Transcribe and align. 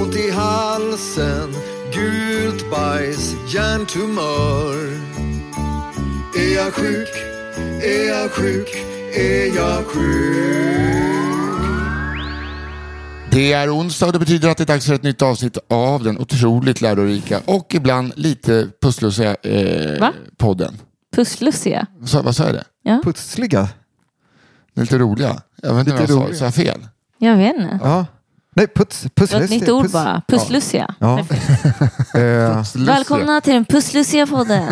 Ont 0.00 0.14
i 0.16 0.30
halsen, 0.30 1.50
gult 1.94 2.70
bajs, 2.70 3.34
hjärntumör. 3.54 4.76
Är 6.38 6.54
jag 6.56 6.74
sjuk? 6.74 7.08
Är 7.82 8.08
jag 8.08 8.30
sjuk? 8.30 8.68
Är 9.16 9.56
jag 9.56 9.84
sjuk? 9.86 11.16
Det 13.30 13.52
är 13.52 13.76
onsdag 13.76 14.06
och 14.06 14.12
det 14.12 14.18
betyder 14.18 14.48
att 14.48 14.56
det 14.56 14.64
är 14.64 14.66
dags 14.66 14.86
för 14.86 14.94
ett 14.94 15.02
nytt 15.02 15.22
avsnitt 15.22 15.58
av 15.70 16.02
den 16.04 16.18
otroligt 16.18 16.80
lärorika 16.80 17.40
och 17.44 17.74
ibland 17.74 18.12
lite 18.16 18.68
pusslussiga 18.82 19.36
eh, 19.42 20.00
Va? 20.00 20.12
podden. 20.36 20.74
Pusslussiga. 21.16 21.86
Så, 22.04 22.22
vad 22.22 22.36
sa 22.36 22.44
jag 22.44 22.54
det? 22.54 22.64
Ja, 22.82 23.00
Pussliga? 23.04 23.68
Det 24.74 24.80
är 24.80 24.82
lite 24.82 24.98
roliga. 24.98 25.40
Jag 25.62 25.74
vet 25.74 25.86
inte 25.88 26.00
Lite 26.00 26.12
jag 26.12 26.36
sa. 26.36 26.50
fel? 26.50 26.86
jag 27.18 27.36
vet 27.36 27.56
inte. 27.56 27.78
Ja. 27.82 28.06
Nej, 28.56 28.66
puts, 28.66 29.06
var 29.32 29.40
ett 29.40 29.50
nytt 29.50 29.68
ord 29.68 29.84
puss- 29.86 29.92
bara. 29.92 30.22
Pusslussiga. 30.28 30.94
Ja. 30.98 31.16
Pusslussiga. 32.12 32.84
Välkomna 32.94 33.40
till 33.40 33.52
den 33.52 33.64
pusslussiga 33.64 34.26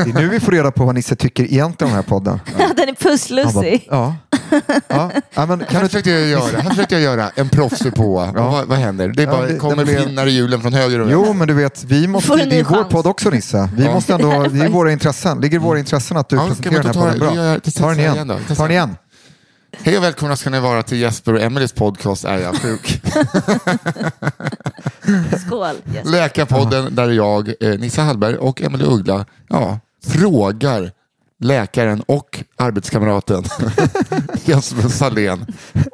det 0.04 0.10
är 0.10 0.14
nu 0.14 0.28
vi 0.28 0.40
får 0.40 0.52
reda 0.52 0.70
på 0.70 0.84
vad 0.84 0.94
Nisse 0.94 1.16
tycker 1.16 1.44
egentligen 1.44 1.72
om 1.92 1.96
den 1.96 2.04
här 2.04 2.08
podden. 2.08 2.40
den 2.76 2.88
är 2.88 2.94
pusslussig. 2.94 3.86
ja. 3.90 4.16
Ja. 4.88 5.10
ja, 5.34 5.46
men 5.46 5.58
kan 5.58 5.66
Här 5.68 5.82
du 5.82 5.88
försökte 5.88 6.10
jag 6.10 6.26
göra, 6.28 6.60
här 6.60 6.70
försökte 6.70 6.94
jag 6.94 7.02
göra 7.02 7.30
en 7.34 7.48
proffsig 7.48 7.94
på. 7.94 8.30
Vad, 8.34 8.66
vad 8.66 8.78
händer? 8.78 9.08
Det 9.08 9.22
är 9.22 9.26
Ja, 9.26 9.32
bara, 9.32 9.46
det- 9.46 9.56
kommer 9.58 9.86
pinnar 9.86 10.26
i 10.26 10.30
hjulen 10.30 10.60
från 10.60 10.72
höger 10.72 11.00
och 11.00 11.10
Jo, 11.10 11.18
vänster. 11.18 11.34
men 11.38 11.48
du 11.48 11.54
vet, 11.54 11.84
vi 11.84 12.06
måste, 12.08 12.36
det 12.36 12.58
är 12.58 12.64
vår 12.64 12.84
podd 12.84 13.06
också 13.06 13.30
Nisse. 13.30 13.68
Vi 13.76 13.84
Ja. 13.84 13.92
måste 13.94 14.14
ändå, 14.14 14.42
det 14.42 14.64
är 14.64 14.68
våra 14.68 14.92
intressen. 14.92 15.40
ligger 15.40 15.56
i 15.56 15.58
våra 15.58 15.78
intressen 15.78 16.16
att 16.16 16.28
du 16.28 16.36
Ja, 16.36 16.46
presenterar 16.46 16.82
den 16.82 16.86
här 16.86 16.92
podden 16.92 17.18
bra. 17.18 17.34
den 17.88 17.98
igen. 18.00 18.32
Ta 18.56 18.62
den 18.62 18.70
igen. 18.70 18.96
Hej 19.82 19.98
och 19.98 20.02
välkomna 20.04 20.36
ska 20.36 20.50
ni 20.50 20.60
vara 20.60 20.82
till 20.82 20.98
Jesper 20.98 21.34
och 21.34 21.40
Emelies 21.40 21.72
podcast 21.72 22.24
Är 22.24 22.38
jag 22.38 22.56
sjuk? 22.56 23.02
Skål. 25.46 25.74
Yes. 25.94 26.04
Läkarpodden 26.10 26.94
där 26.94 27.08
jag, 27.10 27.48
eh, 27.60 27.78
Nissa 27.78 28.02
Hallberg 28.02 28.36
och 28.36 28.62
Emelie 28.62 28.86
Uggla 28.86 29.26
ja, 29.48 29.78
frågar 30.06 30.90
läkaren 31.40 32.02
och 32.06 32.44
arbetskamraten 32.56 33.44
Jesper 34.44 34.88
Salén 34.88 35.46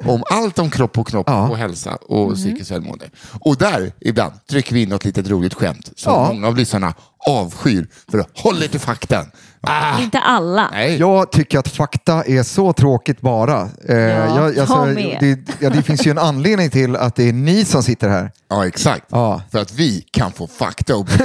om 0.05 0.23
allt 0.29 0.59
om 0.59 0.71
kropp 0.71 0.97
och 0.97 1.07
knopp 1.07 1.29
Ja. 1.29 1.47
och 1.49 1.57
hälsa 1.57 1.95
och 1.95 2.35
psykiskt 2.35 2.71
välmående. 2.71 3.05
Och 3.39 3.57
där 3.57 3.91
ibland 3.99 4.33
trycker 4.49 4.73
vi 4.73 4.81
in 4.81 4.89
något 4.89 5.05
litet 5.05 5.29
roligt 5.29 5.53
skämt 5.53 5.91
som 5.95 6.13
Ja. 6.13 6.27
många 6.33 6.47
av 6.47 6.57
lyssnarna 6.57 6.93
avskyr 7.27 7.87
för 8.11 8.17
att 8.19 8.29
hålla 8.39 8.67
till 8.67 8.79
faktan. 8.79 9.25
Ah, 9.67 9.99
Inte 10.01 10.19
alla. 10.19 10.69
nej. 10.71 10.97
Jag 10.97 11.31
tycker 11.31 11.59
att 11.59 11.67
fakta 11.67 12.23
är 12.23 12.43
så 12.43 12.73
tråkigt 12.73 13.21
bara. 13.21 13.69
Eh, 13.89 13.97
jag, 13.97 14.67
ta 14.67 14.85
med. 14.85 15.17
det, 15.19 15.39
ja, 15.59 15.69
det 15.69 15.81
finns 15.83 16.07
ju 16.07 16.11
en 16.11 16.17
anledning 16.17 16.69
till 16.69 16.95
att 16.95 17.15
det 17.15 17.29
är 17.29 17.33
ni 17.33 17.65
som 17.65 17.83
sitter 17.83 18.09
här. 18.09 18.31
Ja, 18.49 18.67
exakt. 18.67 19.05
Ja. 19.09 19.41
För 19.51 19.59
att 19.59 19.73
vi 19.73 20.01
kan 20.11 20.31
få 20.31 20.47
fakta 20.47 20.95
och. 20.95 21.07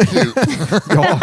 Ja, 0.95 1.21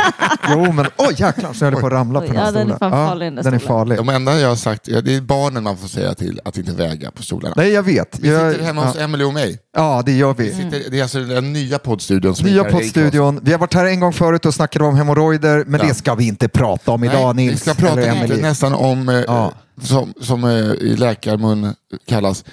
jo 0.49 0.71
men 0.71 0.85
oj 0.97 1.13
jäklar 1.17 1.53
så 1.53 1.65
höll 1.65 1.73
jag 1.73 1.81
på 1.81 1.87
att 1.87 1.93
ramla 1.93 2.19
på 2.19 2.25
Oj, 2.25 2.31
den 2.33 2.37
här 2.37 2.45
ja, 2.45 2.51
den 2.51 2.71
är 2.71 2.75
stolen. 2.75 2.91
farlig, 3.07 3.27
den 3.27 3.35
där 3.35 3.43
den 3.43 3.53
är 3.53 3.59
stolen. 3.59 3.77
farlig. 3.77 3.97
De 3.97 4.09
enda 4.09 4.39
jag 4.39 4.49
har 4.49 4.55
sagt, 4.55 4.87
ja, 4.87 5.01
det 5.01 5.15
är 5.15 5.21
barnen 5.21 5.63
man 5.63 5.77
får 5.77 5.87
säga 5.87 6.13
till 6.13 6.41
att 6.45 6.57
inte 6.57 6.71
väga 6.71 7.11
på 7.11 7.23
stolarna. 7.23 7.53
Nej 7.57 7.69
jag 7.71 7.83
vet. 7.83 8.19
Vi 8.19 8.29
jag, 8.29 8.51
sitter 8.51 8.65
hemma 8.65 8.85
hos 8.85 8.95
ja, 8.95 9.01
Emelie 9.01 9.25
och 9.27 9.33
mig. 9.33 9.59
ja 9.77 10.03
det 10.05 10.11
gör 10.11 10.33
Vi 10.33 10.43
vi. 10.49 10.55
sitter, 10.55 10.91
det 10.91 10.99
är 10.99 11.03
alltså 11.03 11.19
den 11.23 11.53
nya 11.53 11.79
poddstudion. 11.79 12.35
Som 12.35 12.45
Nya 12.45 12.63
poddstudion. 12.63 13.39
Vi 13.43 13.51
har 13.51 13.59
varit 13.59 13.73
här 13.73 13.85
en 13.85 13.99
gång 13.99 14.13
förut 14.13 14.45
och 14.45 14.53
snackade 14.53 14.85
om 14.85 14.95
hemorrojder, 14.95 15.63
men 15.67 15.79
Ja. 15.81 15.87
det 15.87 15.93
ska 15.93 16.15
vi 16.15 16.27
inte 16.27 16.47
prata 16.47 16.91
om 16.91 17.03
idag 17.11 17.35
Nej, 17.35 17.45
Nils. 17.45 17.55
vi 17.55 17.61
ska 17.71 17.73
prata 17.73 18.01
eller 18.01 18.27
lite 18.27 18.41
nästan 18.41 18.73
om, 18.73 19.09
eh, 19.09 19.15
Ja. 19.27 19.51
som, 19.81 20.13
som 20.21 20.43
eh, 20.43 20.49
i 20.71 20.95
läkarmun 20.97 21.73
kallas, 22.07 22.45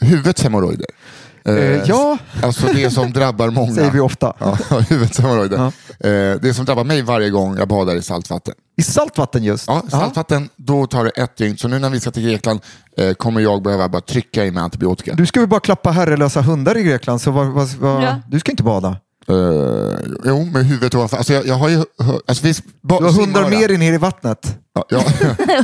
huvudets 0.00 0.42
hemorrojder. 0.42 0.86
Eh, 1.44 1.54
Eh, 1.54 1.80
ja, 1.86 2.18
Alltså 2.42 2.66
det 2.74 2.90
som 2.90 3.12
drabbar 3.12 3.50
många. 3.50 3.72
säger 3.74 3.90
vi 3.90 4.00
ofta. 4.00 4.32
Ja, 4.38 4.58
huvudets 4.88 5.18
hemorrojder. 5.20 5.56
Ja. 5.98 6.08
Eh, 6.08 6.36
det 6.42 6.54
som 6.54 6.64
drabbar 6.64 6.84
mig 6.84 7.02
varje 7.02 7.30
gång 7.30 7.56
jag 7.58 7.68
badar 7.68 7.96
i 7.96 8.02
saltvatten. 8.02 8.54
I 8.76 8.82
saltvatten 8.82 9.44
just. 9.44 9.64
Ja, 9.66 9.82
saltvatten, 9.90 10.48
då 10.56 10.86
tar 10.86 11.04
det 11.04 11.10
ett 11.10 11.36
dygn. 11.36 11.56
Så 11.56 11.68
nu 11.68 11.78
när 11.78 11.90
vi 11.90 12.00
ska 12.00 12.10
till 12.10 12.22
Grekland 12.22 12.60
eh, 12.98 13.12
kommer 13.12 13.40
jag 13.40 13.62
behöva 13.62 13.88
bara 13.88 14.00
trycka 14.02 14.44
i 14.44 14.50
mig 14.50 14.62
antibiotika. 14.62 15.14
Du 15.14 15.26
ska 15.26 15.40
väl 15.40 15.48
bara 15.48 15.60
klappa 15.60 15.90
herrelösa 15.90 16.40
hundar 16.42 16.76
i 16.76 16.82
Grekland, 16.82 17.20
så 17.20 17.30
vad, 17.30 17.46
vad, 17.46 17.68
vad, 17.68 18.02
Ja. 18.04 18.20
du 18.28 18.40
ska 18.40 18.50
inte 18.50 18.62
bada. 18.62 18.96
Eh, 19.28 19.98
jo, 20.24 20.44
med 20.44 20.66
huvudet 20.66 20.94
ovanför. 20.94 21.16
Alltså 21.16 21.32
jag, 21.32 21.46
jag 21.46 21.54
har 21.54 21.68
ju. 21.68 21.84
Alltså, 22.28 22.44
vi, 22.46 22.54
ba, 22.82 22.98
Du 22.98 23.04
har 23.04 23.12
hundar 23.12 23.50
med 23.50 23.70
dig 23.70 23.78
ner 23.78 23.92
i 23.92 23.98
vattnet. 23.98 24.56
Ja, 24.74 24.84
ja. 24.88 25.02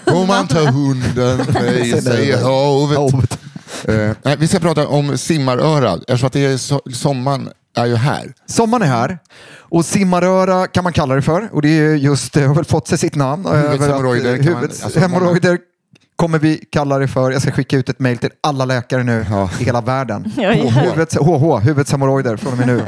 Om 0.14 0.26
man 0.26 0.46
tar 0.48 0.66
hunden 0.66 1.36
med 1.52 2.02
sig 2.02 2.28
i 2.28 2.32
havet. 2.32 2.98
Havet. 2.98 3.38
Eh, 3.84 4.16
nej, 4.22 4.36
vi 4.38 4.48
ska 4.48 4.58
prata 4.58 4.86
om 4.88 5.18
simmaröra, 5.18 5.92
eftersom 5.94 6.26
att 6.26 6.32
det 6.32 6.44
är 6.44 6.56
so 6.56 6.80
sommaren 6.94 7.48
är 7.76 7.86
ju 7.86 7.96
här. 7.96 8.32
Sommaren 8.46 8.82
är 8.82 8.86
här 8.86 9.18
och 9.58 9.84
simmaröra 9.84 10.66
kan 10.66 10.84
man 10.84 10.92
kalla 10.92 11.14
det 11.14 11.22
för 11.22 11.48
och 11.52 11.62
det 11.62 11.68
är 11.68 11.94
just, 11.94 12.32
det 12.32 12.42
har 12.46 12.54
väl 12.54 12.64
fått 12.64 12.88
sig 12.88 12.98
sitt 12.98 13.14
namn. 13.14 13.46
Huvudshemorrojder 13.46 14.32
eh, 14.34 14.36
kan 14.44 14.52
man- 14.52 14.62
huvuds- 14.62 14.84
alltså, 14.84 15.00
hemorrojder 15.00 15.58
kommer 16.16 16.38
vi 16.38 16.64
kalla 16.72 16.98
det 16.98 17.08
för. 17.08 17.30
Jag 17.30 17.42
ska 17.42 17.50
skicka 17.50 17.76
ut 17.76 17.88
ett 17.88 17.98
mejl 17.98 18.18
till 18.18 18.30
alla 18.40 18.64
läkare 18.64 19.02
nu 19.02 19.26
Ja. 19.30 19.50
i 19.60 19.64
hela 19.64 19.80
världen. 19.80 20.32
Ja, 20.36 20.52
ja. 20.54 20.70
Huvuds, 20.70 21.16
HH, 21.16 21.58
huvudshemorrojder 21.64 22.36
från 22.36 22.52
och 22.52 22.58
med 22.58 22.66
nu. 22.66 22.82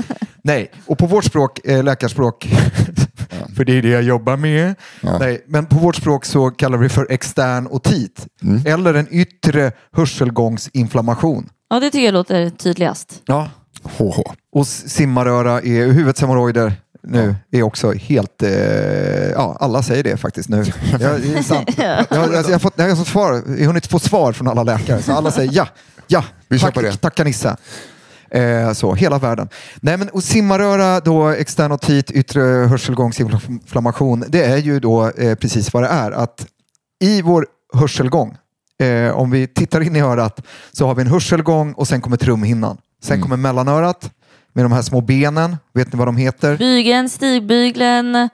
Nej, 0.47 0.71
och 0.87 0.99
på 0.99 1.07
vårt 1.07 1.25
språk, 1.25 1.61
eh, 1.65 1.85
läkarspråk, 1.85 2.49
för 3.57 3.65
det 3.65 3.79
är 3.79 3.83
det 3.83 3.89
jag 3.89 4.03
jobbar 4.03 4.37
med. 4.37 4.75
Ja. 5.01 5.19
Nej, 5.19 5.45
men 5.47 5.67
på 5.67 5.77
vårt 5.77 5.97
språk 5.97 6.25
så 6.25 6.51
kallar 6.51 6.79
vi 6.79 6.85
det 6.87 6.95
för 6.95 7.07
extern 7.11 7.67
otit 7.71 8.27
Mm. 8.43 8.63
eller 8.67 8.95
en 8.95 9.07
yttre 9.11 9.73
hörselgångsinflammation. 9.93 11.49
Ja, 11.71 11.81
det 11.81 11.91
tycker 11.91 12.05
jag 12.05 12.13
låter 12.15 12.51
tydligast. 12.51 13.23
Ja. 13.25 13.49
HH. 13.99 14.21
Och 14.53 14.67
simmaröra, 14.67 15.61
är, 15.61 15.93
huvudshemorrojder 15.93 16.73
nu 17.03 17.35
är 17.53 17.63
också 17.63 17.93
helt... 17.93 18.43
Eh, 18.43 18.51
ja, 19.31 19.57
alla 19.61 19.83
säger 19.83 20.03
det 20.05 20.17
faktiskt 20.17 20.49
nu. 20.49 20.65
Ja, 20.93 20.99
det 20.99 21.39
är 21.39 21.43
sant. 21.43 21.71
Jag, 21.77 21.87
har- 21.87 22.23
alltså, 22.37 22.53
jag, 22.53 22.55
har 22.55 22.59
fått, 22.59 22.75
jag, 22.77 22.89
har 22.89 22.97
fått 22.97 23.09
svar, 23.09 23.33
jag 23.33 23.59
har 23.59 23.67
hunnit 23.67 23.87
få 23.87 23.99
svar 23.99 24.33
från 24.33 24.49
alla 24.49 24.63
läkare, 24.63 25.03
så 25.03 25.13
alla 25.13 25.31
säger 25.31 25.53
ja, 25.55 25.69
Ja, 26.07 26.25
Vi 26.49 26.59
kör 26.59 26.67
tack, 26.67 26.75
på 26.75 26.83
det. 26.83 26.97
tacka 26.97 27.25
Nisse. 27.25 27.57
Eh, 28.35 28.73
så, 28.73 28.95
hela 28.95 29.19
världen. 29.19 29.49
Nej, 29.81 29.97
men, 29.97 30.09
och 30.09 30.25
simmaröra, 30.25 31.01
då, 31.01 31.29
extern 31.29 31.73
otit, 31.73 32.11
yttre 32.11 32.41
hörselgångsinflammation, 32.41 34.25
det 34.29 34.45
är 34.45 34.57
ju 34.57 34.81
då 34.81 35.09
eh, 35.09 35.35
precis 35.35 35.73
vad 35.73 35.83
det 35.83 35.89
är. 35.89 36.11
Att 36.11 36.47
I 37.01 37.23
vår 37.23 37.47
hörselgång, 37.75 38.37
eh, 38.81 39.11
om 39.11 39.31
vi 39.31 39.47
tittar 39.47 39.81
in 39.81 39.97
i 39.97 40.01
örat, 40.01 40.47
så 40.73 40.87
har 40.87 40.95
vi 40.95 41.03
en 41.03 41.09
hörselgång 41.09 41.73
och 41.73 41.89
sen 41.89 42.01
kommer 42.01 42.17
trumhinnan. 42.17 42.77
Sen 43.03 43.21
kommer 43.21 43.37
mellanörat 43.37 44.11
med 44.53 44.65
de 44.65 44.73
här 44.73 44.83
små 44.83 45.01
benen. 45.01 45.57
Vet 45.75 45.93
ni 45.93 45.99
vad 45.99 46.09
de 46.09 46.17
heter? 46.17 46.57
Bygeln, 46.57 47.09
stigbygeln, 47.09 48.29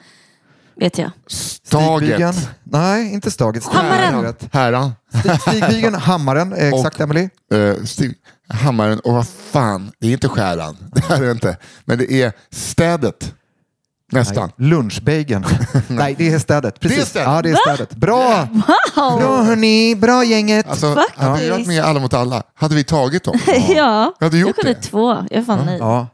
vet 0.77 0.99
jag. 0.99 1.11
Stigbygeln. 1.27 2.33
Staget. 2.33 2.49
Nej, 2.65 3.13
inte 3.15 3.31
staget. 3.31 3.65
Hammaren. 3.67 4.35
Häran. 4.53 4.93
Stig- 5.15 5.41
Stigbygeln, 5.41 5.95
hammaren. 5.95 6.53
Exakt, 6.57 6.95
Och- 6.97 7.01
Emily. 7.01 7.29
Eh, 7.55 7.85
Stig, 7.85 8.15
hammaren 8.49 9.01
och 9.01 9.13
vad 9.15 9.27
fan, 9.29 9.93
det 9.99 10.07
är 10.09 10.13
inte 10.13 10.29
skäran. 10.29 10.77
Det 10.93 11.15
är 11.15 11.21
det 11.21 11.31
inte. 11.31 11.57
Men 11.85 11.99
det 11.99 12.13
är 12.13 12.33
städet. 12.51 13.35
Nästan. 14.13 14.53
Lunchbageln. 14.57 15.45
Nej, 15.89 16.15
det 16.19 16.29
är 16.33 16.39
städet. 16.39 16.81
Precis. 16.81 16.97
Det 16.99 17.03
är 17.03 17.07
städet. 17.07 17.29
Ja, 17.29 17.43
det 17.43 17.51
är 17.51 17.55
städet. 17.75 17.95
Bra! 17.97 18.49
Wow! 18.97 19.19
Bra 19.21 19.43
hörni, 19.43 19.95
bra 19.97 20.25
gänget. 20.25 20.69
Alltså, 20.69 20.95
Faktiskt. 20.95 21.19
hade 21.21 21.41
vi 21.43 21.51
varit 21.51 21.67
med 21.67 21.85
Alla 21.85 22.01
mot 22.01 22.15
alla, 22.15 22.43
hade 22.55 22.75
vi 22.75 22.85
tagit 22.85 23.25
dem? 23.25 23.39
ja, 23.69 24.15
Jag 24.19 24.27
hade 24.27 24.39
gjort 24.39 24.49
jag 24.49 24.57
kunde 24.57 24.75
det. 24.81 24.83
två. 24.83 25.11
Jag 25.31 25.39
är 25.41 25.45
fan 25.45 25.67
nöjd. 25.67 25.81
Ja. 25.81 26.07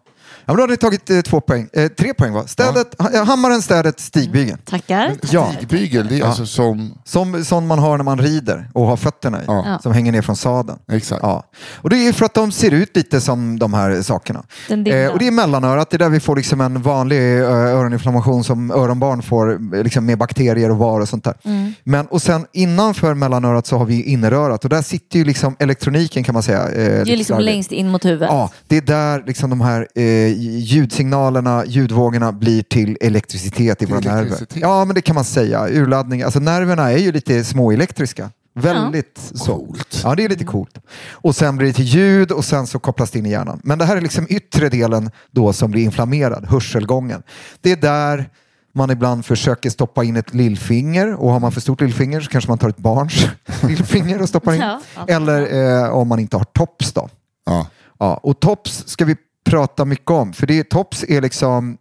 Ja, 0.48 0.52
men 0.52 0.56
då 0.56 0.62
har 0.62 0.69
ni 0.69 0.76
tagit 0.76 1.10
eh, 1.10 1.20
två 1.20 1.40
poäng. 1.40 1.69
Eh, 1.72 1.88
tre 1.88 2.14
poäng 2.14 2.32
va? 2.32 2.46
Städet, 2.46 2.94
ha, 2.98 3.25
hammaren, 3.25 3.62
städet, 3.62 4.00
stigbygeln. 4.00 4.58
Tackar. 4.64 5.14
Ja. 5.31 5.52
Stigbygel, 5.56 6.08
det 6.08 6.20
är 6.20 6.25
alltså 6.25 6.46
som... 6.46 6.94
Som 7.04 7.44
sån 7.44 7.66
man 7.66 7.78
har 7.78 7.96
när 7.96 8.04
man 8.04 8.19
rider 8.19 8.70
och 8.75 8.87
har 8.87 8.96
fötterna 8.96 9.38
i. 9.43 9.44
Ja. 9.46 9.78
Som 9.82 9.93
hänger 9.93 10.12
ner 10.12 10.22
från 10.22 10.37
sadeln. 10.37 10.78
Exakt. 10.93 11.22
Ja. 11.22 11.43
Och 11.76 11.90
det 11.90 11.96
är 12.08 12.12
för 12.12 12.26
att 12.26 12.34
de 12.34 12.52
ser 12.52 12.70
ut 12.70 12.96
lite 12.96 13.20
som 13.20 13.58
de 13.58 13.75
här 13.75 14.02
sakerna. 14.02 14.43
Den. 14.69 14.87
Eh, 14.87 15.08
och 15.10 15.19
det 15.19 15.26
är 15.26 15.31
mellanörat, 15.31 15.90
det 15.90 15.96
är 15.96 15.98
där 15.98 16.08
vi 16.08 16.20
får 16.20 16.37
liksom 16.37 16.60
en 16.60 16.82
vanlig 16.82 17.38
eh, 17.38 17.44
öroninflammation 17.50 18.44
som 18.44 18.70
öronbarn 18.70 19.22
får 19.22 19.52
eh, 19.76 19.82
liksom 19.82 20.06
med 20.06 20.19
bakterier 20.19 20.70
och 20.70 20.78
var 20.78 21.00
och 21.00 21.08
sånt 21.08 21.25
där. 21.25 21.34
Mm. 21.44 21.75
Men, 21.84 22.06
och 22.06 22.22
sen 22.22 22.46
innanför 22.52 23.14
mellanörat 23.14 23.66
så 23.66 23.78
har 23.78 23.84
vi 23.84 24.02
innerörat 24.02 24.64
och 24.64 24.70
där 24.70 24.82
sitter 24.82 25.19
ju 25.19 25.25
liksom 25.25 25.56
elektroniken 25.58 26.25
kan 26.25 26.32
man 26.32 26.42
säga. 26.42 26.62
Eh, 26.69 26.75
Det 26.75 26.81
är 26.82 26.99
lite 26.99 27.16
liksom 27.16 27.25
slarvigt. 27.26 27.46
längst 27.54 27.72
in 27.72 27.88
mot 27.88 28.04
huvudet. 28.04 28.28
Ja, 28.31 28.50
det 28.66 28.76
är 28.76 28.81
där 28.81 29.22
liksom 29.26 29.50
de 29.50 29.60
här 29.60 29.88
eh, 29.94 30.35
ljudsignalerna, 30.38 31.64
ljudvågorna 31.66 32.32
blir 32.32 32.62
till 32.62 32.98
elektricitet 33.00 33.82
i 33.82 33.86
Till 33.86 33.94
våra 33.94 34.14
nerver. 34.14 34.46
Ja, 34.54 34.84
men 34.84 34.94
det 34.94 35.00
kan 35.00 35.14
man 35.14 35.24
säga. 35.24 35.68
Urladdning. 35.68 36.22
Alltså 36.22 36.40
nerverna 36.40 36.92
är 36.92 36.98
ju 36.98 37.12
lite 37.12 37.44
småelektriska. 37.44 38.30
Väldigt 38.54 39.30
så. 39.34 39.56
Coolt. 39.56 40.00
Ja, 40.04 40.14
det 40.14 40.24
är 40.24 40.28
lite 40.28 40.44
coolt. 40.44 40.78
Och 41.10 41.36
sen 41.36 41.56
blir 41.56 41.66
det 41.66 41.72
till 41.72 41.84
ljud 41.84 42.32
och 42.32 42.44
sen 42.44 42.66
så 42.66 42.78
kopplas 42.78 43.10
det 43.10 43.18
in 43.18 43.26
i 43.26 43.30
hjärnan. 43.30 43.60
Men 43.64 43.78
det 43.78 43.84
här 43.84 43.96
är 43.96 44.00
liksom 44.00 44.26
yttre 44.28 44.68
delen 44.68 45.10
då 45.30 45.52
som 45.52 45.70
blir 45.70 45.82
inflammerad, 45.82 46.46
hörselgången. 46.46 47.22
Det 47.60 47.72
är 47.72 47.76
där 47.76 48.30
man 48.74 48.90
ibland 48.90 49.26
försöker 49.26 49.70
stoppa 49.70 50.04
in 50.04 50.16
ett 50.16 50.34
lillfinger 50.34 51.14
och 51.14 51.30
har 51.30 51.40
man 51.40 51.52
för 51.52 51.60
stort 51.60 51.80
lillfinger 51.80 52.20
så 52.20 52.30
kanske 52.30 52.50
man 52.50 52.58
tar 52.58 52.68
ett 52.68 52.76
barns 52.76 53.26
lillfinger 53.62 54.22
och 54.22 54.28
stoppar 54.28 54.52
in. 54.52 54.60
Ja. 54.60 54.80
Eller 55.08 55.54
eh, 55.84 55.90
om 55.90 56.08
man 56.08 56.18
inte 56.18 56.36
har 56.36 56.44
tops 56.44 56.92
då. 56.92 57.08
Ja. 57.46 57.66
Ja, 57.98 58.20
och 58.22 58.40
tops 58.40 58.84
ska 58.86 59.04
vi 59.04 59.16
prata 59.46 59.84
mycket 59.84 60.10
om. 60.10 60.32
För 60.32 60.46
det, 60.46 60.69
tops 60.70 61.04
är 61.08 61.20
liksom 61.20 61.78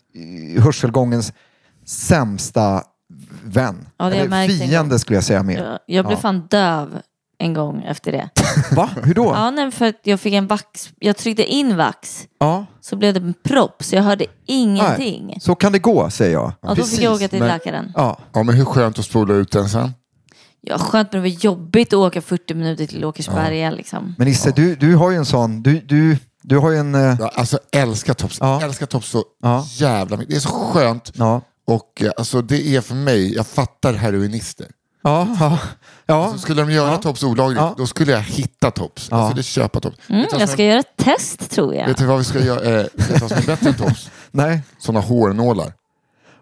eh, 0.55 0.63
hörselgångens 0.63 1.33
sämsta 1.85 2.83
vän. 3.43 3.85
Ja, 3.97 4.11
Eller 4.11 4.47
fiende 4.47 4.99
skulle 4.99 5.17
jag 5.17 5.23
säga 5.23 5.43
mer. 5.43 5.57
Jag, 5.63 5.79
jag 5.95 6.05
blev 6.05 6.17
Ja. 6.17 6.21
fan 6.21 6.47
döv 6.49 6.97
en 7.37 7.53
gång 7.53 7.83
efter 7.83 8.11
det. 8.11 8.29
Va? 8.75 8.89
Hur 9.03 9.13
då? 9.13 9.25
Ja, 9.25 9.51
nej, 9.51 9.71
för 9.71 9.85
att 9.85 9.99
jag 10.03 10.19
fick 10.19 10.33
en 10.33 10.47
vax. 10.47 10.89
Jag 10.99 11.17
tryckte 11.17 11.43
in 11.45 11.77
vax. 11.77 12.27
Ja. 12.39 12.65
Så 12.81 12.95
blev 12.95 13.13
det 13.13 13.19
en 13.19 13.33
propp 13.43 13.83
så 13.83 13.95
jag 13.95 14.03
hörde 14.03 14.25
ingenting. 14.45 15.25
Nej, 15.27 15.37
så 15.41 15.55
kan 15.55 15.71
det 15.71 15.79
gå, 15.79 16.09
säger 16.09 16.33
jag. 16.33 16.51
Och 16.61 16.75
då 16.75 16.83
fick 16.83 17.01
jag 17.01 17.13
åka 17.13 17.27
till 17.27 17.39
men- 17.39 17.47
läkaren. 17.47 17.91
Ja. 17.95 18.19
ja, 18.33 18.43
men 18.43 18.55
hur 18.55 18.65
skönt 18.65 18.99
att 18.99 19.05
spola 19.05 19.33
ut 19.33 19.51
den 19.51 19.69
sen? 19.69 19.93
Ja, 20.61 20.77
skönt 20.77 21.11
men 21.13 21.23
det 21.23 21.29
var 21.29 21.37
jobbigt 21.43 21.87
att 21.87 21.97
åka 21.97 22.21
40 22.21 22.53
minuter 22.53 22.85
till 22.85 23.05
Åkersberga 23.05 23.71
liksom. 23.71 24.15
Men 24.17 24.27
Nisse, 24.27 24.51
du, 24.51 24.75
du 24.75 24.95
har 24.95 25.11
ju 25.11 25.17
en 25.17 25.25
sån, 25.25 25.63
du, 25.63 25.79
du, 25.79 26.17
du 26.47 26.57
har 26.57 26.71
ju 26.71 26.77
en... 26.77 26.95
eh, 26.95 27.15
Ja, 27.19 27.31
alltså 27.35 27.59
älskar 27.71 28.13
tops. 28.13 28.37
Ja. 28.39 28.61
Älskar 28.63 28.85
tops 28.85 29.09
så 29.09 29.23
Ja. 29.41 29.65
jävla 29.69 30.17
mycket. 30.17 30.29
Det 30.31 30.35
är 30.35 30.39
så 30.39 30.49
skönt. 30.49 31.11
Ja. 31.15 31.41
Och 31.67 32.01
eh, 32.01 32.11
alltså, 32.17 32.41
det 32.41 32.67
är 32.75 32.81
för 32.81 32.95
mig, 32.95 33.33
jag 33.35 33.47
fattar 33.47 33.93
heroinister. 33.93 34.67
Ja, 35.03 35.27
ja, 35.39 35.59
ja. 36.05 36.31
Så 36.31 36.37
skulle 36.39 36.61
de 36.61 36.71
göra 36.71 36.91
Ja. 36.91 36.97
tops 36.97 37.23
olagligt, 37.23 37.59
Ja. 37.61 37.73
då 37.77 37.87
skulle 37.87 38.11
jag 38.11 38.19
hitta 38.21 38.71
tops. 38.71 39.07
Ja. 39.11 39.17
Jag 39.19 39.27
skulle 39.29 39.43
köpa 39.43 39.79
tops. 39.79 39.97
Mm, 40.09 40.25
jag 40.39 40.49
ska 40.49 40.63
är, 40.63 40.67
göra 40.69 40.79
ett 40.79 40.97
test 40.97 41.51
tror 41.51 41.75
jag. 41.75 41.87
vet 41.87 41.97
du 41.97 42.05
vad 42.05 42.17
vi 42.17 42.23
ska 42.23 42.39
göra? 42.39 42.61
Eh, 42.61 42.85
vet 42.93 43.07
du 43.07 43.13
vad 43.19 43.29
som 43.29 43.37
är 43.37 43.45
bättre 43.45 43.69
än 43.69 43.75
tops? 43.75 44.09
Nej. 44.31 44.61
Sådana 44.79 44.99
hårnålar. 45.05 45.73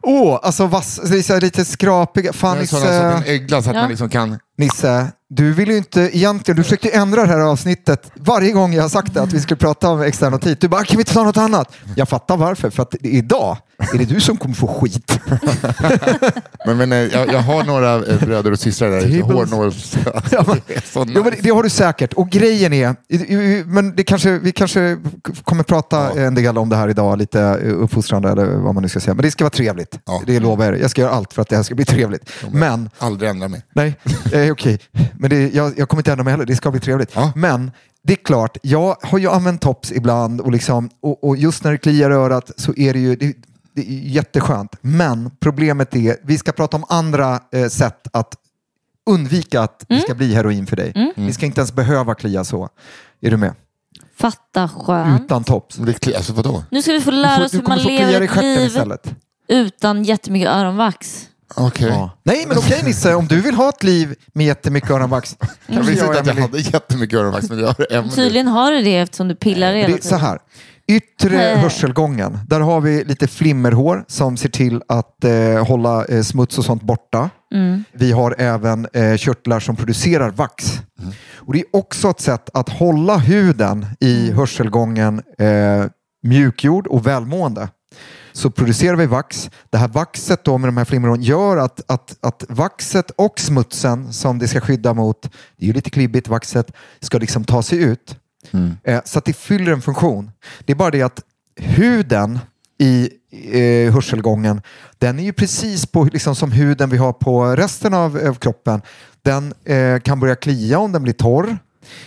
Åh, 0.03 0.39
alltså 0.43 0.67
vass, 0.67 0.99
det 1.09 1.17
är 1.17 1.21
så 1.21 1.33
här 1.33 1.41
lite 1.41 1.65
skrapiga. 1.65 2.33
Fan 2.33 2.57
Med 2.57 2.69
Sådana 2.69 2.85
som 2.85 3.19
Nisse, 3.19 3.31
en 3.31 3.35
äggla 3.35 3.61
så 3.61 3.69
att 3.69 3.75
Ja. 3.75 3.81
man 3.81 3.89
liksom 3.89 4.09
kan... 4.09 4.39
Nisse, 4.57 5.07
du 5.29 5.53
vill 5.53 5.69
ju 5.69 5.77
inte 5.77 6.01
egentligen, 6.17 6.57
du 6.57 6.63
försökte 6.63 6.89
ändra 6.89 7.21
det 7.21 7.27
här 7.27 7.39
avsnittet 7.39 8.11
varje 8.15 8.51
gång 8.51 8.73
jag 8.73 8.81
har 8.81 8.89
sagt 8.89 9.13
det, 9.13 9.21
att 9.21 9.33
vi 9.33 9.39
skulle 9.41 9.57
prata 9.57 9.89
om 9.89 10.01
externotit. 10.01 10.61
Du 10.61 10.67
bara, 10.67 10.83
kan 10.83 10.97
vi 10.97 11.01
inte 11.01 11.13
ta 11.13 11.23
något 11.23 11.37
annat? 11.37 11.73
Jag 11.95 12.09
fattar 12.09 12.37
varför, 12.37 12.69
för 12.69 12.83
att 12.83 12.95
idag 13.01 13.57
är 13.93 13.97
det 13.97 14.05
du 14.05 14.19
som 14.21 14.37
kommer 14.37 14.55
få 14.55 14.67
skit. 14.67 15.19
Men, 16.65 16.77
men 16.77 16.91
eh, 16.91 16.97
jag, 16.97 17.33
jag 17.33 17.39
har 17.39 17.63
några 17.63 17.95
eh, 17.95 18.19
bröder 18.19 18.51
och 18.51 18.59
systrar 18.59 18.89
där 18.91 18.97
ute. 19.05 19.19
Tables. 19.21 19.51
Hårnåls... 19.51 19.97
Ja, 20.31 20.43
men- 20.47 20.61
Det 20.67 20.81
Jo, 20.95 21.03
men 21.05 21.23
det, 21.23 21.31
nice. 21.31 21.53
har 21.53 21.63
du 21.63 21.69
säkert. 21.69 22.13
Och 22.13 22.29
grejen 22.29 22.73
är, 22.73 22.95
men 23.65 23.95
det 23.95 24.03
kanske, 24.03 24.39
vi 24.39 24.51
kanske 24.51 24.97
kommer 25.43 25.63
prata 25.63 26.11
Ja. 26.15 26.21
en 26.21 26.35
del 26.35 26.57
om 26.57 26.69
det 26.69 26.75
här 26.75 26.89
idag, 26.89 27.17
lite 27.17 27.55
uppfostrande 27.57 28.29
eller 28.31 28.45
vad 28.45 28.73
man 28.73 28.83
nu 28.83 28.89
ska 28.89 28.99
säga. 28.99 29.13
Men 29.13 29.23
det 29.23 29.31
ska 29.31 29.43
vara 29.43 29.49
trevligt. 29.49 29.99
Ja. 30.05 30.21
Det 30.25 30.39
lovar 30.39 30.65
jag. 30.65 30.79
Jag 30.79 30.91
ska 30.91 31.01
göra 31.01 31.11
allt 31.11 31.33
för 31.33 31.41
att 31.41 31.49
det 31.49 31.55
här 31.55 31.63
ska 31.63 31.75
bli 31.75 31.85
trevligt. 31.85 32.29
Men, 32.51 32.89
Aldrig 32.97 33.29
ändra 33.29 33.47
mig. 33.47 33.61
nej, 33.73 33.95
eh, 34.33 34.51
okej. 34.51 34.79
Men 35.13 35.29
det, 35.29 35.53
jag, 35.53 35.73
jag 35.77 35.89
kommer 35.89 36.01
inte 36.01 36.11
ändra 36.11 36.23
mig 36.23 36.31
heller. 36.31 36.45
Det 36.45 36.55
ska 36.55 36.71
bli 36.71 36.79
trevligt. 36.79 37.09
Ja. 37.13 37.31
Men 37.35 37.71
det 38.03 38.13
är 38.13 38.17
klart, 38.23 38.57
jag 38.61 38.95
har 39.01 39.17
ju 39.19 39.29
använt 39.29 39.61
tops 39.61 39.91
ibland 39.91 40.41
och, 40.41 40.51
liksom, 40.51 40.89
och, 41.01 41.23
och 41.23 41.37
just 41.37 41.63
när 41.63 41.71
det 41.71 41.77
kliar 41.77 42.11
i 42.11 42.13
örat 42.13 42.51
så 42.57 42.73
är 42.77 42.93
det 42.93 42.99
ju 42.99 43.15
det, 43.15 43.33
det 43.75 43.81
är 43.81 43.99
jätteskönt. 43.99 44.75
Men 44.81 45.31
problemet 45.39 45.95
är, 45.95 46.17
vi 46.23 46.37
ska 46.37 46.51
prata 46.51 46.77
om 46.77 46.85
andra 46.89 47.39
eh, 47.51 47.67
sätt 47.67 48.07
att 48.13 48.35
undvika 49.09 49.61
att 49.61 49.85
det 49.87 49.99
ska 49.99 50.15
bli 50.15 50.33
heroin 50.33 50.67
för 50.67 50.75
dig. 50.75 51.13
Vi 51.15 51.33
ska 51.33 51.45
inte 51.45 51.61
ens 51.61 51.73
behöva 51.73 52.15
klia 52.15 52.43
så. 52.43 52.69
Är 53.21 53.31
du 53.31 53.37
med? 53.37 53.53
Fatta 54.15 54.69
skönt. 54.69 55.21
Utan 55.21 55.43
tops. 55.43 55.79
Alltså 56.15 56.33
vadå? 56.33 56.63
Nu 56.71 56.81
ska 56.81 56.91
vi 56.91 57.01
få 57.01 57.11
lära 57.11 57.45
oss 57.45 57.51
du 57.51 57.57
hur 57.57 57.67
man 57.67 57.77
lever 57.77 58.21
ett 58.21 58.35
liv 58.35 58.67
istället. 58.67 59.15
utan 59.47 60.03
jättemycket 60.03 60.49
öronvax. 60.49 61.29
Okej. 61.55 61.87
Ja. 61.87 62.11
Nej, 62.23 62.45
men 62.47 62.57
okej 62.57 62.81
Nisse, 62.83 63.15
om 63.15 63.27
du 63.27 63.41
vill 63.41 63.55
ha 63.55 63.69
ett 63.69 63.83
liv 63.83 64.15
med 64.33 64.45
jättemycket 64.45 64.89
öronvax. 64.89 65.37
Jag 65.39 65.49
kanske 65.75 65.91
visste 65.91 66.05
inte 66.05 66.19
att 66.19 66.27
jag 66.27 66.33
hade 66.33 66.59
jättemycket 66.59 67.19
öronvax, 67.19 67.49
men 67.49 67.59
jag 67.59 67.67
har 67.67 67.91
en 67.91 68.09
Tydligen 68.09 68.47
har 68.47 68.71
du 68.71 68.81
det 68.81 68.97
eftersom 68.97 69.27
du 69.27 69.35
pillar 69.35 69.73
hela 69.73 69.87
Det 69.87 70.05
är 70.05 70.09
så 70.09 70.15
här. 70.15 70.39
Yttre 70.87 71.37
hörselgången, 71.37 72.39
där 72.47 72.59
har 72.59 72.81
vi 72.81 73.03
lite 73.03 73.27
flimmerhår 73.27 74.05
som 74.07 74.37
ser 74.37 74.49
till 74.49 74.81
att 74.87 75.23
eh, 75.23 75.67
hålla 75.67 76.05
eh, 76.05 76.21
smuts 76.21 76.57
och 76.57 76.65
sånt 76.65 76.83
borta. 76.83 77.29
Mm. 77.53 77.83
Vi 77.93 78.11
har 78.11 78.35
även 78.37 78.87
eh, 78.93 79.17
körtlar 79.17 79.59
som 79.59 79.75
producerar 79.75 80.29
vax. 80.29 80.81
Och 81.35 81.53
det 81.53 81.59
är 81.59 81.65
också 81.71 82.09
ett 82.09 82.21
sätt 82.21 82.49
att 82.53 82.69
hålla 82.69 83.17
huden 83.17 83.85
i 83.99 84.31
hörselgången 84.31 85.21
eh, 85.39 85.85
mjukgjord 86.23 86.87
och 86.87 87.07
välmående. 87.07 87.69
Så 88.33 88.51
producerar 88.51 88.95
vi 88.95 89.05
vax. 89.05 89.49
Det 89.69 89.77
här 89.77 89.87
vaxet 89.87 90.43
då 90.43 90.57
med 90.57 90.67
de 90.67 90.77
här 90.77 90.85
flimmerhåren 90.85 91.21
gör 91.21 91.57
att, 91.57 91.91
att, 91.91 92.17
att 92.21 92.45
vaxet 92.49 93.11
och 93.11 93.39
smutsen 93.39 94.13
som 94.13 94.39
det 94.39 94.47
ska 94.47 94.61
skydda 94.61 94.93
mot, 94.93 95.21
det 95.57 95.65
är 95.65 95.67
ju 95.67 95.73
lite 95.73 95.89
klibbigt 95.89 96.27
vaxet, 96.27 96.71
ska 96.99 97.17
liksom 97.17 97.43
ta 97.43 97.63
sig 97.63 97.83
ut. 97.83 98.17
Mm. 98.53 98.77
Eh, 98.83 99.01
så 99.05 99.19
att 99.19 99.25
det 99.25 99.33
fyller 99.33 99.71
en 99.71 99.81
funktion. 99.81 100.31
Det 100.65 100.73
är 100.73 100.77
bara 100.77 100.91
det 100.91 101.01
att 101.01 101.21
huden 101.55 102.39
i 102.77 103.09
eh, 103.51 103.93
hörselgången, 103.93 104.61
den 104.97 105.19
är 105.19 105.23
ju 105.23 105.33
precis 105.33 105.85
på, 105.85 106.03
liksom 106.03 106.35
som 106.35 106.51
huden 106.51 106.89
vi 106.89 106.97
har 106.97 107.13
på 107.13 107.45
resten 107.55 107.93
av, 107.93 108.17
av 108.27 108.33
kroppen. 108.33 108.81
Den 109.21 109.53
eh, 109.63 109.99
kan 109.99 110.19
börja 110.19 110.35
klia 110.35 110.79
om 110.79 110.91
den 110.91 111.03
blir 111.03 111.13
torr. 111.13 111.57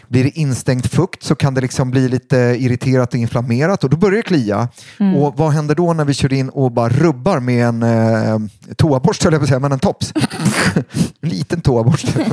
Blir 0.09 0.25
det 0.25 0.39
instängt 0.39 0.87
fukt 0.87 1.23
så 1.23 1.35
kan 1.35 1.55
det 1.55 1.61
liksom 1.61 1.91
bli 1.91 2.09
lite 2.09 2.37
irriterat 2.37 3.09
och 3.15 3.21
inflammerat 3.21 3.85
och 3.85 3.91
då 3.91 3.97
börjar 3.97 4.17
det 4.17 4.23
klia. 4.23 4.69
Och 5.17 5.37
vad 5.37 5.51
händer 5.53 5.75
då 5.75 5.93
när 5.93 6.05
vi 6.05 6.15
kör 6.15 6.33
in 6.33 6.49
och 6.49 6.73
bara 6.73 6.89
rubbar 6.89 7.41
med 7.41 7.67
en 7.67 7.83
eh, 7.83 8.39
toaborste, 8.77 9.25
höll 9.27 9.33
jag 9.33 9.41
på 9.41 9.45
att 9.45 9.49
säga, 9.49 9.61
men 9.61 9.73
en 9.73 9.79
tops. 9.79 10.13
en 11.21 11.29
liten 11.29 11.61
toaborste. 11.61 12.25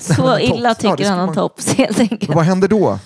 Så 0.00 0.26
men 0.26 0.40
illa 0.40 0.74
tops, 0.74 0.96
tycker 0.96 1.10
han 1.10 1.20
om 1.20 1.26
man- 1.26 1.34
tops 1.34 1.74
helt 1.74 2.00
enkelt. 2.00 2.34
vad 2.34 2.44
händer 2.44 2.68
då? 2.68 2.98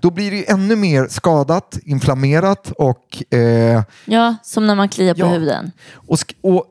Då 0.00 0.10
blir 0.10 0.30
det 0.30 0.50
ännu 0.50 0.76
mer 0.76 1.06
skadat, 1.10 1.78
inflammerat 1.84 2.72
och, 2.78 3.22
eh, 3.38 3.82
Ja, 4.04 4.34
som 4.42 4.66
när 4.66 4.74
man 4.74 4.88
kliar 4.88 5.14
på 5.14 5.20
Ja. 5.20 5.26
huden. 5.28 5.72
och, 5.94 6.18
och, 6.42 6.64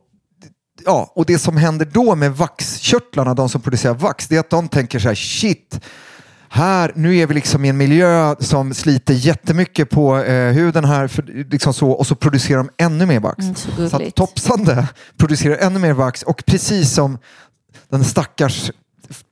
ja, 0.85 1.11
och 1.15 1.25
det 1.25 1.39
som 1.39 1.57
händer 1.57 1.85
då 1.85 2.15
med 2.15 2.35
vaxkörtlarna, 2.37 3.33
de 3.33 3.49
som 3.49 3.61
producerar 3.61 3.93
vax, 3.93 4.27
det 4.27 4.35
är 4.35 4.39
att 4.39 4.49
de 4.49 4.67
tänker 4.67 4.99
så 4.99 5.07
här, 5.07 5.15
shit, 5.15 5.79
här, 6.49 6.91
nu 6.95 7.17
är 7.17 7.27
vi 7.27 7.33
liksom 7.33 7.65
i 7.65 7.69
en 7.69 7.77
miljö 7.77 8.35
som 8.39 8.73
sliter 8.73 9.13
jättemycket 9.13 9.89
på 9.89 10.17
eh, 10.17 10.53
huden 10.53 10.85
här 10.85 11.07
för, 11.07 11.45
liksom 11.51 11.73
så, 11.73 11.91
och 11.91 12.07
så 12.07 12.15
producerar 12.15 12.57
de 12.57 12.69
ännu 12.83 13.05
mer 13.05 13.19
vax. 13.19 13.43
Mm, 13.43 13.55
så 13.55 13.89
så 13.89 13.95
att 13.95 14.15
topsande 14.15 14.87
producerar 15.17 15.57
ännu 15.57 15.79
mer 15.79 15.93
vax 15.93 16.23
och 16.23 16.43
precis 16.45 16.93
som 16.93 17.17
den 17.89 18.03
stackars 18.03 18.71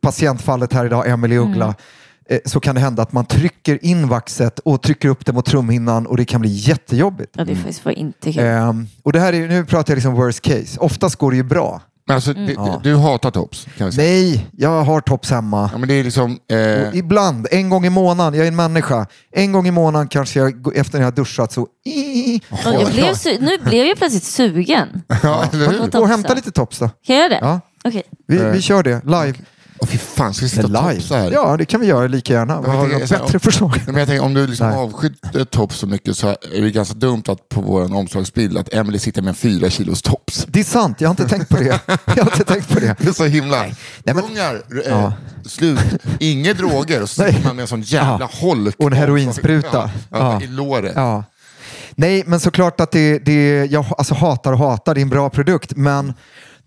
patientfallet 0.01 0.73
här 0.73 0.85
idag, 0.85 1.09
Emelie 1.09 1.39
Uggla, 1.39 1.65
Mm. 1.65 1.75
Eh, 2.29 2.39
så 2.45 2.59
kan 2.59 2.75
det 2.75 2.81
hända 2.81 3.01
att 3.01 3.11
man 3.13 3.25
trycker 3.25 3.85
in 3.85 4.07
vaxet 4.07 4.59
och 4.59 4.81
trycker 4.81 5.09
upp 5.09 5.25
det 5.25 5.33
mot 5.33 5.45
trumhinnan 5.45 6.07
och 6.07 6.17
det 6.17 6.25
kan 6.25 6.41
bli 6.41 6.49
jättejobbigt. 6.49 7.31
Ja, 7.37 7.45
det 7.45 7.55
faktiskt 7.55 7.85
var 7.85 7.91
inte 7.91 8.33
kul. 8.33 8.43
Ehm, 8.43 8.87
och 9.03 9.13
det 9.13 9.19
här 9.19 9.33
är, 9.33 9.47
nu 9.47 9.65
pratar 9.65 9.91
jag 9.93 9.95
liksom 9.95 10.15
worst 10.15 10.41
case. 10.41 10.79
Oftast 10.79 11.15
går 11.15 11.31
det 11.31 11.37
ju 11.37 11.43
bra. 11.43 11.81
Men 12.07 12.15
alltså, 12.15 12.31
Mm. 12.31 12.53
Ja. 12.57 12.79
Du 12.83 12.95
hatar 12.95 13.31
tops 13.31 13.67
kan 13.77 13.87
vi 13.87 13.93
säga. 13.93 14.07
Nej, 14.11 14.47
jag 14.51 14.83
har 14.83 15.01
tops 15.01 15.29
hemma. 15.31 15.69
Ja, 15.71 15.77
men 15.77 15.87
det 15.89 15.93
är 15.93 16.03
liksom, 16.03 16.39
eh, 16.51 16.95
ibland, 16.97 17.47
en 17.51 17.69
gång 17.69 17.85
i 17.85 17.89
månaden, 17.89 18.33
jag 18.33 18.43
är 18.43 18.47
en 18.47 18.55
människa, 18.55 19.07
en 19.31 19.51
gång 19.51 19.67
i 19.67 19.71
månaden 19.71 20.07
kanske 20.07 20.39
jag, 20.39 20.77
efter 20.77 20.93
när 20.97 20.99
jag 21.05 21.11
har 21.11 21.15
duschat 21.15 21.51
så... 21.51 21.61
Och 21.61 21.69
jag 22.63 22.91
blev 22.91 23.05
su- 23.13 23.37
nu 23.41 23.69
blev 23.69 23.85
jag 23.85 23.97
plötsligt 23.97 24.23
sugen. 24.23 24.87
ja, 25.23 25.45
eller 25.53 25.67
hur? 25.71 25.91
Gå 25.91 25.99
och 25.99 26.07
hämta 26.07 26.33
lite 26.33 26.51
tops 26.51 26.79
då. 26.79 26.89
Kan 27.07 27.15
jag 27.15 27.17
göra 27.17 27.29
det? 27.29 27.39
Ja, 27.47 27.59
Okej. 27.83 28.03
vi, 28.27 28.37
Eh. 28.37 28.47
vi 28.49 28.61
kör 28.61 28.83
det 28.83 29.01
live. 29.05 29.33
Åh, 29.79 29.87
fy 29.87 29.97
fan, 29.97 30.33
ska 30.33 30.45
vi 30.45 30.49
sitta 30.49 30.63
och 30.63 30.69
live. 30.69 30.93
topsa 30.95 31.17
här? 31.17 31.31
Ja, 31.31 31.57
det 31.57 31.65
kan 31.65 31.81
vi 31.81 31.87
göra 31.87 32.07
lika 32.07 32.33
gärna. 32.33 32.61
Vad 32.61 32.75
har 32.75 32.87
du 32.87 32.99
något 32.99 33.09
bättre 33.09 33.39
förslag? 33.39 33.69
Nej, 33.75 33.83
Men 33.85 33.95
jag 33.95 34.07
tänker, 34.07 34.25
om 34.25 34.33
du 34.33 34.47
liksom 34.47 34.67
Nej. 34.69 34.77
avskyr 34.77 35.43
tops 35.45 35.75
så 35.77 35.87
mycket 35.87 36.17
så 36.17 36.27
är 36.27 36.61
det 36.61 36.71
ganska 36.71 36.93
dumt 36.95 37.23
att 37.27 37.49
på 37.49 37.61
vår 37.61 37.95
omslagsbild 37.95 38.57
att 38.57 38.73
Emily 38.73 38.99
sitter 38.99 39.21
med 39.21 39.29
en 39.29 39.35
fyra 39.35 39.69
kilos 39.69 40.01
tops. 40.01 40.45
Det 40.49 40.59
är 40.59 40.63
sant, 40.63 41.01
jag 41.01 41.09
har 41.09 41.11
inte 41.13 41.27
tänkt 41.27 41.49
på 41.49 41.57
det. 41.57 41.79
Jag 42.05 42.23
har 42.23 42.31
inte 42.31 42.43
tänkt 42.43 42.69
på 42.73 42.79
det. 42.79 42.95
Det 42.99 43.07
är 43.07 43.11
så 43.13 43.25
himla... 43.25 43.65
men- 44.03 44.19
Ungar, 44.19 44.55
eh, 44.55 44.61
Ja. 44.89 45.13
slut, 45.45 45.79
inga 46.19 46.53
droger 46.53 47.01
och 47.01 47.09
så 47.09 47.21
Nej. 47.21 47.33
sitter 47.33 47.47
man 47.47 47.55
med 47.55 47.63
en 47.63 47.67
sån 47.67 47.81
jävla 47.81 48.25
holk. 48.25 48.75
Och 48.79 48.87
en 48.87 48.93
heroinspruta. 48.93 49.69
Ja, 49.73 49.89
ja, 50.09 50.17
Ja. 50.33 50.41
I 50.41 50.47
låret. 50.47 50.93
Ja. 50.95 51.23
Nej, 51.95 52.23
men 52.25 52.39
såklart 52.39 52.79
att 52.81 52.91
det, 52.91 53.19
det 53.19 53.65
jag 53.65 53.85
alltså 53.97 54.13
hatar 54.13 54.53
och 54.53 54.59
hatar, 54.59 54.93
det 54.95 54.99
är 54.99 55.01
en 55.01 55.09
bra 55.09 55.29
produkt, 55.29 55.73
men 55.75 56.13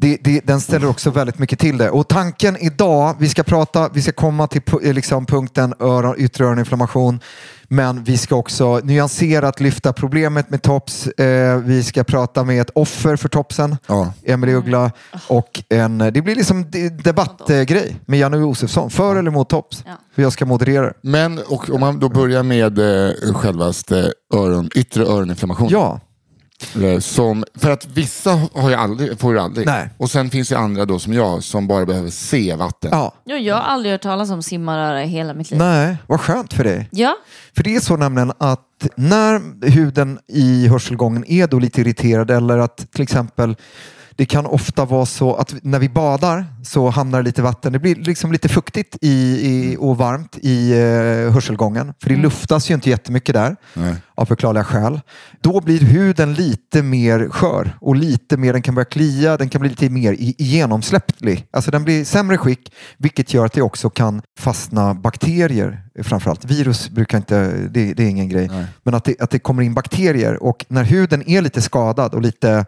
det, 0.01 0.19
det, 0.21 0.41
den 0.47 0.61
ställer 0.61 0.89
också 0.89 1.11
väldigt 1.11 1.39
mycket 1.39 1.59
till 1.59 1.79
det. 1.79 1.91
Och 1.91 2.09
tanken 2.09 2.57
idag, 2.57 3.15
vi 3.19 3.29
ska 3.29 3.43
prata, 3.43 3.89
vi 3.95 4.03
ska 4.03 4.13
komma 4.13 4.47
till 4.47 4.63
eh, 4.83 4.93
liksom, 4.95 5.27
punkten 5.27 5.75
öron, 5.81 6.15
yttre 6.19 6.45
öroninflammation, 6.45 7.21
men 7.69 8.05
vi 8.05 8.17
ska 8.19 8.37
också 8.37 8.81
nyanserat 8.85 9.61
lyfta 9.61 9.93
problemet 9.93 10.51
med 10.51 10.63
tops. 10.63 11.07
Eh, 11.07 11.59
vi 11.59 11.83
ska 11.83 12.05
prata 12.05 12.45
med 12.45 12.61
ett 12.61 12.71
offer 12.75 13.17
för 13.17 13.29
topsen, 13.29 13.77
Ja. 13.87 14.13
Emelie 14.25 14.55
Uggla, 14.57 14.91
och 15.29 15.63
en, 15.69 15.99
det 15.99 16.23
blir 16.23 16.35
liksom 16.35 16.71
de- 16.71 16.89
debattgrej 16.89 17.97
med 18.07 18.19
Janne 18.19 18.37
Josefsson, 18.37 18.91
för 18.91 19.17
eller 19.17 19.31
emot 19.31 19.49
tops. 19.49 19.83
Ja. 19.87 19.93
För 20.15 20.23
jag 20.23 20.33
ska 20.33 20.47
moderera. 20.47 20.93
Men 21.03 21.39
och, 21.39 21.71
om 21.71 21.81
man 21.81 21.99
då 21.99 22.09
börjar 22.09 22.43
med 22.43 22.79
eh, 22.79 23.13
självaste 23.35 24.13
öron, 24.35 24.71
yttre 24.75 25.05
öroninflammation. 25.05 25.69
Ja, 25.71 25.93
Eh, 25.93 26.08
Som, 27.01 27.45
för 27.55 27.71
att 27.71 27.87
vissa 27.87 28.31
har 28.55 28.69
ju 28.69 28.75
aldrig, 28.75 29.19
får 29.21 29.33
ju 29.35 29.41
aldrig. 29.41 29.67
Nej. 29.67 29.91
Och 29.97 30.11
sen 30.11 30.31
finns 30.31 30.49
det 30.49 30.59
andra 30.59 30.85
då 30.85 30.99
som 30.99 31.13
jag 31.13 31.43
som 31.43 31.67
bara 31.69 31.87
behöver 31.87 32.11
se 32.11 32.55
vatten. 32.55 32.91
ja. 32.93 33.15
Ja, 33.25 33.37
jag 33.37 33.55
har 33.55 33.63
aldrig 33.63 33.93
hört 33.93 34.03
talas 34.03 34.31
om 34.31 34.43
simmaröra 34.43 35.05
i 35.05 35.07
hela 35.07 35.35
mitt 35.35 35.51
liv. 35.51 35.59
Nej, 35.59 35.97
vad 36.07 36.21
skönt 36.21 36.53
för 36.55 36.65
dig. 36.65 36.89
Ja, 36.93 37.15
För 37.57 37.63
det 37.63 37.77
är 37.77 37.81
så 37.81 37.97
nämligen 37.97 38.33
att 38.39 38.61
när 38.97 39.67
huden 39.71 40.19
i 40.29 40.69
hörselgången 40.69 41.25
är 41.31 41.47
då 41.47 41.59
lite 41.59 41.81
irriterad 41.81 42.31
eller 42.31 42.59
att 42.59 42.93
till 42.93 43.03
exempel 43.03 43.57
det 44.19 44.25
kan 44.27 44.47
ofta 44.47 44.85
vara 44.85 45.07
så 45.07 45.35
att 45.35 45.55
när 45.63 45.79
vi 45.79 45.89
badar 45.89 46.47
så 46.65 46.89
hamnar 46.91 47.19
det 47.19 47.25
lite 47.25 47.43
vatten. 47.43 47.73
Det 47.73 47.79
blir 47.79 47.95
liksom 47.95 48.33
lite 48.33 48.49
fuktigt 48.49 48.97
i, 49.01 49.11
i, 49.13 49.77
och 49.81 49.97
varmt 49.97 50.39
i 50.43 50.73
eh, 50.73 51.33
hörselgången. 51.33 51.95
För 52.03 52.09
det 52.11 52.17
luftas 52.17 52.71
ju 52.71 52.75
inte 52.75 52.91
jättemycket 52.91 53.33
där 53.35 53.57
Nej. 53.75 53.95
av 54.15 54.25
förklarliga 54.27 54.65
skäl. 54.65 55.01
Då 55.41 55.61
blir 55.61 55.81
huden 55.81 56.35
lite 56.35 56.83
mer 56.83 57.29
skör 57.31 57.77
och 57.81 57.97
lite 57.97 58.37
mer, 58.37 58.53
den 58.53 58.63
kan 58.63 58.75
börja 58.75 58.85
klia, 58.85 59.37
den 59.37 59.49
kan 59.49 59.61
bli 59.61 59.71
lite 59.71 59.89
mer 59.91 60.13
i- 60.13 60.35
genomsläpplig. 60.39 61.47
Alltså 61.51 61.71
den 61.71 61.85
blir 61.85 62.05
sämre 62.05 62.39
skick, 62.39 62.73
vilket 62.97 63.35
gör 63.35 63.47
att 63.47 63.53
det 63.53 63.63
också 63.63 63.91
kan 63.91 64.23
fastna 64.39 64.95
bakterier 64.95 65.83
framförallt. 66.03 66.45
Virus 66.45 66.91
brukar 66.91 67.19
inte, 67.19 67.53
det, 67.71 67.95
det 67.95 68.03
är 68.03 68.09
ingen 68.09 68.29
grej. 68.29 68.49
Nej. 68.49 68.65
Men 68.83 68.95
att 68.95 69.05
det, 69.05 69.21
att 69.21 69.31
det 69.31 69.39
kommer 69.39 69.63
in 69.63 69.75
bakterier 69.75 70.43
och 70.43 70.65
när 70.69 70.85
huden 70.85 71.29
är 71.31 71.43
lite 71.43 71.63
skadad 71.63 72.15
och 72.15 72.23
lite 72.23 72.67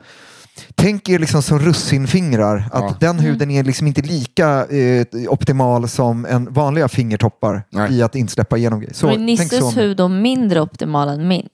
Tänk 0.75 1.09
er 1.09 1.19
liksom 1.19 1.42
som 1.42 1.59
russinfingrar, 1.59 2.69
att 2.73 2.83
Ja. 2.83 2.97
den 3.00 3.19
huden 3.19 3.50
är 3.50 3.64
liksom 3.64 3.87
inte 3.87 4.02
lika 4.02 4.66
eh, 4.66 5.07
optimal 5.28 5.88
som 5.88 6.25
en 6.26 6.52
vanliga 6.52 6.88
fingertoppar 6.88 7.62
Nej. 7.71 7.92
i 7.99 8.02
att 8.02 8.14
insläppa 8.14 8.57
igenom 8.57 8.80
grejer. 8.80 8.95
Så, 8.95 9.09
så 9.11 9.16
Nisses 9.16 9.62
om- 9.62 9.75
hud 9.75 9.97
då 9.97 10.09
mindre 10.09 10.61
optimal 10.61 11.09
än 11.09 11.28
min? 11.28 11.49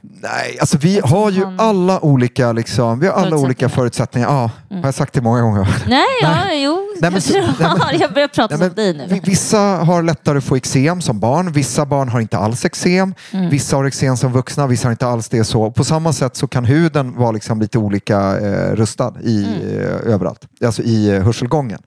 Nej, 0.00 0.56
alltså 0.60 0.78
vi 0.78 1.00
har 1.04 1.30
ju 1.30 1.44
han- 1.44 1.60
alla 1.60 2.00
olika, 2.04 2.52
liksom, 2.52 3.00
vi 3.00 3.06
har 3.06 3.14
alla 3.14 3.36
olika 3.36 3.68
Förutsättningar. 3.68 4.28
förutsättningar. 4.28 4.50
Ja, 4.70 4.76
har 4.76 4.84
jag 4.88 4.94
sagt 4.94 5.12
det 5.14 5.20
många 5.20 5.40
gånger? 5.42 5.68
Nej, 5.88 6.04
ja, 6.22 6.36
jo, 6.54 6.78
Nej, 7.00 7.10
men 7.10 7.20
så- 7.22 7.32
nej, 7.32 7.44
men-. 7.58 8.00
Jag 8.00 8.12
börjar 8.12 8.28
prata 8.28 8.56
Nej, 8.56 8.66
som 8.68 8.74
dig 8.76 8.94
nu. 8.94 9.06
vi- 9.08 9.20
Vissa 9.24 9.58
har 9.60 10.02
lättare 10.02 10.38
att 10.38 10.44
få 10.44 10.56
eksem 10.56 11.00
som 11.00 11.20
barn, 11.20 11.52
vissa 11.52 11.86
barn 11.86 12.08
har 12.08 12.20
inte 12.20 12.38
alls 12.38 12.64
eksem, 12.64 13.14
Mm. 13.32 13.50
vissa 13.50 13.76
har 13.76 13.84
eksem 13.84 14.16
som 14.16 14.32
vuxna, 14.32 14.66
vissa 14.66 14.86
har 14.88 14.90
inte 14.92 15.06
alls 15.06 15.28
det. 15.28 15.44
så. 15.44 15.70
På 15.70 15.84
samma 15.84 16.12
sätt 16.12 16.36
så 16.36 16.46
kan 16.46 16.64
huden 16.64 17.14
vara 17.16 17.30
liksom 17.30 17.60
lite 17.60 17.78
olika 17.78 18.27
eh, 18.36 18.74
rustad 18.76 19.14
i, 19.22 19.44
Mm. 19.44 19.78
eh, 19.80 20.12
överallt, 20.12 20.48
alltså 20.64 20.82
i 20.82 21.08
eh, 21.10 21.22
hörselgången. 21.22 21.78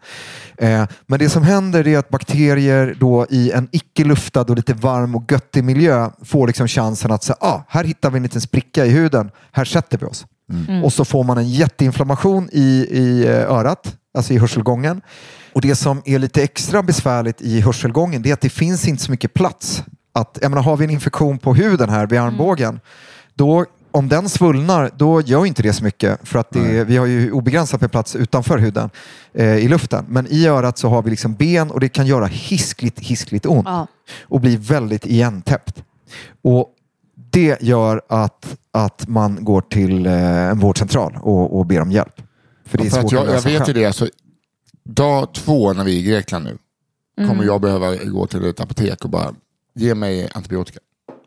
Eh, 0.58 0.86
men 1.08 1.20
det 1.20 1.30
som 1.30 1.44
händer 1.44 1.88
är 1.88 1.98
att 1.98 2.10
bakterier 2.10 2.96
då 3.00 3.26
i 3.30 3.52
en 3.52 3.68
icke 3.72 4.04
luftad 4.04 4.42
och 4.42 4.56
lite 4.56 4.74
varm 4.74 5.16
och 5.16 5.32
göttig 5.32 5.64
miljö 5.64 6.10
får 6.26 6.48
liksom 6.48 6.68
chansen 6.68 7.12
att 7.12 7.24
säga, 7.24 7.38
ah, 7.40 7.60
här 7.68 7.84
hittar 7.84 8.10
vi 8.10 8.18
en 8.18 8.24
liten 8.24 8.42
spricka 8.42 8.86
i 8.86 8.90
huden, 8.90 9.32
här 9.52 9.66
sätter 9.66 9.98
vi 9.98 10.06
oss. 10.06 10.26
Och 10.84 10.94
så 10.94 11.06
får 11.06 11.24
man 11.24 11.38
en 11.38 11.50
jätteinflammation 11.50 12.50
i, 12.52 12.88
i 12.92 13.26
eh, 13.28 13.52
örat, 13.52 13.96
alltså 14.18 14.34
i 14.34 14.38
hörselgången. 14.38 15.02
Och 15.54 15.62
det 15.62 15.76
som 15.76 16.02
är 16.06 16.20
lite 16.20 16.44
extra 16.44 16.84
besvärligt 16.84 17.42
i 17.42 17.62
hörselgången 17.62 18.22
det 18.22 18.30
är 18.30 18.34
att 18.34 18.42
det 18.42 18.50
finns 18.50 18.88
inte 18.88 19.04
så 19.04 19.12
mycket 19.12 19.34
plats. 19.34 19.84
Att, 20.14 20.38
jag 20.42 20.50
menar, 20.50 20.64
har 20.64 20.78
vi 20.78 20.84
en 20.86 20.90
infektion 20.92 21.38
på 21.40 21.54
huden 21.54 21.90
här 21.90 22.08
vid 22.08 22.20
armbågen, 22.20 22.80
då 23.34 23.66
om 23.92 24.10
den 24.10 24.30
svullnar, 24.30 24.92
då 24.96 25.22
gör 25.22 25.46
inte 25.46 25.64
det 25.64 25.74
så 25.74 25.84
mycket 25.84 26.28
för 26.28 26.40
att 26.40 26.52
det, 26.52 26.84
vi 26.84 26.98
har 26.98 27.06
ju 27.06 27.32
obegränsat 27.32 27.82
med 27.82 27.92
plats 27.92 28.16
utanför 28.16 28.58
huden 28.58 28.90
eh, 29.34 29.56
i 29.58 29.68
luften. 29.68 30.06
Men 30.08 30.28
i 30.30 30.48
örat 30.48 30.78
så 30.78 30.90
har 30.90 31.02
vi 31.04 31.10
liksom 31.10 31.34
ben 31.34 31.72
och 31.72 31.80
det 31.80 31.90
kan 31.90 32.08
göra 32.08 32.26
hiskligt, 32.26 33.00
hiskligt 33.00 33.46
ont 33.46 33.68
Ja. 33.68 33.88
och 34.22 34.42
bli 34.42 34.58
väldigt 34.58 35.06
igentäppt. 35.06 35.84
Och 36.42 36.70
det 37.32 37.62
gör 37.62 38.02
att, 38.10 38.58
att 38.72 39.08
man 39.08 39.44
går 39.44 39.62
till 39.62 40.06
eh, 40.06 40.14
en 40.50 40.60
vårdcentral 40.60 41.18
och, 41.22 41.60
och 41.60 41.66
ber 41.66 41.82
om 41.82 41.92
hjälp. 41.92 42.22
För 42.66 42.78
det 42.78 42.86
är 42.86 42.90
svårt 42.90 43.12
jag, 43.12 43.28
att 43.28 43.34
jag 43.34 43.60
vet 43.60 43.70
ju 43.70 43.74
det, 43.74 43.86
alltså, 43.86 44.08
dag 44.84 45.34
två 45.34 45.74
när 45.74 45.84
vi 45.84 45.96
är 45.96 46.00
i 46.00 46.04
Grekland 46.04 46.46
nu 46.46 46.58
kommer 47.28 47.44
jag 47.44 47.62
behöva 47.62 47.96
gå 47.96 48.28
till 48.28 48.46
ett 48.46 48.60
apotek 48.60 49.04
och 49.04 49.10
bara 49.10 49.34
ge 49.76 49.96
mig 49.96 50.30
antibiotika. 50.34 50.80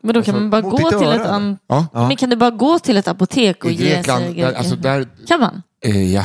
Men 0.04 0.14
då 0.14 0.22
kan 0.22 0.34
Alltså, 0.34 0.40
man 0.40 0.50
bara 0.50 0.60
gå 0.60 0.90
till 0.98 1.08
ett 1.20 1.26
an... 1.26 1.58
Ja. 1.66 1.86
Men 1.92 2.16
kan 2.16 2.30
du 2.30 2.36
bara 2.36 2.50
gå 2.50 2.78
till 2.78 2.96
ett 2.96 3.08
apotek 3.08 3.64
och 3.64 3.70
I 3.70 3.74
ge 3.74 4.02
sig 4.02 4.34
där, 4.34 4.52
alltså 4.52 4.76
där, 4.76 5.08
Kan 5.28 5.40
man? 5.40 5.62
eh, 5.84 6.12
ja. 6.14 6.24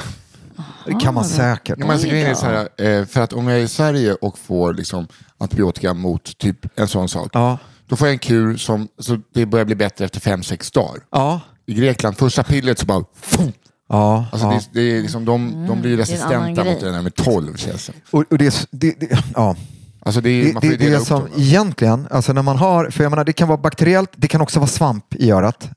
Det 0.85 0.93
kan 0.99 1.13
man 1.13 1.25
säkert. 1.25 1.75
Ja, 1.79 1.85
men 1.85 1.89
alltså, 1.91 2.07
är 2.07 2.33
så 2.33 2.45
här, 2.45 2.69
eh, 2.99 3.05
för 3.05 3.21
att 3.21 3.33
om 3.33 3.47
jag 3.47 3.59
är 3.59 3.63
i 3.63 3.67
Sverige 3.67 4.13
och 4.13 4.37
får 4.39 4.73
liksom, 4.73 5.07
antibiotika 5.37 5.93
mot 5.93 6.37
typ 6.37 6.79
en 6.79 6.87
sån 6.87 7.09
sak, 7.09 7.29
Ja. 7.33 7.57
då 7.87 7.95
får 7.95 8.07
jag 8.07 8.13
en 8.13 8.19
kur 8.19 8.57
som 8.57 8.87
så 8.99 9.17
det 9.33 9.45
börjar 9.45 9.65
bli 9.65 9.75
bättre 9.75 10.05
efter 10.05 10.19
fem 10.19 10.43
sex 10.43 10.71
dagar. 10.71 11.03
Ja. 11.11 11.41
I 11.65 11.73
Grekland, 11.73 12.17
första 12.17 12.43
pillret 12.43 12.79
så 12.79 12.85
bara... 12.85 13.03
Fum! 13.21 13.51
Ja. 13.89 14.25
Alltså 14.31 14.47
ja. 14.47 14.53
det, 14.53 14.81
det 14.81 14.97
är 14.97 15.01
liksom, 15.01 15.25
de, 15.25 15.65
de 15.67 15.81
blir 15.81 15.91
Mm, 15.93 15.97
resistenta 15.99 16.63
mot 16.63 16.79
det 16.79 16.91
där 16.91 17.01
med 17.01 17.15
12 17.15 17.57
känns 17.57 17.85
det. 17.87 17.93
Och, 18.11 18.25
och 18.31 18.37
det, 18.37 18.67
det, 18.71 18.99
det, 18.99 19.23
ja. 19.35 19.55
Alltså 20.01 20.21
det, 20.21 20.29
är- 20.29 20.45
det, 20.45 20.53
man 20.53 20.61
får 20.61 20.69
det, 20.69 20.77
det 20.77 20.99
som 20.99 21.19
dem. 21.19 21.29
egentligen, 21.37 22.07
alltså 22.11 22.33
när 22.33 22.41
man 22.41 22.57
har, 22.57 22.89
för 22.89 23.03
jag 23.03 23.09
menar 23.09 23.23
det 23.23 23.33
kan 23.33 23.47
vara 23.47 23.57
bakteriellt, 23.57 24.11
det 24.15 24.27
kan 24.27 24.41
också 24.41 24.59
vara 24.59 24.67
svamp 24.67 25.15
i 25.15 25.31
örat. 25.31 25.69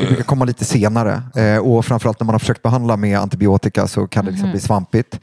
Det 0.00 0.06
brukar 0.06 0.22
komma 0.24 0.44
lite 0.44 0.64
senare 0.64 1.22
eh, 1.36 1.56
och 1.56 1.84
framförallt 1.84 2.20
när 2.20 2.24
man 2.24 2.34
har 2.34 2.38
försökt 2.38 2.62
behandla 2.62 2.96
med 2.96 3.18
antibiotika 3.18 3.86
så 3.86 4.06
kan 4.06 4.24
det 4.24 4.30
liksom 4.30 4.50
bli 4.50 4.60
svampigt. 4.60 5.20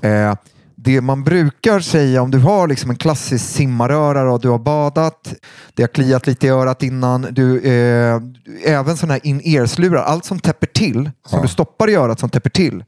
Eh, 0.00 0.34
det 0.76 1.00
man 1.00 1.24
brukar 1.24 1.80
säga 1.80 2.22
om 2.22 2.30
du 2.30 2.38
har 2.38 2.68
liksom 2.68 2.90
en 2.90 2.96
klassisk 2.96 3.44
simmaröra 3.44 4.32
och 4.32 4.40
du 4.40 4.48
har 4.48 4.58
badat, 4.58 5.34
det 5.74 5.82
har 5.82 5.88
kliat 5.88 6.26
lite 6.26 6.46
i 6.46 6.50
örat 6.50 6.82
innan, 6.82 7.26
du, 7.30 7.60
eh, 7.60 8.20
även 8.64 8.96
sådana 8.96 9.12
här 9.14 9.26
in-ear-slurar, 9.26 10.02
allt 10.02 10.24
som 10.24 10.38
täpper 10.40 10.66
till, 10.66 11.10
som 11.28 11.36
Ja. 11.38 11.42
du 11.42 11.48
stoppar 11.48 11.90
i 11.90 11.94
örat 11.94 12.20
som 12.20 12.28
täpper 12.30 12.50
till, 12.50 12.84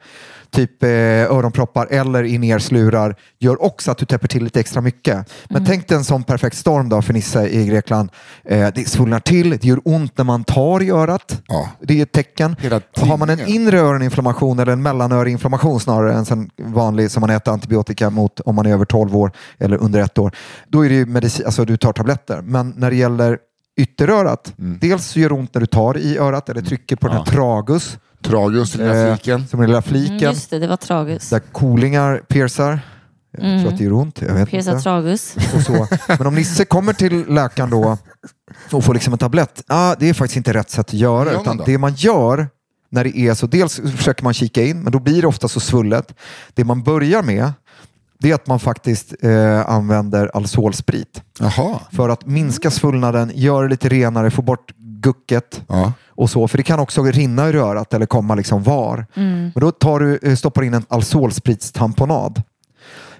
typ 0.50 0.82
eh, 0.82 0.88
öronproppar 0.90 1.86
eller 1.90 2.22
in-ear-slurar 2.22 3.16
gör 3.38 3.62
också 3.62 3.90
att 3.90 3.98
du 3.98 4.06
täpper 4.06 4.28
till 4.28 4.44
lite 4.44 4.60
extra 4.60 4.80
mycket. 4.80 5.14
Men 5.48 5.56
Mm. 5.56 5.66
tänk 5.66 5.88
dig 5.88 5.98
en 5.98 6.04
sån 6.04 6.22
perfekt 6.24 6.56
storm 6.56 6.88
då 6.88 7.02
för 7.02 7.12
Nisse 7.12 7.48
i 7.48 7.66
Grekland. 7.66 8.10
Eh, 8.44 8.68
det 8.74 8.88
svullnar 8.88 9.20
till, 9.20 9.50
det 9.50 9.64
gör 9.64 9.80
ont 9.84 10.18
när 10.18 10.24
man 10.24 10.44
tar 10.44 10.82
i 10.82 10.90
örat. 10.90 11.42
Ja. 11.46 11.68
Det 11.80 11.98
är 11.98 12.02
ett 12.02 12.12
tecken. 12.12 12.56
Har 12.96 13.16
man 13.16 13.30
en 13.30 13.46
inre 13.46 13.78
öroninflammation 13.80 14.58
eller 14.58 14.72
en 14.72 14.82
mellanöreinflammation 14.82 15.80
snarare 15.80 16.12
än 16.14 16.24
en 16.30 16.50
vanlig 16.72 17.10
som 17.10 17.20
man 17.20 17.30
äter 17.30 17.52
antibiotika 17.52 18.10
mot 18.10 18.40
om 18.40 18.54
man 18.54 18.66
är 18.66 18.72
över 18.72 18.84
12 18.84 19.16
år 19.16 19.32
eller 19.58 19.76
under 19.76 20.00
ett 20.00 20.18
år, 20.18 20.32
då 20.68 20.84
är 20.84 20.88
det 20.88 20.94
ju 20.94 21.06
medicin, 21.06 21.46
alltså 21.46 21.64
du 21.64 21.76
tar 21.76 21.92
tabletter. 21.92 22.40
Men 22.42 22.74
när 22.76 22.90
det 22.90 22.96
gäller 22.96 23.38
ytterörat, 23.80 24.52
Mm. 24.58 24.78
dels 24.80 25.16
gör 25.16 25.28
det 25.28 25.34
ont 25.34 25.54
när 25.54 25.60
du 25.60 25.66
tar 25.66 25.96
i 25.98 26.18
örat 26.18 26.48
eller 26.48 26.60
trycker 26.60 26.96
på 26.96 27.08
den 27.08 27.16
här 27.16 27.24
tragus, 27.24 27.98
Tragus, 28.26 28.72
den 28.72 28.86
där 28.88 29.06
eh, 29.10 29.14
fliken. 29.16 29.46
som 29.48 29.60
är 29.60 29.62
den 29.62 29.70
lilla 29.70 29.78
Mm, 29.78 29.90
fliken, 30.08 30.18
just 30.32 30.50
det, 30.50 30.58
det 30.58 30.66
var 30.66 30.76
tragus. 30.76 31.30
där 31.30 31.38
kolingar 31.38 32.22
piercar. 32.28 32.80
Jag 33.38 33.60
tror 33.62 33.72
att 33.72 33.78
det 33.78 33.84
gör 33.84 33.92
ont, 33.92 34.22
jag 34.22 34.34
vet 34.34 34.48
Pierca 34.50 34.70
inte. 34.70 34.82
tragus. 34.82 35.36
Och 35.54 35.62
så. 35.62 35.86
Men 36.08 36.26
om 36.26 36.34
Nisse 36.34 36.64
kommer 36.64 36.92
till 36.92 37.24
läkaren 37.28 37.70
då 37.70 37.98
och 38.72 38.84
får 38.84 38.94
liksom 38.94 39.12
en 39.12 39.18
tablett, 39.18 39.62
ah, 39.66 39.94
det 39.98 40.08
är 40.08 40.14
faktiskt 40.14 40.36
inte 40.36 40.52
rätt 40.52 40.70
sätt 40.70 40.86
att 40.86 40.92
göra. 40.92 41.32
Gör 41.32 41.40
utan 41.40 41.56
då? 41.56 41.64
det 41.64 41.78
man 41.78 41.94
gör 41.94 42.48
när 42.90 43.04
det 43.04 43.18
är 43.18 43.34
så, 43.34 43.46
dels 43.46 43.80
försöker 43.96 44.24
man 44.24 44.34
kika 44.34 44.62
in, 44.62 44.82
men 44.82 44.92
då 44.92 44.98
blir 44.98 45.22
det 45.22 45.28
ofta 45.28 45.48
så 45.48 45.60
svullet. 45.60 46.14
Det 46.54 46.64
man 46.64 46.82
börjar 46.82 47.22
med, 47.22 47.52
det 48.18 48.30
är 48.30 48.34
att 48.34 48.46
man 48.46 48.60
faktiskt 48.60 49.14
eh, 49.22 49.68
använder 49.70 50.30
Alzolsprit 50.36 51.22
Jaha. 51.40 51.80
för 51.92 52.08
att 52.08 52.26
minska 52.26 52.70
svullnaden, 52.70 53.30
göra 53.34 53.62
det 53.62 53.68
lite 53.68 53.88
renare, 53.88 54.30
få 54.30 54.42
bort 54.42 54.72
gucket 54.78 55.62
Ja. 55.68 55.92
Och 56.16 56.30
så. 56.30 56.48
För 56.48 56.56
det 56.58 56.62
kan 56.64 56.80
också 56.80 57.02
rinna 57.02 57.46
ur 57.48 57.56
örat 57.56 57.94
eller 57.94 58.06
komma 58.06 58.34
liksom 58.34 58.62
var. 58.62 59.06
Men 59.14 59.52
då 59.54 59.70
tar 59.70 60.00
du, 60.00 60.18
eh, 60.22 60.34
stoppar 60.34 60.62
in 60.62 60.74
en 60.74 60.84
Alzolspritstamponad. 60.88 62.42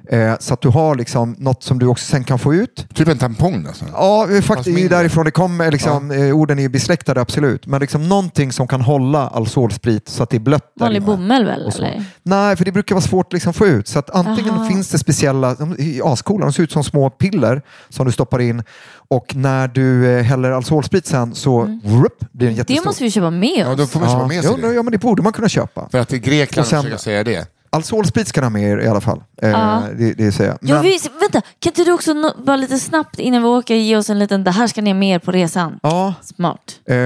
Eh, 0.08 0.34
så 0.40 0.54
att 0.54 0.60
du 0.60 0.68
har 0.68 0.94
liksom 0.94 1.36
något 1.38 1.62
som 1.62 1.78
du 1.78 1.86
också 1.86 2.04
sen 2.04 2.25
kan 2.25 2.38
få 2.38 2.54
ut. 2.54 2.86
Typ 2.94 3.08
en 3.08 3.18
tampong 3.18 3.66
alltså. 3.66 3.84
Ja, 3.92 4.28
eh, 4.30 4.40
faktiskt 4.40 4.76
det 4.76 4.84
är 4.84 4.88
därifrån 4.88 5.25
det 5.25 5.30
kommer. 5.30 5.70
Liksom, 5.72 6.10
eh, 6.10 6.36
orden 6.36 6.58
är 6.58 6.62
ju 6.62 6.68
besläktade, 6.68 7.20
absolut. 7.20 7.66
Men 7.66 7.80
liksom 7.80 8.08
någonting 8.08 8.52
som 8.52 8.68
kan 8.68 8.80
hålla 8.80 9.28
Alzolsprit 9.28 10.08
så 10.08 10.22
att 10.22 10.30
det 10.30 10.36
är 10.36 10.40
blött. 10.40 10.72
Vanlig 10.80 11.02
bomull 11.02 11.44
väl? 11.44 11.66
Och 11.66 11.72
så. 11.72 11.82
Eller? 11.82 12.04
Nej, 12.22 12.56
för 12.56 12.64
det 12.64 12.72
brukar 12.72 12.94
vara 12.94 13.02
svårt 13.02 13.26
att 13.26 13.32
liksom 13.32 13.52
få 13.52 13.66
ut. 13.66 13.88
Så 13.88 13.98
att 13.98 14.10
antingen 14.10 14.54
Aha. 14.54 14.68
finns 14.68 14.88
det 14.90 14.98
speciella, 14.98 15.54
de 15.54 15.72
är 15.78 16.12
ascoola, 16.12 16.44
de 16.46 16.52
ser 16.52 16.62
ut 16.62 16.72
som 16.72 16.84
små 16.84 17.10
piller 17.10 17.62
som 17.88 18.06
du 18.06 18.12
stoppar 18.12 18.40
in 18.40 18.62
och 19.08 19.36
när 19.36 19.68
du 19.68 20.06
eh, 20.10 20.22
häller 20.22 20.50
Alzolsprit 20.50 21.06
sen 21.06 21.34
så 21.34 21.58
whoop, 21.84 22.12
blir 22.32 22.46
den 22.46 22.54
Det 22.54 22.58
jättestor. 22.58 22.84
måste 22.84 23.04
vi 23.04 23.10
köpa 23.10 23.30
med 23.30 23.48
Ja, 23.56 23.70
oss. 23.72 23.78
då 23.78 23.86
får 23.86 24.00
man 24.00 24.08
köpa 24.08 24.26
med 24.26 24.42
sig 24.44 24.52
ja, 24.60 24.68
det. 24.68 24.75
ja, 24.75 24.82
men 24.82 24.92
det 24.92 24.98
borde 24.98 25.22
man 25.22 25.32
kunna 25.32 25.48
köpa. 25.48 25.88
För 25.90 25.98
att 25.98 26.12
i 26.12 26.18
Grekland 26.18 26.64
Och 26.64 26.68
sen- 26.70 26.82
försöka 26.82 26.98
säga 26.98 27.25
det. 27.25 27.46
Alzolsprit 27.76 28.28
ska 28.28 28.40
ni 28.40 28.45
ha 28.45 28.50
med 28.50 28.62
er 28.62 28.78
i 28.78 28.88
alla 28.88 29.00
fall. 29.00 29.23
Eh, 29.42 29.50
Ja. 29.50 29.83
det, 29.99 30.12
det 30.12 30.33
säger 30.33 30.50
jag. 30.50 30.59
Ja, 30.61 30.75
Men- 30.75 30.83
vi, 30.83 30.99
vänta, 31.21 31.40
kan 31.61 31.71
inte 31.71 31.85
du 31.85 31.92
också 31.92 32.12
no- 32.12 32.45
bara 32.47 32.56
lite 32.56 32.78
snabbt 32.78 33.18
innan 33.18 33.42
vi 33.42 33.49
åker 33.49 33.75
ge 33.75 33.97
oss 33.97 34.11
en 34.11 34.18
liten, 34.18 34.45
det 34.45 34.50
här 34.50 34.66
ska 34.66 34.83
ni 34.83 34.90
ha 34.90 34.95
med 34.99 35.14
er 35.14 35.18
på 35.18 35.33
resan. 35.33 35.78
Ja, 35.83 36.14
Smart. 36.37 36.80
eh, 36.88 36.97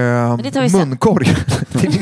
munkorg 0.71 1.25
till. 1.71 1.91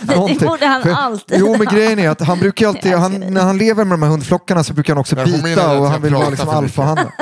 Det 0.00 0.40
borde 0.46 0.66
han 0.66 0.90
alltid 0.94 1.38
Jo, 1.40 1.56
men 1.58 1.66
grejen 1.66 1.98
är 1.98 2.08
att 2.08 2.20
han 2.20 2.38
brukar 2.38 2.68
alltid, 2.68 2.92
Jag 2.92 2.98
han, 2.98 3.20
när 3.20 3.40
han 3.42 3.58
lever 3.58 3.84
med 3.84 3.92
de 3.92 4.02
här 4.02 4.10
hundflockarna 4.10 4.64
så 4.64 4.72
brukar 4.74 4.94
han 4.94 5.00
också 5.00 5.16
Jag 5.16 5.26
bita 5.26 5.70
och 5.70 5.84
jag 5.84 5.90
han 5.90 6.02
vill 6.02 6.14
vara 6.14 6.28
liksom. 6.28 6.48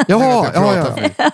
Jag 0.06 0.20
Jaha, 0.20 0.46
jag 0.54 0.76
ja, 0.76 0.92
ja. 1.16 1.24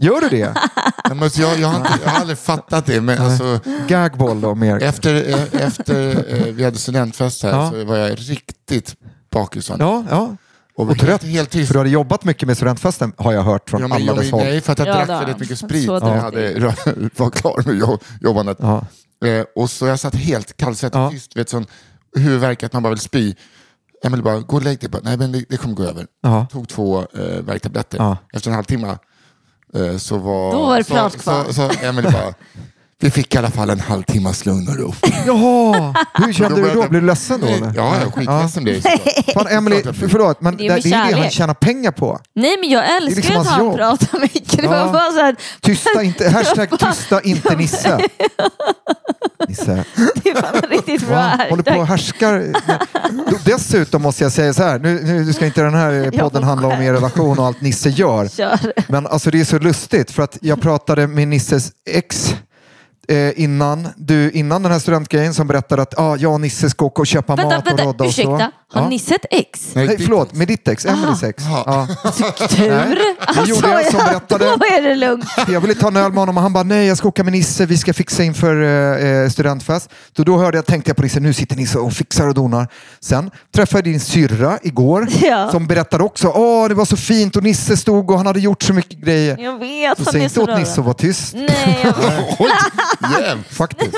Gör 0.00 0.20
du 0.20 0.28
det? 0.28 0.54
Ja, 1.08 1.14
men 1.14 1.30
jag, 1.34 1.58
jag, 1.58 1.68
har 1.68 1.76
inte, 1.76 1.90
jag 2.04 2.10
har 2.10 2.20
aldrig 2.20 2.38
fattat 2.38 2.86
det, 2.86 3.00
men 3.00 3.18
alltså, 3.22 3.60
Gagball 3.88 4.40
då 4.40 4.54
mer? 4.54 4.82
efter, 4.82 5.14
eh, 5.34 5.62
efter 5.66 6.24
eh, 6.34 6.52
vi 6.52 6.64
hade 6.64 6.78
studentfest 6.78 7.42
här 7.42 7.50
Ja. 7.50 7.70
så 7.70 7.84
var 7.84 7.96
jag 7.96 8.18
riktigt 8.30 8.94
bakis. 9.30 9.70
Ja, 9.78 10.04
ja. 10.10 10.36
och 10.76 10.84
och 10.84 10.86
helt, 10.86 11.00
trött. 11.00 11.22
helt 11.22 11.50
tyst. 11.50 11.66
För 11.68 11.74
du 11.74 11.78
hade 11.80 11.90
jobbat 11.90 12.24
mycket 12.24 12.46
med 12.46 12.56
studentfesten 12.56 13.12
har 13.16 13.32
jag 13.32 13.42
hört 13.42 13.70
från 13.70 13.80
Ja, 13.80 13.88
men, 13.88 13.96
alla 14.08 14.14
dess 14.14 14.30
håll. 14.30 14.44
nej, 14.44 14.60
för 14.60 14.72
att 14.72 14.78
jag 14.78 14.88
Ja, 14.88 14.94
drack 14.94 15.08
då. 15.08 15.18
väldigt 15.18 15.38
mycket 15.38 15.58
sprit 15.58 15.88
när 15.88 16.14
jag 16.14 16.22
hade, 16.22 16.52
var 17.16 17.30
klar 17.30 17.62
med 17.66 17.74
jobb, 17.78 18.00
jobbandet. 18.20 18.58
Ja. 18.60 18.86
Eh, 19.28 19.44
och 19.56 19.70
så 19.70 19.86
jag 19.86 20.00
satt 20.00 20.14
helt 20.14 20.56
kallsvettig 20.56 20.98
Ja. 20.98 21.06
och 21.06 21.12
tyst, 21.12 21.36
vet, 21.36 21.48
sån 21.48 21.66
huvudvärk 22.16 22.62
att 22.62 22.72
man 22.72 22.82
bara 22.82 22.90
vill 22.90 22.98
spy. 23.00 23.34
Emelie 24.04 24.22
bara, 24.22 24.40
gå 24.40 24.56
och 24.56 24.62
lägg 24.62 24.78
dig. 24.90 25.00
Nej, 25.02 25.16
men 25.16 25.32
det, 25.32 25.44
det 25.48 25.56
kommer 25.56 25.74
gå 25.74 25.82
över. 25.82 26.06
Ja. 26.22 26.46
Tog 26.52 26.68
två 26.68 26.98
eh, 27.00 27.42
värktabletter. 27.42 27.98
Ja. 27.98 28.16
Efter 28.34 28.50
en 28.50 28.54
halvtimme 28.54 28.98
så 29.98 30.16
var... 30.18 30.52
Då 30.52 30.66
var 30.66 30.78
det 30.78 30.84
så, 30.84 31.10
så, 31.10 31.52
så 31.52 31.70
Emelie 31.82 32.10
bara, 32.10 32.34
vi 33.00 33.10
fick 33.10 33.34
i 33.34 33.38
alla 33.38 33.50
fall 33.50 33.70
en 33.70 33.80
halvtimmas 33.80 34.46
lugn 34.46 34.68
och 34.68 34.76
ro. 34.78 34.94
Jaha, 35.26 35.94
hur 36.14 36.32
kände 36.32 36.62
du 36.62 36.70
då? 36.74 36.88
Blev 36.88 37.02
du 37.02 37.06
ledsen 37.06 37.40
då? 37.40 37.46
Eller? 37.46 37.72
Ja, 37.76 37.96
jag 38.02 38.14
skitledsen 38.14 38.64
blev 38.64 38.82
jag. 38.84 39.00
Fan, 39.34 39.46
Emily, 39.46 39.82
förlåt, 39.82 40.40
men 40.40 40.56
Det 40.56 40.66
är 40.66 40.80
det, 40.82 40.92
är 40.92 41.10
det 41.12 41.20
han 41.20 41.30
tjänar 41.30 41.54
pengar 41.54 41.90
på. 41.90 42.20
Nej 42.34 42.56
men 42.60 42.70
jag 42.70 42.96
älskar 42.96 43.16
liksom 43.16 43.36
att 43.40 43.46
han 43.46 43.64
jobb. 43.64 43.76
pratar 43.76 44.18
mycket. 44.20 44.56
Det 44.58 44.62
Ja. 44.64 44.70
var 44.70 44.92
bara 44.92 45.12
så 45.12 45.18
här, 45.20 45.36
Tysta 45.60 46.02
inte, 46.02 46.28
hashtag 46.34 46.78
tysta 46.78 47.20
inte 47.20 47.56
Nisse. 47.56 48.00
Nisse. 49.48 49.84
det 50.24 50.32
var 50.34 50.68
riktigt 50.70 51.06
bra. 51.06 51.16
Va? 51.16 51.40
Håller 51.50 51.62
på 51.62 51.78
och 51.80 51.86
härskar. 51.86 52.52
Dessutom 53.44 54.02
måste 54.02 54.22
jag 54.24 54.32
säga 54.32 54.54
så 54.54 54.62
här, 54.62 54.78
nu, 54.78 55.00
nu 55.02 55.32
ska 55.32 55.46
inte 55.46 55.62
den 55.62 55.74
här 55.74 56.10
podden 56.18 56.42
handla 56.42 56.68
om 56.68 56.82
er 56.82 56.92
relation 56.92 57.38
och 57.38 57.46
allt 57.46 57.60
Nisse 57.60 57.88
gör. 57.88 58.28
Kör. 58.28 58.58
Men 58.88 59.06
alltså 59.06 59.30
det 59.30 59.40
är 59.40 59.44
så 59.44 59.58
lustigt 59.58 60.10
för 60.10 60.22
att 60.22 60.38
jag 60.40 60.60
pratade 60.62 61.06
med 61.06 61.28
Nisses 61.28 61.72
ex 61.90 62.34
eh, 63.08 63.40
innan, 63.42 63.88
du, 63.96 64.30
innan 64.30 64.62
den 64.62 64.72
här 64.72 64.78
studentgrejen 64.78 65.34
som 65.34 65.46
berättade 65.46 65.82
att 65.82 65.98
ah, 65.98 66.16
jag 66.16 66.32
och 66.32 66.40
Nisse 66.40 66.70
ska 66.70 66.84
åka 66.84 67.02
och 67.02 67.06
köpa 67.06 67.36
Vänta, 67.36 67.56
mat 67.56 67.64
och 67.64 67.70
rodda 67.70 67.84
vänta, 67.84 68.04
och 68.04 68.12
så. 68.12 68.20
ursäkta. 68.22 68.52
Har 68.74 68.82
Ja. 68.82 68.88
Nisse 68.88 69.14
ett 69.14 69.26
ex? 69.30 69.60
Nej, 69.74 69.86
Nej, 69.86 69.96
förlåt, 69.98 70.34
med 70.34 70.48
ditt 70.48 70.68
ex, 70.68 70.86
Emelies 70.86 71.22
ex. 71.22 71.42
Ja. 71.66 71.86
Tur. 72.48 72.98
det 73.44 73.48
gjorde 73.48 73.68
jag 73.68 73.90
som 73.90 74.00
berättade. 74.00 74.44
Då 74.58 74.64
är 74.76 74.82
det 74.82 74.94
lugnt. 74.94 75.24
Jag 75.48 75.60
ville 75.60 75.74
ta 75.74 75.88
en 75.88 75.96
öl 75.96 76.10
med 76.12 76.18
honom 76.18 76.36
och 76.36 76.42
han 76.42 76.52
bara 76.52 76.64
nej 76.64 76.86
jag 76.86 76.96
ska 76.98 77.08
åka 77.08 77.24
med 77.24 77.32
Nisse, 77.32 77.66
vi 77.66 77.78
ska 77.78 77.94
fixa 77.94 78.22
inför 78.22 78.62
eh, 79.22 79.28
studentfest. 79.28 79.90
Så 80.16 80.22
då 80.24 80.38
hörde 80.38 80.58
jag, 80.58 80.66
tänkte 80.66 80.88
jag 80.90 80.96
på 80.96 81.02
Nisse, 81.02 81.20
nu 81.20 81.32
sitter 81.32 81.56
Nisse 81.56 81.78
och 81.78 81.92
fixar 81.92 82.28
och 82.28 82.34
donar. 82.34 82.68
Sen 83.00 83.30
träffade 83.54 83.78
jag 83.78 83.84
din 83.94 84.00
syrra 84.00 84.58
igår 84.62 85.06
Ja. 85.22 85.48
som 85.50 85.66
berättade 85.66 86.04
också, 86.04 86.28
åh 86.28 86.68
det 86.68 86.74
var 86.74 86.84
så 86.84 86.96
fint 86.96 87.36
och 87.36 87.42
Nisse 87.42 87.76
stod 87.76 88.10
och 88.10 88.16
han 88.16 88.26
hade 88.26 88.40
gjort 88.40 88.62
så 88.62 88.72
mycket 88.72 88.98
grejer. 88.98 89.38
Jag 89.38 89.58
vet, 89.58 89.98
Så 89.98 90.04
han 90.04 90.12
säg 90.12 90.20
är 90.20 90.24
inte 90.24 90.34
så 90.34 90.42
åt. 90.42 90.58
Nisse 90.58 90.80
att 90.80 90.84
vara 90.86 90.94
tyst. 90.94 91.34
Nej, 91.34 91.80
jag 91.84 91.94
Oj, 92.38 92.50
jävlar. 93.00 93.38
Faktiskt. 93.50 93.90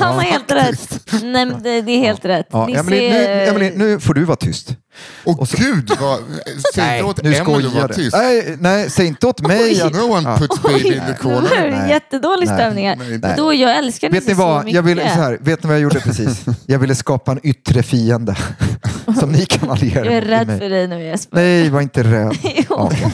han 0.00 0.14
har 0.14 0.20
helt 0.22 0.50
rätt. 0.52 1.00
Nej, 1.22 1.46
men 1.46 1.62
det, 1.62 1.82
det 1.82 1.92
är 1.92 1.98
helt 2.00 2.24
rätt. 2.24 2.46
Ja, 2.50 2.66
Nisse 2.66 2.80
Emily, 2.80 3.08
nu, 3.10 3.16
är- 3.16 3.48
Emily, 3.50 3.72
nu 3.76 4.00
får 4.10 4.14
du 4.14 4.24
vara 4.24 4.36
tyst. 4.36 4.76
Och 5.24 5.48
gud, 5.48 5.90
vad, 6.00 6.18
säg 6.74 6.92
inte 6.98 7.04
åt 7.04 7.22
nu 7.22 7.34
Emelie 7.34 7.66
att 7.68 7.74
vara 7.74 7.88
tyst. 7.88 8.16
Nej, 8.16 8.56
nej, 8.60 8.90
säg 8.90 9.06
inte 9.06 9.26
åt 9.26 9.40
mig 9.40 9.80
att... 9.82 9.92
No 9.92 10.00
one 10.12 10.36
puts 10.38 10.62
baby 10.62 10.86
in 10.88 10.92
the 11.00 11.06
Nu 11.08 11.14
corner. 11.20 11.68
det 11.70 11.76
Nej. 11.76 11.90
jättedålig 11.90 12.46
Nej. 12.46 12.56
stämning 12.56 12.88
här. 12.88 12.96
Nej, 12.96 13.18
Men 13.18 13.36
Då, 13.36 13.54
jag 13.54 13.76
älskar 13.78 14.10
Vet 14.10 14.26
ni 14.26 14.34
så 14.34 14.40
vad? 14.40 14.64
mycket. 14.64 14.74
Jag 14.76 14.82
ville, 14.82 15.02
så 15.02 15.20
här, 15.20 15.38
vet 15.40 15.62
ni 15.62 15.66
vad 15.68 15.76
jag 15.76 15.82
gjorde 15.82 16.00
precis? 16.00 16.44
Jag 16.66 16.78
ville 16.78 16.94
skapa 16.94 17.32
en 17.32 17.40
yttre 17.42 17.82
fiende 17.82 18.36
som 19.20 19.32
ni 19.32 19.46
kan 19.46 19.70
alliera 19.70 20.04
Jag 20.04 20.14
är 20.14 20.20
rädd 20.22 20.46
mig. 20.46 20.58
för 20.58 20.68
dig 20.70 20.88
nu 20.88 21.02
Jesper. 21.04 21.36
Nej, 21.36 21.68
var 21.70 21.80
inte 21.80 22.02
rädd. 22.02 22.36
Jo. 22.42 22.64
Ja. 22.68 23.10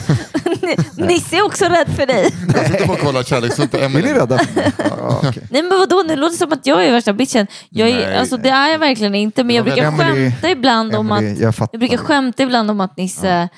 Nisse 0.96 1.36
är 1.36 1.44
också 1.44 1.64
rädd 1.64 1.88
för 1.96 2.06
dig. 2.06 2.34
Jag 2.54 2.66
sitter 2.66 2.86
bara 2.86 2.92
och 2.96 3.00
kollar 3.02 3.22
kärleksfullt 3.22 3.70
på 3.70 3.76
Är 3.76 3.80
ni 3.80 3.86
Emelie. 3.86 4.14
rädda? 4.14 4.38
Ja, 4.78 5.20
okej. 5.22 5.42
Nej 5.50 5.62
men 5.62 5.78
vadå, 5.78 6.02
det 6.08 6.16
låter 6.16 6.36
som 6.36 6.52
att 6.52 6.66
jag 6.66 6.84
är 6.86 6.92
värsta 6.92 7.12
bitchen. 7.12 7.46
Jag 7.68 7.88
är, 7.88 7.94
Nej. 8.06 8.16
alltså, 8.18 8.36
det 8.36 8.48
är 8.48 8.68
jag 8.72 8.78
verkligen 8.78 9.14
inte, 9.14 9.44
men 9.44 9.56
jag 9.56 9.64
Det 9.64 9.70
brukar 9.70 9.86
Emily- 9.92 10.30
skämta 10.30 10.50
ibland 10.50 10.94
om 10.94 11.12
Emily, 11.12 11.32
att 11.32 11.38
jag 11.40 11.54
fattar. 11.66 11.70
jag 11.72 11.80
brukar 11.80 11.96
skämta 11.96 12.42
ibland 12.42 12.70
om 12.70 12.80
att 12.80 12.96
Nisse, 12.96 13.48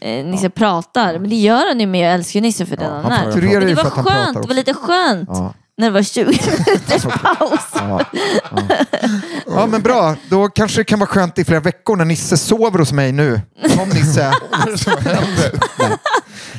eh, 0.00 0.24
Nisse 0.24 0.50
pratar. 0.50 1.18
Men 1.18 1.30
det 1.30 1.36
gör 1.36 1.68
han 1.68 1.80
ju 1.80 1.86
med, 1.86 2.06
jag 2.08 2.14
älskar 2.14 2.40
ju 2.40 2.42
Nisse 2.42 2.66
för 2.66 2.76
den 2.76 2.92
han 2.92 3.02
han 3.02 3.12
är. 3.12 3.36
Men 3.42 3.66
det 3.66 3.74
var 3.74 3.90
skönt, 3.90 4.42
det 4.42 4.48
var 4.48 4.54
lite 4.54 4.74
skönt. 4.74 5.28
Ja. 5.32 5.54
När 5.76 5.86
det 5.86 5.92
var 5.92 6.02
20 6.02 6.24
minuters 6.66 7.02
paus. 7.02 7.60
Ja, 7.74 8.00
ja. 8.50 8.62
ja, 9.46 9.66
men 9.66 9.82
bra. 9.82 10.16
Då 10.28 10.48
kanske 10.48 10.80
det 10.80 10.84
kan 10.84 10.98
vara 10.98 11.06
skönt 11.08 11.38
i 11.38 11.44
flera 11.44 11.60
veckor 11.60 11.96
när 11.96 12.04
Nisse 12.04 12.36
sover 12.36 12.78
hos 12.78 12.92
mig 12.92 13.12
nu. 13.12 13.40
Kom 13.76 13.88
Nisse. 13.88 14.32
Vad 14.50 14.60
är 14.68 14.72
det 14.72 14.78
som 14.78 14.92
händer? 14.92 15.50
Nej, 15.78 15.96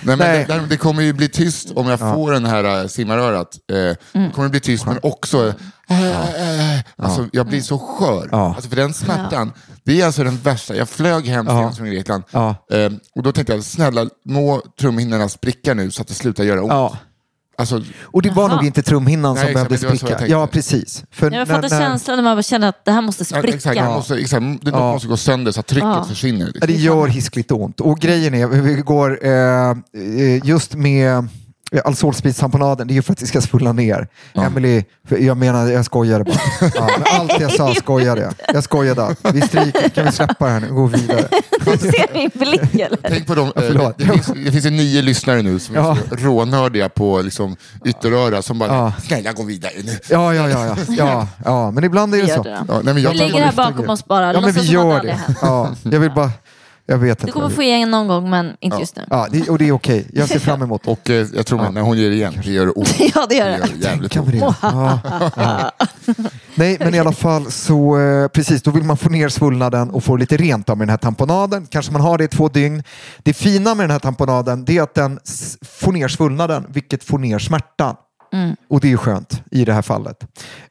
men 0.03 0.17
Nej. 0.17 0.45
Det, 0.47 0.53
där- 0.53 0.65
det 0.69 0.77
kommer 0.77 1.03
ju 1.03 1.13
bli 1.13 1.29
tyst 1.29 1.71
om 1.75 1.87
jag 1.87 1.99
får 1.99 2.31
den 2.31 2.45
här 2.45 2.81
äh, 2.81 2.87
simmarörat. 2.87 3.49
Eh, 3.71 3.77
Mm. 3.77 4.27
Det 4.27 4.33
kommer 4.35 4.49
bli 4.49 4.59
tyst 4.59 4.85
men 4.85 4.99
också, 5.03 5.53
äh, 5.89 6.03
äh, 6.03 6.75
äh, 6.75 6.79
alltså, 6.97 7.27
jag 7.31 7.45
blir 7.47 7.61
så 7.61 7.77
skör. 7.79 8.29
Ja. 8.31 8.53
Alltså, 8.55 8.69
för 8.69 8.75
den 8.75 8.93
smärtan, 8.93 9.53
det 9.85 10.01
är 10.01 10.05
alltså 10.05 10.23
den 10.23 10.37
värsta. 10.37 10.75
Jag 10.75 10.89
flög 10.89 11.25
hem 11.27 11.45
Ja. 11.49 11.71
från 11.71 11.87
Grekland 11.87 12.23
Ja. 12.31 12.55
eh, 12.71 12.91
och 13.15 13.23
då 13.23 13.31
tänkte 13.31 13.53
jag, 13.53 13.63
snälla 13.63 14.09
må 14.25 14.61
trumhinnorna 14.79 15.29
spricka 15.29 15.73
nu 15.73 15.91
så 15.91 16.01
att 16.01 16.07
det 16.07 16.13
slutar 16.13 16.43
göra 16.43 16.61
ont. 16.61 16.69
Ja. 16.71 16.97
Alltså, 17.57 17.81
Och 18.01 18.21
det 18.21 18.29
var 18.29 18.43
Jaha. 18.49 18.55
nog 18.55 18.65
inte 18.65 18.81
trumhinnan 18.83 19.35
Nej, 19.35 19.41
som 19.43 19.51
exakt, 19.51 19.69
behövde 19.69 19.97
spricka. 19.97 20.27
Ja, 20.27 20.47
precis. 20.47 21.03
För 21.11 21.31
Jag 21.31 21.47
fattar 21.47 21.61
när- 21.61 21.79
känslan 21.81 22.15
när 22.17 22.23
man 22.23 22.35
bara 22.37 22.43
känner 22.43 22.69
att 22.69 22.85
det 22.85 22.91
här 22.91 23.01
måste 23.01 23.23
ja, 23.31 23.37
exakt, 23.43 23.61
spricka. 23.61 23.83
det 23.85 23.89
måste, 23.95 24.15
exakt, 24.15 24.45
det 24.61 24.71
Ja. 24.71 24.91
måste 24.93 25.07
gå 25.07 25.17
sönder 25.17 25.51
så 25.51 25.59
att 25.59 25.67
trycket 25.67 25.89
Ja. 25.89 26.03
försvinner. 26.09 26.51
Ja, 26.61 26.67
det 26.67 26.73
gör 26.73 27.07
hiskligt 27.07 27.51
ont. 27.51 27.79
Och 27.81 27.99
grejen 27.99 28.33
är, 28.33 28.47
vi 28.47 28.73
går 28.75 29.25
eh, 29.25 29.31
eh, 29.31 30.45
just 30.47 30.73
med 30.75 31.27
Alsolsprittamponaden, 31.81 32.87
det 32.87 32.93
är 32.93 32.95
ju 32.95 33.01
för 33.01 33.13
att 33.13 33.19
det 33.19 33.27
ska 33.27 33.41
svullna 33.41 33.71
ner. 33.71 34.07
Emily, 34.33 34.83
för 35.07 35.17
jag 35.17 35.37
menar, 35.37 35.67
jag 35.67 35.85
skojade 35.85 36.23
bara. 36.23 36.35
Ja, 36.75 36.89
allt 37.19 37.39
jag 37.39 37.51
sa 37.51 37.73
skojade 37.73 38.21
jag. 38.21 38.33
Jag 38.53 38.63
skojade. 38.63 39.15
Vi 39.33 39.41
stryker, 39.41 39.89
kan 39.89 40.05
vi 40.05 40.11
släppa 40.11 40.45
det 40.45 40.51
här 40.51 40.59
nu 40.59 40.67
och 40.69 40.75
gå 40.75 40.85
vidare? 40.85 41.27
Du 41.65 41.77
ser 41.77 42.13
min 42.13 42.31
blick 42.33 42.73
eller? 42.73 42.97
Tänk 43.09 43.27
på 43.27 43.35
dem, 43.35 43.47
eh, 43.47 43.51
förlåt. 43.67 43.97
det, 43.97 44.05
finns, 44.05 44.27
det 44.45 44.51
finns 44.51 44.65
ju 44.65 44.69
nio 44.69 45.01
lyssnare 45.01 45.41
nu 45.41 45.59
som 45.59 45.75
är 45.75 45.79
Ja. 45.79 45.97
så 46.09 46.15
rånördiga 46.15 46.89
på 46.89 47.21
liksom, 47.21 47.55
ytteröra 47.85 48.41
som 48.41 48.59
bara, 48.59 48.73
Ja. 48.73 48.93
snälla 49.07 49.31
gå 49.33 49.43
vidare 49.43 49.71
nu. 49.83 49.97
Ja, 50.09 50.33
ja, 50.33 50.49
ja, 50.49 50.65
ja, 50.67 50.75
ja, 50.97 51.27
ja. 51.45 51.71
men 51.71 51.83
ibland 51.83 52.15
är 52.15 52.21
det 52.21 52.27
så. 52.33 52.43
det. 52.43 52.65
Ja, 52.67 52.79
nej, 52.83 52.93
men 52.93 53.03
jag 53.03 53.11
Vi 53.11 53.17
det 53.17 53.39
här 53.39 53.51
bakom 53.55 53.89
oss 53.89 54.05
bara. 54.05 54.33
Ja, 54.33 54.41
men 54.41 54.51
vi 54.51 54.61
gör 54.61 55.01
det. 55.01 55.19
Ja, 55.41 55.69
jag 55.83 55.99
vill 55.99 56.11
bara, 56.11 56.31
jag 56.87 56.97
vet 56.97 57.19
Du 57.19 57.21
inte. 57.23 57.31
kommer 57.31 57.49
få 57.49 57.61
igen 57.63 57.91
någon 57.91 58.07
gång 58.07 58.29
men 58.29 58.57
inte 58.59 58.77
just 58.77 58.95
nu. 58.95 59.03
Ja, 59.09 59.27
det, 59.31 59.49
och 59.49 59.57
det 59.57 59.67
är 59.67 59.71
okej. 59.71 60.07
Jag 60.13 60.27
ser 60.29 60.39
fram 60.39 60.61
emot 60.61 60.83
det. 60.83 60.91
Och 60.91 61.09
eh, 61.09 61.27
jag 61.35 61.45
tror 61.45 61.61
att 61.65 61.73
när 61.73 61.81
hon 61.81 61.97
ger 61.97 62.11
igen, 62.11 62.33
det 62.43 62.51
gör 62.51 62.65
det 62.65 62.71
ont. 62.71 62.95
Ja 63.15 63.25
det 63.29 63.35
gör 63.35 63.49
det. 63.49 63.69
jävligt 63.79 64.11
Kan 64.11 64.23
ont. 64.23 64.33
vi 64.33 64.39
det? 64.39 64.53
Ja, 64.61 64.99
ja. 65.35 65.71
Nej, 66.55 66.77
men 66.79 66.95
i 66.95 66.99
alla 66.99 67.11
fall 67.11 67.51
så 67.51 67.99
eh, 67.99 68.27
precis, 68.27 68.61
då 68.61 68.71
vill 68.71 68.83
man 68.83 68.97
få 68.97 69.09
ner 69.09 69.29
svullnaden 69.29 69.89
och 69.89 70.03
få 70.03 70.15
lite 70.15 70.37
rent 70.37 70.69
av 70.69 70.77
med 70.77 70.87
den 70.87 70.91
här 70.91 70.97
tamponaden. 70.97 71.67
Kanske 71.69 71.91
man 71.91 72.01
har 72.01 72.17
det 72.17 72.23
i 72.23 72.27
två 72.27 72.47
dygn. 72.49 72.83
Det 73.23 73.33
fina 73.33 73.75
med 73.75 73.83
den 73.83 73.91
här 73.91 73.99
tamponaden 73.99 74.65
det 74.65 74.77
är 74.77 74.81
att 74.81 74.93
den 74.95 75.19
får 75.61 75.91
ner 75.91 76.07
svullnaden, 76.07 76.65
vilket 76.69 77.03
får 77.03 77.17
ner 77.17 77.39
smärtan. 77.39 77.95
Och 78.69 78.79
det 78.79 78.91
är 78.91 78.97
skönt 78.97 79.41
i 79.51 79.65
det 79.65 79.73
här 79.73 79.81
fallet. 79.81 80.27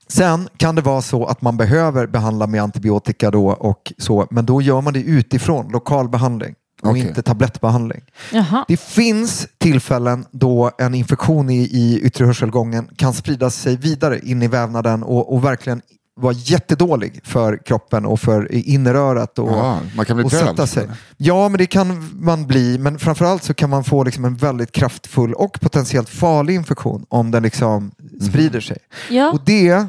Sen 0.09 0.49
kan 0.57 0.75
det 0.75 0.83
vara 0.83 1.03
så 1.03 1.27
att 1.27 1.43
man 1.43 1.57
behöver 1.57 2.07
behandla 2.07 2.47
med 2.47 2.63
antibiotika 2.63 3.31
då 3.31 3.49
och 3.49 3.93
så, 3.99 4.27
men 4.31 4.47
då 4.47 4.63
gör 4.63 4.81
man 4.81 4.93
det 4.93 5.01
utifrån, 5.01 5.69
lokal 5.73 6.09
behandling 6.09 6.55
och 6.83 6.91
Okej. 6.91 7.09
inte 7.09 7.23
tablettbehandling. 7.23 8.01
Jaha. 8.33 8.65
Det 8.69 8.81
finns 8.81 9.47
tillfällen 9.59 10.27
då 10.31 10.71
en 10.79 10.95
infektion 10.95 11.51
i, 11.51 11.63
i 11.63 12.01
yttre 12.01 12.25
hörselgången 12.25 12.89
kan 12.97 13.13
sprida 13.13 13.51
sig 13.51 13.77
vidare 13.77 14.19
in 14.19 14.43
i 14.43 14.49
vävnaden 14.49 15.03
och, 15.03 15.35
och 15.35 15.45
verkligen 15.45 15.83
vara 16.17 16.33
jättedålig 16.33 17.21
för 17.25 17.57
kroppen 17.67 18.07
och 18.07 18.21
för 18.21 18.53
innerörat 18.55 19.39
och, 19.39 19.49
Ja, 19.51 19.81
man 19.97 20.05
kan 20.05 20.17
bli 20.17 20.27
och 20.27 20.31
döv. 20.31 20.47
sätta 20.47 20.67
sig. 20.67 20.89
Ja, 21.17 21.49
men 21.49 21.59
det 21.59 21.67
kan 21.67 22.11
man 22.25 22.47
bli. 22.47 22.79
Men 22.79 22.99
framförallt 22.99 23.43
så 23.45 23.55
kan 23.55 23.71
man 23.71 23.85
få 23.85 24.05
liksom 24.05 24.25
en 24.25 24.35
väldigt 24.37 24.73
kraftfull 24.73 25.35
och 25.35 25.61
potentiellt 25.61 26.09
farlig 26.09 26.55
infektion 26.55 27.07
om 27.09 27.31
den 27.31 27.43
liksom 27.43 27.91
sprider 28.31 28.61
sig. 28.61 28.79
Ja. 29.11 29.31
Och 29.33 29.41
det 29.45 29.87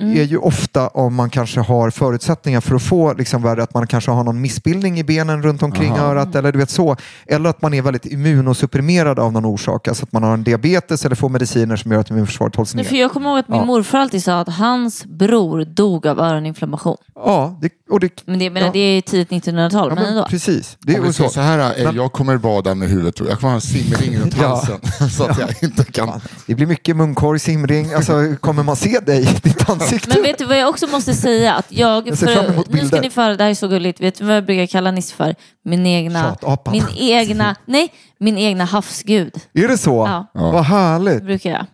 är 0.00 0.22
ju 0.24 0.38
ofta 0.38 0.88
om 0.88 1.14
man 1.14 1.30
kanske 1.30 1.60
har 1.60 1.90
förutsättningar 1.90 2.60
för 2.60 2.74
att 2.74 2.82
få 2.82 3.12
liksom 3.14 3.42
värre, 3.42 3.62
att 3.62 3.74
man 3.74 3.86
kanske 3.86 4.10
har 4.10 4.24
någon 4.24 4.40
missbildning 4.40 4.98
i 4.98 5.04
benen 5.04 5.42
runt 5.42 5.62
omkring 5.62 5.92
örat 5.92 6.34
eller 6.34 6.52
du 6.52 6.58
vet 6.58 6.70
så. 6.70 6.96
Eller 7.26 7.50
att 7.50 7.62
man 7.62 7.74
är 7.74 7.82
väldigt 7.82 8.06
immunosupprimerad 8.06 9.18
av 9.18 9.32
någon 9.32 9.44
orsak, 9.44 9.88
alltså 9.88 10.04
att 10.04 10.12
man 10.12 10.22
har 10.22 10.34
en 10.34 10.44
diabetes 10.44 11.04
eller 11.04 11.16
får 11.16 11.28
mediciner 11.28 11.76
som 11.76 11.92
gör 11.92 12.00
att 12.00 12.10
immunförsvaret 12.10 12.56
hålls 12.56 12.74
Nej, 12.74 12.82
ner. 12.84 12.88
för 12.88 12.96
jag 12.96 13.12
kommer 13.12 13.30
ihåg 13.30 13.38
att 13.38 13.48
min 13.48 13.58
Ja. 13.58 13.64
morfar 13.64 13.98
alltid 13.98 14.24
sa 14.24 14.40
att 14.40 14.48
hans 14.48 15.04
bror 15.04 15.64
dog 15.64 16.06
av 16.06 16.20
öroninflammation. 16.20 16.96
Ja, 17.24 17.58
det, 17.60 17.70
och 17.90 18.00
det, 18.00 18.22
Men 18.26 18.38
det, 18.38 18.50
men 18.50 18.62
Ja. 18.62 18.70
det 18.72 18.78
är 18.78 18.94
ju 18.94 19.00
tidigt 19.00 19.30
1900-tal. 19.30 19.88
ja, 19.88 19.94
men 19.94 20.04
men 20.04 20.12
ändå. 20.12 20.26
precis. 20.30 20.76
Det 20.80 20.94
är 20.94 21.12
så. 21.12 21.28
så 21.28 21.40
här, 21.40 21.92
jag 21.94 22.12
kommer 22.12 22.36
bada 22.36 22.74
med 22.74 22.88
huvudet. 22.88 23.16
tror 23.16 23.28
Jag 23.28 23.34
Jag 23.34 23.40
kommer 23.40 23.50
ha 23.50 23.54
en 23.54 23.60
simring 23.60 24.18
runt 24.18 24.36
Ja. 24.40 24.48
halsen 24.48 25.10
så 25.10 25.24
att 25.24 25.38
jag 25.38 25.62
inte 25.62 25.84
kan. 25.84 26.20
Det 26.46 26.54
blir 26.54 26.66
mycket 26.66 26.96
munkorg, 26.96 27.38
simring. 27.38 27.94
Alltså, 27.94 28.12
kommer 28.40 28.62
man 28.62 28.76
se 28.76 29.00
dig 29.00 29.22
i 29.22 29.38
ditt 29.42 29.70
ansikte? 29.70 30.08
Men 30.14 30.22
vet 30.22 30.38
du 30.38 30.44
vad 30.44 30.58
jag 30.58 30.68
också 30.68 30.86
måste 30.86 31.14
säga? 31.14 31.54
Att 31.54 31.66
jag, 31.68 32.08
Jag 32.08 32.44
emot 32.44 32.68
nu 32.68 32.86
ska 32.86 33.00
ni 33.00 33.10
få 33.10 33.20
höra, 33.20 33.36
det 33.36 33.42
här 33.44 33.50
är 33.50 33.54
så 33.54 33.68
gulligt. 33.68 34.00
Vet 34.00 34.18
du 34.18 34.24
vad 34.24 34.36
jag 34.36 34.46
brukar 34.46 34.66
kalla 34.66 34.90
Nisse 34.90 35.14
för? 35.14 35.34
Min 35.64 35.86
egna, 35.86 36.36
min 36.72 36.84
egna, 36.98 37.56
nej, 37.66 37.92
min 38.18 38.38
egna 38.38 38.64
havsgud. 38.64 39.34
Är 39.54 39.68
det 39.68 39.78
så? 39.78 39.90
Ja. 40.34 40.50
Vad 40.52 40.64
härligt. 40.64 41.22
Brukar 41.22 41.50
jag. 41.50 41.66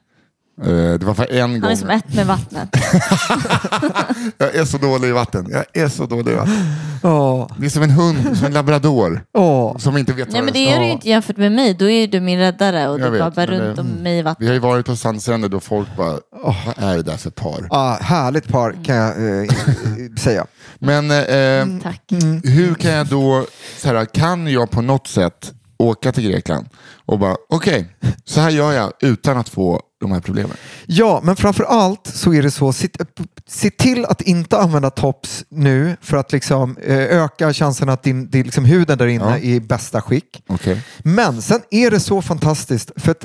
Eh, 0.64 0.68
Det 0.98 1.02
var 1.04 1.14
för 1.14 1.32
en 1.32 1.40
Han 1.50 1.60
gång. 1.60 1.70
är 1.70 1.76
som 1.76 1.90
ett 1.90 2.14
med 2.14 2.26
vattnet. 2.26 2.68
Jag 4.38 4.54
är 4.54 4.64
så 4.64 4.78
dålig 4.78 5.08
i 5.08 5.12
vatten. 5.12 5.46
Jag 5.50 5.82
är 5.84 5.88
så 5.88 6.06
dålig 6.06 6.32
i 6.32 6.34
vatten. 6.34 6.54
Ja. 7.02 7.48
Det 7.58 7.66
är 7.66 7.70
som 7.70 7.82
en 7.82 7.90
hund, 7.90 8.36
som 8.36 8.46
en 8.46 8.52
labrador. 8.52 9.24
Ja. 9.32 9.76
Som 9.78 9.96
inte 9.96 10.12
vet 10.12 10.30
Nej 10.32 10.42
men 10.42 10.52
det 10.52 10.70
är 10.72 10.78
du 10.78 10.84
ju 10.86 10.92
inte 10.92 11.08
jämfört 11.08 11.36
med 11.36 11.52
mig. 11.52 11.74
Då 11.74 11.88
är 11.90 12.08
du 12.08 12.20
min 12.20 12.38
räddare 12.38 12.88
och 12.88 13.00
Jag 13.00 13.12
du 13.12 13.18
men 13.36 13.46
runt 13.46 13.76
det- 13.76 13.82
om 13.82 13.86
mig 13.88 14.12
i 14.12 14.16
Vi 14.16 14.22
vattnet. 14.22 14.48
har 14.48 14.54
ju 14.54 14.60
varit 14.60 14.86
på 14.86 14.96
Sandstränder 14.96 15.48
då 15.48 15.60
folk 15.60 15.88
bara, 15.96 16.18
vad 16.44 16.54
är 16.76 16.96
det 16.96 17.02
där 17.02 17.16
för 17.16 17.30
par? 17.30 17.66
Ah, 17.70 17.94
härligt 18.00 18.48
par 18.48 18.84
kan 18.84 18.96
jag 18.96 19.40
eh, 19.42 19.48
säga. 20.18 20.46
Men 20.78 21.10
eh, 21.10 21.82
Tack. 21.82 22.02
hur 22.44 22.74
kan 22.74 22.90
jag 22.90 23.06
då, 23.06 23.46
så 23.78 23.88
här, 23.88 24.04
kan 24.04 24.46
jag 24.48 24.70
på 24.70 24.82
något 24.82 25.06
sätt 25.06 25.52
åka 25.78 26.12
till 26.12 26.30
Grekland 26.30 26.66
och 27.06 27.18
bara, 27.18 27.36
okej, 27.48 27.86
så 28.24 28.40
här 28.40 28.50
gör 28.50 28.72
jag 28.72 28.92
utan 29.00 29.36
att 29.36 29.48
få 29.48 29.80
de 30.00 30.12
här 30.12 30.20
problemen. 30.20 30.56
Ja, 30.86 31.20
men 31.24 31.36
framför 31.36 31.64
allt 31.64 32.06
så 32.06 32.34
är 32.34 32.42
det 32.42 32.50
så, 32.50 32.72
se, 32.72 32.88
se 33.48 33.70
till 33.70 34.04
att 34.04 34.20
inte 34.22 34.58
använda 34.58 34.90
tops 34.90 35.44
nu 35.48 35.96
för 36.00 36.16
att 36.16 36.32
liksom, 36.32 36.76
eh, 36.76 36.96
öka 36.98 37.52
chansen 37.52 37.88
att 37.88 38.02
din, 38.02 38.30
din, 38.30 38.42
liksom, 38.42 38.64
huden 38.64 38.98
där 38.98 39.06
inne 39.06 39.24
Ja. 39.24 39.36
är 39.36 39.44
i 39.44 39.60
bästa 39.60 40.02
skick. 40.02 40.42
Okej. 40.48 40.82
Men 40.98 41.42
sen 41.42 41.60
är 41.70 41.90
det 41.90 42.00
så 42.00 42.22
fantastiskt, 42.22 42.90
för 42.96 43.10
att 43.10 43.24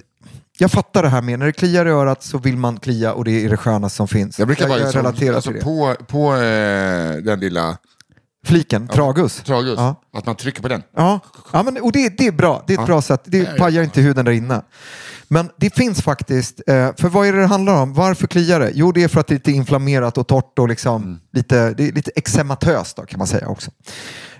jag 0.57 0.71
fattar 0.71 1.03
det 1.03 1.09
här 1.09 1.21
med 1.21 1.39
när 1.39 1.45
det 1.45 1.51
kliar 1.51 1.85
i 1.85 1.89
örat 1.89 2.23
så 2.23 2.37
vill 2.37 2.57
man 2.57 2.77
klia 2.79 3.13
och 3.13 3.25
det 3.25 3.45
är 3.45 3.49
det 3.49 3.57
skönaste 3.57 3.97
som 3.97 4.07
finns. 4.07 4.39
Jag 4.39 4.47
brukar 4.47 4.67
bara 4.67 4.77
jag 4.79 4.85
liksom, 4.85 5.01
relaterar 5.01 5.35
alltså, 5.35 5.49
till 5.51 5.59
det. 5.59 5.65
på, 5.65 5.95
på 6.07 6.33
eh, 6.35 7.15
den 7.15 7.39
lilla 7.39 7.77
Fliken, 8.45 8.87
tragus. 8.87 9.41
tragus, 9.45 9.75
Ja. 9.77 9.95
att 10.13 10.25
man 10.25 10.35
trycker 10.35 10.61
på 10.61 10.67
den. 10.67 10.83
Ja, 10.95 11.19
ja 11.53 11.63
men, 11.63 11.77
och 11.81 11.91
det, 11.91 12.17
det 12.17 12.27
är 12.27 12.31
bra. 12.31 12.63
Det 12.67 12.73
är 12.73 12.75
ett 12.75 12.81
Ja. 12.81 12.85
bra 12.85 13.01
sätt. 13.01 13.21
Det 13.25 13.57
pajar 13.57 13.83
inte 13.83 14.01
huden 14.01 14.25
där 14.25 14.31
inne. 14.31 14.61
Men 15.33 15.49
det 15.57 15.75
finns 15.75 16.01
faktiskt, 16.01 16.61
eh, 16.67 16.89
för 16.97 17.09
vad 17.09 17.27
är 17.27 17.33
det 17.33 17.39
det 17.39 17.45
handlar 17.47 17.81
om? 17.81 17.93
Varför 17.93 18.27
kliar 18.27 18.59
det? 18.59 18.71
Jo, 18.73 18.91
det 18.91 19.03
är 19.03 19.07
för 19.07 19.19
att 19.19 19.27
det 19.27 19.33
är 19.33 19.35
lite 19.35 19.51
inflammerat 19.51 20.17
och 20.17 20.27
torrt 20.27 20.59
och 20.59 20.67
liksom 20.69 21.03
Mm. 21.03 21.19
lite, 21.31 21.73
det 21.73 21.87
är 21.87 21.91
lite 21.91 22.11
eksematöst 22.15 22.95
då, 22.97 23.03
kan 23.05 23.17
man 23.17 23.27
säga 23.27 23.47
också. 23.47 23.71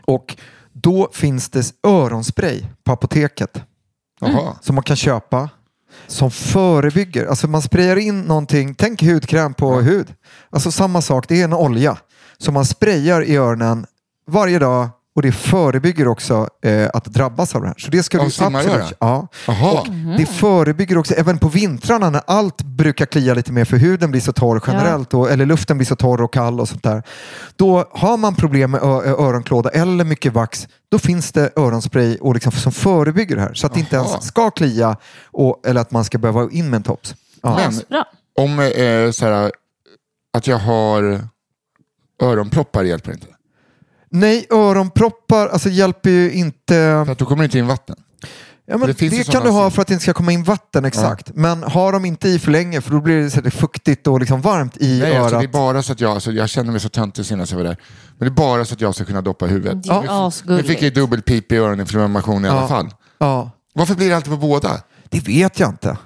Och 0.06 0.36
då 0.74 1.10
finns 1.14 1.50
det 1.50 1.74
öronspray 1.88 2.66
på 2.84 2.92
apoteket 2.92 3.62
Jaha. 4.20 4.56
som 4.62 4.76
man 4.76 4.84
kan 4.84 4.96
köpa 4.96 5.50
som 6.08 6.32
förebygger. 6.32 7.26
Alltså 7.26 7.48
man 7.48 7.62
sprayar 7.62 7.96
in 7.96 8.22
någonting, 8.22 8.76
tänk 8.76 9.04
hudkräm 9.04 9.54
på 9.54 9.82
hud. 9.82 10.14
Alltså 10.50 10.72
samma 10.72 11.02
sak, 11.02 11.28
det 11.28 11.40
är 11.42 11.44
en 11.44 11.54
olja 11.54 11.98
som 12.38 12.54
man 12.54 12.66
sprayar 12.66 13.24
i 13.24 13.36
öronen 13.36 13.86
varje 14.28 14.60
dag 14.60 14.90
och 15.22 15.26
det 15.26 15.32
förebygger 15.32 16.08
också 16.08 16.48
eh, 16.64 16.90
att 16.94 17.06
drabbas 17.06 17.56
av 17.56 17.62
det 17.62 17.68
här. 17.68 17.76
Så 17.78 17.92
det 17.92 18.04
ska 18.04 18.20
Av 18.20 18.30
du 18.30 18.46
absolut... 18.46 18.94
Ja. 19.00 19.28
Jaha. 19.48 19.72
Och 19.72 19.88
Det 20.18 20.26
förebygger 20.26 20.98
också, 20.98 21.14
även 21.14 21.38
på 21.38 21.48
vintrarna 21.48 22.10
när 22.10 22.22
allt 22.28 22.62
brukar 22.62 23.06
klia 23.06 23.34
lite 23.34 23.52
mer 23.52 23.66
för 23.66 23.78
huden 23.78 24.12
blir 24.12 24.22
så 24.22 24.34
torr 24.34 24.64
generellt, 24.68 25.14
och, 25.14 25.32
eller 25.32 25.46
luften 25.46 25.78
blir 25.78 25.88
så 25.88 25.96
torr 25.96 26.22
och 26.22 26.34
kall 26.34 26.60
och 26.60 26.70
sånt 26.70 26.84
där. 26.84 27.04
Då 27.56 27.86
har 27.92 28.18
man 28.18 28.36
problem 28.36 28.72
med 28.72 28.82
öronklåda 28.84 29.70
eller 29.70 30.04
mycket 30.04 30.34
vax, 30.34 30.68
då 30.92 31.00
finns 31.00 31.32
det 31.32 31.52
öronspray 31.56 32.18
och 32.18 32.34
liksom, 32.34 32.52
som 32.52 32.72
förebygger 32.72 33.36
det 33.36 33.42
här. 33.42 33.54
Så 33.54 33.68
att 33.68 33.74
det 33.74 33.80
inte 33.80 33.96
ens 33.96 34.24
ska 34.24 34.52
klia 34.52 34.98
och, 35.26 35.68
eller 35.68 35.82
att 35.82 35.92
man 35.92 36.04
ska 36.06 36.18
behöva 36.18 36.52
in 36.52 36.70
med 36.70 36.78
en 36.78 36.84
tops. 36.84 37.16
Ja. 37.42 37.56
Men-. 37.56 38.04
Om 38.36 38.60
eh, 38.60 39.12
så 39.12 39.26
här, 39.26 39.52
att 40.34 40.48
jag 40.48 40.58
har 40.58 41.20
öronproppar 42.22 42.84
hjälper 42.84 43.12
inte. 43.12 43.28
Nej, 44.12 44.46
öronproppar 44.50 45.48
alltså, 45.48 45.70
hjälper 45.70 46.10
ju 46.10 46.32
inte... 46.34 46.74
För 47.06 47.12
att 47.12 47.18
då 47.18 47.26
kommer 47.26 47.44
inte 47.44 47.60
in 47.60 47.68
vatten. 47.68 47.96
Ja, 48.66 48.78
men 48.78 48.88
det 48.88 49.10
det 49.10 49.32
kan 49.32 49.44
du 49.44 49.50
ha 49.50 49.70
för 49.70 49.82
att 49.82 49.88
det 49.88 49.94
inte 49.94 50.04
ska 50.04 50.14
komma 50.14 50.32
in 50.32 50.44
vatten 50.44 50.86
exakt. 50.86 51.32
Men 51.36 51.64
har 51.64 51.92
de 51.92 52.06
inte 52.06 52.30
i 52.30 52.40
för 52.40 52.52
länge 52.52 52.82
för 52.82 52.92
då 52.92 53.02
blir 53.02 53.22
det 53.22 53.30
så 53.30 53.52
fuktigt 53.52 54.08
och 54.08 54.20
liksom 54.20 54.42
varmt 54.42 54.78
i 54.78 55.00
Nej, 55.00 55.18
alltså, 55.18 55.36
örat. 55.36 55.42
det 55.42 55.48
är 55.48 55.52
bara 55.52 55.84
så 55.84 55.92
att 55.94 56.02
jag, 56.02 56.12
alltså, 56.12 56.32
jag 56.32 56.50
känner 56.50 56.72
mig 56.72 56.82
så 56.82 56.90
töntig 56.90 57.26
senast 57.26 57.52
jag 57.52 57.58
var 57.58 57.66
där. 57.66 57.78
Men 58.18 58.28
det 58.28 58.32
är 58.34 58.36
bara 58.36 58.66
så 58.66 58.74
att 58.74 58.82
jag 58.82 58.96
ska 58.96 59.06
kunna 59.06 59.22
doppa 59.22 59.46
huvudet. 59.46 59.84
Det 59.84 59.90
är 59.90 60.48
Nu- 60.58 60.64
fick 60.64 60.78
jag 60.78 60.82
ju 60.84 60.90
dubbelpip 60.90 61.52
i 61.52 61.58
öroninflammation 61.58 62.46
i 62.46 62.50
alla 62.50 62.62
Ja. 62.62 62.68
fall. 62.68 62.90
Ja, 63.18 63.52
Varför 63.74 63.96
blir 63.96 64.10
det 64.10 64.16
alltid 64.16 64.32
på 64.32 64.38
båda? 64.38 64.82
det 65.10 65.28
vet 65.28 65.60
jag 65.60 65.70
inte. 65.70 65.98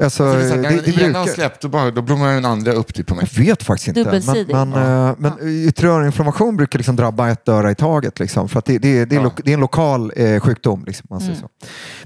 Alltså, 0.00 0.24
det 0.24 0.30
är 0.44 0.48
så 0.48 0.54
här, 0.54 0.62
när 0.62 0.70
det, 0.70 0.80
den 0.96 1.04
ena 1.04 1.18
har 1.18 1.26
släppt, 1.26 1.62
då, 1.62 1.68
bara, 1.68 1.90
då 1.90 2.02
blommar 2.02 2.34
den 2.34 2.44
andra 2.44 2.72
upp 2.72 2.94
typ 2.94 3.06
på 3.06 3.14
mig. 3.14 3.28
Jag 3.32 3.44
vet 3.44 3.62
faktiskt 3.62 3.88
inte. 3.96 4.22
Men, 4.46 4.70
men, 4.70 5.08
eh, 5.08 5.14
men 5.18 5.32
yttre 5.68 5.88
öroninflammation 5.88 6.56
brukar 6.56 6.78
liksom 6.78 6.96
drabba 6.96 7.28
ett 7.28 7.48
öra 7.48 7.70
i 7.70 7.74
taget. 7.74 8.18
Liksom, 8.20 8.48
för 8.48 8.58
att 8.58 8.64
det, 8.64 8.78
det, 8.78 9.04
det, 9.04 9.16
är, 9.16 9.20
Ja. 9.20 9.24
lo, 9.24 9.30
det 9.44 9.50
är 9.50 9.54
en 9.54 9.60
lokal 9.60 10.12
eh, 10.16 10.40
sjukdom. 10.40 10.84
Liksom, 10.86 11.06
man 11.10 11.20
säger 11.20 11.34
så. 11.34 11.48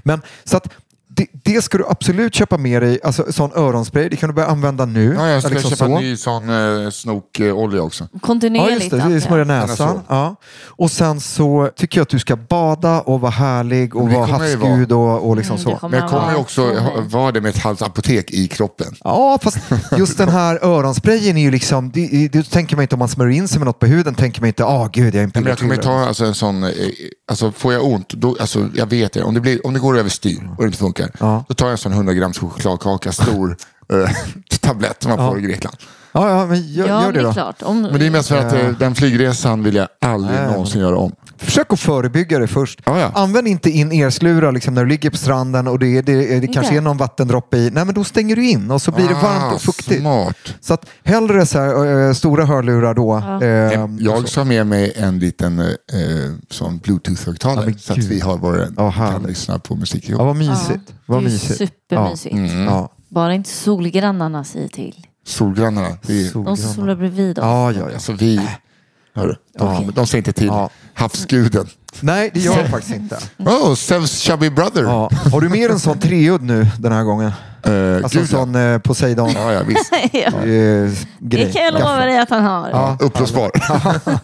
Men, 0.03 0.21
så 0.43 0.57
att, 0.57 0.67
det, 1.15 1.27
det 1.43 1.61
ska 1.61 1.77
du 1.77 1.85
absolut 1.87 2.35
köpa 2.35 2.57
med 2.57 2.81
dig. 2.81 2.99
Alltså, 3.03 3.31
sån 3.31 3.51
öronspray, 3.55 4.09
det 4.09 4.15
kan 4.15 4.29
du 4.29 4.35
börja 4.35 4.47
använda 4.47 4.85
nu. 4.85 5.13
Ja, 5.17 5.27
jag 5.27 5.43
ska 5.43 5.51
liksom 5.51 5.69
köpa 5.69 5.85
så. 5.85 5.95
en 5.97 6.03
ny 6.03 6.17
sån 6.17 6.49
eh, 6.83 6.89
snokolja 6.89 7.81
också. 7.81 8.07
Ja, 8.13 8.19
Kontinuerligt. 8.19 8.81
just 8.81 8.91
det. 8.91 9.13
Jag. 9.13 9.21
smörja 9.21 9.43
näsan. 9.43 10.01
Ja. 10.07 10.35
Och 10.65 10.91
sen 10.91 11.21
så 11.21 11.69
tycker 11.75 11.97
jag 11.99 12.03
att 12.03 12.09
du 12.09 12.19
ska 12.19 12.35
bada 12.35 13.01
och 13.01 13.21
vara 13.21 13.31
härlig 13.31 13.95
och 13.95 14.09
vara 14.11 14.25
havsgud 14.25 14.91
och, 14.91 15.29
och 15.29 15.35
liksom 15.37 15.53
Mm, 15.53 15.79
så. 15.79 15.87
Men 15.87 15.99
jag 15.99 16.09
kommer 16.09 16.27
ju 16.27 16.31
vara 16.31 16.37
också 16.41 16.75
vara 17.09 17.31
det 17.31 17.41
med 17.41 17.49
ett 17.49 17.57
halvt 17.57 17.81
apotek 17.81 18.31
i 18.31 18.47
kroppen. 18.47 18.87
Ja, 19.03 19.39
fast 19.41 19.57
just 19.97 20.17
den 20.17 20.29
här 20.29 20.59
öronsprayen 20.65 21.37
är 21.37 21.41
ju 21.41 21.51
liksom, 21.51 21.91
det, 21.91 22.27
det 22.31 22.43
tänker 22.49 22.75
man 22.75 22.83
inte 22.83 22.95
om 22.95 22.99
man 22.99 23.07
smörjer 23.07 23.37
in 23.37 23.47
sig 23.47 23.59
med 23.59 23.65
något 23.65 23.79
på 23.79 23.85
huden, 23.85 24.15
tänker 24.15 24.41
man 24.41 24.47
inte, 24.47 24.65
ah 24.65 24.89
gud 24.93 25.15
jag 25.15 25.19
är 25.19 25.23
en 25.23 25.31
men 25.33 25.45
jag 25.45 25.57
kommer 25.59 25.75
ta 25.75 26.05
alltså, 26.05 26.25
en 26.25 26.35
sån, 26.35 26.63
eh, 26.63 26.69
alltså 27.31 27.51
får 27.51 27.73
jag 27.73 27.83
ont, 27.85 28.09
då, 28.09 28.37
alltså, 28.39 28.69
jag 28.75 28.85
vet 28.85 29.13
det, 29.13 29.23
om 29.23 29.33
det, 29.33 29.39
blir, 29.39 29.67
om 29.67 29.73
det 29.73 29.79
går 29.79 29.97
överstyr 29.97 30.49
och 30.57 30.63
det 30.63 30.65
inte 30.65 30.77
funkar, 30.77 31.02
funkar. 31.03 31.25
Ja. 31.27 31.45
Då 31.47 31.53
tar 31.53 31.65
jag 31.65 31.71
en 31.71 31.77
sån 31.77 31.91
100 31.93 32.13
grams 32.13 32.37
chokladkaka, 32.37 33.11
stor 33.11 33.57
eh, 33.93 34.09
tablett 34.61 35.03
som 35.03 35.09
man 35.15 35.29
får 35.31 35.39
i 35.39 35.41
Grekland. 35.41 35.77
Ja, 36.15 36.29
ja, 36.29 36.45
men 36.45 36.67
gör, 36.73 36.87
Ja, 36.87 37.03
gör 37.03 37.11
det 37.11 37.19
det 37.19 37.25
då. 37.25 37.33
klart. 37.33 37.61
Om, 37.61 37.81
Men 37.81 37.99
det 37.99 38.05
är 38.05 38.11
mest 38.11 38.29
för 38.29 38.37
att 38.37 38.53
eh, 38.53 38.69
den 38.79 38.95
flygresan 38.95 39.63
vill 39.63 39.75
jag 39.75 39.87
aldrig 40.01 40.35
Nej, 40.39 40.47
någonsin 40.51 40.81
göra 40.81 40.97
om. 40.97 41.11
Försök 41.37 41.73
att 41.73 41.79
förebygga 41.79 42.39
det 42.39 42.47
först. 42.47 42.81
Ja, 42.85 42.99
ja. 42.99 43.11
Använd 43.13 43.47
inte 43.47 43.69
in 43.69 43.91
erslurar 43.91 44.51
liksom, 44.51 44.73
när 44.73 44.83
du 44.83 44.89
ligger 44.89 45.09
på 45.09 45.17
stranden 45.17 45.67
och 45.67 45.79
det, 45.79 46.01
det, 46.01 46.39
det 46.39 46.47
kanske 46.47 46.61
Inte? 46.61 46.75
är 46.75 46.81
någon 46.81 46.97
vattendroppe 46.97 47.57
i. 47.57 47.69
Nej, 47.71 47.85
men 47.85 47.95
då 47.95 48.03
stänger 48.03 48.35
du 48.35 48.45
in 48.49 48.71
och 48.71 48.81
så 48.81 48.91
blir 48.91 49.07
det 49.07 49.13
varmt 49.13 49.53
och 49.55 49.61
fuktigt. 49.61 50.05
Ah, 50.05 50.23
Smart. 50.23 50.37
Så 50.61 50.73
att 50.73 50.85
hellre 51.03 51.45
så 51.45 51.59
här, 51.59 52.07
eh, 52.07 52.13
stora 52.13 52.45
hörlurar 52.45 52.93
då. 52.93 53.23
Ja. 53.25 53.43
eh, 53.43 53.89
Jag 53.99 54.21
så. 54.21 54.27
sa 54.27 54.43
med 54.43 54.67
mig 54.67 54.93
en 54.95 55.19
liten 55.19 55.59
eh, 55.59 55.65
sån 56.49 56.79
bluetooth-högtalare 56.79 57.69
Ja, 57.69 57.77
så 57.79 57.93
att 57.93 57.99
vi 57.99 58.19
har 58.19 58.37
våra, 58.37 58.67
Ja, 58.77 58.91
kan 58.91 59.23
lyssna 59.23 59.59
på 59.59 59.75
musik. 59.75 60.05
Ja, 60.09 60.23
vad 60.23 60.35
mysigt. 60.35 60.93
Vad 61.05 61.19
det 61.19 61.21
är 61.21 61.29
mysigt. 61.31 61.57
supermysigt. 61.57 62.35
Mm. 62.35 62.63
Ja. 62.63 62.89
Bara 63.09 63.33
inte 63.33 63.49
solgrannarna 63.49 64.43
säger 64.43 64.67
till. 64.67 65.05
Solgrannarna. 65.25 65.97
Vi, 66.01 66.29
De 66.29 66.57
som 66.57 66.73
solar 66.73 66.95
bredvid 66.95 67.39
oss. 67.39 67.43
Ja, 67.43 67.71
ja, 67.71 67.79
ja. 67.87 67.93
alltså 67.93 68.13
vi, 68.13 68.49
hörru, 69.15 69.35
de, 69.57 69.91
de 69.95 70.07
säger 70.07 70.17
inte 70.19 70.33
till. 70.33 70.47
Ja. 70.47 70.69
Havsguden. 70.93 71.67
Nej, 71.99 72.31
det 72.33 72.39
gör 72.39 72.57
jag 72.57 72.69
faktiskt 72.69 72.95
inte. 72.95 73.17
Oh, 73.37 73.75
Zeus 73.75 74.19
chubby 74.19 74.49
brother. 74.49 74.83
Ja. 74.83 75.09
Har 75.31 75.41
du 75.41 75.49
mer 75.49 75.69
en 75.69 75.79
sån 75.79 75.99
treudd 75.99 76.41
nu 76.41 76.67
den 76.79 76.91
här 76.91 77.03
gången? 77.03 77.31
Eh, 77.65 78.03
Alltså 78.03 78.19
gud, 78.19 78.29
sån 78.29 78.55
eh, 78.55 78.77
Poseidon 78.77 79.31
Ja, 79.35 79.53
ja, 79.53 79.61
visst. 79.67 79.91
ja. 80.11 80.19
eh, 80.19 80.91
grej. 81.19 81.45
Det 81.45 81.51
kan 81.53 81.63
jag 81.63 81.73
lova 81.73 82.05
dig 82.05 82.19
att 82.19 82.29
han 82.29 82.43
har. 82.43 82.69
Ja. 82.69 82.97
Uppblåsbar. 82.99 83.51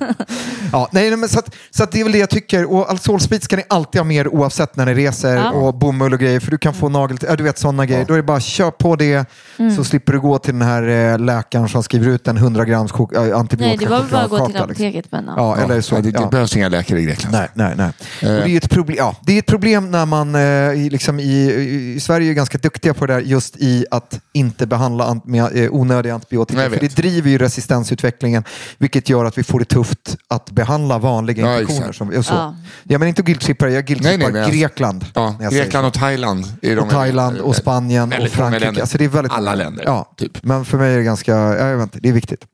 Ja, 0.72 0.90
nej, 0.92 1.10
nej, 1.10 1.18
men 1.18 1.30
så, 1.30 1.40
att, 1.40 1.56
så 1.72 1.84
att 1.84 1.92
det 1.92 2.00
är 2.00 2.04
väl 2.04 2.12
det 2.14 2.18
jag 2.20 2.30
tycker. 2.30 2.72
Och 2.72 2.90
Alsolsprit 2.92 3.44
ska 3.44 3.56
ni 3.56 3.64
alltid 3.70 4.00
ha 4.00 4.04
med 4.06 4.28
oavsett 4.28 4.76
när 4.76 4.86
ni 4.86 4.94
reser 4.94 5.36
Ja. 5.36 5.52
och 5.52 5.74
bomull 5.76 6.14
och 6.14 6.20
grejer. 6.20 6.40
För 6.40 6.52
du 6.52 6.58
kan 6.58 6.74
få 6.74 6.90
nagel, 6.90 7.18
ja, 7.28 7.36
du 7.36 7.44
vet 7.44 7.58
sådana 7.58 7.86
grejer. 7.86 8.06
Då 8.08 8.14
är 8.14 8.18
det 8.18 8.24
bara 8.24 8.40
kör 8.40 8.72
på 8.72 8.96
det 8.96 9.26
Mm. 9.60 9.76
så 9.76 9.84
slipper 9.84 10.14
du 10.14 10.20
gå 10.20 10.38
till 10.38 10.54
den 10.54 10.62
här 10.62 10.88
eh, 11.14 11.20
läkaren 11.20 11.70
som 11.70 11.84
skriver 11.84 12.08
ut 12.12 12.28
en 12.28 12.38
100 12.38 12.66
grams 12.66 12.92
chok- 12.92 13.16
äh, 13.16 13.22
Nej, 13.22 13.32
antibiotika 13.34 13.86
det 13.86 13.92
var 13.92 14.00
väl 14.00 14.10
bara 14.12 14.22
att 14.24 14.30
gå 14.30 14.38
till 14.38 14.46
liksom. 14.48 14.64
apoteket 14.66 15.12
med 15.12 15.20
en 15.20 15.30
Ja, 15.38 15.58
eller 15.58 15.82
så. 15.82 15.96
Ja, 15.96 16.02
det, 16.02 16.12
det 16.12 16.20
ja. 16.22 16.28
behövs 16.30 16.56
inga 16.56 16.70
läkare 16.70 17.00
i 17.00 17.04
Grekland. 17.04 17.36
Nej, 17.36 17.48
nej, 17.54 17.74
nej. 17.78 17.90
Eh. 18.22 18.38
Och 18.38 18.44
det, 18.46 18.52
är 18.52 18.58
ett 18.58 18.70
problem, 18.70 18.98
ja, 19.00 19.16
det 19.22 19.34
är 19.34 19.40
ett 19.40 19.46
problem 19.46 19.92
när 19.92 20.06
man 20.06 20.36
eh, 20.36 20.42
i- 20.42 20.90
liksom 20.92 21.20
i, 21.20 21.54
i 21.96 22.00
Sverige 22.00 22.32
är 22.32 22.34
ganska 22.34 22.58
duktiga 22.58 22.94
på 22.94 23.06
det 23.06 23.14
där 23.14 23.22
just 23.30 23.56
i 23.58 23.86
att 23.92 24.20
inte 24.34 24.68
behandla 24.68 25.06
ant, 25.06 25.26
med 25.26 25.58
eh, 25.64 25.72
onödiga 25.74 26.14
antibiotika. 26.14 26.70
För 26.70 26.80
det 26.80 26.96
driver 26.96 27.30
ju 27.30 27.38
resistensutvecklingen 27.38 28.44
vilket 28.78 29.10
gör 29.10 29.26
att 29.26 29.38
vi 29.38 29.44
får 29.44 29.60
det 29.60 29.66
tufft 29.66 30.18
att 30.28 30.52
behandla 30.52 30.98
vanliga 30.98 31.46
Ja, 31.46 31.62
infektioner. 31.62 31.92
Som, 31.92 32.10
och 32.10 32.26
så. 32.26 32.34
Ja. 32.34 32.56
Jag 32.84 33.00
menar 33.00 33.08
inte 33.10 33.22
guilt-trippar, 33.22 33.68
jag 33.68 33.86
guilt-trippar 33.86 34.10
Nej, 34.10 34.18
nej, 34.18 34.32
men 34.32 34.44
alltså- 34.44 34.60
Grekland. 34.60 35.06
Ja, 35.14 35.36
Grekland 35.52 35.88
och 35.88 35.94
Thailand. 35.94 36.46
Är 36.62 36.76
de 36.76 36.82
och 36.82 36.90
Thailand 36.90 37.38
och 37.38 37.56
Spanien 37.56 38.14
och 38.22 38.30
Frankrike. 38.30 38.66
länder. 38.66 38.82
Alltså 38.82 38.98
det 38.98 39.04
är 39.06 39.10
väldigt 39.10 39.34
Alla 39.34 39.56
länder, 39.56 39.84
Ja, 39.86 40.14
typ. 40.18 40.44
Men 40.44 40.66
för 40.66 40.78
mig 40.78 40.94
är 40.94 40.98
det 40.98 41.04
ganska, 41.04 41.32
ja, 41.32 41.68
jag 41.68 41.78
vet 41.78 41.84
inte, 41.84 42.00
det 42.00 42.10
är 42.10 42.14
viktigt. 42.14 42.46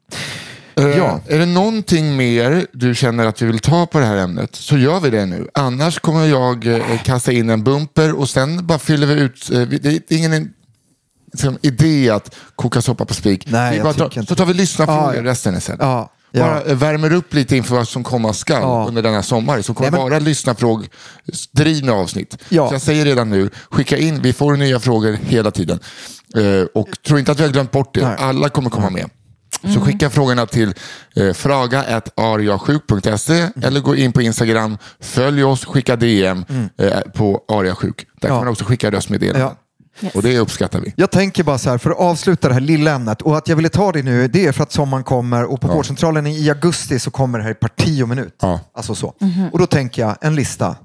Eh, 0.78 0.86
Ja. 0.98 1.20
Är 1.28 1.40
det 1.40 1.46
någonting 1.46 2.16
mer 2.18 2.66
du 2.74 2.96
känner 2.96 3.26
att 3.26 3.42
vi 3.42 3.46
vill 3.46 3.60
ta 3.60 3.86
på 3.86 4.00
det 4.00 4.06
här 4.06 4.18
ämnet 4.18 4.56
så 4.56 4.78
gör 4.78 5.00
vi 5.00 5.10
det 5.10 5.26
nu. 5.26 5.48
Annars 5.54 6.00
kommer 6.00 6.26
jag 6.26 6.68
eh, 6.68 7.02
kasta 7.04 7.32
in 7.32 7.50
en 7.50 7.64
bumper 7.64 8.20
och 8.20 8.30
sen 8.30 8.66
bara 8.68 8.80
fyller 8.80 9.08
vi 9.08 9.14
ut. 9.22 9.48
Det 9.52 10.12
är 10.12 10.18
ingen 10.18 10.50
liksom, 11.36 11.58
idé 11.62 12.10
att 12.10 12.36
koka 12.56 12.82
soppa 12.82 13.06
på 13.06 13.14
spik. 13.14 13.44
Nej, 13.48 13.78
vi 13.78 13.84
bara 13.84 14.06
inte. 14.06 14.26
så 14.26 14.36
tar 14.36 14.46
vi 14.46 14.54
lyssnarfrågor 14.54 15.14
Ja, 15.14 15.16
ja. 15.16 15.24
resten 15.24 15.62
sen. 15.62 15.78
Ja, 15.80 16.12
ja. 16.32 16.44
Bara 16.46 16.62
eh, 16.62 16.76
värmer 16.76 17.14
upp 17.14 17.34
lite 17.34 17.58
inför 17.58 17.76
vad 17.76 17.88
som 17.88 18.04
komma 18.04 18.34
skall 18.34 18.62
Ja. 18.62 18.86
under 18.88 19.02
denna 19.02 19.24
sommar. 19.24 19.62
Så 19.62 19.74
kommer 19.74 19.92
Nej, 19.92 20.00
men- 20.00 20.10
bara 20.10 20.20
lyssnarfrågdrivna 20.20 21.94
avsnitt. 21.94 22.38
Ja. 22.50 22.68
Så 22.68 22.74
jag 22.74 22.82
säger 22.82 23.06
redan 23.06 23.30
nu, 23.30 23.50
skicka 23.72 23.98
in. 23.98 24.22
Vi 24.22 24.34
får 24.34 24.56
nya 24.58 24.80
frågor 24.80 25.18
hela 25.24 25.52
tiden. 25.52 25.80
Eh, 26.38 26.64
och 26.74 26.88
tro 27.08 27.18
inte 27.20 27.32
att 27.32 27.40
vi 27.40 27.44
har 27.44 27.50
glömt 27.52 27.72
bort 27.72 27.94
det. 27.94 28.08
Nej. 28.08 28.16
Alla 28.20 28.50
kommer 28.50 28.70
komma 28.70 28.90
med. 28.90 29.10
Så 29.74 29.82
skicka 29.82 30.10
frågorna 30.10 30.46
till 30.46 30.74
eh, 31.16 31.34
fraga.ariasjuk.se 31.34 33.48
eller 33.64 33.80
gå 33.80 33.96
in 33.96 34.12
på 34.12 34.22
Instagram, 34.22 34.78
följ 35.00 35.44
oss, 35.44 35.66
skicka 35.66 35.96
DM 35.96 36.46
eh, 36.78 37.00
på 37.16 37.42
ariasjuk. 37.48 38.06
Där 38.22 38.28
kan 38.28 38.36
Ja. 38.38 38.44
man 38.44 38.52
också 38.52 38.66
skicka 38.66 38.92
röstmeddelanden. 38.92 39.52
Och 40.14 40.24
det 40.24 40.40
uppskattar 40.40 40.80
vi. 40.80 40.94
Jag 40.96 41.12
tänker 41.12 41.44
bara 41.44 41.58
så 41.58 41.70
här, 41.70 41.78
för 41.78 41.92
att 41.92 41.98
avsluta 41.98 42.48
det 42.48 42.54
här 42.54 42.62
lilla 42.62 42.92
ämnet 42.92 43.22
och 43.22 43.38
att 43.38 43.48
jag 43.48 43.56
ville 43.56 43.70
ta 43.70 43.92
det 43.92 44.04
nu, 44.04 44.28
det 44.28 44.46
är 44.46 44.52
för 44.52 44.64
att 44.64 44.72
sommaren 44.72 45.04
kommer 45.04 45.44
och 45.44 45.62
på 45.62 45.68
vårdcentralen 45.68 46.28
i 46.28 46.50
augusti 46.50 47.00
så 47.00 47.12
kommer 47.12 47.38
det 47.38 47.44
här 47.44 47.52
i 47.52 47.56
parti 47.56 48.04
och 48.04 48.10
minut. 48.10 48.36
Ja. 48.42 48.60
Alltså 48.74 48.96
så. 48.96 49.14
Och 49.52 49.60
då 49.60 49.68
tänker 49.68 50.02
jag, 50.02 50.18
en 50.22 50.36
lista. 50.36 50.76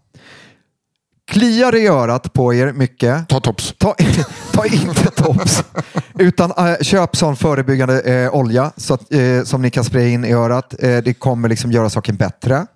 Kliar 1.30 1.76
i 1.76 1.86
örat 1.86 2.32
på 2.32 2.54
er 2.54 2.72
mycket. 2.72 3.28
Ta 3.28 3.40
tops. 3.40 3.74
Ta, 3.78 3.94
ta 4.52 4.66
inte 4.66 5.10
tops, 5.10 5.64
utan 6.18 6.52
äh, 6.68 6.76
köp 6.82 7.16
sån 7.16 7.36
förebyggande 7.36 8.00
äh, 8.00 8.34
olja 8.34 8.72
så 8.76 8.94
att, 8.94 9.12
äh, 9.12 9.42
som 9.44 9.62
ni 9.62 9.70
kan 9.70 9.84
spraya 9.84 10.08
in 10.08 10.24
i 10.24 10.32
örat. 10.32 10.74
Äh, 10.82 10.96
det 10.98 11.14
kommer 11.14 11.48
liksom 11.48 11.72
göra 11.72 11.90
saken 11.90 12.16
bättre. 12.16 12.66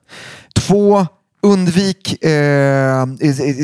Två, 0.54 1.06
undvik 1.44 2.24
äh, 2.24 3.06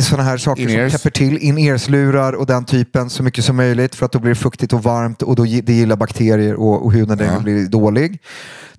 sådana 0.02 0.22
här 0.22 0.36
saker 0.38 0.68
som 0.68 0.90
täpper 0.98 1.10
till, 1.10 1.38
in-ears-lurar 1.38 2.32
och 2.32 2.46
den 2.46 2.64
typen 2.64 3.10
så 3.10 3.22
mycket 3.22 3.44
som 3.44 3.56
möjligt 3.56 3.94
för 3.94 4.06
att 4.06 4.12
då 4.12 4.18
blir 4.18 4.28
det 4.30 4.34
fuktigt 4.34 4.72
och 4.72 4.82
varmt 4.82 5.22
och 5.22 5.36
då 5.36 5.42
det 5.42 5.72
gillar 5.72 5.96
bakterier 5.96 6.54
och, 6.54 6.84
och 6.84 6.92
huden 6.92 7.18
Ja. 7.34 7.40
blir 7.40 7.66
dålig. 7.68 8.18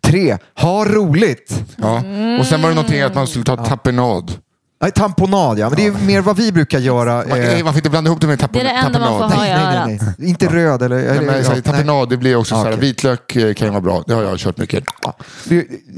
Tre, 0.02 0.38
ha 0.60 0.86
roligt. 0.86 1.64
Ja. 1.76 2.04
Och 2.40 2.46
sen 2.46 2.62
var 2.62 2.70
det 2.70 2.76
någonting 2.76 3.02
att 3.02 3.16
man 3.16 3.28
skulle 3.28 3.46
ta 3.46 3.66
tapenad. 3.66 4.32
Nej, 4.82 4.92
tamponad 4.92 5.60
ja, 5.60 5.70
men 5.70 5.78
det 5.78 5.86
är 5.86 6.06
mer 6.06 6.22
vad 6.22 6.38
vi 6.38 6.52
brukar 6.52 6.80
göra. 6.80 7.24
Man, 7.30 7.42
eh, 7.42 7.64
man 7.64 7.74
får 7.74 7.78
inte 7.80 7.90
blanda 7.90 8.08
ihop 8.10 8.22
det 8.22 8.28
med 8.28 8.40
tapen, 8.40 8.64
Det 8.64 8.70
är 8.70 8.74
det 8.74 8.80
enda 8.88 9.00
man 9.00 9.08
tapenad. 9.20 9.32
får 9.32 9.38
ha. 9.38 9.44
nej, 9.44 9.74
nej, 9.88 9.98
nej, 10.00 10.14
nej. 10.18 10.30
Inte 10.30 10.46
röd 10.48 10.82
eller... 10.82 10.96
Nej, 10.96 11.06
eller 11.08 11.22
men, 11.22 11.44
ja, 11.44 11.62
tapenad, 11.62 12.10
det 12.10 12.18
blir 12.18 12.36
också 12.36 12.56
Ja, 12.56 12.60
så 12.60 12.66
här, 12.66 12.74
okej. 12.74 12.88
vitlök 12.88 13.36
eh, 13.36 13.54
kan 13.54 13.68
ju 13.68 13.72
vara 13.72 13.82
bra. 13.82 14.04
Det 14.08 14.14
har 14.14 14.24
jag 14.24 14.38
kört 14.40 14.58
mycket. 14.58 14.84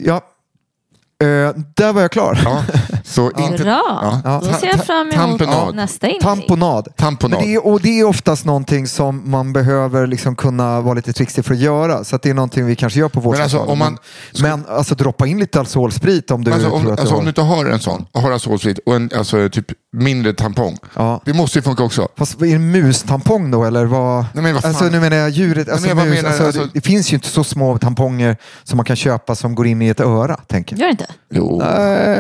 Ja, 0.06 0.22
Eh, 1.24 1.56
där 1.76 1.94
var 1.94 2.02
jag 2.02 2.12
klar. 2.12 2.40
Ja. 2.46 2.64
Så 3.06 3.32
inte, 3.38 3.63
Bra, 3.63 4.22
Ja. 4.24 4.42
då 4.44 4.54
ser 4.54 4.68
jag 4.68 4.86
fram 4.86 5.10
emot 5.12 5.39
Tamponad. 5.39 5.76
nästa 5.76 6.08
inlägg. 6.08 6.22
Tamponad. 6.22 6.88
Tamponad. 6.98 7.39
Men 7.39 7.48
det 7.50 7.56
är, 7.56 7.66
och 7.68 7.82
det 7.82 8.00
är 8.00 8.04
oftast 8.04 8.46
någonting 8.46 8.88
som 8.88 9.22
man 9.32 9.54
behöver 9.54 10.08
liksom 10.08 10.36
kunna 10.36 10.82
vara 10.82 10.94
lite 10.94 11.13
trixig 11.13 11.46
för 11.46 11.54
att 11.54 11.60
göra. 11.60 12.04
Så 12.04 12.16
att 12.16 12.22
det 12.22 12.30
är 12.30 12.34
någonting 12.34 12.66
vi 12.66 12.76
kanske 12.76 13.00
gör 13.00 13.10
på 13.10 13.20
vår 13.20 13.34
Men 13.34 13.42
alltså, 13.42 13.60
om 13.60 13.80
man- 13.80 13.98
men 14.42 14.63
alltså 14.70 14.96
droppa 14.96 15.28
in 15.28 15.39
lite 15.39 15.60
Alsolsprit 15.60 16.32
om 16.32 16.44
du 16.44 16.50
Men 16.52 16.54
alltså, 16.60 16.70
tror 16.70 16.88
om, 16.88 16.94
att 16.94 17.00
alltså, 17.00 17.06
du 17.16 17.18
om 17.18 17.20
har... 17.20 17.24
du 17.24 17.30
inte 17.30 17.42
har 17.42 17.66
en 17.66 17.80
sån, 17.80 18.06
har 18.13 18.32
asolfritt 18.32 18.80
och 18.86 18.96
en 18.96 19.10
alltså, 19.18 19.50
typ 19.50 19.66
mindre 19.96 20.34
tampong. 20.34 20.78
Ja. 20.96 21.22
Det 21.26 21.34
måste 21.34 21.58
ju 21.60 21.63
funka 21.63 21.84
också. 21.84 22.08
Fast 22.18 22.39
vad 22.39 22.50
är 22.50 22.54
det 22.54 22.60
mustampong 22.60 23.52
då 23.52 23.63
eller 23.66 23.86
vad? 23.86 24.26
Nej, 24.34 24.44
men 24.44 24.54
vad 24.54 24.62
fan. 24.62 24.70
alltså, 24.70 24.86
nu 24.86 25.00
menar 25.00 25.18
jag 25.18 25.30
djuret. 25.30 25.70
Alltså, 25.70 25.82
men 25.82 25.89
jag 25.89 25.98
bara 25.98 26.06
mus, 26.06 26.16
menar, 26.16 26.30
alltså, 26.30 26.46
alltså- 26.46 26.62
det, 26.63 26.70
det 26.74 26.82
finns 26.82 27.12
ju 27.13 27.16
inte 27.16 27.28
så 27.28 27.44
små 27.44 27.78
tamponger 27.78 28.38
som 28.63 28.78
man 28.78 28.86
kan 28.86 28.96
köpa 28.96 29.36
som 29.36 29.56
går 29.56 29.68
in 29.68 29.82
i 29.82 29.88
ett 29.88 30.00
öra. 30.00 30.36
Tänker 30.48 30.76
jag. 30.76 30.80
Gör 30.82 30.88
det 30.88 30.92
inte? 30.92 31.06
Jo. 31.34 31.60
De 31.60 31.66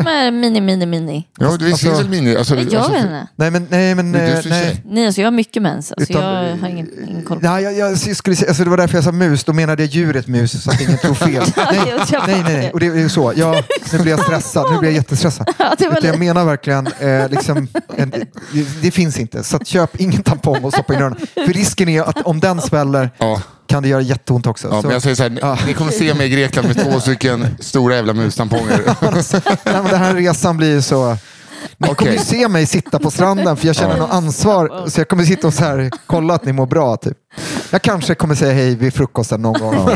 är 0.07 0.31
mini, 0.31 0.61
mini, 0.85 1.05
mini. 1.05 1.27
Ja, 1.39 1.51
det 1.57 1.65
finns 1.65 1.85
Alltså- 1.85 2.01
väl 2.01 2.09
mini... 2.09 2.35
Alltså, 2.35 2.55
Jag 2.55 2.75
alltså, 2.75 2.91
vet 2.91 3.01
inte. 3.03 3.27
Nej 3.35 3.51
men, 3.51 3.67
nej, 3.69 3.95
men 3.95 4.11
Men 4.11 4.21
du 4.21 4.27
är 4.27 4.35
eh, 4.35 4.41
så 4.41 4.49
nej. 4.49 4.83
Nej, 4.85 5.05
alltså 5.05 5.21
jag 5.21 5.25
har 5.27 5.31
mycket 5.31 5.61
mens. 5.61 5.91
Alltså 5.91 6.13
Utan- 6.13 6.23
jag 6.23 6.57
har 6.57 6.67
ingen, 6.67 6.89
ingen 7.09 7.23
koll 7.23 7.39
Nej, 7.41 7.63
jag, 7.63 7.73
jag 7.77 7.97
skulle 8.17 8.35
säga, 8.35 8.49
alltså 8.49 8.63
det 8.63 8.69
var 8.69 8.77
därför 8.77 8.97
jag 8.97 9.03
sa 9.03 9.11
mus, 9.11 9.43
då 9.43 9.53
menade 9.53 9.83
jag 9.83 9.89
djuret 9.91 10.27
mus 10.27 10.63
så 10.63 10.71
att 10.71 10.81
ingen 10.81 10.97
tror 10.97 11.13
fel. 11.13 11.43
nej, 11.57 11.93
nej, 12.11 12.19
nej, 12.27 12.43
nej, 12.43 12.71
och 12.71 12.79
det 12.79 12.85
är 12.85 13.07
så. 13.07 13.33
Jag, 13.35 13.63
nu 13.91 13.99
blir 13.99 14.11
jag 14.11 14.23
stressad, 14.23 14.71
nu 14.71 14.79
blir 14.79 14.89
jag 14.89 14.95
jättestressad. 14.95 15.47
Ja, 15.59 15.75
det 15.77 15.87
var 15.87 15.97
Utan 15.97 16.09
jag 16.09 16.19
menar 16.19 16.45
verkligen, 16.45 16.87
eh, 16.99 17.29
liksom, 17.29 17.67
en, 17.97 18.09
det, 18.09 18.25
det 18.81 18.91
finns 18.91 19.19
inte. 19.19 19.43
Så 19.43 19.55
att 19.55 19.67
köp 19.67 20.01
ingen 20.01 20.23
tampong 20.23 20.63
och 20.63 20.73
stoppa 20.73 20.93
in 20.93 20.99
i 20.99 21.03
öronen. 21.03 21.19
För 21.33 21.53
risken 21.53 21.89
är 21.89 22.01
att 22.03 22.21
om 22.21 22.39
den 22.39 22.61
sväller 22.61 23.09
Ja. 23.17 23.41
Kan 23.73 23.83
det 23.83 23.89
göra 23.89 24.01
jätteont 24.01 24.47
också. 24.47 24.67
Ja, 24.67 24.81
så, 24.81 24.87
men 24.87 24.93
jag 24.93 25.01
säger 25.01 25.15
så 25.15 25.23
här, 25.23 25.37
Ja. 25.41 25.57
ni 25.67 25.73
kommer 25.73 25.91
se 25.91 26.13
mig 26.13 26.27
i 26.27 26.29
Grekland 26.29 26.67
med 26.67 26.83
två 26.83 26.99
stycken 26.99 27.47
stora 27.59 27.95
jävla 27.95 28.13
mustamponger. 28.13 28.81
nej, 29.65 29.73
men 29.73 29.83
den 29.85 29.99
här 29.99 30.13
resan 30.13 30.57
blir 30.57 30.81
så... 30.81 31.09
Ni 31.09 31.17
Okej. 31.87 31.95
kommer 31.95 32.11
ju 32.11 32.19
se 32.19 32.47
mig 32.47 32.65
sitta 32.65 32.99
på 32.99 33.11
stranden 33.11 33.57
för 33.57 33.67
jag 33.67 33.75
känner 33.75 33.97
något 33.97 34.11
ansvar. 34.11 34.89
Så 34.89 34.99
jag 34.99 35.07
kommer 35.07 35.23
sitta 35.23 35.47
och 35.47 35.53
så 35.53 35.63
här, 35.63 35.91
kolla 36.07 36.33
att 36.33 36.45
ni 36.45 36.53
mår 36.53 36.65
bra. 36.65 36.97
Typ. 36.97 37.17
Jag 37.71 37.81
kanske 37.81 38.15
kommer 38.15 38.35
säga 38.35 38.53
hej 38.53 38.75
vid 38.75 38.93
frukosten 38.93 39.41
någon 39.41 39.53
gång. 39.61 39.89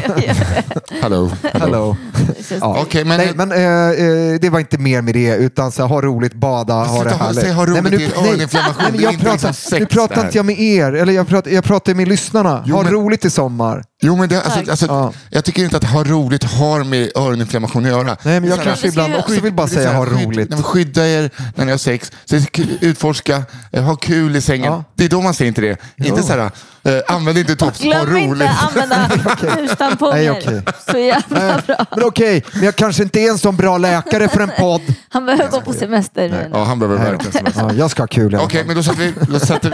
Hallå. 1.01 1.31
Hello. 1.53 1.97
Det 2.37 2.43
känns- 2.47 2.61
Ja. 2.61 2.77
Okej, 2.81 3.03
men- 3.03 3.17
nej, 3.17 3.31
men 3.35 3.51
eh, 3.51 3.61
eh, 3.63 4.39
det 4.41 4.49
var 4.49 4.59
inte 4.59 4.77
mer 4.77 5.01
med 5.01 5.13
det, 5.13 5.35
utan 5.35 5.71
så 5.71 5.81
här, 5.81 5.89
ha 5.89 6.01
roligt, 6.01 6.33
bada, 6.33 6.73
ha 6.73 7.03
det 7.03 7.09
härligt. 7.15 7.41
säg 7.43 7.51
ha 7.51 7.65
roligt, 7.65 7.73
nej, 7.73 7.91
men 7.91 7.99
det 7.99 8.05
är 8.05 8.27
öroninflammation, 8.29 8.83
nej, 8.83 8.91
men 8.91 9.01
jag 9.01 9.13
pratar, 9.19 9.31
liksom 9.31 9.53
sex 9.53 9.79
nu 9.79 9.85
pratar 9.85 10.25
inte 10.25 10.37
jag 10.37 10.45
med 10.45 10.59
er, 10.59 10.93
eller 10.93 11.13
jag 11.13 11.27
pratar, 11.27 11.51
jag 11.51 11.63
pratar 11.63 11.93
med 11.93 12.07
lyssnarna. 12.07 12.63
Jo, 12.65 12.75
ha 12.75 12.83
men- 12.83 12.91
roligt 12.93 13.25
i 13.25 13.29
sommar. 13.29 13.83
Jo, 14.01 14.15
men 14.15 14.29
det, 14.29 14.41
alltså, 14.41 14.59
alltså, 14.71 14.85
Ja. 14.85 15.13
jag 15.29 15.45
tycker 15.45 15.63
inte 15.63 15.77
att 15.77 15.83
ha 15.83 16.03
roligt 16.03 16.43
har 16.43 16.83
med 16.83 17.11
öroninflammation 17.15 17.85
att 17.85 17.91
göra. 17.91 18.17
Nej, 18.23 18.39
men 18.39 18.49
jag 18.49 18.63
kanske 18.63 18.87
ibland 18.87 19.15
också 19.15 19.39
vill 19.41 19.53
bara 19.53 19.67
säga 19.67 19.89
här, 19.89 19.97
ha 19.97 20.05
skydd- 20.05 20.25
roligt. 20.25 20.49
Nej, 20.49 20.57
men 20.59 20.63
skydda 20.63 21.07
er 21.07 21.29
när 21.55 21.65
ni 21.65 21.71
har 21.71 21.77
sex, 21.77 22.11
så, 22.25 22.35
utforska, 22.81 23.43
eh, 23.71 23.83
ha 23.83 23.95
kul 23.95 24.35
i 24.35 24.41
sängen. 24.41 24.65
Ja. 24.73 24.83
Det 24.95 25.05
är 25.05 25.09
då 25.09 25.21
man 25.21 25.33
säger 25.33 25.47
inte 25.49 25.61
det. 25.61 25.77
Inte 26.07 26.23
så 26.23 26.33
här, 26.33 26.51
eh, 26.87 27.15
använd 27.15 27.37
inte 27.37 27.55
tops, 27.55 27.83
ha 27.83 27.89
Glöm 28.03 28.17
inte 28.17 28.31
roligt. 28.33 28.49
använda 28.67 28.95
hustamponger. 29.61 30.13
Nej, 30.13 30.31
okej. 30.31 30.61
Så 30.91 30.97
jävla 30.97 31.39
Nej, 31.39 31.53
bra. 31.67 31.85
men 31.95 32.03
okej, 32.03 32.43
men 32.53 32.63
jag 32.63 32.75
kanske 32.75 33.03
inte 33.03 33.19
är 33.19 33.29
en 33.31 33.37
sån 33.37 33.55
bra 33.55 33.77
läkare 33.77 34.27
för 34.27 34.39
en 34.41 34.51
podd. 34.59 34.81
Han 35.09 35.25
behöver 35.25 35.49
gå 35.51 35.61
på 35.61 35.73
semester 35.73 36.29
nu. 36.29 36.49
Ja, 36.53 36.63
han 36.63 36.79
behöver 36.79 36.97
verkligen 37.11 37.31
semester. 37.33 37.61
Ja, 37.61 37.73
jag 37.73 37.91
ska 37.91 38.01
ha 38.01 38.07
kul 38.07 38.33
i 38.33 38.35
alla 38.35 38.45
Okej, 38.45 38.57
fall. 38.59 38.67
men 38.67 38.75
då 38.75 38.83
sätter 38.83 38.99
vi, 38.99 39.13
då 39.33 39.39
sätter, 39.39 39.69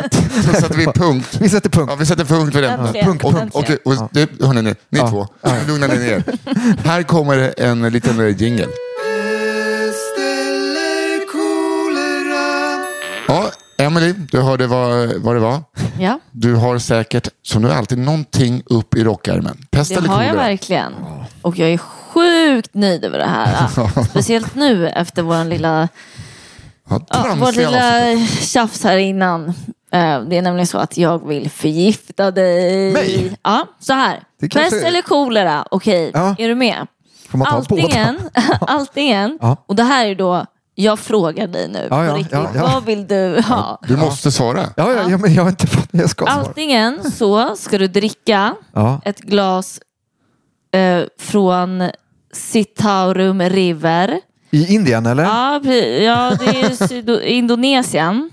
då 0.48 0.54
sätter 0.54 0.78
vi 0.78 0.86
punkt. 0.86 1.38
Vi 1.40 1.50
sätter 1.50 1.70
punkt. 1.70 1.90
Ja, 1.92 1.96
vi 2.00 2.06
sätter 2.06 2.26
punkt 2.26 2.54
för 2.54 2.62
den. 2.62 2.80
Äntligen. 2.80 3.08
punkt, 3.08 3.24
Och, 3.24 3.34
punkt. 3.34 3.56
och, 3.86 3.92
och, 4.04 4.10
det, 4.12 4.30
hörni, 4.46 4.62
ni, 4.62 4.76
ni 4.90 5.00
Ja. 5.00 5.10
två, 5.10 5.28
lugna 5.68 5.88
ner. 5.88 6.24
Här 6.86 7.04
kommer 7.04 7.54
en 7.58 7.82
liten 7.82 8.20
eh, 8.20 8.42
jingle. 8.42 8.68
Emily, 13.78 14.14
du 14.32 14.42
hörde 14.42 14.68
vad, 14.68 15.14
vad 15.16 15.36
det 15.36 15.40
var. 15.40 15.62
Ja, 16.00 16.20
Du 16.32 16.56
har 16.56 16.80
säkert, 16.80 17.28
som 17.42 17.62
du 17.62 17.72
alltid, 17.72 17.98
någonting 17.98 18.64
upp 18.66 18.96
i 18.96 19.04
rockärmen. 19.04 19.58
Pest 19.72 19.90
det 19.90 19.96
eller 19.98 20.10
har 20.10 20.24
jag 20.24 20.34
verkligen. 20.36 20.94
Och 21.42 21.60
jag 21.60 21.70
är 21.70 21.78
sjukt 21.78 22.74
nöjd 22.74 23.06
över 23.06 23.18
det 23.20 23.26
här. 23.26 23.68
Speciellt 24.10 24.56
nu 24.56 24.90
efter 24.90 25.22
vår 25.22 25.44
lilla, 25.44 25.88
Ja, 26.90 27.06
ja, 27.10 27.36
vår 27.40 27.52
lilla 27.52 28.18
tjafs 28.28 28.84
här 28.84 28.98
innan. 28.98 29.46
Eh, 29.92 30.20
Det 30.22 30.38
är 30.38 30.42
nämligen 30.42 30.68
så 30.68 30.78
att 30.78 30.98
jag 30.98 31.28
vill 31.28 31.50
förgifta 31.50 32.32
dig. 32.32 32.94
Mig? 32.94 33.38
Ja, 33.44 33.68
så 33.80 33.94
här. 33.94 34.24
Pest 34.54 34.74
eller 34.74 35.02
kolera, 35.02 35.68
okej, 35.72 36.12
Ja. 36.14 36.36
är 36.38 36.48
du 36.48 36.56
med? 36.56 36.88
Antingen, 37.46 38.20
antingen 38.62 39.38
Ja. 39.42 39.58
och 39.68 39.76
det 39.76 39.84
här 39.84 40.06
är 40.08 40.16
då, 40.16 40.46
jag 40.76 41.00
frågar 41.00 41.48
dig 41.48 41.68
nu 41.68 41.88
Ja, 41.90 42.06
ja, 42.06 42.12
på 42.12 42.18
riktigt, 42.18 42.34
ja, 42.34 42.50
ja. 42.56 42.62
vad 42.74 42.86
vill 42.86 43.08
du 43.08 43.42
ha? 43.48 43.80
Du 43.88 43.98
måste 43.98 44.32
svara. 44.32 44.70
Ja, 44.76 44.94
ja, 44.94 45.10
ja, 45.10 45.18
men 45.18 45.34
jag 45.34 45.44
har 45.44 45.50
inte 45.50 45.68
fått... 45.68 45.88
Jag 45.92 46.10
ska 46.10 46.26
svara. 46.26 46.46
Antingen 46.48 47.12
så 47.12 47.56
ska 47.56 47.78
du 47.78 47.88
dricka 47.88 48.56
Ja. 48.74 49.02
ett 49.06 49.20
glas 49.20 49.80
eh, 50.74 51.04
från 51.20 51.90
Sitaurum 52.34 53.42
River. 53.42 54.20
I 54.52 54.76
Indien, 54.76 55.06
eller? 55.06 55.24
Ja, 55.24 55.62
ja 56.04 56.36
det 56.40 56.62
är 56.62 57.22
Indonesien. 57.26 58.30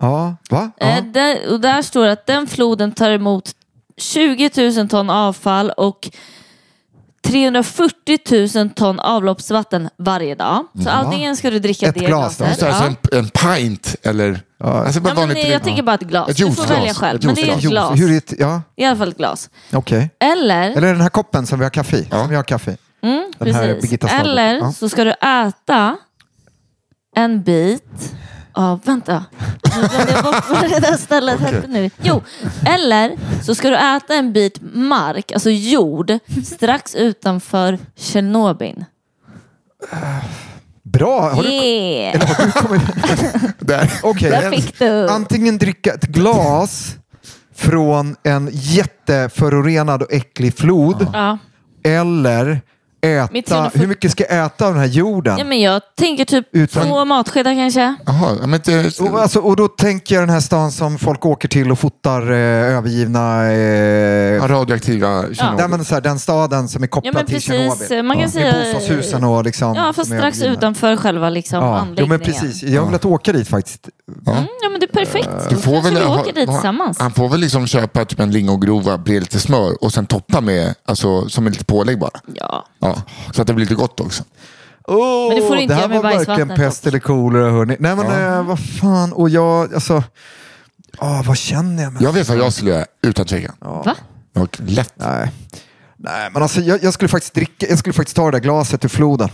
Ja. 0.00 0.36
Va? 0.50 0.70
Ja. 0.78 0.86
Eh, 0.86 1.04
där, 1.04 1.52
och 1.52 1.60
där 1.60 1.82
står 1.82 2.06
det 2.06 2.12
att 2.12 2.26
den 2.26 2.46
floden 2.46 2.92
tar 2.92 3.10
emot 3.10 3.50
20 3.96 4.50
000 4.76 4.88
ton 4.88 5.10
avfall 5.10 5.70
och 5.70 6.10
340 7.24 8.18
000 8.58 8.70
ton 8.70 9.00
avloppsvatten 9.00 9.88
varje 9.98 10.34
dag. 10.34 10.66
Så 10.84 10.90
antingen 10.90 11.36
ska 11.36 11.50
du 11.50 11.58
dricka 11.58 11.86
Ett 11.86 11.94
det 11.94 12.04
glas 12.04 12.36
då? 12.38 12.44
glaset. 12.44 12.60
Så 12.60 12.66
alltså 12.66 12.84
Ja. 13.10 13.18
en, 13.18 13.18
en 13.18 13.28
pint 13.56 13.96
eller? 14.02 14.40
Alltså 14.60 15.00
bara 15.00 15.10
Ja, 15.10 15.14
men 15.14 15.16
vanligt 15.16 15.34
nej, 15.44 15.50
jag 15.52 15.62
tänker 15.62 15.82
bara 15.82 15.94
ett 15.94 16.00
glas. 16.00 16.28
Ett 16.28 16.36
du 16.36 16.52
får 16.52 16.66
välja 16.66 16.94
själv. 16.94 17.18
Ett 17.18 17.24
Men 17.24 17.34
det 17.34 17.50
är 17.50 17.54
ett 17.56 17.60
glas. 17.62 18.00
Hur 18.00 18.10
är 18.10 18.12
det? 18.26 18.32
Ja, 18.38 18.62
I 18.76 18.84
alla 18.84 18.96
fall 18.96 19.08
ett 19.08 19.16
glas. 19.16 19.50
okej. 19.72 20.10
Eller, 20.20 20.70
Eller 20.70 20.88
den 20.92 21.00
här 21.00 21.08
koppen 21.08 21.46
som 21.46 21.58
vi 21.58 21.64
har 21.64 21.70
kaffe 21.70 21.96
i. 21.96 22.08
Ja. 22.10 22.18
Som 22.20 22.28
vi 22.30 22.36
har 22.36 22.42
kaffe 22.42 22.70
i. 22.70 22.76
mm, 23.06 23.32
den 23.38 23.54
här 23.54 23.74
precis. 23.80 24.02
Eller 24.12 24.54
Ja. 24.58 24.72
så 24.72 24.88
ska 24.88 25.04
du 25.04 25.10
äta 25.12 25.96
en 27.16 27.42
bit 27.42 28.12
av, 28.54 28.80
vänta, 28.84 29.24
nu 29.62 29.88
glömde 29.88 30.12
jag 30.12 30.24
bort 30.24 30.50
vad 30.50 30.70
det 30.70 30.80
där 30.80 30.96
stället 30.96 31.40
hette 31.40 31.66
nu. 31.66 31.90
Jo, 32.02 32.22
eller 32.66 33.16
så 33.42 33.54
ska 33.54 33.70
du 33.70 33.76
äta 33.76 34.14
en 34.14 34.32
bit 34.32 34.58
mark, 34.74 35.32
alltså 35.32 35.50
jord, 35.50 36.12
strax 36.44 36.94
utanför 36.94 37.78
Tjernobyl. 37.96 38.84
Bra! 40.82 41.30
Har 41.30 41.42
du... 41.42 41.48
Yeah! 41.48 42.26
Har 42.26 42.46
du 42.46 42.52
kommit... 42.52 42.82
Där. 43.58 43.92
Okej. 44.02 44.30
Där 44.30 44.50
fick 44.50 44.78
du. 44.78 45.08
Antingen 45.08 45.58
dricka 45.58 45.94
ett 45.94 46.06
glas 46.06 46.96
från 47.54 48.16
en 48.22 48.48
jätteförorenad 48.52 50.02
och 50.02 50.12
äcklig 50.12 50.58
flod. 50.58 51.06
Ja. 51.12 51.38
Eller 51.84 52.60
äta... 53.04 53.28
340 53.28 53.80
Hur 53.80 53.86
mycket 53.86 54.10
ska 54.12 54.24
jag 54.28 54.46
äta 54.46 54.66
av 54.66 54.72
den 54.72 54.80
här 54.80 54.88
jorden? 54.88 55.38
ja, 55.38 55.44
men 55.44 55.60
jag 55.60 55.82
tänker 55.98 56.24
typ 56.24 56.46
Utan- 56.52 56.82
två 56.88 57.04
matskedar 57.04 57.54
kanske. 57.54 57.94
Jaha, 58.06 58.36
ja, 58.40 58.46
men 58.46 58.60
det, 58.64 59.00
Och, 59.00 59.20
alltså, 59.20 59.38
och 59.40 59.56
då 59.56 59.68
tänker 59.68 60.14
jag 60.14 60.22
den 60.22 60.30
här 60.30 60.40
stan 60.40 60.72
som 60.72 60.98
folk 60.98 61.26
åker 61.26 61.48
till 61.48 61.70
och 61.72 61.78
fotar 61.78 62.30
eh, 62.32 62.38
övergivna... 62.76 63.44
Eh, 63.52 63.54
ja, 64.34 64.48
radioaktiva 64.48 65.08
där, 65.08 65.34
Tjernobyl. 65.34 65.68
men, 65.68 65.84
så 65.84 65.94
här, 65.94 66.00
den 66.00 66.18
staden 66.18 66.68
som 66.68 66.82
är 66.82 66.86
kopplad 66.86 67.14
Ja, 67.14 67.18
men 67.18 67.26
till 67.26 67.34
precis. 67.34 67.88
Tjernobyl. 67.88 68.02
Man 68.02 68.18
kan 68.18 68.30
säga- 68.30 68.52
Med 68.52 68.74
bostadshusen 68.74 69.24
och 69.24 69.44
liksom... 69.44 69.74
Ja, 69.74 69.92
fast 69.92 70.10
strax 70.10 70.42
utanför 70.42 70.96
själva 70.96 71.30
liksom, 71.30 71.58
Ja, 71.58 71.68
jo, 71.70 71.74
anläggningen. 71.74 72.08
men 72.08 72.20
precis. 72.20 72.62
Jag 72.62 72.80
har 72.80 72.86
velat 72.86 73.04
åka 73.04 73.32
dit 73.32 73.48
faktiskt. 73.48 73.88
Mm, 74.26 74.44
ja, 74.62 74.68
men 74.70 74.80
det 74.80 74.86
är 74.86 75.04
perfekt. 75.04 75.28
Du 75.50 75.56
får 75.56 75.82
väl 75.82 75.94
vi 75.94 76.00
ha- 76.00 76.20
åker 76.20 76.32
dit 76.32 76.48
ha- 76.48 76.54
tillsammans. 76.54 76.98
Han 77.00 77.12
får 77.12 77.28
väl 77.28 77.40
liksom 77.40 77.66
köpa 77.66 78.04
typ 78.04 78.20
en 78.20 78.30
lingongrova, 78.30 78.98
bre 78.98 79.20
lite 79.20 79.38
smör 79.40 79.84
och 79.84 79.92
sen 79.92 80.06
toppa 80.06 80.40
med, 80.40 80.74
alltså 80.86 81.28
som 81.28 81.46
en 81.46 81.52
lite 81.52 81.64
pålägg 81.64 81.98
bara. 81.98 82.10
Ja. 82.34 82.64
Ja, 82.84 83.02
så 83.32 83.40
att 83.40 83.46
det 83.46 83.54
blir 83.54 83.64
lite 83.64 83.74
gott 83.74 84.00
också. 84.00 84.24
Oh, 84.86 85.28
Men 85.28 85.36
det 85.40 85.48
får 85.48 85.54
du 85.54 85.62
inte 85.62 85.74
det 85.74 85.80
här 85.80 85.88
göra 85.88 85.88
med 85.88 86.02
var 86.02 86.12
bajsvattnet 86.12 86.56
pest 86.56 86.86
eller 86.86 86.98
kolera 86.98 87.50
hörni. 87.50 87.76
Nej 87.80 87.96
men 87.96 88.06
eh, 88.06 88.42
vad 88.42 88.58
fan, 88.60 89.12
och 89.12 89.30
jag, 89.30 89.74
alltså, 89.74 90.02
ah, 90.98 91.22
vad 91.22 91.36
känner 91.36 91.82
jag? 91.82 91.92
Med? 91.92 92.02
Jag 92.02 92.12
vet 92.12 92.28
vad 92.28 92.38
jag 92.38 92.52
skulle 92.52 92.70
göra, 92.70 92.84
utan 93.02 93.26
tvekan. 93.26 93.54
Va? 93.60 93.96
Och 94.34 94.60
lätt. 94.60 94.92
Nej. 94.96 95.30
Nej, 95.96 96.30
men 96.32 96.42
alltså 96.42 96.60
jag, 96.60 96.82
jag 96.82 96.94
skulle 96.94 97.08
faktiskt 97.08 97.34
dricka, 97.34 97.66
jag 97.68 97.78
skulle 97.78 97.92
faktiskt 97.92 98.16
ta 98.16 98.24
det 98.24 98.30
där 98.30 98.38
glaset 98.40 98.84
ur 98.84 98.88
floden. 98.88 99.28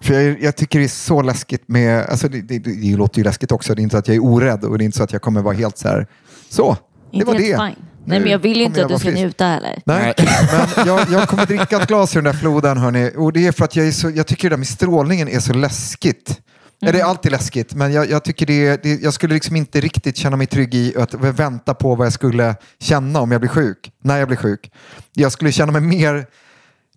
För 0.00 0.14
jag, 0.14 0.42
jag 0.42 0.56
tycker 0.56 0.78
det 0.78 0.84
är 0.84 0.88
så 0.88 1.22
läskigt 1.22 1.68
med, 1.68 2.06
alltså 2.06 2.28
det, 2.28 2.40
det, 2.40 2.58
det 2.58 2.96
låter 2.96 3.18
ju 3.18 3.24
läskigt 3.24 3.52
också, 3.52 3.74
det 3.74 3.80
är 3.80 3.82
inte 3.82 3.94
så 3.94 3.98
att 3.98 4.08
jag 4.08 4.14
är 4.14 4.24
orädd 4.24 4.64
och 4.64 4.78
det 4.78 4.84
är 4.84 4.86
inte 4.86 4.98
så 4.98 5.04
att 5.04 5.12
jag 5.12 5.22
kommer 5.22 5.42
vara 5.42 5.54
helt 5.54 5.78
så 5.78 5.88
här, 5.88 6.06
så, 6.50 6.76
det 7.10 7.16
Inte 7.16 7.26
var 7.26 7.34
helt 7.34 7.58
det. 7.58 7.74
Fine. 7.74 7.85
Nej, 8.06 8.20
men 8.20 8.30
jag 8.30 8.38
vill 8.38 8.56
ju 8.56 8.62
inte 8.62 8.82
att 8.82 8.88
du 8.88 8.98
ska 8.98 9.08
frisk. 9.08 9.22
njuta 9.22 9.46
heller. 9.46 9.82
Nej, 9.84 10.14
men 10.16 10.86
jag, 10.86 11.08
jag 11.10 11.28
kommer 11.28 11.46
dricka 11.46 11.76
ett 11.82 11.88
glas 11.88 12.16
ur 12.16 12.22
den 12.22 12.32
där 12.32 12.40
floden 12.40 12.78
hörni. 12.78 13.12
Och 13.16 13.32
det 13.32 13.46
är 13.46 13.52
för 13.52 13.64
att 13.64 13.76
jag, 13.76 13.86
är 13.86 13.92
så, 13.92 14.10
jag 14.10 14.26
tycker 14.26 14.50
det 14.50 14.52
där 14.52 14.58
med 14.58 14.66
strålningen 14.66 15.28
är 15.28 15.40
så 15.40 15.52
läskigt. 15.52 16.40
Ja, 16.78 16.92
det 16.92 17.00
är 17.00 17.04
alltid 17.04 17.32
läskigt, 17.32 17.74
men 17.74 17.92
jag, 17.92 18.10
jag 18.10 18.24
tycker 18.24 18.46
det, 18.46 18.82
det, 18.82 19.02
jag 19.02 19.14
skulle 19.14 19.34
liksom 19.34 19.56
inte 19.56 19.80
riktigt 19.80 20.16
känna 20.16 20.36
mig 20.36 20.46
trygg 20.46 20.74
i 20.74 20.96
att 20.96 21.14
vänta 21.14 21.74
på 21.74 21.94
vad 21.94 22.06
jag 22.06 22.12
skulle 22.12 22.56
känna 22.80 23.20
om 23.20 23.32
jag 23.32 23.40
blir 23.40 23.50
sjuk, 23.50 23.90
när 24.02 24.18
jag 24.18 24.28
blir 24.28 24.38
sjuk. 24.38 24.70
Jag 25.12 25.32
skulle 25.32 25.52
känna 25.52 25.72
mig 25.72 25.80
mer 25.80 26.26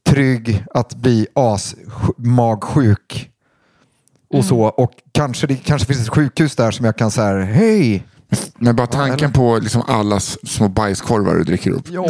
trygg 0.06 0.64
att 0.74 0.96
bli 0.96 1.28
asmagsjuk 1.34 3.30
och 4.34 4.46
så. 4.46 4.62
Och 4.62 4.92
kanske 5.12 5.48
det 5.48 5.56
kanske 5.56 5.88
finns 5.88 6.02
ett 6.02 6.14
sjukhus 6.14 6.56
där 6.56 6.72
som 6.72 6.86
jag 6.86 6.98
kan 6.98 7.12
säga, 7.12 7.44
hej, 7.44 8.04
Men 8.58 8.76
bara 8.76 8.88
tanken 8.88 9.32
på 9.32 9.58
liksom 9.62 9.82
alla 9.88 10.20
små 10.20 10.68
bajskorvar 10.68 11.36
du 11.36 11.44
dricker 11.44 11.72
upp. 11.72 11.84
ja, 11.90 12.06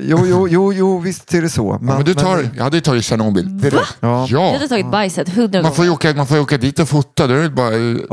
jo, 0.00 0.18
jo, 0.26 0.48
jo, 0.48 0.72
jo, 0.72 0.98
visst 0.98 1.34
är 1.34 1.42
det 1.42 1.48
så. 1.48 1.78
Ja, 1.82 1.94
men 1.94 2.04
du 2.04 2.14
tar, 2.14 2.48
jag 2.56 2.64
hade 2.64 2.76
ju 2.76 2.80
tagit 2.80 3.04
Tjernobyl. 3.04 3.58
direkt. 3.60 3.96
Ja. 4.00 4.26
Jag 4.30 4.42
Ja, 4.46 4.52
hade 4.52 4.68
tagit 4.68 4.90
bajset 4.90 5.28
hundra 5.28 5.62
man 5.62 5.72
får, 5.72 5.84
ju 5.84 5.90
gånger. 5.90 6.10
åka, 6.10 6.16
man 6.16 6.26
får 6.26 6.36
ju 6.36 6.42
åka 6.42 6.58
dit 6.58 6.78
och 6.78 6.88
fota. 6.88 7.26
Då 7.26 7.34
är 7.34 7.42
det 7.42 7.50
bara, 7.50 7.68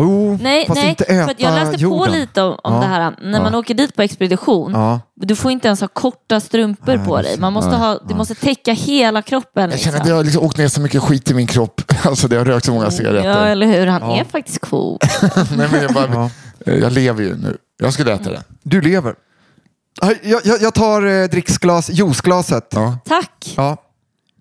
Oh, 0.06 0.38
Nej, 0.42 0.66
fast 0.68 0.82
nej 0.82 0.90
inte 0.90 1.04
för 1.06 1.14
äta 1.14 1.32
att 1.32 1.40
jag 1.40 1.54
läste 1.54 1.82
jorden. 1.84 2.14
på 2.14 2.18
lite 2.20 2.42
om, 2.42 2.56
om 2.64 2.74
Ja. 2.74 2.80
det 2.80 2.86
här. 2.88 3.16
När 3.22 3.42
man 3.42 3.56
åker 3.56 3.74
dit 3.74 3.96
på 3.96 4.02
expedition, 4.02 4.72
Ja. 4.72 5.00
Du 5.28 5.36
får 5.36 5.52
inte 5.52 5.68
ens 5.68 5.82
ha 5.82 5.88
korta 5.88 6.40
strumpor 6.40 7.06
på 7.06 7.22
dig. 7.22 7.40
Man 7.40 7.54
måste 7.54 7.70
ha, 7.76 8.00
du 8.08 8.16
måste 8.16 8.36
täcka 8.36 8.74
hela 8.74 9.22
kroppen. 9.22 9.70
jag 9.72 9.80
känner 9.80 9.92
Liksom. 9.92 10.02
att 10.02 10.08
jag 10.08 10.16
har 10.16 10.24
liksom 10.24 10.44
åkt 10.44 10.58
ner 10.58 10.68
så 10.68 10.82
mycket 10.82 11.02
skit 11.04 11.32
i 11.32 11.34
min 11.34 11.48
kropp. 11.48 11.82
Alltså 12.04 12.28
det 12.28 12.36
har 12.38 12.46
rökt 12.46 12.66
så 12.66 12.72
många 12.74 12.86
Ja, 12.86 12.92
cigaretter. 12.92 13.46
eller 13.48 13.68
hur? 13.68 13.88
Han 13.88 14.04
är 14.04 14.24
faktiskt 14.24 14.60
cool. 14.62 14.98
Nej, 15.58 15.68
men 15.72 15.82
jag, 15.82 15.94
bara, 15.94 16.30
Ja. 16.66 16.72
jag 16.74 16.92
lever 16.92 17.24
ju 17.24 17.36
nu. 17.38 17.58
Jag 17.80 17.94
skulle 17.94 18.14
äta 18.14 18.30
det. 18.30 18.44
Du 18.64 18.82
lever. 18.82 19.16
Jag, 20.24 20.42
jag, 20.46 20.62
jag 20.62 20.74
tar 20.74 21.06
eh, 21.06 21.28
dricksglas, 21.28 21.90
juiceglaset. 21.90 22.68
Ja. 22.72 22.98
Tack. 23.06 23.54
Ja. 23.58 23.78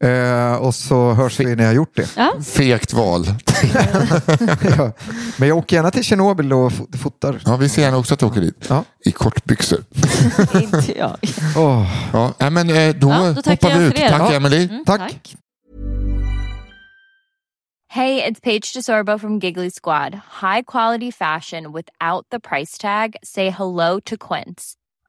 Eh, 0.04 0.54
och 0.54 0.74
så 0.74 1.12
hörs 1.12 1.40
vi 1.40 1.44
när 1.44 1.62
jag 1.62 1.68
har 1.70 1.74
gjort 1.74 1.96
det. 1.96 2.08
Ja. 2.16 2.32
Fegt 2.44 2.92
val. 2.92 3.26
Ja. 4.76 4.92
Men 5.36 5.48
jag 5.48 5.58
åker 5.58 5.76
gärna 5.76 5.90
till 5.90 6.04
Tjernobyl 6.04 6.52
och 6.52 6.72
fot- 6.72 6.96
fotar. 6.98 7.40
Ja, 7.46 7.56
vi 7.56 7.68
ser 7.68 7.82
gärna 7.82 7.96
också 7.96 8.14
att 8.14 8.20
du 8.20 8.26
åker 8.26 8.40
dit. 8.40 8.66
Ja. 8.68 8.84
I 9.04 9.12
kortbyxor. 9.12 9.84
inte 10.54 10.98
jag. 10.98 11.16
Åh, 11.56 11.86
Ja, 12.38 12.50
men 12.50 12.70
eh, 12.70 12.94
då, 12.94 13.08
Ja, 13.10 13.18
då 13.44 13.50
hoppar 13.50 13.78
vi 13.78 13.84
ut. 13.84 13.94
det. 13.94 14.08
Tack 14.08 14.20
Ja. 14.20 14.32
Emily. 14.32 14.64
Mm, 14.68 14.84
Tack. 14.84 15.34
Hey, 17.92 18.20
it's 18.22 18.40
Paige 18.40 18.72
DeSorbo 18.76 19.18
from 19.18 19.38
Giggly 19.40 19.70
Squad. 19.70 20.14
High 20.42 20.62
quality 20.62 21.10
fashion 21.12 21.72
without 21.72 22.26
the 22.30 22.38
price 22.40 22.78
tag. 22.78 23.16
Say 23.22 23.50
hello 23.50 24.00
to 24.00 24.16
Quince. 24.16 24.76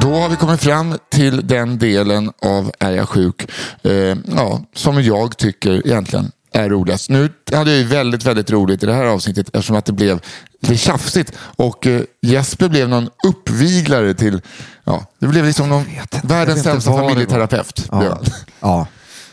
Då 0.00 0.14
har 0.14 0.28
vi 0.28 0.36
kommit 0.36 0.62
fram 0.62 0.98
till 1.08 1.46
den 1.46 1.78
delen 1.78 2.32
av 2.42 2.72
Är 2.78 2.90
jag 2.90 3.08
sjuk? 3.08 3.50
Eh, 3.82 3.92
ja, 4.36 4.60
som 4.74 5.02
jag 5.02 5.36
tycker 5.36 5.86
egentligen 5.86 6.32
är 6.52 6.68
roligast. 6.68 7.10
Nu 7.10 7.28
hade 7.52 7.70
jag 7.70 7.78
ju 7.78 7.86
väldigt, 7.86 8.24
väldigt 8.24 8.50
roligt 8.50 8.82
i 8.82 8.86
det 8.86 8.94
här 8.94 9.04
avsnittet 9.04 9.46
eftersom 9.46 9.76
att 9.76 9.84
det 9.84 9.92
blev 9.92 10.20
lite 10.60 10.76
tjafsigt 10.76 11.32
och 11.38 11.86
eh, 11.86 12.02
Jesper 12.22 12.68
blev 12.68 12.88
någon 12.88 13.08
uppviglare 13.26 14.14
till, 14.14 14.42
ja, 14.84 15.06
det 15.18 15.26
blev 15.26 15.44
liksom 15.44 15.68
någon 15.68 15.84
världens 16.22 16.62
sämsta 16.62 16.92
familjeterapeut. 16.92 17.88
Ja. 17.90 18.20
ja. 18.60 18.86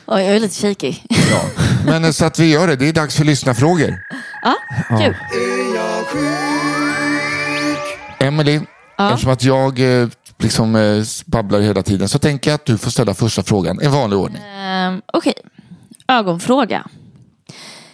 Oj, 0.05 0.24
jag 0.24 0.36
är 0.36 0.39
lite 0.39 0.55
shaky. 0.55 0.95
Men 1.86 2.05
eh, 2.05 2.11
så 2.11 2.26
att 2.26 2.39
vi 2.39 2.51
gör 2.51 2.68
det, 2.68 2.76
det 2.76 2.89
är 2.89 2.93
dags 2.93 3.15
för 3.15 3.26
lyssnarfrågor. 3.26 3.99
Ja, 4.43 4.55
kul. 4.99 5.15
Emily, 8.20 8.61
eftersom 8.97 9.32
att 9.32 9.43
jag 9.43 9.80
eh, 9.80 10.07
liksom 10.40 10.76
eh, 10.76 11.04
babblar 11.26 11.60
hela 11.60 11.84
tiden 11.84 12.10
så 12.10 12.20
tänker 12.20 12.50
jag 12.50 12.56
att 12.56 12.66
du 12.66 12.78
får 12.78 12.92
ställa 12.92 13.14
första 13.14 13.44
frågan 13.44 13.82
i 13.82 13.88
vanlig 13.88 14.20
ordning. 14.20 14.42
Ehm, 14.42 15.02
Okej, 15.14 15.34
ögonfråga. 16.08 16.88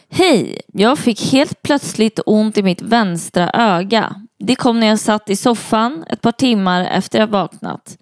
Hej, 0.10 0.62
jag 0.74 1.00
fick 1.00 1.32
helt 1.32 1.62
plötsligt 1.62 2.20
ont 2.26 2.58
i 2.58 2.64
mitt 2.64 2.82
vänstra 2.82 3.50
öga. 3.54 4.16
Det 4.40 4.56
kom 4.56 4.80
när 4.80 4.88
jag 4.88 5.00
satt 5.00 5.30
i 5.30 5.36
soffan 5.36 6.06
ett 6.10 6.22
par 6.22 6.32
timmar 6.32 6.82
efter 6.82 7.20
jag 7.20 7.28
vaknat. 7.28 7.98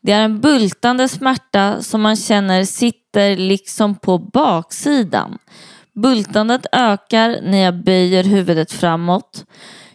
Det 0.00 0.12
är 0.12 0.20
en 0.20 0.40
bultande 0.40 1.08
smärta 1.08 1.82
som 1.82 2.00
man 2.00 2.16
känner 2.16 2.64
sitter 2.64 3.36
liksom 3.36 3.94
på 3.94 4.18
baksidan. 4.18 5.38
Bultandet 5.94 6.66
ökar 6.72 7.40
när 7.42 7.58
jag 7.58 7.84
böjer 7.84 8.24
huvudet 8.24 8.72
framåt. 8.72 9.44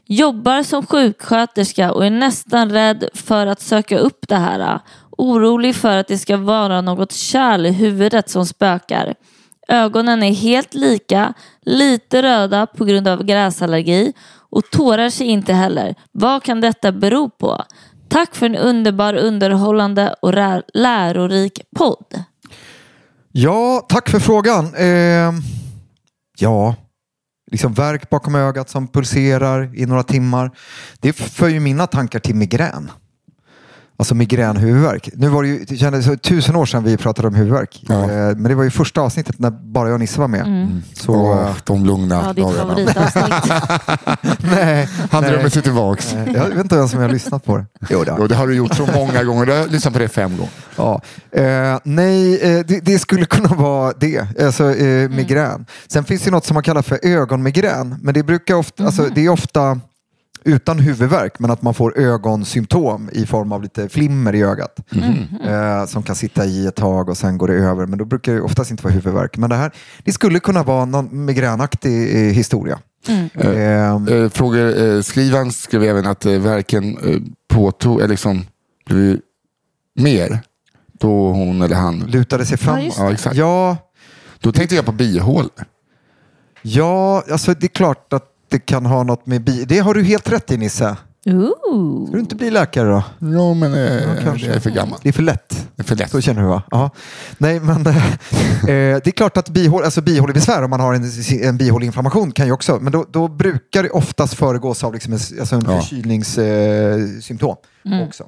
Jobbar 0.10 0.64
som 0.64 0.86
sjuksköterska 0.86 1.92
och 1.92 2.06
är 2.06 2.10
nästan 2.10 2.72
rädd 2.72 3.10
för 3.14 3.48
att 3.48 3.62
söka 3.62 3.98
upp 3.98 4.28
det 4.28 4.36
här. 4.36 4.80
Orolig 5.18 5.76
för 5.76 5.98
att 5.98 6.08
det 6.08 6.18
ska 6.18 6.38
vara 6.38 6.82
något 6.82 7.12
kärl 7.12 7.66
i 7.66 7.72
huvudet 7.72 8.30
som 8.30 8.46
spökar. 8.46 9.16
Ögonen 9.68 10.24
är 10.24 10.34
helt 10.34 10.74
lika, 10.74 11.34
lite 11.62 12.24
röda 12.24 12.68
på 12.68 12.86
grund 12.86 13.08
av 13.08 13.24
gräsallergi 13.24 14.14
och 14.50 14.70
tårar 14.72 15.10
sig 15.10 15.28
inte 15.28 15.54
heller. 15.54 15.96
Vad 16.12 16.44
kan 16.44 16.62
detta 16.62 16.92
bero 16.92 17.30
på? 17.30 17.64
Tack 18.10 18.36
för 18.36 18.46
en 18.46 18.56
underbar, 18.56 19.14
underhållande 19.14 20.16
och 20.22 20.34
lärorik 20.74 21.62
podd. 21.76 22.24
Ja, 23.32 23.86
tack 23.90 24.10
för 24.10 24.20
frågan. 24.20 24.76
Eh, 24.76 25.34
ja, 26.40 26.76
liksom 27.52 27.74
verk 27.74 28.10
bakom 28.10 28.36
ögat 28.36 28.70
som 28.70 28.88
pulserar 28.88 29.76
i 29.76 29.86
några 29.86 30.04
timmar. 30.04 30.52
Det 31.00 31.14
för 31.14 31.48
ju 31.48 31.60
mina 31.60 31.88
tankar 31.88 32.20
till 32.20 32.36
migrän. 32.36 32.92
Alltså 34.00 34.16
migränhuvudvärk. 34.16 35.10
Nu 35.14 35.28
var 35.30 35.44
det 35.44 35.50
ju, 35.50 35.66
det 35.68 35.78
kändes 35.78 36.22
tusen 36.22 36.56
år 36.56 36.66
sedan 36.66 36.84
vi 36.84 36.98
pratade 36.98 37.28
om 37.28 37.36
huvudvärk. 37.36 37.84
Ja. 37.88 38.02
Eh, 38.04 38.08
men 38.10 38.44
det 38.44 38.56
var 38.56 38.64
ju 38.64 38.70
första 38.70 39.02
avsnittet 39.02 39.40
när 39.40 39.50
bara 39.52 39.88
jag 39.88 39.94
och 39.94 40.00
Nisse 40.00 40.20
var 40.20 40.28
med. 40.28 40.82
Så, 40.94 41.14
Åh, 41.14 41.50
de 41.66 41.86
lugna 41.86 42.16
Ja, 42.16 42.34
ditt 42.34 42.58
dagarna. 42.58 42.76
nej, 44.56 44.90
Han 45.12 45.22
nej. 45.24 45.32
drömmer 45.32 45.50
sig 45.50 45.62
tillbaks. 45.62 46.14
Eh, 46.14 46.34
Jag 46.34 46.50
vet 46.50 46.58
inte 46.60 46.76
ens 46.76 46.94
om 46.94 47.00
jag 47.02 47.08
har 47.08 47.14
lyssnat 47.14 47.46
på 47.46 47.58
det. 47.58 47.66
Jo, 47.90 48.04
det 48.04 48.12
har 48.12 48.20
Jo, 48.20 48.28
det 48.28 48.36
har 48.36 48.48
du 48.48 48.56
gjort 48.56 48.76
så 48.76 48.86
många 48.96 49.24
gånger. 49.24 49.46
Du 49.46 49.52
har 49.52 49.68
lyssnat 49.68 49.94
på 49.94 50.00
det 50.00 50.08
fem 50.08 50.32
gånger. 50.38 50.52
Ja. 50.76 51.02
Eh, 51.32 51.80
nej, 51.84 52.40
eh, 52.42 52.66
det, 52.68 52.80
det 52.86 53.00
skulle 53.00 53.26
kunna 53.26 53.50
vara 53.56 53.94
det. 54.00 54.42
Alltså 54.44 54.76
eh, 54.76 55.10
migrän. 55.10 55.66
Sen 55.88 56.04
finns 56.04 56.22
det 56.22 56.32
något 56.32 56.46
som 56.46 56.54
man 56.54 56.64
kallar 56.64 56.82
för 56.82 57.00
ögonmigrän. 57.04 57.96
Men 58.02 58.14
det, 58.14 58.24
brukar 58.24 58.56
ofta, 58.56 58.86
alltså, 58.86 59.10
det 59.16 59.26
är 59.26 59.30
ofta 59.30 59.80
utan 60.48 60.80
huvudvärk 60.80 61.40
men 61.40 61.52
att 61.52 61.62
man 61.62 61.74
får 61.74 61.98
ögonsymptom 61.98 63.10
i 63.14 63.26
form 63.26 63.52
av 63.52 63.64
lite 63.64 63.90
flimmer 63.90 64.36
i 64.36 64.44
ögat. 64.44 64.80
Eh, 65.46 65.86
som 65.86 66.04
kan 66.04 66.16
sitta 66.16 66.46
i 66.46 66.68
ett 66.68 66.76
tag 66.76 67.10
och 67.10 67.18
sen 67.18 67.38
går 67.38 67.48
det 67.48 67.54
över. 67.54 67.86
Men 67.86 68.00
då 68.00 68.06
brukar 68.06 68.34
det 68.34 68.42
oftast 68.42 68.72
inte 68.72 68.84
vara 68.84 68.94
huvudvärk. 68.94 69.38
Men 69.38 69.50
det 69.50 69.56
här 69.56 69.72
det 70.04 70.12
skulle 70.12 70.40
kunna 70.40 70.64
vara 70.64 70.86
någon 70.86 71.26
migränaktig 71.26 72.16
eh, 72.28 72.34
historia. 72.34 72.80
Eh, 73.34 73.48
Eh, 74.08 74.30
frågor, 74.30 74.84
eh, 74.84 75.02
skrivaren 75.02 75.52
skrev 75.52 75.84
även 75.84 76.06
att 76.06 76.26
eh, 76.26 76.34
verken 76.34 76.98
eh, 76.98 77.20
påtog, 77.48 77.98
eller 78.00 78.08
liksom 78.08 78.46
blev 78.86 79.20
mer 80.00 80.40
då 81.00 81.32
hon 81.32 81.62
eller 81.62 81.76
han. 81.76 82.00
lutade 82.00 82.46
sig 82.46 82.58
framåt. 82.58 82.96
Ja, 82.98 83.12
exakt. 83.12 83.36
Ja, 83.36 83.78
Då 84.40 84.52
tänkte 84.52 84.76
jag 84.76 84.86
på 84.86 84.92
bihål. 84.92 85.50
ja, 86.62 87.24
alltså 87.32 87.54
det 87.54 87.66
är 87.66 87.70
klart 87.70 88.14
att 88.14 88.24
det 88.50 88.60
kan 88.60 88.86
ha 88.86 89.04
något 89.04 89.26
med 89.26 89.42
bi... 89.44 89.66
Det 89.66 89.80
har 89.80 89.94
du 89.94 90.04
helt 90.04 90.32
rätt 90.32 90.52
i 90.52 90.58
Nisse. 90.58 90.96
Ooh. 91.30 92.06
Ska 92.08 92.14
du 92.14 92.20
inte 92.20 92.36
bli 92.36 92.52
läkare 92.52 92.90
då? 92.90 93.04
Ja, 93.20 93.54
men 93.54 93.74
eh, 93.74 94.02
kanske. 94.24 94.48
jag 94.48 94.56
är 94.56 94.60
för 94.60 94.70
gammal. 94.70 95.00
Det 95.04 95.10
är 95.10 95.14
för 95.14 95.24
lätt. 95.24 95.68
Det 95.76 95.82
är 95.82 95.84
för 95.84 95.96
lätt. 95.96 96.12
Så 96.12 96.22
känner 96.22 96.42
du 96.42 96.48
va? 96.48 96.64
Ja. 96.72 96.90
Nej, 97.38 97.60
men 97.60 97.88
eh, 97.88 97.94
det 98.66 99.08
är 99.08 99.12
klart 99.12 99.38
att 99.38 99.50
bihål, 99.50 99.84
alltså 99.84 100.02
bihålebesvär, 100.02 100.64
om 100.64 100.70
man 100.70 100.80
har 100.80 100.94
en, 100.94 101.04
en 101.44 101.58
bihåleinflammation 101.58 102.32
kan 102.32 102.46
ju 102.46 102.52
också, 102.52 102.80
men 102.82 102.92
då, 102.92 103.06
då 103.12 103.28
brukar 103.28 103.84
det 103.84 103.90
oftast 103.90 104.34
föregås 104.34 104.84
av 104.84 104.94
liksom 104.94 105.14
en, 105.14 105.20
alltså 105.40 105.56
en 105.56 105.62
Ja. 105.68 105.82
förkylningssymptom 105.82 107.56
också. 108.08 108.24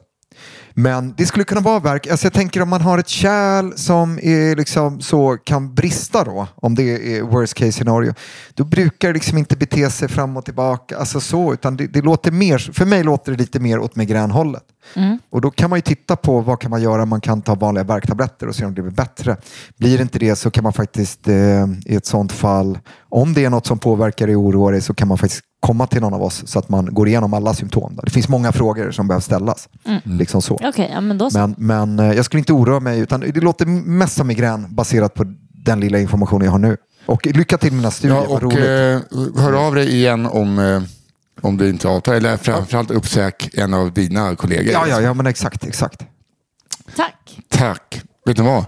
Men 0.82 1.14
det 1.18 1.26
skulle 1.26 1.44
kunna 1.44 1.62
vara 1.62 1.80
verk. 1.80 2.08
Alltså 2.08 2.26
jag 2.26 2.34
tänker 2.34 2.62
om 2.62 2.70
man 2.70 2.82
har 2.82 2.98
ett 2.98 3.08
kärl 3.08 3.74
som 3.76 4.20
är 4.22 4.56
liksom 4.56 5.02
så 5.02 5.38
kan 5.38 5.76
brista 5.76 6.24
då, 6.24 6.48
om 6.56 6.76
det 6.76 7.18
är 7.18 7.22
worst 7.22 7.54
case 7.54 7.72
scenario, 7.72 8.14
då 8.54 8.64
brukar 8.64 9.08
det 9.08 9.14
liksom 9.14 9.38
inte 9.38 9.58
bete 9.58 9.90
sig 9.90 10.08
fram 10.08 10.38
och 10.38 10.46
tillbaka, 10.46 10.98
alltså 10.98 11.20
så, 11.20 11.54
utan 11.54 11.78
det, 11.78 11.88
det 11.88 12.02
låter 12.02 12.32
mer, 12.32 12.58
för 12.74 12.86
mig 12.86 13.04
låter 13.04 13.32
det 13.32 13.38
lite 13.38 13.60
mer 13.60 13.80
åt 13.80 13.96
migränhållet. 13.96 14.64
Och 15.30 15.42
då 15.42 15.52
kan 15.52 15.70
man 15.70 15.78
ju 15.78 15.82
titta 15.82 16.16
på 16.16 16.42
vad 16.42 16.60
kan 16.60 16.72
man 16.72 16.82
göra, 16.82 17.06
man 17.06 17.22
kan 17.22 17.42
ta 17.42 17.56
vanliga 17.56 17.84
värktabletter 17.84 18.48
och 18.48 18.56
se 18.56 18.66
om 18.66 18.74
det 18.74 18.82
blir 18.82 18.92
bättre. 18.92 19.38
Blir 19.78 19.98
det 19.98 20.02
inte 20.02 20.20
det 20.20 20.36
så 20.36 20.52
kan 20.52 20.64
man 20.64 20.74
faktiskt 20.74 21.28
eh, 21.28 21.68
i 21.86 21.96
ett 21.96 22.06
sånt 22.06 22.32
fall, 22.32 22.80
om 23.10 23.34
det 23.34 23.46
är 23.46 23.50
något 23.50 23.68
som 23.68 23.80
påverkar 23.80 24.28
dig 24.28 24.36
och 24.36 24.44
oroar 24.44 24.72
dig 24.72 24.82
så 24.82 24.94
kan 24.94 25.08
man 25.08 25.18
faktiskt 25.18 25.44
komma 25.60 25.88
till 25.88 26.02
någon 26.02 26.14
av 26.14 26.24
oss 26.24 26.44
så 26.48 26.60
att 26.60 26.70
man 26.70 26.94
går 26.94 27.08
igenom 27.08 27.34
alla 27.34 27.54
symptom. 27.54 27.96
Då. 27.96 28.02
Det 28.02 28.12
finns 28.12 28.30
många 28.30 28.52
frågor 28.52 28.92
som 28.92 29.08
behöver 29.08 29.22
ställas. 29.22 29.70
Liksom 30.04 30.42
så. 30.42 30.60
Okej, 30.64 30.90
ja, 30.94 31.02
men 31.02 31.18
då 31.18 31.30
så. 31.30 31.38
Men, 31.38 31.56
men 31.58 32.00
eh, 32.00 32.16
jag 32.16 32.26
skulle 32.26 32.40
inte 32.40 32.54
oroa 32.54 32.80
mig, 32.80 33.00
utan 33.00 33.20
det 33.20 33.42
låter 33.42 33.66
mest 33.66 34.18
som 34.18 34.28
migrän 34.28 34.76
baserat 34.76 35.14
på 35.14 35.24
den 35.66 35.80
lilla 35.80 36.00
information 36.00 36.42
jag 36.44 36.52
har 36.52 36.60
nu. 36.60 36.78
Och 37.06 37.26
lycka 37.28 37.58
till 37.58 37.72
med 37.72 37.78
mina 37.78 37.92
studier, 37.92 38.18
Ja, 38.18 38.28
och 38.28 38.42
roligt. 38.42 38.58
eh, 39.38 39.44
hör 39.44 39.68
av 39.68 39.76
dig 39.76 39.96
igen 39.96 40.26
om, 40.26 40.60
eh, 40.60 40.82
om 41.42 41.58
det 41.58 41.70
inte 41.70 41.88
avtar. 41.88 42.14
Eller 42.14 42.38
framförallt 42.38 42.92
uppsök 42.92 43.50
en 43.54 43.74
av 43.74 43.94
dina 43.94 44.36
kollegor. 44.36 44.74
ja, 44.74 44.88
ja, 44.88 45.02
ja, 45.02 45.14
men 45.14 45.26
exakt, 45.28 45.64
exakt. 45.64 46.06
Tack. 46.96 47.40
Tack. 47.50 48.02
Vet 48.26 48.38
ni 48.38 48.44
vad? 48.44 48.66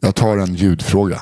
Jag 0.00 0.14
tar 0.14 0.36
en 0.38 0.54
ljudfråga. 0.54 1.20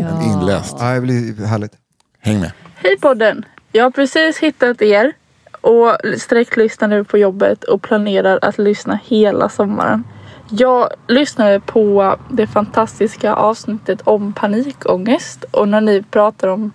En 0.00 0.22
inläst. 0.22 0.76
Ja, 0.78 0.90
det 0.94 1.00
blir 1.00 1.46
härligt. 1.46 1.72
Häng 2.20 2.40
med. 2.40 2.52
Hej 2.74 2.96
podden! 3.00 3.44
Jag 3.76 3.84
har 3.84 3.90
precis 3.90 4.38
hittat 4.38 4.82
er 4.82 5.12
och 5.60 5.96
sträcklyssnar 6.18 6.88
nu 6.88 7.04
på 7.04 7.18
jobbet 7.18 7.64
och 7.64 7.82
planerar 7.82 8.38
att 8.42 8.58
lyssna 8.58 8.98
hela 9.04 9.48
sommaren. 9.48 10.04
Jag 10.50 10.88
lyssnade 11.08 11.60
på 11.60 12.16
det 12.30 12.46
fantastiska 12.46 13.34
avsnittet 13.34 14.00
om 14.04 14.32
panikångest 14.32 15.44
och 15.50 15.68
när 15.68 15.80
ni 15.80 16.02
pratar 16.02 16.48
om 16.48 16.72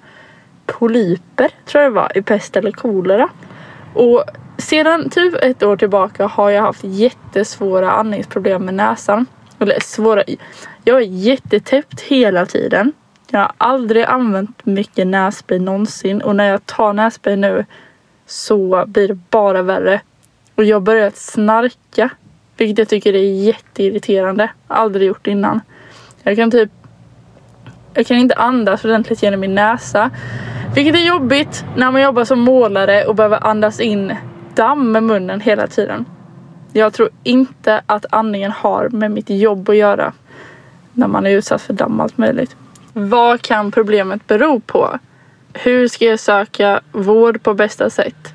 polyper, 0.66 1.50
tror 1.66 1.84
jag 1.84 1.91
det 1.91 1.95
var, 1.95 2.18
i 2.18 2.22
pest 2.22 2.56
eller 2.56 2.72
kolera. 2.72 3.30
Och 3.93 4.24
sedan 4.58 5.10
typ 5.10 5.36
ett 5.43 5.64
år 5.64 5.78
tillbaka 5.78 6.28
har 6.28 6.50
jag 6.50 6.62
haft 6.62 6.84
jättesvåra 6.84 7.91
andningsproblem 7.91 8.66
med 8.66 8.74
näsan. 8.74 9.26
Eller 9.60 9.80
svåra, 9.80 10.24
jag 10.84 10.97
är 10.97 11.08
jättetäppt 11.08 12.02
hela 12.02 12.45
tiden. 12.45 12.93
Jag 13.32 13.39
har 13.39 13.51
aldrig 13.57 14.03
använt 14.03 14.65
mycket 14.65 15.07
nässpray 15.07 15.59
någonsin 15.59 16.21
och 16.21 16.36
när 16.36 16.45
jag 16.45 16.65
tar 16.65 16.93
nässpray 16.93 17.36
nu 17.36 17.65
så 18.25 18.86
blir 18.88 19.07
det 19.07 19.19
bara 19.30 19.61
värre. 19.61 20.01
Och 20.55 20.63
jag 20.63 20.75
har 20.75 20.82
börjat 20.82 21.17
snarka, 21.17 22.09
vilket 22.57 22.77
jag 22.77 22.89
tycker 22.89 23.13
är 23.13 23.43
jätteirriterande. 23.43 24.49
Aldrig 24.67 25.07
gjort 25.07 25.27
innan. 25.27 25.61
Jag 26.23 26.36
kan 26.36 26.51
typ 26.51 26.71
jag 27.93 28.05
kan 28.05 28.17
inte 28.17 28.36
andas 28.36 28.86
ordentligt 28.86 29.23
genom 29.23 29.39
min 29.39 29.55
näsa. 29.55 30.09
Vilket 30.75 30.95
är 30.95 31.07
jobbigt 31.07 31.65
när 31.75 31.91
man 31.91 32.01
jobbar 32.01 32.23
som 32.23 32.39
målare 32.39 33.05
och 33.05 33.15
behöver 33.15 33.47
andas 33.47 33.80
in 33.80 34.15
damm 34.55 34.91
med 34.91 35.03
munnen 35.03 35.41
hela 35.41 35.67
tiden. 35.67 36.05
Jag 36.73 36.93
tror 36.93 37.09
inte 37.23 37.82
att 37.86 38.05
andningen 38.09 38.51
har 38.51 38.89
med 38.89 39.11
mitt 39.11 39.30
jobb 39.30 39.69
att 39.69 39.75
göra. 39.75 40.13
När 40.93 41.07
man 41.07 41.25
är 41.25 41.30
utsatt 41.30 41.61
för 41.61 41.73
damm 41.73 41.99
och 41.99 42.03
allt 42.03 42.17
möjligt. 42.17 42.55
Vad 42.93 43.41
kan 43.41 43.71
problemet 43.71 44.27
bero 44.27 44.59
på? 44.59 44.99
Hur 45.53 45.87
ska 45.87 46.05
jag 46.05 46.19
söka 46.19 46.81
vård 46.91 47.43
på 47.43 47.53
bästa 47.53 47.89
sätt? 47.89 48.33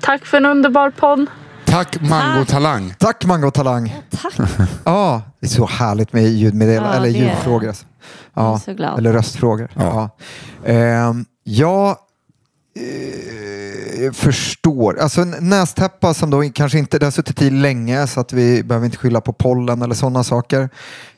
Tack 0.00 0.26
för 0.26 0.36
en 0.36 0.46
underbar 0.46 0.90
podd. 0.90 1.26
Tack 1.64 2.00
Mango 2.00 2.44
Talang. 2.44 2.94
Tack 2.98 3.24
Mango 3.24 3.50
Talang. 3.50 3.96
Tack. 4.22 4.32
Ja, 4.84 5.22
det 5.40 5.46
är 5.46 5.50
så 5.50 5.66
härligt 5.66 6.12
med 6.12 6.24
ljudmeddelanden, 6.24 6.92
Ja, 6.92 6.96
eller 6.96 7.12
det 7.12 7.18
är 7.18 7.22
det. 7.22 7.28
ljudfrågor. 7.34 7.68
Alltså. 7.68 7.84
Jag 8.34 8.44
är 8.44 8.50
Ja, 8.50 8.58
så 8.58 8.72
glad. 8.74 8.98
eller 8.98 9.12
röstfrågor. 9.12 9.68
Ja. 9.74 10.10
Ehm, 10.64 11.24
jag 11.44 11.96
eh, 12.78 14.12
förstår. 14.12 14.98
Alltså 14.98 15.24
nästäppa 15.24 16.14
som 16.14 16.30
då 16.30 16.42
kanske 16.54 16.78
inte 16.78 16.98
det 16.98 17.06
har 17.06 17.10
suttit 17.10 17.42
i 17.42 17.50
länge 17.50 18.06
så 18.06 18.20
att 18.20 18.32
vi 18.32 18.62
behöver 18.62 18.86
inte 18.86 18.98
skylla 18.98 19.20
på 19.20 19.32
pollen 19.32 19.82
eller 19.82 19.94
sådana 19.94 20.24
saker. 20.24 20.60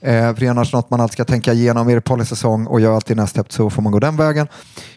Eh, 0.00 0.34
för 0.34 0.40
det 0.40 0.46
är 0.46 0.50
annars 0.50 0.72
något 0.72 0.90
man 0.90 1.00
alltid 1.00 1.12
ska 1.12 1.24
tänka 1.24 1.52
igenom. 1.52 1.88
Är 1.88 1.94
det 1.94 2.00
pollensäsong 2.00 2.66
och 2.66 2.80
är 2.80 2.88
alltid 2.88 3.16
nästäppt 3.16 3.52
så 3.52 3.70
får 3.70 3.82
man 3.82 3.92
gå 3.92 3.98
den 3.98 4.16
vägen. 4.16 4.48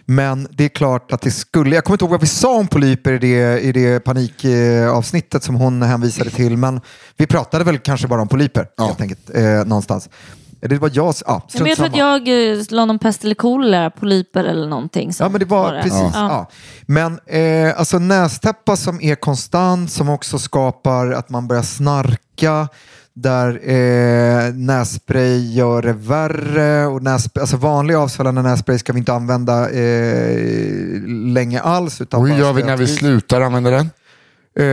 Men 0.06 0.48
det 0.52 0.66
är 0.66 0.70
klart 0.70 1.12
att 1.12 1.22
det 1.22 1.32
skulle, 1.32 1.76
jag 1.76 1.84
kommer 1.84 1.96
inte 1.96 2.06
ihåg 2.06 2.12
vad 2.12 2.22
vi 2.22 2.28
sa 2.28 2.58
om 2.58 2.68
polyper 2.68 3.14
i 3.14 3.18
det, 3.18 3.60
i 3.60 3.72
det 3.72 4.00
panikavsnittet 4.00 5.44
som 5.44 5.56
hon 5.56 5.82
hänvisade 5.82 6.30
till. 6.30 6.58
Men 6.58 6.82
vi 7.18 7.28
pratade 7.28 7.64
väl 7.64 7.80
kanske 7.80 8.08
bara 8.08 8.22
om 8.22 8.28
polyper 8.28 8.68
helt 8.78 9.02
enkelt 9.02 9.30
eh, 9.36 9.44
någonstans. 9.44 10.10
Det 10.70 10.78
var 10.78 10.92
jag, 10.94 11.16
ja, 11.26 11.42
Ja, 11.54 11.60
men 11.60 11.68
jag 11.68 11.78
tror 11.78 11.88
att 11.88 11.98
jag 11.98 12.52
eh, 12.52 12.58
la 12.70 12.86
någon 12.86 13.00
pest 13.00 13.24
eller 13.24 13.36
kolera, 13.36 13.90
polyper 13.90 14.44
eller 14.44 14.68
någonting. 14.68 15.12
Ja, 15.20 15.30
men 15.30 15.40
det 15.40 15.46
var 15.46 15.74
det. 15.74 15.82
precis. 15.82 16.00
Ja. 16.00 16.10
Ja. 16.14 16.50
Men 16.86 17.20
eh, 17.26 17.80
alltså 17.80 18.00
nästäppa 18.00 18.76
som 18.76 19.02
är 19.02 19.16
konstant, 19.16 19.92
som 19.92 20.10
också 20.10 20.40
skapar 20.40 21.12
att 21.12 21.30
man 21.30 21.48
börjar 21.48 21.64
snarka, 21.64 22.68
där 23.14 23.70
eh, 23.70 24.54
nässpray 24.54 25.54
gör 25.54 25.82
det 25.82 25.94
värre. 25.94 26.86
Och 26.86 27.04
nässpray, 27.04 27.42
alltså 27.42 27.58
vanlig 27.58 27.94
avsvällande 27.96 28.42
nässpray 28.42 28.80
ska 28.80 28.94
vi 28.94 29.00
inte 29.00 29.14
använda 29.14 29.70
eh, 29.70 31.02
länge 31.08 31.60
alls. 31.62 32.02
Utan 32.02 32.22
Och 32.22 32.28
hur 32.28 32.38
gör 32.38 32.54
vi 32.54 32.64
när 32.64 32.78
vi 32.78 32.88
slutar 32.88 33.42
använda 33.42 33.70
den? 33.70 33.90
Eh, 34.56 34.64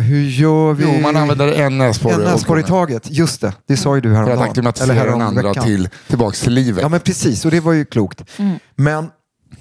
hur 0.00 0.22
gör 0.22 0.72
vi? 0.72 0.84
Jo, 0.84 1.00
man 1.00 1.16
använder 1.16 1.52
en 1.52 1.78
näsborre. 1.78 2.14
en 2.14 2.20
näsborre 2.20 2.60
i 2.60 2.62
taget. 2.62 3.10
Just 3.10 3.40
det, 3.40 3.52
det 3.66 3.76
sa 3.76 3.94
ju 3.94 4.00
du 4.00 4.08
För 4.08 4.14
häromdagen. 4.14 4.42
att 4.42 4.48
acklimatisera 4.50 5.10
den 5.10 5.22
andra 5.22 5.54
till, 5.54 5.88
tillbaks 6.08 6.40
till 6.40 6.52
livet. 6.52 6.82
Ja 6.82 6.88
men 6.88 7.00
precis, 7.00 7.44
och 7.44 7.50
det 7.50 7.60
var 7.60 7.72
ju 7.72 7.84
klokt. 7.84 8.24
Men 8.76 9.10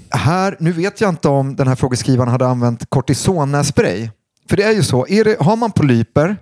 här, 0.09 0.55
nu 0.59 0.71
vet 0.71 1.01
jag 1.01 1.09
inte 1.09 1.27
om 1.27 1.55
den 1.55 1.67
här 1.67 1.75
frågeskrivaren 1.75 2.29
hade 2.31 2.47
använt 2.47 2.89
kortisonnässpray. 2.89 4.09
För 4.49 4.57
det 4.57 4.63
är 4.63 4.71
ju 4.71 4.83
så, 4.83 5.07
är 5.09 5.23
det, 5.23 5.37
har 5.39 5.55
man 5.55 5.71
polyper, 5.71 6.37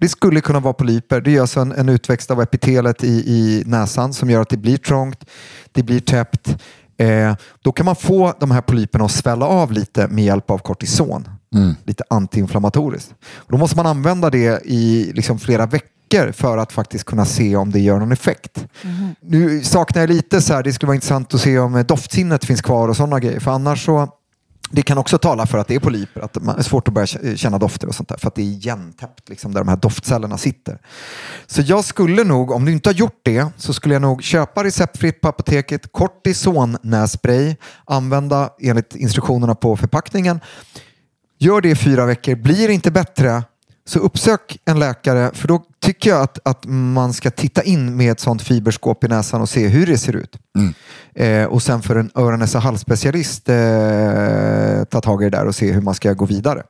det 0.00 0.08
skulle 0.08 0.40
kunna 0.40 0.60
vara 0.60 0.74
polyper, 0.74 1.20
det 1.20 1.36
är 1.36 1.40
alltså 1.40 1.60
en, 1.60 1.72
en 1.72 1.88
utväxt 1.88 2.30
av 2.30 2.42
epitelet 2.42 3.04
i, 3.04 3.08
i 3.08 3.62
näsan 3.66 4.12
som 4.12 4.30
gör 4.30 4.40
att 4.40 4.48
det 4.48 4.56
blir 4.56 4.76
trångt, 4.76 5.24
det 5.72 5.82
blir 5.82 6.00
täppt. 6.00 6.56
Eh, 6.96 7.34
då 7.62 7.72
kan 7.72 7.86
man 7.86 7.96
få 7.96 8.34
de 8.40 8.50
här 8.50 8.60
polyperna 8.60 9.04
att 9.04 9.10
svälla 9.10 9.46
av 9.46 9.72
lite 9.72 10.08
med 10.08 10.24
hjälp 10.24 10.50
av 10.50 10.58
kortison. 10.58 11.28
Lite 11.84 12.04
antiinflammatoriskt. 12.10 13.14
Då 13.48 13.56
måste 13.56 13.76
man 13.76 13.86
använda 13.86 14.30
det 14.30 14.62
i 14.64 15.12
liksom 15.14 15.38
flera 15.38 15.66
veckor 15.66 16.32
för 16.32 16.58
att 16.58 16.72
faktiskt 16.72 17.04
kunna 17.04 17.24
se 17.24 17.56
om 17.56 17.70
det 17.70 17.80
gör 17.80 17.98
någon 17.98 18.12
effekt. 18.12 18.66
Nu 19.20 19.64
saknar 19.64 20.02
jag 20.02 20.10
lite 20.10 20.40
så 20.40 20.54
här, 20.54 20.62
det 20.62 20.72
skulle 20.72 20.86
vara 20.86 20.94
intressant 20.94 21.34
att 21.34 21.40
se 21.40 21.58
om 21.58 21.84
doftsinnet 21.88 22.44
finns 22.44 22.62
kvar 22.62 22.88
och 22.88 22.96
sådana 22.96 23.20
grejer. 23.20 23.40
För 23.40 23.50
annars 23.50 23.84
så 23.84 24.08
det 24.70 24.82
kan 24.82 24.98
också 24.98 25.18
tala 25.18 25.46
för 25.46 25.58
att 25.58 25.68
det 25.68 25.74
är 25.74 25.80
polyper, 25.80 26.20
att 26.20 26.32
det 26.32 26.40
är 26.58 26.62
svårt 26.62 26.88
att 26.88 26.94
börja 26.94 27.36
känna 27.36 27.58
dofter 27.58 27.88
och 27.88 27.94
sånt 27.94 28.08
där. 28.08 28.16
För 28.16 28.28
att 28.28 28.34
det 28.34 28.42
är 28.42 28.46
igentäppt 28.46 29.28
liksom, 29.28 29.52
där 29.54 29.60
de 29.60 29.68
här 29.68 29.76
doftcellerna 29.76 30.38
sitter. 30.38 30.78
Så 31.46 31.62
jag 31.62 31.84
skulle 31.84 32.24
nog, 32.24 32.50
om 32.50 32.64
du 32.64 32.72
inte 32.72 32.88
har 32.88 32.94
gjort 32.94 33.20
det, 33.22 33.46
så 33.56 33.72
skulle 33.72 33.94
jag 33.94 34.02
nog 34.02 34.22
köpa 34.22 34.64
receptfritt 34.64 35.20
på 35.20 35.28
apoteket, 35.28 35.92
kortisonnässpray, 35.92 37.56
använda 37.84 38.50
enligt 38.60 38.96
instruktionerna 38.96 39.54
på 39.54 39.76
förpackningen. 39.76 40.40
Gör 41.38 41.60
det 41.60 41.70
i 41.70 41.76
fyra 41.76 42.06
veckor. 42.06 42.34
Blir 42.34 42.68
det 42.68 42.74
inte 42.74 42.90
bättre 42.90 43.42
så 43.86 43.98
uppsök 43.98 44.58
en 44.64 44.78
läkare 44.78 45.30
för 45.34 45.48
då 45.48 45.62
tycker 45.80 46.10
jag 46.10 46.20
att, 46.22 46.38
att 46.44 46.64
man 46.66 47.12
ska 47.12 47.30
titta 47.30 47.62
in 47.62 47.96
med 47.96 48.12
ett 48.12 48.20
sånt 48.20 48.42
fiberskåp 48.42 49.04
i 49.04 49.08
näsan 49.08 49.40
och 49.40 49.48
se 49.48 49.68
hur 49.68 49.86
det 49.86 49.98
ser 49.98 50.16
ut. 50.16 50.36
Eh, 51.14 51.44
och 51.44 51.62
sen 51.62 51.82
för 51.82 51.96
en 51.96 52.10
öron 52.14 52.38
näsa 52.38 52.58
halsspecialist 52.58 53.48
eh, 53.48 54.84
ta 54.84 55.00
tag 55.00 55.22
i 55.22 55.24
det 55.30 55.36
där 55.36 55.46
och 55.46 55.54
se 55.54 55.72
hur 55.72 55.80
man 55.80 55.94
ska 55.94 56.12
gå 56.12 56.24
vidare. 56.24 56.62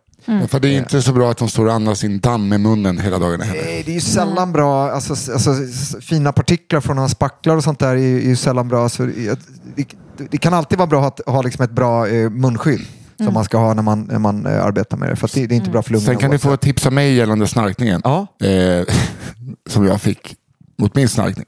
För 0.49 0.61
det 0.61 0.69
är 0.69 0.79
inte 0.79 1.03
så 1.03 1.13
bra 1.13 1.31
att 1.31 1.39
de 1.39 1.49
står 1.49 1.67
och 1.67 1.73
andas 1.73 2.05
in 2.05 2.21
damm 2.21 2.53
i 2.53 2.59
munnen 2.59 2.99
hela 2.99 3.19
heller. 3.19 3.39
Nej, 3.39 3.83
det 3.87 3.91
är 3.93 3.95
ju 3.95 4.01
sällan 4.01 4.53
bra. 4.53 4.91
Alltså, 4.91 5.33
alltså, 5.33 5.55
fina 6.01 6.33
partiklar 6.33 6.81
från 6.81 6.99
hans 6.99 7.13
spacklar 7.13 7.57
och 7.57 7.65
sånt 7.65 7.79
där 7.79 7.89
är, 7.89 7.97
ju- 7.97 8.19
är 8.25 8.29
ju 8.29 8.37
sällan 8.37 8.69
bra. 8.69 8.89
Så 8.89 9.03
det, 9.03 9.39
det, 9.77 9.87
det 10.31 10.37
kan 10.39 10.55
alltid 10.55 10.79
vara 10.79 10.87
bra 10.87 11.07
att 11.07 11.21
ha 11.27 11.43
liksom 11.43 11.65
ett 11.65 11.71
bra 11.71 12.09
eh, 12.09 12.31
munskydd 12.31 12.81
som 13.19 13.35
man 13.35 13.45
ska 13.45 13.59
ha 13.59 13.75
när 13.75 13.83
man, 13.83 14.01
när 14.03 14.19
man 14.19 14.47
eh, 14.47 14.65
arbetar 14.65 14.97
med 14.97 15.09
det. 15.09 15.17
För 15.17 15.31
det, 15.35 15.47
det 15.47 15.55
är 15.55 15.57
inte 15.57 15.71
bra 15.71 15.83
för 15.83 15.93
lungorna. 15.93 16.13
Sen 16.13 16.21
kan 16.21 16.31
du 16.31 16.39
få 16.39 16.49
oavsett. 16.49 16.61
ett 16.61 16.65
tips 16.65 16.87
av 16.87 16.93
mig 16.93 17.15
gällande 17.15 17.47
snarkningen. 17.47 18.01
Ja. 18.05 18.27
Eh, 18.47 18.87
som 19.71 19.87
jag 19.87 20.01
fick 20.01 20.35
mot 20.79 20.95
min 20.95 21.09
snarkning. 21.09 21.47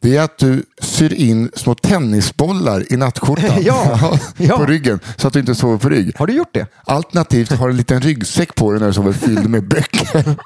Det 0.00 0.16
är 0.16 0.22
att 0.22 0.38
du 0.38 0.64
syr 0.80 1.12
in 1.12 1.50
små 1.54 1.74
tennisbollar 1.74 2.92
i 2.92 2.96
nattskjortan 2.96 3.62
Ja, 3.62 4.18
ja. 4.36 4.56
på 4.56 4.66
ryggen 4.66 5.00
så 5.16 5.26
att 5.26 5.32
du 5.32 5.40
inte 5.40 5.54
sover 5.54 5.78
på 5.78 5.88
rygg. 5.88 6.12
Har 6.18 6.26
du 6.26 6.32
gjort 6.32 6.54
det? 6.54 6.66
Alternativt 6.84 7.52
har 7.52 7.68
en 7.68 7.76
liten 7.76 8.00
ryggsäck 8.00 8.54
på 8.54 8.70
dig 8.72 8.80
när 8.80 8.86
du 8.86 8.92
sover 8.92 9.12
fylld 9.12 9.50
med 9.50 9.68
böcker. 9.68 10.36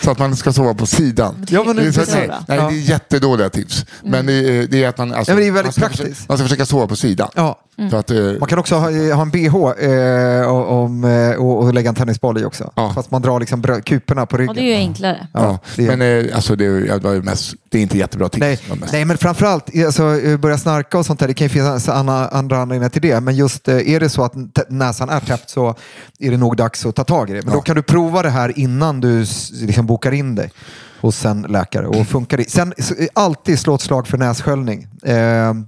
så 0.00 0.10
att 0.10 0.18
man 0.18 0.36
ska 0.36 0.52
sova 0.52 0.74
på 0.74 0.86
sidan. 0.86 1.46
Ja, 1.48 1.64
men 1.66 1.76
det, 1.76 1.82
är 1.82 1.92
så, 1.92 2.00
det 2.00 2.12
är 2.12 2.28
nej, 2.28 2.38
nej, 2.48 2.58
det 2.58 2.64
är 2.64 2.70
jättedåliga 2.70 3.50
tips. 3.50 3.86
Men 4.02 4.26
det 4.26 4.32
är, 4.32 4.66
det 4.66 4.84
är 4.84 4.88
att 4.88 4.98
man, 4.98 5.12
alltså, 5.14 5.32
Ja, 5.32 5.34
men 5.34 5.42
det 5.44 5.48
är 5.48 5.52
väldigt 5.52 5.64
man, 5.64 5.72
ska 5.72 5.80
praktiskt. 5.80 6.02
försöka, 6.02 6.24
man 6.28 6.38
ska 6.38 6.44
försöka 6.44 6.66
sova 6.66 6.86
på 6.86 6.96
sidan. 6.96 7.28
Ja. 7.34 7.60
Så 7.90 7.96
att, 7.96 8.10
eh, 8.10 8.16
Man 8.40 8.48
kan 8.48 8.58
också 8.58 8.74
ha, 8.74 8.90
ha 9.14 9.22
en 9.22 9.30
bh 9.30 9.46
eh, 9.56 10.46
och, 10.50 10.82
om, 10.84 11.04
eh, 11.04 11.30
och, 11.36 11.58
och 11.62 11.74
lägga 11.74 11.88
en 11.88 11.94
tennisboll 11.94 12.38
i 12.38 12.44
också. 12.44 12.72
Ja. 12.74 12.92
Fast 12.94 13.10
man 13.10 13.22
drar 13.22 13.40
liksom 13.40 13.62
brö- 13.62 13.80
kuporna 13.80 14.26
på 14.26 14.36
ryggen. 14.36 14.48
Och 14.48 14.54
det 14.54 14.60
är 14.60 14.64
ju 14.64 14.74
enklare. 14.74 15.26
ja. 15.32 15.58
det 15.76 15.86
är- 15.86 15.96
Men 15.96 16.26
eh, 16.28 16.36
alltså, 16.36 16.56
det, 16.56 16.64
är- 16.64 17.22
mest, 17.22 17.54
det 17.68 17.78
är 17.78 17.82
inte 17.82 17.98
jättebra 17.98 18.28
tips. 18.28 18.40
Nej, 18.40 18.58
nej, 18.92 19.04
men 19.04 19.18
framförallt 19.18 19.70
alltså, 19.86 20.20
eh, 20.20 20.36
börja 20.36 20.58
snarka 20.58 20.98
och 20.98 21.06
sånt 21.06 21.20
där. 21.20 21.28
Det 21.28 21.34
kan 21.34 21.44
ju 21.44 21.48
finnas 21.48 21.88
andra, 21.88 22.28
andra 22.28 22.58
anledningar 22.58 22.88
till 22.88 23.02
det. 23.02 23.20
Men 23.20 23.36
just 23.36 23.68
eh, 23.68 23.88
är 23.90 24.00
det 24.00 24.08
så 24.08 24.22
att 24.24 24.34
näsan 24.68 25.08
är 25.08 25.20
täppt 25.20 25.50
så 25.50 25.74
är 26.18 26.30
det 26.30 26.36
nog 26.36 26.56
dags 26.56 26.86
att 26.86 26.94
ta 26.96 27.04
tag 27.04 27.30
i 27.30 27.32
det. 27.32 27.42
Men 27.44 27.52
då 27.54 27.60
kan 27.60 27.76
du 27.76 27.82
prova 27.82 28.22
det 28.22 28.30
här 28.30 28.58
innan 28.58 29.00
du 29.00 29.24
liksom 29.52 29.86
bokar 29.86 30.12
in 30.12 30.34
dig 30.34 30.50
hos 31.00 31.24
en 31.24 31.42
läkare. 31.42 31.86
Och 31.86 32.06
funkar 32.06 32.36
det. 32.36 32.50
Sen 32.50 32.72
eh, 32.78 33.06
alltid 33.12 33.58
slå 33.58 33.74
ett 33.74 33.80
slag 33.80 34.06
för 34.06 34.18
nässköljning 34.18 34.82
eh, 35.04 35.14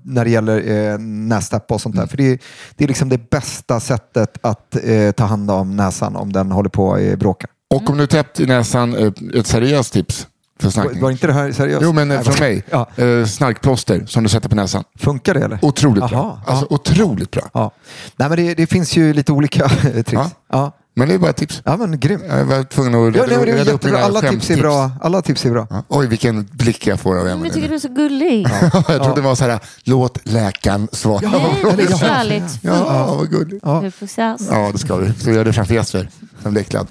när 0.03 0.25
det 0.25 0.31
gäller 0.31 0.71
eh, 0.93 0.99
nästäppa 0.99 1.75
och 1.75 1.81
sånt 1.81 1.97
där. 1.97 2.07
För 2.07 2.17
det, 2.17 2.33
är- 2.33 2.39
det 2.77 2.85
är 2.85 2.89
liksom 2.89 3.09
det 3.09 3.31
bästa 3.31 3.81
sättet 3.81 4.39
att 4.41 4.77
eh, 4.85 5.11
ta 5.11 5.25
hand 5.25 5.51
om 5.51 5.77
näsan 5.77 6.17
om 6.17 6.33
den 6.33 6.53
håller 6.53 6.71
på 6.71 6.95
att 6.95 7.19
bråka. 7.19 7.47
Och 7.75 7.91
om 7.91 7.99
du 7.99 8.07
täppt 8.07 8.41
i 8.41 8.47
näsan, 8.47 8.95
eh, 8.97 9.13
ett 9.35 9.47
seriöst 9.47 9.93
tips 9.93 10.27
för 10.61 10.67
Var, 10.67 10.71
snarkning. 10.71 11.03
var 11.03 11.11
inte 11.11 11.27
det 11.27 11.33
här 11.33 11.53
seriöst? 11.53 11.83
Jo, 11.83 11.93
men 11.93 12.11
eh, 12.11 12.17
Nej, 12.17 12.25
från 12.25 12.39
mig. 12.41 12.63
Ja. 12.71 12.87
Eh, 12.97 13.25
snarkplåster 13.25 14.03
som 14.07 14.23
du 14.23 14.29
sätter 14.29 14.49
på 14.49 14.55
näsan. 14.57 14.85
Funkar 14.99 15.35
det 15.35 15.41
eller? 15.41 15.59
Otroligt 15.63 16.03
Aha, 16.03 16.11
bra. 16.11 16.43
ja. 16.47 16.53
Alltså, 16.53 16.67
otroligt 16.71 17.31
bra. 17.31 17.43
Ja. 17.55 17.71
Nej, 18.17 18.29
men 18.29 18.39
det, 18.39 18.55
det 18.55 18.67
finns 18.67 18.97
ju 18.97 19.13
lite 19.13 19.33
olika 19.33 19.65
eh, 19.65 20.03
tricks. 20.03 20.23
Ja. 20.53 20.73
Ja. 20.99 21.01
Men 21.01 21.09
det 21.09 21.15
är 21.15 21.19
bara 21.19 21.31
ett 21.31 21.37
tips. 21.37 21.63
Ja, 21.65 21.77
men 21.77 22.01
grymt. 22.01 22.23
Jag 22.29 22.45
var 22.45 22.63
tvungen 22.65 22.95
att 22.95 23.17
Ja, 23.17 23.23
reda, 23.23 23.37
nej, 23.37 23.47
det 23.47 23.53
är 23.53 23.57
reda 23.57 23.73
upp 23.73 23.85
mina 23.85 23.99
Alla 23.99 24.21
tips 24.21 24.51
är 24.51 24.57
bra. 24.57 24.91
Alla 25.03 25.23
tips 25.23 25.45
är 25.45 25.51
bra. 25.51 25.67
Ja. 25.71 25.83
Oj, 25.89 26.07
vilken 26.07 26.49
blick 26.53 26.87
jag 26.87 27.01
får 27.01 27.19
av 27.19 27.25
Men 27.25 27.33
Emelie. 27.33 27.47
jag 27.47 27.55
tycker 27.55 27.69
du 27.69 27.75
är 27.75 27.79
så 27.79 27.89
gullig. 27.89 28.47
jag 28.73 28.85
trodde 29.03 29.15
det 29.15 29.21
var 29.21 29.35
så 29.35 29.45
här, 29.45 29.61
låt 29.85 30.19
läkaren 30.23 30.89
svara. 30.93 31.21
Nej, 31.31 31.75
det 31.77 31.83
är 31.83 31.97
kärleksfullt. 31.99 32.61
Ja, 32.63 33.15
vad 33.19 33.31
gulligt. 33.31 33.65
Du 33.83 33.91
får 33.91 34.07
ses. 34.07 34.49
Ja, 34.51 34.71
det 34.73 34.79
ska 34.79 34.97
vi. 34.97 35.13
Så 35.15 35.31
gör 35.31 35.45
det 35.45 35.53
framför 35.53 35.75
Jesper, 35.75 36.09
som 36.43 36.53
blir 36.53 36.63
äcklad. 36.63 36.87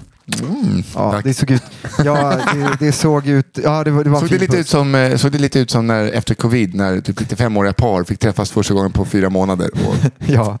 Ja, 0.94 1.20
det 1.24 1.34
såg 1.34 1.50
ut, 1.50 1.62
ja, 2.04 2.40
det, 2.54 2.86
det 2.86 2.92
såg 2.92 3.26
ut, 3.26 3.58
ja 3.64 3.84
det 3.84 3.90
var, 3.90 4.04
det 4.04 4.10
var 4.10 4.20
Såg 4.20 4.28
det, 4.28 4.38
lite 4.38 4.56
ut 4.56 4.68
som, 4.68 4.94
eh, 4.94 5.16
såg 5.16 5.32
det 5.32 5.38
lite 5.38 5.58
ut 5.58 5.70
som 5.70 5.86
när 5.86 6.04
efter 6.12 6.34
covid 6.34 6.74
när 6.74 7.00
typ 7.00 7.20
95-åriga 7.20 7.72
par 7.72 8.04
fick 8.04 8.18
träffas 8.18 8.50
första 8.50 8.74
gången 8.74 8.92
på 8.92 9.04
fyra 9.04 9.30
månader? 9.30 9.70
Och, 9.88 9.94
Ja, 10.28 10.58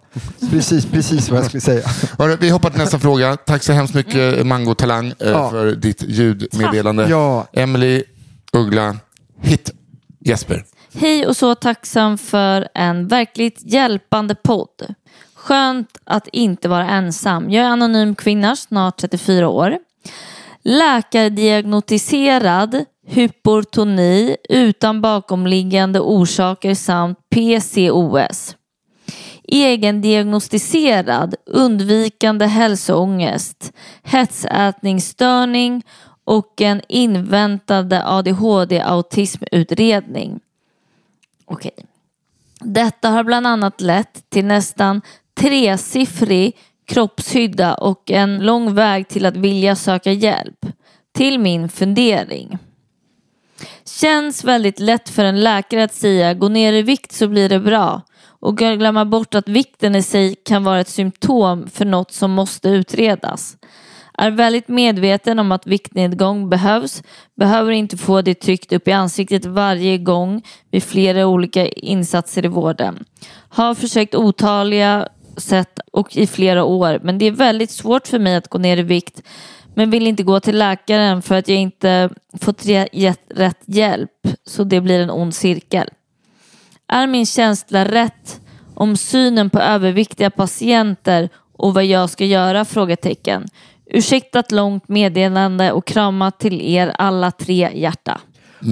precis, 0.50 0.86
precis 0.86 1.30
vad 1.30 1.38
jag 1.38 1.46
skulle 1.46 1.60
säga. 1.60 1.88
Hörru, 2.18 2.36
vi 2.40 2.48
hoppar 2.50 2.70
till 2.70 2.78
nästa 2.78 2.98
fråga. 2.98 3.36
Tack 3.36 3.62
så 3.62 3.72
hemskt 3.72 3.94
mycket 3.94 4.46
Mango 4.46 4.74
Talang 4.74 5.06
eh, 5.06 5.14
Ja. 5.28 5.50
för 5.50 5.72
ditt 5.76 6.02
ljudmeddelande. 6.02 7.06
Ja. 7.08 7.46
Emily, 7.52 8.04
Uggla, 8.52 8.96
hit 9.42 9.70
Jesper. 10.20 10.64
Hej 10.94 11.26
och 11.26 11.36
så 11.36 11.54
tacksam 11.54 12.18
för 12.18 12.68
en 12.74 13.08
verkligt 13.08 13.58
hjälpande 13.62 14.34
podd. 14.34 14.94
Skönt 15.48 15.98
att 16.04 16.28
inte 16.28 16.68
vara 16.68 16.88
ensam. 16.88 17.50
Jag 17.50 17.64
är 17.64 17.68
anonym 17.68 18.14
kvinna, 18.14 18.56
snart 18.56 18.96
34 18.96 19.48
år. 19.48 19.78
Läkardiagnostiserad 20.62 22.84
hyportoni 23.06 24.36
utan 24.48 25.00
bakomliggande 25.00 26.00
orsaker 26.00 26.74
samt 26.74 27.18
PCOS. 27.30 28.56
Egendiagnostiserad 29.44 31.34
undvikande 31.46 32.46
hälsoångest, 32.46 33.72
hetsätningsstörning 34.02 35.82
och 36.24 36.60
en 36.60 36.82
inväntande 36.88 38.02
ADHD-autismutredning. 38.04 40.40
Okej. 41.44 41.74
Detta 42.60 43.10
har 43.10 43.24
bland 43.24 43.46
annat 43.46 43.80
lett 43.80 44.30
till 44.30 44.44
nästan 44.44 45.00
tresiffrig 45.38 46.56
kroppshydda 46.86 47.74
och 47.74 48.10
en 48.10 48.38
lång 48.38 48.74
väg 48.74 49.08
till 49.08 49.26
att 49.26 49.36
vilja 49.36 49.76
söka 49.76 50.12
hjälp. 50.12 50.66
Till 51.14 51.38
min 51.38 51.68
fundering. 51.68 52.58
Känns 54.00 54.44
väldigt 54.44 54.80
lätt 54.80 55.08
för 55.08 55.24
en 55.24 55.40
läkare 55.40 55.84
att 55.84 55.94
säga 55.94 56.34
gå 56.34 56.48
ner 56.48 56.72
i 56.72 56.82
vikt 56.82 57.12
så 57.12 57.28
blir 57.28 57.48
det 57.48 57.60
bra 57.60 58.02
och 58.40 58.58
glömma 58.58 59.04
bort 59.04 59.34
att 59.34 59.48
vikten 59.48 59.94
i 59.94 60.02
sig 60.02 60.34
kan 60.44 60.64
vara 60.64 60.80
ett 60.80 60.88
symptom 60.88 61.68
för 61.70 61.84
något 61.84 62.12
som 62.12 62.30
måste 62.30 62.68
utredas. 62.68 63.56
Är 64.18 64.30
väldigt 64.30 64.68
medveten 64.68 65.38
om 65.38 65.52
att 65.52 65.66
viktnedgång 65.66 66.48
behövs, 66.48 67.02
behöver 67.36 67.72
inte 67.72 67.96
få 67.96 68.22
det 68.22 68.34
tryckt 68.34 68.72
upp 68.72 68.88
i 68.88 68.92
ansiktet 68.92 69.44
varje 69.44 69.98
gång 69.98 70.42
vid 70.70 70.82
flera 70.82 71.26
olika 71.26 71.68
insatser 71.68 72.44
i 72.44 72.48
vården. 72.48 73.04
Har 73.48 73.74
försökt 73.74 74.14
otaliga 74.14 75.08
sätt 75.40 75.80
och 75.92 76.16
i 76.16 76.26
flera 76.26 76.64
år 76.64 77.00
men 77.02 77.18
det 77.18 77.26
är 77.26 77.30
väldigt 77.30 77.70
svårt 77.70 78.08
för 78.08 78.18
mig 78.18 78.36
att 78.36 78.48
gå 78.48 78.58
ner 78.58 78.76
i 78.76 78.82
vikt 78.82 79.22
men 79.74 79.90
vill 79.90 80.06
inte 80.06 80.22
gå 80.22 80.40
till 80.40 80.58
läkaren 80.58 81.22
för 81.22 81.34
att 81.34 81.48
jag 81.48 81.58
inte 81.58 82.10
fått 82.40 82.66
rätt 83.34 83.62
hjälp 83.66 84.10
så 84.46 84.64
det 84.64 84.80
blir 84.80 85.00
en 85.00 85.10
ond 85.10 85.34
cirkel. 85.34 85.88
Är 86.88 87.06
min 87.06 87.26
känsla 87.26 87.84
rätt 87.84 88.40
om 88.74 88.96
synen 88.96 89.50
på 89.50 89.60
överviktiga 89.60 90.30
patienter 90.30 91.28
och 91.56 91.74
vad 91.74 91.84
jag 91.84 92.10
ska 92.10 92.24
göra? 92.24 92.64
Frågetecken. 92.64 93.46
Ursäkta 93.86 94.38
ett 94.38 94.52
långt 94.52 94.88
meddelande 94.88 95.72
och 95.72 95.86
krama 95.86 96.30
till 96.30 96.60
er 96.60 96.88
alla 96.98 97.30
tre 97.30 97.70
hjärta. 97.74 98.20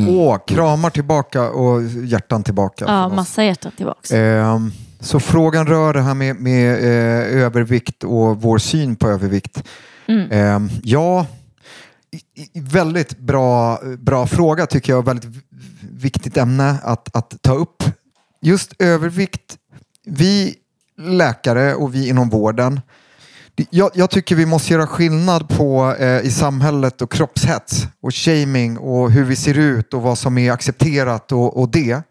Åh, 0.08 0.38
kramar 0.46 0.90
tillbaka 0.90 1.50
och 1.50 1.82
hjärtan 1.82 2.42
tillbaka. 2.42 2.84
Ja, 2.88 3.08
massa 3.08 3.44
hjärtan 3.44 3.72
tillbaks. 3.76 4.10
Ehm, 4.12 4.72
så 5.06 5.20
frågan 5.20 5.66
rör 5.66 5.94
det 5.94 6.02
här 6.02 6.14
med, 6.14 6.36
med 6.40 6.74
eh, 6.78 7.42
övervikt 7.42 8.04
och 8.04 8.42
vår 8.42 8.58
syn 8.58 8.96
på 8.96 9.08
övervikt. 9.08 9.64
Mm. 10.06 10.30
Ehm, 10.30 10.70
ja, 10.82 11.26
väldigt 12.54 13.18
bra, 13.18 13.80
bra 13.98 14.26
fråga 14.26 14.66
tycker 14.66 14.92
jag. 14.92 15.04
Väldigt 15.04 15.44
viktigt 15.80 16.36
ämne 16.36 16.76
att, 16.82 17.16
att 17.16 17.42
ta 17.42 17.54
upp. 17.54 17.82
Just 18.40 18.72
övervikt. 18.78 19.56
Vi 20.04 20.54
läkare 20.98 21.74
och 21.74 21.94
vi 21.94 22.08
inom 22.08 22.28
vården. 22.28 22.80
Jag, 23.70 23.90
jag 23.94 24.10
tycker 24.10 24.34
vi 24.36 24.46
måste 24.46 24.72
göra 24.72 24.86
skillnad 24.86 25.48
på 25.48 25.96
eh, 25.98 26.20
i 26.20 26.30
samhället 26.30 27.02
och 27.02 27.12
kroppshets 27.12 27.86
och 28.00 28.14
shaming 28.14 28.78
och 28.78 29.10
hur 29.10 29.24
vi 29.24 29.36
ser 29.36 29.58
ut 29.58 29.94
och 29.94 30.02
vad 30.02 30.18
som 30.18 30.38
är 30.38 30.52
accepterat 30.52 31.32
och, 31.32 31.60
och 31.60 31.68
det. 31.68 32.02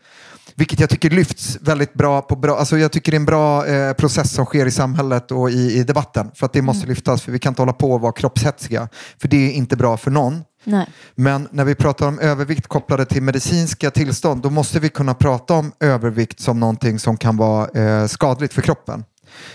Vilket 0.57 0.79
jag 0.79 0.89
tycker 0.89 1.09
lyfts 1.09 1.57
väldigt 1.61 1.93
bra 1.93 2.21
på 2.21 2.35
bra, 2.35 2.57
alltså 2.57 2.77
jag 2.77 2.91
tycker 2.91 3.11
det 3.11 3.15
är 3.15 3.19
en 3.19 3.25
bra 3.25 3.65
eh, 3.65 3.93
process 3.93 4.33
som 4.33 4.45
sker 4.45 4.65
i 4.65 4.71
samhället 4.71 5.31
och 5.31 5.49
i, 5.49 5.79
i 5.79 5.83
debatten. 5.83 6.31
För 6.35 6.45
att 6.45 6.53
det 6.53 6.61
måste 6.61 6.87
lyftas, 6.87 7.21
för 7.21 7.31
vi 7.31 7.39
kan 7.39 7.51
inte 7.51 7.61
hålla 7.61 7.73
på 7.73 7.91
och 7.91 8.01
vara 8.01 8.11
kroppshetsiga. 8.11 8.89
För 9.21 9.27
det 9.27 9.37
är 9.37 9.51
inte 9.51 9.75
bra 9.75 9.97
för 9.97 10.11
någon. 10.11 10.43
Nej. 10.63 10.89
Men 11.15 11.47
när 11.51 11.65
vi 11.65 11.75
pratar 11.75 12.07
om 12.07 12.19
övervikt 12.19 12.67
kopplade 12.67 13.05
till 13.05 13.23
medicinska 13.23 13.91
tillstånd, 13.91 14.41
då 14.41 14.49
måste 14.49 14.79
vi 14.79 14.89
kunna 14.89 15.13
prata 15.13 15.53
om 15.53 15.71
övervikt 15.79 16.39
som 16.39 16.59
någonting 16.59 16.99
som 16.99 17.17
kan 17.17 17.37
vara 17.37 17.67
eh, 17.81 18.07
skadligt 18.07 18.53
för 18.53 18.61
kroppen. 18.61 19.03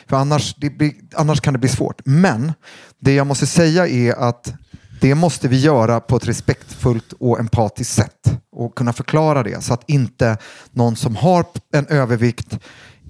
För 0.09 0.17
annars, 0.17 0.55
det 0.55 0.71
blir, 0.71 0.93
annars 1.15 1.41
kan 1.41 1.53
det 1.53 1.59
bli 1.59 1.69
svårt. 1.69 2.01
Men 2.05 2.53
det 2.99 3.15
jag 3.15 3.27
måste 3.27 3.47
säga 3.47 3.87
är 3.87 4.13
att 4.13 4.55
det 5.01 5.15
måste 5.15 5.49
vi 5.49 5.61
göra 5.61 6.01
på 6.01 6.17
ett 6.17 6.29
respektfullt 6.29 7.13
och 7.13 7.41
empatiskt 7.41 7.95
sätt 7.95 8.41
och 8.53 8.75
kunna 8.75 8.93
förklara 8.93 9.43
det 9.43 9.65
så 9.65 9.75
att 9.75 9.91
inte 9.91 10.37
någon 10.71 10.97
som 10.97 11.17
har 11.17 11.45
en 11.73 11.87
övervikt 11.87 12.59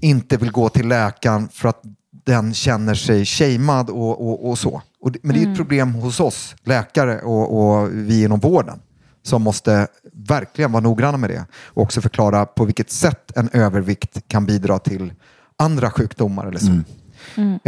inte 0.01 0.37
vill 0.37 0.51
gå 0.51 0.69
till 0.69 0.87
läkaren 0.87 1.49
för 1.53 1.69
att 1.69 1.81
den 2.25 2.53
känner 2.53 2.95
sig 2.95 3.25
shamead 3.25 3.89
och, 3.89 4.27
och, 4.29 4.49
och 4.49 4.57
så. 4.57 4.81
Och, 5.01 5.11
men 5.21 5.35
det 5.35 5.43
är 5.43 5.51
ett 5.51 5.57
problem 5.57 5.93
hos 5.93 6.19
oss 6.19 6.55
läkare 6.63 7.21
och, 7.21 7.79
och 7.81 7.89
vi 7.91 8.23
inom 8.23 8.39
vården 8.39 8.79
som 9.23 9.41
måste 9.41 9.87
verkligen 10.13 10.71
vara 10.71 10.83
noggranna 10.83 11.17
med 11.17 11.29
det 11.29 11.45
och 11.53 11.83
också 11.83 12.01
förklara 12.01 12.45
på 12.45 12.65
vilket 12.65 12.91
sätt 12.91 13.31
en 13.37 13.49
övervikt 13.53 14.27
kan 14.27 14.45
bidra 14.45 14.79
till 14.79 15.13
andra 15.57 15.91
sjukdomar 15.91 16.47
eller 16.47 16.59
så. 16.59 16.71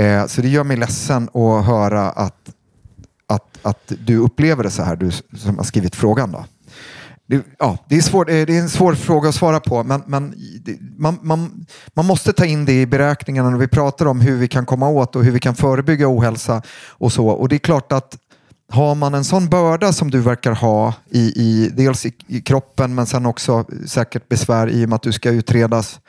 Eh, 0.01 0.25
så 0.27 0.41
det 0.41 0.49
gör 0.49 0.63
mig 0.63 0.77
ledsen 0.77 1.23
att 1.23 1.65
höra 1.65 2.09
att, 2.09 2.49
att, 3.33 3.59
att 3.61 3.91
du 4.05 4.17
upplever 4.17 4.63
det 4.63 4.71
så 4.71 4.83
här, 4.83 4.95
du 4.95 5.11
som 5.37 5.57
har 5.57 5.63
skrivit 5.63 5.95
frågan. 5.95 6.31
Då. 6.31 6.45
Det, 7.27 7.45
ja, 7.59 7.77
det, 7.89 7.95
är 7.95 8.01
svår, 8.01 8.29
eh, 8.29 8.45
det 8.45 8.57
är 8.57 8.61
en 8.61 8.69
svår 8.69 8.95
fråga 8.95 9.29
att 9.29 9.35
svara 9.35 9.59
på, 9.59 9.83
men, 9.83 10.03
men 10.07 10.33
det, 10.61 10.77
man, 10.97 11.19
man, 11.21 11.65
man 11.93 12.05
måste 12.05 12.33
ta 12.33 12.45
in 12.45 12.65
det 12.65 12.81
i 12.81 12.85
beräkningarna 12.85 13.49
när 13.49 13.57
vi 13.57 13.67
pratar 13.67 14.05
om 14.05 14.21
hur 14.21 14.37
vi 14.37 14.47
kan 14.47 14.65
komma 14.65 14.89
åt 14.89 15.15
och 15.15 15.23
hur 15.23 15.31
vi 15.31 15.39
kan 15.39 15.55
förebygga 15.55 16.07
ohälsa 16.09 16.61
och 16.87 17.13
så. 17.13 17.27
Och 17.27 17.49
det 17.49 17.55
är 17.55 17.59
klart 17.59 17.91
att 17.91 18.17
har 18.69 18.95
man 18.95 19.13
en 19.13 19.23
sån 19.23 19.49
börda 19.49 19.93
som 19.93 20.11
du 20.11 20.19
verkar 20.19 20.51
ha 20.51 20.93
i, 21.09 21.19
i 21.19 21.69
dels 21.73 22.05
i, 22.05 22.13
i 22.27 22.41
kroppen 22.41 22.95
men 22.95 23.05
sen 23.05 23.25
också 23.25 23.65
säkert 23.87 24.29
besvär 24.29 24.69
i 24.69 24.85
och 24.85 24.89
med 24.89 24.95
att 24.95 25.01
du 25.01 25.11
ska 25.11 25.29
utredas 25.29 25.99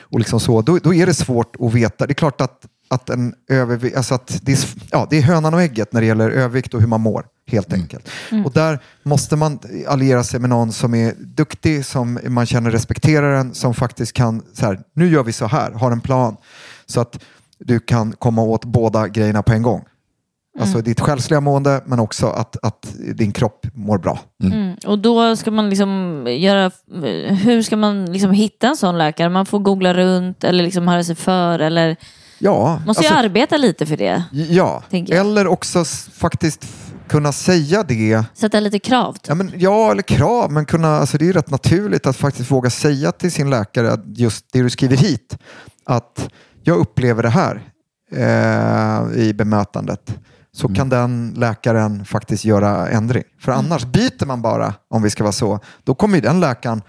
och 0.00 0.18
liksom 0.18 0.40
så, 0.40 0.62
då, 0.62 0.78
då 0.78 0.94
är 0.94 1.06
det 1.06 1.14
svårt 1.14 1.56
att 1.60 1.74
veta. 1.74 2.06
Det 2.06 2.12
är 2.12 2.14
klart 2.14 2.40
att, 2.40 2.66
att, 2.94 3.10
en 3.10 3.34
övervi- 3.50 3.96
alltså 3.96 4.14
att 4.14 4.38
det, 4.42 4.52
är, 4.52 4.58
ja, 4.90 5.06
det 5.10 5.18
är 5.18 5.22
hönan 5.22 5.54
och 5.54 5.62
ägget 5.62 5.92
när 5.92 6.00
det 6.00 6.06
gäller 6.06 6.30
övervikt 6.30 6.74
och 6.74 6.80
hur 6.80 6.88
man 6.88 7.00
mår 7.00 7.26
helt 7.46 7.72
enkelt. 7.72 8.08
Och 8.44 8.52
där 8.52 8.78
måste 9.02 9.36
man 9.36 9.58
alliera 9.88 10.24
sig 10.24 10.40
med 10.40 10.50
någon 10.50 10.72
som 10.72 10.94
är 10.94 11.14
duktig, 11.18 11.86
som 11.86 12.18
man 12.28 12.46
känner 12.46 12.70
respekterar 12.70 13.34
en, 13.34 13.54
som 13.54 13.74
faktiskt 13.74 14.12
kan, 14.12 14.42
så 14.52 14.66
här, 14.66 14.80
nu 14.94 15.08
gör 15.08 15.22
vi 15.22 15.32
så 15.32 15.46
här, 15.46 15.70
har 15.70 15.92
en 15.92 16.00
plan. 16.00 16.36
Så 16.86 17.00
att 17.00 17.24
du 17.58 17.80
kan 17.80 18.12
komma 18.12 18.42
åt 18.42 18.64
båda 18.64 19.08
grejerna 19.08 19.42
på 19.42 19.52
en 19.52 19.62
gång. 19.62 19.84
Alltså 20.60 20.80
ditt 20.80 21.00
själsliga 21.00 21.40
mående 21.40 21.82
men 21.86 22.00
också 22.00 22.26
att, 22.26 22.56
att 22.62 22.94
din 23.14 23.32
kropp 23.32 23.66
mår 23.74 23.98
bra. 23.98 24.18
Mm. 24.42 24.76
Och 24.86 24.98
då 24.98 25.36
ska 25.36 25.50
man 25.50 25.70
liksom 25.70 26.24
göra, 26.28 26.70
hur 27.28 27.62
ska 27.62 27.76
man 27.76 28.12
liksom 28.12 28.30
hitta 28.30 28.68
en 28.68 28.76
sån 28.76 28.98
läkare? 28.98 29.28
Man 29.28 29.46
får 29.46 29.58
googla 29.58 29.94
runt 29.94 30.44
eller 30.44 30.64
liksom 30.64 30.88
höra 30.88 31.04
sig 31.04 31.14
för 31.14 31.58
eller 31.58 31.96
Ja, 32.38 32.80
måste 32.86 33.00
alltså- 33.00 33.14
jag 33.14 33.24
arbeta 33.24 33.56
lite 33.56 33.86
för 33.86 33.96
det? 33.96 34.24
ja. 34.32 34.82
eller 34.90 35.46
också 35.46 35.84
faktiskt 36.12 36.66
kunna 37.08 37.32
säga 37.32 37.82
det. 37.82 38.24
Sätta 38.34 38.60
lite 38.60 38.78
krav? 38.78 39.16
Ja, 39.26 39.34
men, 39.34 39.52
ja, 39.56 39.90
eller 39.90 40.02
krav, 40.02 40.52
men 40.52 40.66
kunna, 40.66 40.88
alltså 40.88 41.18
det 41.18 41.24
är 41.24 41.26
ju 41.26 41.32
rätt 41.32 41.50
naturligt 41.50 42.06
att 42.06 42.16
faktiskt 42.16 42.50
våga 42.50 42.70
säga 42.70 43.12
till 43.12 43.32
sin 43.32 43.50
läkare 43.50 43.92
att 43.92 44.18
just 44.18 44.46
det 44.52 44.62
du 44.62 44.70
skriver 44.70 44.96
hit, 44.96 45.38
att 45.84 46.28
jag 46.62 46.78
upplever 46.78 47.22
det 47.22 47.28
här 47.28 47.62
eh, 48.12 49.22
i 49.22 49.34
bemötandet. 49.34 50.14
Så 50.52 50.68
kan 50.68 50.88
den 50.88 51.34
läkaren 51.36 52.04
faktiskt 52.04 52.44
göra 52.44 52.88
ändring. 52.88 53.24
För 53.40 53.52
annars 53.52 53.84
byter 53.84 54.26
man 54.26 54.42
bara, 54.42 54.74
om 54.90 55.02
vi 55.02 55.10
ska 55.10 55.24
vara 55.24 55.32
så, 55.32 55.60
då 55.84 55.94
kommer 55.94 56.14
ju 56.14 56.20
den 56.20 56.40
läkaren 56.40 56.82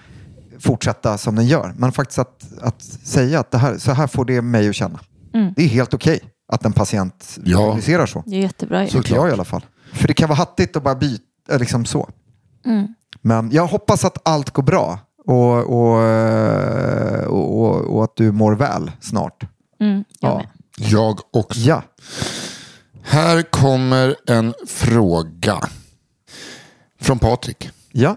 fortsätta 0.59 1.17
som 1.17 1.35
den 1.35 1.47
gör. 1.47 1.73
Men 1.77 1.91
faktiskt 1.91 2.19
att, 2.19 2.43
att 2.61 2.81
säga 2.83 3.39
att 3.39 3.51
det 3.51 3.57
här, 3.57 3.77
så 3.77 3.91
här 3.91 4.07
får 4.07 4.25
det 4.25 4.41
mig 4.41 4.69
att 4.69 4.75
känna. 4.75 4.99
Det 5.55 5.63
är 5.63 5.67
helt 5.67 5.93
okej 5.93 6.19
att 6.53 6.65
en 6.65 6.73
patient 6.73 7.37
Ja. 7.43 7.57
kommunicerar 7.57 8.05
så. 8.05 8.23
Det 8.25 8.35
är 8.35 8.39
jättebra. 8.41 8.87
Tycker 8.87 9.15
jag 9.15 9.29
i 9.29 9.31
alla 9.31 9.45
fall. 9.45 9.65
För 9.93 10.07
det 10.07 10.13
kan 10.13 10.29
vara 10.29 10.37
hattigt 10.37 10.75
att 10.75 10.83
bara 10.83 10.95
byta, 10.95 11.57
liksom 11.59 11.85
så. 11.85 12.09
Mm. 12.65 12.87
Men 13.21 13.51
jag 13.51 13.67
hoppas 13.67 14.05
att 14.05 14.17
allt 14.27 14.49
går 14.49 14.63
bra 14.63 14.99
och, 15.27 15.53
och, 15.57 16.03
eh, 16.03 17.25
och, 17.25 17.61
och, 17.61 17.95
och 17.95 18.03
att 18.03 18.15
du 18.15 18.31
mår 18.31 18.55
väl 18.55 18.91
snart. 19.01 19.43
Mm, 19.79 20.03
jag 20.19 20.31
Ja. 20.31 20.37
med. 20.37 20.47
Jag 20.77 21.19
också. 21.33 21.59
Ja. 21.59 21.83
Här 23.03 23.41
kommer 23.41 24.15
en 24.27 24.53
fråga. 24.67 25.57
Från 27.01 27.19
Patrik. 27.19 27.69
Ja. 27.91 28.15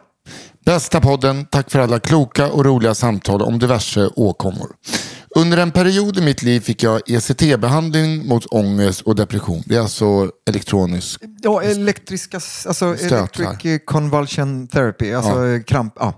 Bästa 0.65 1.01
podden, 1.01 1.45
tack 1.45 1.71
för 1.71 1.79
alla 1.79 2.01
kloka 2.01 2.53
och 2.53 2.65
roliga 2.65 2.95
samtal 2.95 3.43
om 3.43 3.59
diverse 3.59 4.11
åkommor. 4.17 4.77
Under 5.39 5.59
en 5.59 5.71
period 5.71 6.19
i 6.19 6.21
mitt 6.21 6.43
liv 6.43 6.61
fick 6.61 6.83
jag 6.83 7.01
ECT-behandling 7.07 8.27
mot 8.27 8.47
ångest 8.47 9.01
och 9.01 9.15
depression. 9.17 9.63
Det 9.67 9.77
är 9.77 9.81
alltså 9.81 10.31
elektronisk... 10.49 11.21
Ja, 11.43 11.63
elektriska, 11.63 12.37
alltså 12.67 12.97
Stötlar. 12.97 13.47
electric 13.47 13.83
convulsion 13.85 14.69
therapy, 14.69 15.13
alltså 15.13 15.47
Ja. 15.47 15.63
kramp. 15.63 15.95
Ja. 16.01 16.13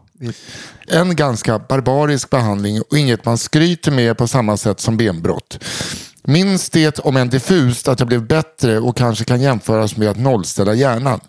En 0.88 1.16
ganska 1.16 1.58
barbarisk 1.58 2.30
behandling 2.30 2.80
och 2.90 2.98
inget 2.98 3.24
man 3.24 3.38
skryter 3.38 3.90
med 3.90 4.18
på 4.18 4.28
samma 4.28 4.56
sätt 4.56 4.80
som 4.80 4.96
benbrott. 4.96 5.64
Minns 6.22 6.70
det, 6.70 6.98
om 6.98 7.16
än 7.16 7.28
diffust, 7.28 7.88
att 7.88 7.98
jag 8.00 8.08
blev 8.08 8.26
bättre 8.26 8.78
och 8.78 8.96
kanske 8.96 9.24
kan 9.24 9.40
jämföras 9.40 9.96
med 9.96 10.08
att 10.10 10.18
nollställa 10.18 10.74
hjärnan. 10.74 11.20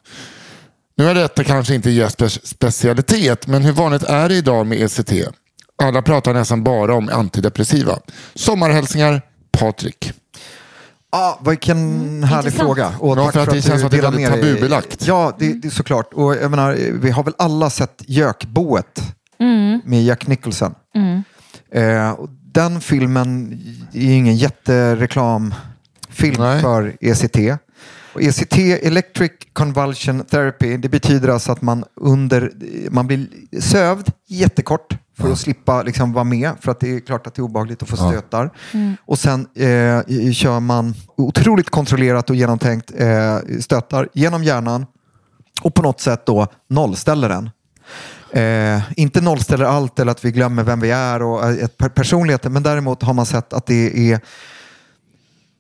Nu 0.98 1.10
är 1.10 1.16
detta 1.16 1.44
kanske 1.44 1.76
inte 1.76 1.90
Jespers 1.90 2.40
specialitet, 2.44 3.48
men 3.48 3.64
hur 3.64 3.72
vanligt 3.72 4.04
är 4.04 4.30
det 4.30 4.36
idag 4.36 4.68
med 4.68 4.82
ECT? 4.82 5.12
Alla 5.82 6.02
pratar 6.02 6.34
nästan 6.34 6.64
bara 6.64 6.96
om 6.96 7.10
antidepressiva. 7.10 8.00
Sommarhälsningar, 8.36 9.22
Patrik. 9.52 10.14
Ah, 11.10 11.34
vilken 11.46 11.78
härlig 12.24 12.38
intressant. 12.38 12.68
fråga. 12.68 12.94
Och 13.00 13.18
Ja, 13.18 13.24
tack 13.24 13.34
för 13.34 13.42
att 13.42 13.50
det 13.50 13.56
du 13.56 13.62
känns 13.62 13.84
att 13.84 13.92
det 13.92 13.98
är 13.98 14.02
väldigt 14.02 14.30
tabubelagt. 14.30 15.08
Ja, 15.08 15.36
det, 15.40 15.54
det 15.54 15.68
är 15.68 15.70
såklart. 15.70 16.14
Och 16.14 16.36
jag 16.36 16.52
menar, 16.52 16.78
vi 16.92 17.12
har 17.12 17.24
väl 17.24 17.34
alla 17.38 17.70
sett 17.70 18.04
Gökboet 18.08 19.02
med 19.84 20.04
Jack 20.04 20.28
Nicholson. 20.28 20.76
Eh, 21.72 22.12
och 22.12 22.30
den 22.54 22.82
filmen 22.82 23.60
är 23.94 24.00
ju 24.02 24.14
ingen 24.14 24.36
jättereklamfilm 24.36 26.36
Nej. 26.38 26.62
för 26.62 26.98
ECT. 27.02 27.38
Och 28.14 28.22
ECT, 28.22 28.58
Electric 28.58 29.32
Convulsion 29.54 30.26
Therapy, 30.26 30.78
det 30.78 30.90
betyder 30.90 31.30
alltså 31.30 31.52
att 31.52 31.62
man, 31.62 31.84
under, 31.96 32.52
man 32.90 33.08
blir 33.08 33.28
sövd 33.60 34.12
jättekort 34.28 34.96
för 35.22 35.32
att 35.32 35.40
slippa 35.40 35.84
liksom 35.84 36.14
vara 36.14 36.24
med. 36.24 36.52
För 36.62 36.72
att 36.72 36.80
det 36.80 36.96
är 36.96 37.00
klart 37.00 37.28
att 37.28 37.36
det 37.36 37.40
är 37.40 37.44
obehagligt 37.44 37.84
att 37.84 37.90
få 37.90 37.98
stötar. 37.98 38.50
Och 39.06 39.20
sen 39.20 39.48
eh, 39.56 40.32
kör 40.32 40.60
man 40.60 40.94
otroligt 41.18 41.70
kontrollerat 41.70 42.30
och 42.30 42.36
genomtänkt 42.36 42.92
eh, 42.98 43.38
stötar 43.60 44.10
genom 44.14 44.44
hjärnan 44.44 44.86
och 45.62 45.74
på 45.74 45.82
något 45.82 46.02
sätt 46.02 46.26
då 46.26 46.48
nollställer 46.70 47.30
den. 47.30 47.50
Eh, 48.32 48.82
inte 48.98 49.22
nollställer 49.22 49.66
allt 49.66 50.00
eller 50.00 50.12
att 50.12 50.26
vi 50.26 50.32
glömmer 50.32 50.64
vem 50.64 50.80
vi 50.80 50.92
är 50.92 51.22
och 51.22 51.50
eh, 51.50 51.68
personligheten, 51.68 52.54
men 52.54 52.64
däremot 52.64 53.04
har 53.04 53.14
man 53.14 53.26
sett 53.26 53.54
att 53.54 53.66
det 53.66 54.12
är 54.12 54.20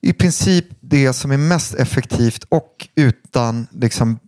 i 0.02 0.14
princip 0.14 0.66
det 0.80 1.14
som 1.14 1.32
är 1.32 1.38
mest 1.38 1.74
effektivt 1.74 2.44
och 2.50 2.88
utan 2.96 3.68
liksom 3.72 4.20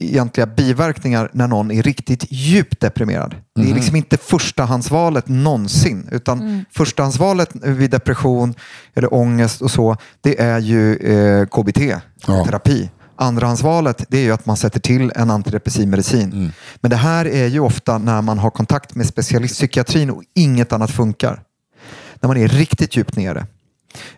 egentliga 0.00 0.46
biverkningar 0.46 1.30
när 1.32 1.48
någon 1.48 1.70
är 1.70 1.82
riktigt 1.82 2.24
djupt 2.30 2.80
deprimerad. 2.80 3.34
Det 3.54 3.70
är 3.70 3.74
liksom 3.74 3.96
inte 3.96 4.16
förstahandsvalet 4.16 5.28
någonsin, 5.28 6.08
utan 6.12 6.64
förstahandsvalet 6.70 7.50
vid 7.62 7.90
depression 7.90 8.54
eller 8.94 9.14
ångest 9.14 9.62
och 9.62 9.70
så, 9.70 9.96
det 10.20 10.40
är 10.40 10.58
ju 10.58 10.96
eh, 10.96 11.46
KBT, 11.46 11.80
Ja. 12.26 12.44
terapi. 12.44 12.90
Andrahandsvalet 13.16 14.04
det 14.08 14.18
är 14.18 14.22
ju 14.22 14.32
att 14.32 14.46
man 14.46 14.56
sätter 14.56 14.80
till 14.80 15.12
en 15.16 15.30
antidepressiv 15.30 15.88
medicin. 15.88 16.52
Men 16.80 16.90
det 16.90 16.96
här 16.96 17.24
är 17.26 17.46
ju 17.46 17.60
ofta 17.60 17.98
när 17.98 18.22
man 18.22 18.38
har 18.38 18.50
kontakt 18.50 18.94
med 18.94 19.06
specialistpsykiatrin 19.06 20.10
och 20.10 20.22
inget 20.34 20.72
annat 20.72 20.90
funkar. 20.90 21.42
När 22.20 22.28
man 22.28 22.36
är 22.36 22.48
riktigt 22.48 22.96
djupt 22.96 23.16
nere. 23.16 23.46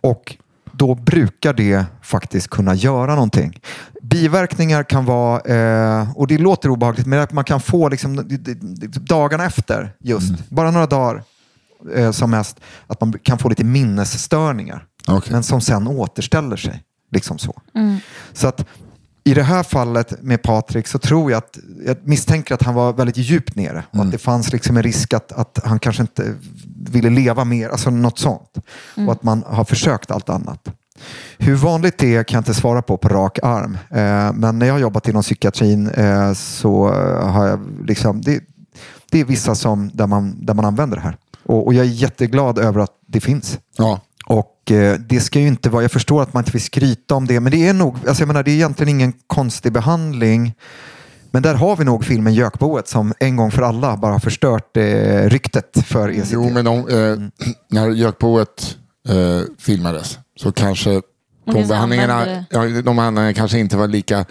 Och 0.00 0.36
då 0.78 0.94
brukar 0.94 1.52
det 1.52 1.84
faktiskt 2.02 2.50
kunna 2.50 2.74
göra 2.74 3.14
någonting. 3.14 3.60
Biverkningar 4.02 4.82
kan 4.82 5.04
vara, 5.04 5.40
eh, 5.40 6.16
och 6.16 6.26
det 6.26 6.38
låter 6.38 6.68
obehagligt, 6.68 7.06
men 7.06 7.20
att 7.20 7.32
man 7.32 7.44
kan 7.44 7.60
få 7.60 7.88
liksom, 7.88 8.40
dagarna 9.00 9.44
efter, 9.44 9.94
just, 9.98 10.48
bara 10.48 10.70
några 10.70 10.86
dagar 10.86 11.22
eh, 11.94 12.10
som 12.10 12.30
mest, 12.30 12.60
att 12.86 13.00
man 13.00 13.12
kan 13.12 13.38
få 13.38 13.48
lite 13.48 13.64
minnesstörningar. 13.64 14.84
Okej. 15.08 15.32
Men 15.32 15.42
som 15.42 15.60
sen 15.60 15.86
återställer 15.86 16.56
sig. 16.56 16.82
Liksom 17.10 17.38
så. 17.38 17.60
Så 18.32 18.48
att 18.48 18.66
i 19.26 19.34
det 19.34 19.42
här 19.42 19.62
fallet 19.62 20.22
med 20.22 20.42
Patrik 20.42 20.86
så 20.86 20.98
tror 20.98 21.30
jag 21.30 21.38
att, 21.38 21.58
jag 21.86 21.96
misstänker 22.02 22.54
att 22.54 22.62
han 22.62 22.74
var 22.74 22.92
väldigt 22.92 23.16
djupt 23.16 23.56
nere 23.56 23.84
och 23.90 24.00
att 24.00 24.10
det 24.10 24.18
fanns 24.18 24.52
liksom 24.52 24.76
en 24.76 24.82
risk 24.82 25.12
att, 25.12 25.32
att 25.32 25.60
han 25.64 25.78
kanske 25.78 26.02
inte 26.02 26.34
ville 26.90 27.10
leva 27.10 27.44
mer, 27.44 27.68
alltså 27.68 27.90
något 27.90 28.18
sånt. 28.18 28.54
Och 28.94 29.12
att 29.12 29.22
man 29.22 29.44
har 29.46 29.64
försökt 29.64 30.10
allt 30.10 30.28
annat. 30.28 30.68
Hur 31.38 31.54
vanligt 31.54 31.98
det 31.98 32.16
är 32.16 32.24
kan 32.24 32.36
jag 32.36 32.40
inte 32.40 32.54
svara 32.54 32.82
på 32.82 32.96
på 32.96 33.08
rak 33.08 33.38
arm. 33.42 33.78
Eh, 33.90 34.32
men 34.32 34.58
när 34.58 34.66
jag 34.66 34.74
har 34.74 34.80
jobbat 34.80 35.08
inom 35.08 35.22
psykiatrin 35.22 35.88
eh, 35.88 36.32
så 36.32 36.88
har 37.22 37.46
jag 37.46 37.60
liksom, 37.86 38.20
det, 38.22 38.40
det 39.10 39.20
är 39.20 39.24
vissa 39.24 39.54
som, 39.54 39.90
där, 39.94 40.06
man, 40.06 40.46
där 40.46 40.54
man 40.54 40.64
använder 40.64 40.96
det 40.96 41.02
här. 41.02 41.16
Och, 41.42 41.66
och 41.66 41.74
jag 41.74 41.86
är 41.86 41.90
jätteglad 41.90 42.58
över 42.58 42.80
att 42.80 42.92
det 43.06 43.20
finns. 43.20 43.58
Ja. 43.76 44.00
Och 44.26 44.70
eh, 44.70 44.98
det 44.98 45.20
ska 45.20 45.40
ju 45.40 45.46
inte 45.46 45.70
vara, 45.70 45.82
jag 45.82 45.90
förstår 45.90 46.22
att 46.22 46.34
man 46.34 46.40
inte 46.40 46.52
vill 46.52 46.62
skryta 46.64 47.14
om 47.14 47.26
det, 47.26 47.40
men 47.40 47.52
det 47.52 47.68
är 47.68 47.74
nog, 47.74 47.96
alltså 48.08 48.22
jag 48.22 48.26
menar, 48.26 48.42
det 48.42 48.50
är 48.50 48.54
egentligen 48.54 48.88
ingen 48.88 49.12
konstig 49.26 49.72
behandling. 49.72 50.54
Men 51.30 51.42
där 51.42 51.54
har 51.54 51.76
vi 51.76 51.84
nog 51.84 52.04
filmen 52.04 52.34
Gökboet 52.34 52.88
som 52.88 53.12
en 53.18 53.36
gång 53.36 53.50
för 53.50 53.62
alla 53.62 53.96
bara 53.96 54.12
har 54.12 54.18
förstört 54.18 54.76
eh, 54.76 54.82
ryktet 55.28 55.86
för 55.86 56.08
ECT. 56.08 56.32
Jo, 56.32 56.50
men 56.50 56.66
om, 56.66 56.78
eh, 56.78 57.46
när 57.70 57.90
Jökboet 57.90 58.76
eh, 59.08 59.14
filmades 59.58 60.18
så 60.36 60.52
kanske 60.52 61.00
de 61.52 61.68
behandlingarna, 61.68 62.44
ja, 62.50 62.64
de 62.64 62.96
behandlingarna 62.96 63.32
kanske 63.32 63.58
inte 63.58 63.76
var 63.76 63.88
lika 63.88 64.24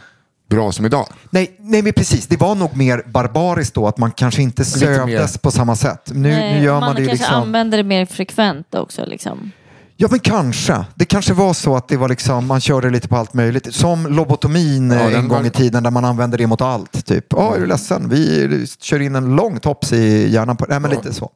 bra 0.50 0.72
som 0.72 0.86
idag. 0.86 1.08
Nej, 1.30 1.56
nej, 1.60 1.82
men 1.82 1.94
precis. 1.94 2.28
Det 2.28 2.38
var 2.38 2.56
nog 2.56 2.78
mer 2.78 3.04
barbariskt 3.06 3.76
då, 3.76 3.88
att 3.88 3.98
man 3.98 4.12
kanske 4.12 4.42
inte 4.42 4.66
sövdes 4.66 5.34
mer. 5.34 5.40
på 5.40 5.52
samma 5.52 5.76
sätt. 5.76 6.12
Nu, 6.14 6.30
Nej, 6.30 6.54
nu 6.54 6.66
gör 6.66 6.74
man, 6.74 6.82
man 6.82 6.96
det 6.96 7.02
kanske 7.02 7.18
liksom... 7.18 7.42
använder 7.42 7.78
det 7.78 7.84
mer 7.84 8.06
frekvent 8.06 8.76
också. 8.76 9.06
Liksom. 9.06 9.52
Ja, 9.98 10.08
men 10.12 10.20
kanske. 10.20 10.86
Det 10.96 11.06
kanske 11.06 11.34
var 11.34 11.54
så 11.54 11.76
att 11.76 11.88
det 11.88 11.98
var 11.98 12.10
liksom, 12.10 12.46
man 12.48 12.62
körde 12.62 12.90
lite 12.90 13.08
på 13.08 13.16
allt 13.18 13.34
möjligt. 13.34 13.76
Som 13.76 14.08
lobotomin 14.08 14.92
Ja, 14.92 14.98
eh, 15.10 15.20
en 15.20 15.28
gång 15.28 15.40
var- 15.40 15.46
i 15.46 15.50
tiden 15.50 15.84
där 15.84 15.92
man 15.92 16.06
använde 16.06 16.38
det 16.38 16.48
mot 16.48 16.62
allt. 16.62 17.06
Typ, 17.06 17.26
ja, 17.30 17.56
är 17.56 17.60
du 17.60 17.66
ledsen? 17.66 18.10
Vi 18.10 18.68
kör 18.82 19.00
in 19.00 19.16
en 19.16 19.36
lång 19.36 19.60
tops 19.60 19.94
i 19.94 20.30
hjärnan. 20.34 20.58
På... 20.58 20.66
Nej, 20.70 20.80
men 20.80 20.92
lite 20.92 21.14
så. 21.14 21.32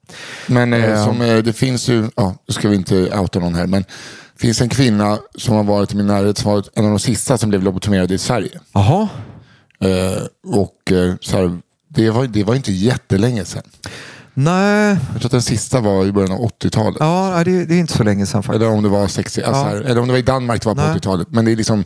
Men 0.48 0.74
eh, 0.74 0.86
Ja. 0.90 1.06
som, 1.06 1.22
eh, 1.22 1.38
det 1.38 1.54
finns 1.54 1.88
ju, 1.90 2.08
ja, 2.16 2.36
nu 2.48 2.54
ska 2.54 2.70
vi 2.70 2.76
inte 2.76 3.20
outa 3.20 3.40
någon 3.40 3.56
här, 3.56 3.68
men 3.68 3.82
det 3.82 4.42
finns 4.42 4.62
en 4.62 4.70
kvinna 4.70 5.18
som 5.36 5.56
har 5.56 5.64
varit 5.64 5.94
i 5.94 5.96
min 5.96 6.08
närhet 6.08 6.38
som 6.38 6.52
var 6.52 6.64
en 6.76 6.84
av 6.86 6.90
de 6.90 7.00
sista 7.00 7.38
som 7.38 7.50
blev 7.50 7.64
lobotomerade 7.64 8.14
i 8.14 8.18
Sverige. 8.18 8.60
Jaha. 8.74 9.08
Eh, 9.82 10.24
och 10.56 10.92
eh, 10.92 11.14
så 11.22 11.38
här, 11.38 11.60
det, 11.90 12.10
var, 12.10 12.28
det 12.28 12.44
var 12.44 12.56
inte 12.56 12.72
jättelänge 12.72 13.46
sedan. 13.46 13.64
Nej, 14.44 14.98
Jag 15.12 15.22
tror 15.22 15.26
att 15.26 15.32
den 15.32 15.42
sista 15.42 15.80
var 15.80 16.06
i 16.06 16.12
början 16.12 16.32
av 16.32 16.40
80-talet. 16.50 16.98
ja, 17.00 17.42
det, 17.46 17.66
det 17.66 17.76
är 17.76 17.80
inte 17.80 17.94
så 17.94 18.04
länge 18.04 18.26
sedan 18.26 18.44
faktiskt. 18.44 18.62
Eller 18.64 18.74
om 18.78 18.84
det 18.84 18.90
var 18.90 19.08
60, 19.08 19.42
alltså 19.44 19.62
Ja. 19.62 19.68
här, 19.68 19.76
eller 19.76 20.02
om 20.02 20.08
det 20.08 20.12
var 20.14 20.20
i 20.20 20.22
Danmark 20.22 20.62
det 20.62 20.66
var 20.70 20.76
på 20.76 20.82
Nej. 20.82 20.96
80-talet. 20.98 21.28
Men 21.32 21.46
det 21.46 21.52
är 21.52 21.56
liksom, 21.56 21.84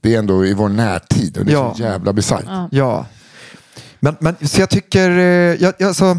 det 0.00 0.14
är 0.14 0.18
ändå 0.18 0.46
i 0.46 0.54
vår 0.54 0.68
närtid 0.68 1.38
och 1.38 1.44
det 1.44 1.52
är 1.52 1.54
Ja. 1.54 1.74
så 1.76 1.82
jävla 1.82 2.12
bisarrt. 2.12 2.68
Ja. 2.70 3.06
Men, 4.00 4.16
men 4.20 4.36
så 4.48 4.60
jag 4.60 4.70
tycker, 4.70 5.10
eh, 5.10 5.24
jag, 5.24 5.74
jag, 5.78 5.88
alltså, 5.88 6.16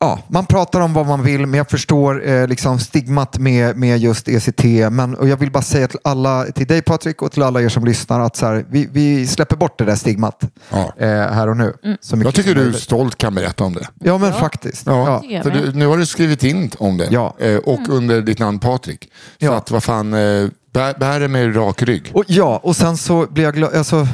ja, 0.00 0.18
man 0.28 0.46
pratar 0.46 0.80
om 0.80 0.92
vad 0.92 1.06
man 1.06 1.22
vill, 1.22 1.46
men 1.46 1.58
jag 1.58 1.70
förstår 1.70 2.28
eh, 2.28 2.46
liksom 2.46 2.78
stigmat 2.78 3.38
med, 3.38 3.76
med 3.76 3.98
just 3.98 4.28
ECT. 4.28 4.64
Men, 4.90 5.14
och 5.14 5.28
jag 5.28 5.36
vill 5.36 5.50
bara 5.50 5.62
säga 5.62 5.88
till 5.88 5.98
alla, 6.04 6.44
till 6.44 6.66
dig 6.66 6.82
Patrik 6.82 7.22
och 7.22 7.32
till 7.32 7.42
alla 7.42 7.62
er 7.62 7.68
som 7.68 7.84
lyssnar 7.84 8.20
att 8.20 8.36
så 8.36 8.46
här, 8.46 8.64
vi, 8.70 8.88
vi 8.92 9.26
släpper 9.26 9.56
bort 9.56 9.78
det 9.78 9.84
där 9.84 9.94
stigmat 9.96 10.40
Ja. 10.70 10.92
eh, 10.98 11.08
här 11.08 11.48
och 11.48 11.56
nu. 11.56 11.74
Mycket 11.82 12.24
Jag 12.24 12.34
tycker 12.34 12.54
du 12.54 12.72
stolt 12.72 13.18
kan 13.18 13.34
berätta 13.34 13.64
om 13.64 13.74
det. 13.74 13.88
Ja, 14.00 14.18
men 14.18 14.32
faktiskt. 14.32 14.86
Ja, 14.86 15.22
Ja. 15.28 15.42
för 15.42 15.50
du, 15.50 15.72
nu 15.72 15.86
har 15.86 15.96
du 15.98 16.06
skrivit 16.06 16.44
in 16.44 16.70
om 16.78 16.96
det. 16.96 17.08
Ja. 17.10 17.34
Eh, 17.38 17.56
och 17.56 17.88
under 17.88 18.20
ditt 18.22 18.38
namn 18.38 18.58
Patrik. 18.58 19.04
Så 19.40 19.46
Ja. 19.46 19.54
att 19.56 19.70
vad 19.70 19.82
fan, 19.82 20.14
eh, 20.14 20.48
bär, 20.72 20.98
bär 20.98 21.20
det 21.20 21.28
med 21.28 21.56
rak 21.56 21.82
rygg. 21.82 22.10
Och, 22.14 22.24
ja, 22.26 22.60
och 22.62 22.76
sen 22.76 22.96
så 22.96 23.26
blir 23.26 23.44
jag 23.44 23.54
glad. 23.54 23.74
Alltså, 23.74 24.06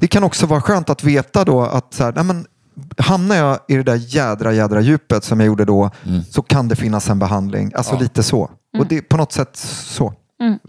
det 0.00 0.06
kan 0.06 0.24
också 0.24 0.46
vara 0.46 0.60
skönt 0.60 0.90
att 0.90 1.04
veta 1.04 1.44
då 1.44 1.62
att 1.62 1.94
så 1.94 2.04
här, 2.04 2.12
nej 2.12 2.24
men, 2.24 2.46
hamnar 2.98 3.36
jag 3.36 3.58
i 3.68 3.74
det 3.76 3.82
där 3.82 3.96
jädra 3.96 4.52
jädra 4.52 4.80
djupet 4.80 5.24
som 5.24 5.40
jag 5.40 5.46
gjorde 5.46 5.64
då 5.64 5.90
så 6.30 6.42
kan 6.42 6.68
det 6.68 6.76
finnas 6.76 7.10
en 7.10 7.18
behandling. 7.18 7.72
Alltså 7.74 7.98
lite 7.98 8.22
så. 8.22 8.50
Och 8.78 8.86
det 8.86 8.96
är 8.96 9.00
på 9.02 9.16
något 9.16 9.32
sätt 9.32 9.56
så. 9.56 10.12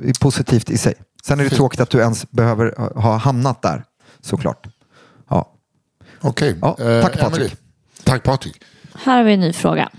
Är 0.03 0.19
positivt 0.21 0.69
i 0.69 0.77
sig. 0.77 0.93
Sen 1.23 1.39
är 1.39 1.43
det 1.43 1.49
tråkigt 1.49 1.79
att 1.79 1.89
du 1.89 1.99
ens 1.99 2.31
behöver 2.31 2.73
ha- 2.77 3.01
ha 3.01 3.17
hamnat 3.17 3.61
där 3.61 3.83
såklart. 4.21 4.67
Ja. 5.29 5.53
Okej. 6.21 6.57
Ja, 6.61 6.77
Eh, 6.79 7.01
tack, 7.01 7.19
Patrik. 7.19 7.35
Emily. 7.39 7.49
Tack 8.03 8.23
Patrik. 8.23 8.61
Här 8.95 9.17
har 9.17 9.23
vi 9.23 9.33
en 9.33 9.39
ny 9.39 9.53
fråga. 9.53 9.89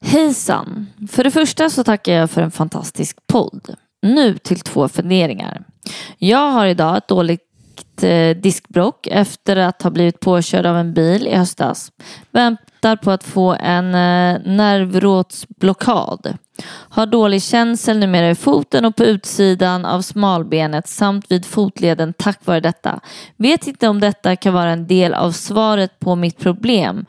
Hejsan! 0.00 0.86
För 1.10 1.24
det 1.24 1.30
första 1.30 1.70
så 1.70 1.84
tackar 1.84 2.12
jag 2.12 2.30
för 2.30 2.42
en 2.42 2.50
fantastisk 2.50 3.16
podd. 3.26 3.74
Nu 4.02 4.38
till 4.38 4.60
två 4.60 4.88
funderingar. 4.88 5.64
Jag 6.18 6.50
har 6.50 6.66
idag 6.66 6.96
ett 6.96 7.08
dåligt 7.08 7.40
ett 8.02 8.36
eh, 8.36 8.42
diskbrock 8.42 9.06
efter 9.06 9.56
att 9.56 9.82
ha 9.82 9.90
blivit 9.90 10.20
påkörd 10.20 10.66
av 10.66 10.76
en 10.76 10.94
bil 10.94 11.26
i 11.26 11.36
höstas. 11.36 11.92
Väntar 12.30 12.96
på 12.96 13.10
att 13.10 13.24
få 13.24 13.56
en 13.60 13.86
eh, 13.86 14.40
nervrådsblockad. 14.44 16.38
Har 16.88 17.06
dålig 17.06 17.42
känsel 17.42 17.98
numera 17.98 18.30
i 18.30 18.34
foten 18.34 18.84
och 18.84 18.96
på 18.96 19.04
utsidan 19.04 19.84
av 19.84 20.02
smalbenet 20.02 20.88
samt 20.88 21.30
vid 21.32 21.46
fotleden 21.46 22.12
tack 22.12 22.46
vare 22.46 22.60
detta. 22.60 23.00
Vet 23.36 23.66
inte 23.66 23.88
om 23.88 24.00
detta 24.00 24.36
kan 24.36 24.54
vara 24.54 24.70
en 24.70 24.86
del 24.86 25.14
av 25.14 25.32
svaret 25.32 25.98
på 25.98 26.14
mitt 26.14 26.38
problem 26.38 27.06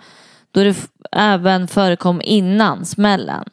då 0.52 0.64
det 0.64 0.76
även 1.12 1.68
förekom 1.68 2.22
innan 2.24 2.86
smällen. 2.86 3.44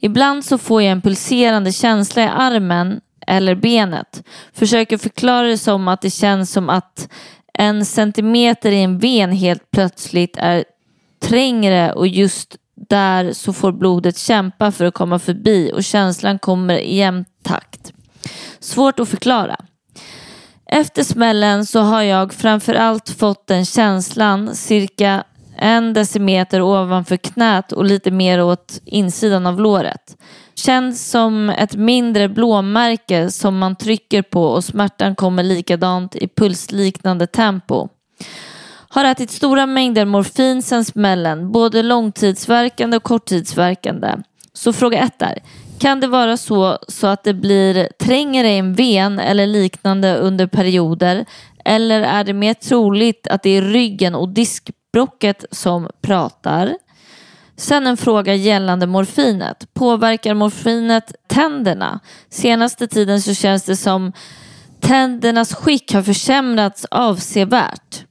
Ibland 0.00 0.44
så 0.44 0.58
får 0.58 0.82
jag 0.82 0.92
en 0.92 1.02
pulserande 1.02 1.72
känsla 1.72 2.22
i 2.22 2.26
armen 2.26 3.00
eller 3.28 3.54
benet. 3.54 4.22
Försöker 4.52 4.98
förklara 4.98 5.46
det 5.46 5.58
som 5.58 5.88
att 5.88 6.00
det 6.00 6.10
känns 6.10 6.52
som 6.52 6.68
att 6.68 7.08
en 7.54 7.84
centimeter 7.84 8.72
i 8.72 8.82
en 8.82 8.98
ven 8.98 9.32
helt 9.32 9.70
plötsligt 9.70 10.36
är 10.36 10.64
trängre 11.20 11.92
och 11.92 12.06
just 12.06 12.56
där 12.88 13.32
så 13.32 13.52
får 13.52 13.72
blodet 13.72 14.18
kämpa 14.18 14.72
för 14.72 14.84
att 14.84 14.94
komma 14.94 15.18
förbi 15.18 15.72
och 15.74 15.84
känslan 15.84 16.38
kommer 16.38 16.78
i 16.78 16.96
jämn 16.96 17.24
takt. 17.42 17.92
Svårt 18.60 19.00
att 19.00 19.08
förklara. 19.08 19.56
Efter 20.70 21.04
smällen 21.04 21.66
så 21.66 21.80
har 21.80 22.02
jag 22.02 22.32
framförallt 22.32 23.10
fått 23.10 23.46
den 23.46 23.64
känslan 23.64 24.54
cirka 24.54 25.24
en 25.56 25.92
decimeter 25.92 26.62
ovanför 26.62 27.16
knät 27.16 27.72
och 27.72 27.84
lite 27.84 28.10
mer 28.10 28.42
åt 28.42 28.80
insidan 28.84 29.46
av 29.46 29.60
låret. 29.60 30.16
Känns 30.64 31.10
som 31.10 31.50
ett 31.50 31.76
mindre 31.76 32.28
blåmärke 32.28 33.30
som 33.30 33.58
man 33.58 33.76
trycker 33.76 34.22
på 34.22 34.42
och 34.42 34.64
smärtan 34.64 35.14
kommer 35.14 35.42
likadant 35.42 36.16
i 36.16 36.28
pulsliknande 36.28 37.26
tempo. 37.26 37.88
Har 38.88 39.04
ätit 39.04 39.30
stora 39.30 39.66
mängder 39.66 40.04
morfin 40.04 40.62
sen 40.62 40.84
smällen, 40.84 41.52
både 41.52 41.82
långtidsverkande 41.82 42.96
och 42.96 43.02
korttidsverkande. 43.02 44.16
Så 44.52 44.72
fråga 44.72 44.98
ett 44.98 45.22
är, 45.22 45.38
kan 45.78 46.00
det 46.00 46.06
vara 46.06 46.36
så, 46.36 46.78
så 46.88 47.06
att 47.06 47.24
det 47.24 47.34
blir 47.34 47.88
trängre 47.98 48.48
i 48.48 48.58
en 48.58 48.74
ven 48.74 49.18
eller 49.18 49.46
liknande 49.46 50.16
under 50.16 50.46
perioder? 50.46 51.24
Eller 51.64 52.00
är 52.00 52.24
det 52.24 52.32
mer 52.32 52.54
troligt 52.54 53.26
att 53.26 53.42
det 53.42 53.50
är 53.50 53.62
ryggen 53.62 54.14
och 54.14 54.28
diskbrocket 54.28 55.44
som 55.50 55.88
pratar? 56.00 56.74
Sen 57.58 57.86
en 57.86 57.96
fråga 57.96 58.34
gällande 58.34 58.86
morfinet. 58.86 59.74
Påverkar 59.74 60.34
morfinet 60.34 61.12
tänderna? 61.26 62.00
Senaste 62.30 62.88
tiden 62.88 63.22
så 63.22 63.34
känns 63.34 63.64
det 63.64 63.76
som 63.76 64.12
tändernas 64.80 65.54
skick 65.54 65.92
har 65.92 66.02
försämrats 66.02 66.84
avsevärt. 66.90 68.04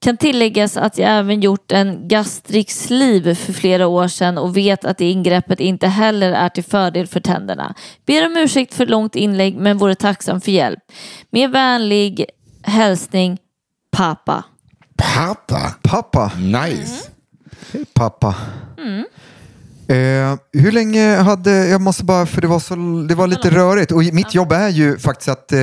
Kan 0.00 0.16
tilläggas 0.16 0.76
att 0.76 0.98
jag 0.98 1.10
även 1.10 1.40
gjort 1.40 1.72
en 1.72 2.08
gastric 2.08 2.86
sleeve 2.86 3.34
för 3.34 3.52
flera 3.52 3.86
år 3.86 4.08
sedan 4.08 4.38
och 4.38 4.56
vet 4.56 4.84
att 4.84 4.98
det 4.98 5.10
ingreppet 5.10 5.60
inte 5.60 5.86
heller 5.86 6.32
är 6.32 6.48
till 6.48 6.64
fördel 6.64 7.06
för 7.06 7.20
tänderna. 7.20 7.74
Ber 8.06 8.26
om 8.26 8.36
ursäkt 8.36 8.74
för 8.74 8.86
långt 8.86 9.16
inlägg 9.16 9.56
men 9.56 9.78
vore 9.78 9.94
tacksam 9.94 10.40
för 10.40 10.52
hjälp. 10.52 10.80
Med 11.30 11.50
vänlig 11.50 12.24
hälsning 12.62 13.38
pappa. 13.90 14.44
Pappa. 14.96 15.74
Pappa. 15.82 16.32
Nice. 16.36 17.17
Pappa. 17.94 18.34
Eh, 19.88 20.36
hur 20.52 20.72
länge 20.72 21.16
hade, 21.16 21.50
jag 21.68 21.80
måste 21.80 22.04
bara, 22.04 22.26
för 22.26 22.40
det 22.40 22.46
var, 22.46 22.60
så, 22.60 22.74
det 23.08 23.14
var 23.14 23.26
lite 23.26 23.50
rörigt 23.50 23.92
och 23.92 24.02
mitt 24.12 24.34
jobb 24.34 24.52
är 24.52 24.68
ju 24.68 24.98
faktiskt 24.98 25.28
att 25.28 25.52
eh, 25.52 25.58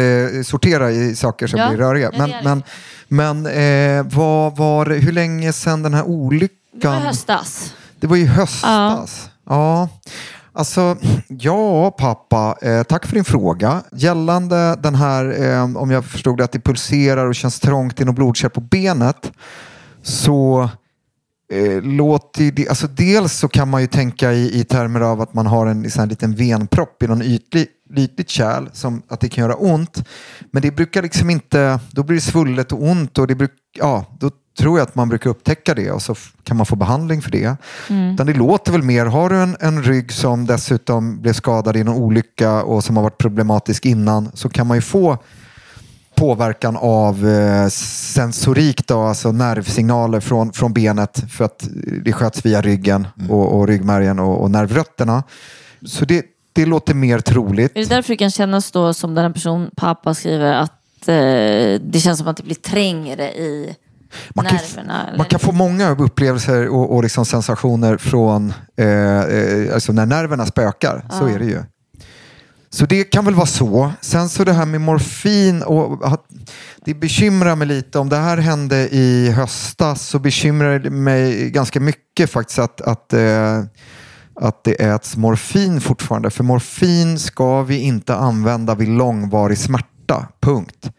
sortera 0.45 0.91
i 0.91 1.15
saker 1.15 1.47
som 1.47 1.59
Ja, 1.59 1.69
blir 1.69 1.77
röriga. 1.77 2.11
Men, 2.17 2.33
men, 2.43 2.63
men 3.07 3.45
eh, 3.45 4.05
vad 4.17 4.57
var, 4.57 4.85
hur 4.85 5.11
länge 5.11 5.53
sedan 5.53 5.83
den 5.83 5.93
här 5.93 6.03
olyckan? 6.03 6.55
Det 6.81 6.87
var 6.87 6.99
höstas. 6.99 7.73
Det 7.99 8.07
var 8.07 8.17
i 8.17 8.25
höstas. 8.25 9.29
Ja. 9.49 9.89
Alltså, 10.53 10.97
ja 11.27 11.91
pappa, 11.91 12.57
eh, 12.61 12.83
tack 12.83 13.05
för 13.05 13.15
din 13.15 13.25
fråga. 13.25 13.81
Gällande 13.91 14.75
den 14.75 14.95
här, 14.95 15.43
eh, 15.43 15.77
om 15.77 15.91
jag 15.91 16.05
förstod 16.05 16.37
det, 16.37 16.43
att 16.43 16.51
det 16.51 16.59
pulserar 16.59 17.25
och 17.25 17.35
känns 17.35 17.59
trångt 17.59 18.01
i 18.01 18.05
något 18.05 18.15
blodkärl 18.15 18.49
på 18.49 18.61
benet. 18.61 19.31
Så 20.03 20.69
eh, 21.51 22.69
alltså 22.69 22.87
dels 22.87 23.33
så 23.33 23.47
kan 23.47 23.69
man 23.69 23.81
ju 23.81 23.87
tänka 23.87 24.33
i, 24.33 24.59
i 24.59 24.63
termer 24.63 25.01
av 25.01 25.21
att 25.21 25.33
man 25.33 25.47
har 25.47 25.67
en 25.67 25.83
här 25.83 26.05
liten 26.05 26.35
venpropp 26.35 27.03
i 27.03 27.07
någon 27.07 27.21
ytlig, 27.21 27.67
ytligt 27.97 28.29
kärl, 28.29 28.69
som 28.73 29.01
att 29.07 29.19
det 29.19 29.29
kan 29.29 29.41
göra 29.41 29.55
ont. 29.55 30.03
Men 30.51 30.61
det 30.61 30.71
brukar 30.71 31.01
liksom 31.01 31.29
inte, 31.29 31.79
då 31.91 32.03
blir 32.03 32.15
det 32.15 32.21
svullet 32.21 32.71
och 32.71 32.83
ont 32.83 33.17
och 33.17 33.27
det 33.27 33.35
bruk, 33.35 33.51
ja, 33.73 34.05
då 34.19 34.31
tror 34.57 34.79
jag 34.79 34.87
att 34.87 34.95
man 34.95 35.09
brukar 35.09 35.29
upptäcka 35.29 35.73
det 35.73 35.91
och 35.91 36.01
så 36.01 36.15
kan 36.43 36.57
man 36.57 36.65
få 36.65 36.75
behandling 36.75 37.21
för 37.21 37.31
det. 37.31 37.57
Utan 38.13 38.27
det 38.27 38.33
låter 38.33 38.71
väl 38.71 38.83
mer, 38.83 39.05
har 39.05 39.29
du 39.29 39.35
en, 39.35 39.57
en 39.59 39.83
rygg 39.83 40.11
som 40.11 40.45
dessutom 40.45 41.21
blev 41.21 41.33
skadad 41.33 41.77
i 41.77 41.83
någon 41.83 42.03
olycka 42.03 42.63
och 42.63 42.83
som 42.83 42.97
har 42.97 43.03
varit 43.03 43.17
problematisk 43.17 43.85
innan 43.85 44.31
så 44.33 44.49
kan 44.49 44.67
man 44.67 44.77
ju 44.77 44.81
få 44.81 45.17
påverkan 46.15 46.77
av 46.77 47.27
eh, 47.27 47.67
sensorik, 47.67 48.87
då, 48.87 49.01
alltså 49.01 49.31
nervsignaler 49.31 50.19
från, 50.19 50.53
från 50.53 50.73
benet 50.73 51.23
för 51.31 51.45
att 51.45 51.67
det 52.03 52.13
sköts 52.13 52.45
via 52.45 52.61
ryggen 52.61 53.07
och, 53.29 53.59
och 53.59 53.67
ryggmärgen 53.67 54.19
och, 54.19 54.41
och 54.41 54.51
nervrötterna. 54.51 55.23
Så 55.85 56.05
det, 56.05 56.25
det 56.53 56.65
låter 56.65 56.93
mer 56.93 57.19
troligt. 57.19 57.71
Är 57.75 57.81
det 57.81 57.89
därför 57.89 58.09
det 58.13 58.17
kan 58.17 58.31
kännas 58.31 58.71
då 58.71 58.93
som 58.93 59.15
den 59.15 59.25
här 59.25 59.33
person, 59.33 59.69
pappa 59.75 60.13
skriver 60.13 60.53
att 60.53 61.07
eh, 61.07 61.81
det 61.81 62.01
känns 62.03 62.19
som 62.19 62.27
att 62.27 62.37
det 62.37 62.43
blir 62.43 62.55
trängre 62.55 63.23
i 63.23 63.75
Man 64.29 64.45
kan, 64.45 64.57
nerverna? 64.57 65.13
man 65.17 65.25
kan 65.25 65.39
få 65.39 65.51
många 65.51 65.89
upplevelser 65.89 66.67
och, 66.67 66.95
och 66.95 67.03
liksom 67.03 67.25
sensationer 67.25 67.97
från 67.97 68.53
eh, 68.77 68.87
eh, 68.87 69.73
alltså 69.73 69.91
när 69.91 70.05
nerverna 70.05 70.45
spökar. 70.45 71.05
Så 71.09 71.27
är 71.27 71.39
det 71.39 71.45
ju. 71.45 71.63
Så 72.75 72.85
det 72.85 73.03
kan 73.03 73.25
väl 73.25 73.35
vara 73.35 73.45
så. 73.45 73.91
Sen 74.01 74.29
så 74.29 74.43
det 74.43 74.53
här 74.53 74.65
med 74.65 74.81
morfin. 74.81 75.63
Och, 75.63 76.07
att- 76.07 76.25
det 76.85 76.93
bekymrar 76.93 77.55
mig 77.55 77.67
lite. 77.67 77.99
Om 77.99 78.09
det 78.09 78.17
här 78.17 78.37
hände 78.37 78.89
i 78.89 79.31
höstas 79.31 80.07
så 80.07 80.19
bekymrar 80.19 80.79
det 80.79 80.89
mig 80.89 81.49
ganska 81.49 81.79
mycket 81.79 82.29
faktiskt 82.29 82.59
att, 82.59 82.81
att, 82.81 83.13
eh, 83.13 83.61
att 84.41 84.63
det 84.63 84.81
äts 84.81 85.17
morfin 85.17 85.81
fortfarande. 85.81 86.29
För 86.29 86.43
morfin 86.43 87.19
ska 87.19 87.61
vi 87.61 87.77
inte 87.77 88.15
använda 88.15 88.75
vid 88.75 88.89
långvarig 88.89 89.57
smärta. 89.57 90.27
Punkt. 90.41 90.89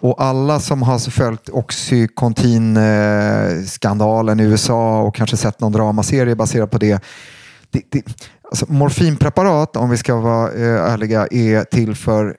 Och 0.00 0.22
alla 0.22 0.60
som 0.60 0.82
har 0.82 1.10
följt 1.10 1.48
Oxycontin-skandalen 1.48 4.40
eh, 4.40 4.46
i 4.46 4.48
USA 4.48 5.00
och 5.00 5.14
kanske 5.14 5.36
sett 5.36 5.60
någon 5.60 5.72
dramaserie 5.72 6.36
baserad 6.36 6.70
på 6.70 6.78
det. 6.78 7.02
det, 7.70 7.82
det 7.90 8.02
alltså 8.50 8.72
morfinpreparat, 8.72 9.76
om 9.76 9.90
vi 9.90 9.96
ska 9.96 10.16
vara 10.16 10.52
eh, 10.52 10.92
ärliga, 10.92 11.26
är 11.30 11.64
till 11.64 11.94
för 11.94 12.36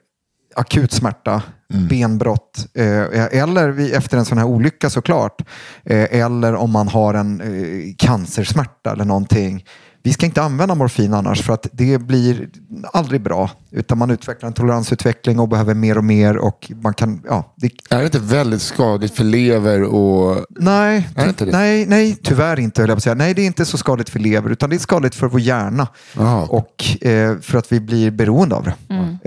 akut 0.54 0.92
smärta, 0.92 1.42
benbrott 1.88 2.66
eh, 2.74 3.40
eller 3.40 3.68
vid, 3.68 3.94
efter 3.94 4.18
en 4.18 4.24
sån 4.24 4.38
här 4.38 4.44
olycka 4.44 4.90
såklart. 4.90 5.42
Eh, 5.84 6.20
eller 6.20 6.54
om 6.54 6.70
man 6.70 6.88
har 6.88 7.14
en 7.14 7.40
eh, 7.40 7.94
cancersmärta 7.98 8.92
eller 8.92 9.04
någonting. 9.04 9.64
Vi 10.02 10.12
ska 10.12 10.26
inte 10.26 10.42
använda 10.42 10.74
morfin 10.74 11.14
annars 11.14 11.42
för 11.42 11.52
att 11.52 11.66
det 11.72 11.98
blir 11.98 12.48
aldrig 12.92 13.20
bra. 13.20 13.50
Utan 13.70 13.98
man 13.98 14.10
utvecklar 14.10 14.46
en 14.46 14.52
toleransutveckling 14.52 15.38
och 15.38 15.48
behöver 15.48 15.74
mer 15.74 15.98
och 15.98 16.04
mer. 16.04 16.36
Och 16.36 16.72
man 16.82 16.94
kan, 16.94 17.22
ja, 17.28 17.54
det, 17.56 17.70
Är 17.90 17.98
det 17.98 18.04
inte 18.04 18.18
väldigt 18.18 18.62
skadligt 18.62 19.14
för 19.14 19.24
lever 19.24 19.82
och... 19.82 20.46
Nej, 20.50 21.08
nej, 21.38 21.86
nej, 21.86 22.16
tyvärr 22.22 22.60
inte 22.60 22.82
jag 22.82 23.02
säga. 23.02 23.14
Nej, 23.14 23.34
det 23.34 23.42
är 23.42 23.46
inte 23.46 23.64
så 23.64 23.78
skadligt 23.78 24.10
för 24.10 24.18
lever 24.18 24.50
utan 24.50 24.70
det 24.70 24.76
är 24.76 24.78
skadligt 24.78 25.14
för 25.14 25.26
vår 25.26 25.40
hjärna. 25.40 25.88
Jaha. 26.16 26.46
Och 26.46 27.06
eh, 27.06 27.38
för 27.38 27.58
att 27.58 27.72
vi 27.72 27.80
blir 27.80 28.10
beroende 28.10 28.54
av 28.54 28.64
det. 28.64 28.74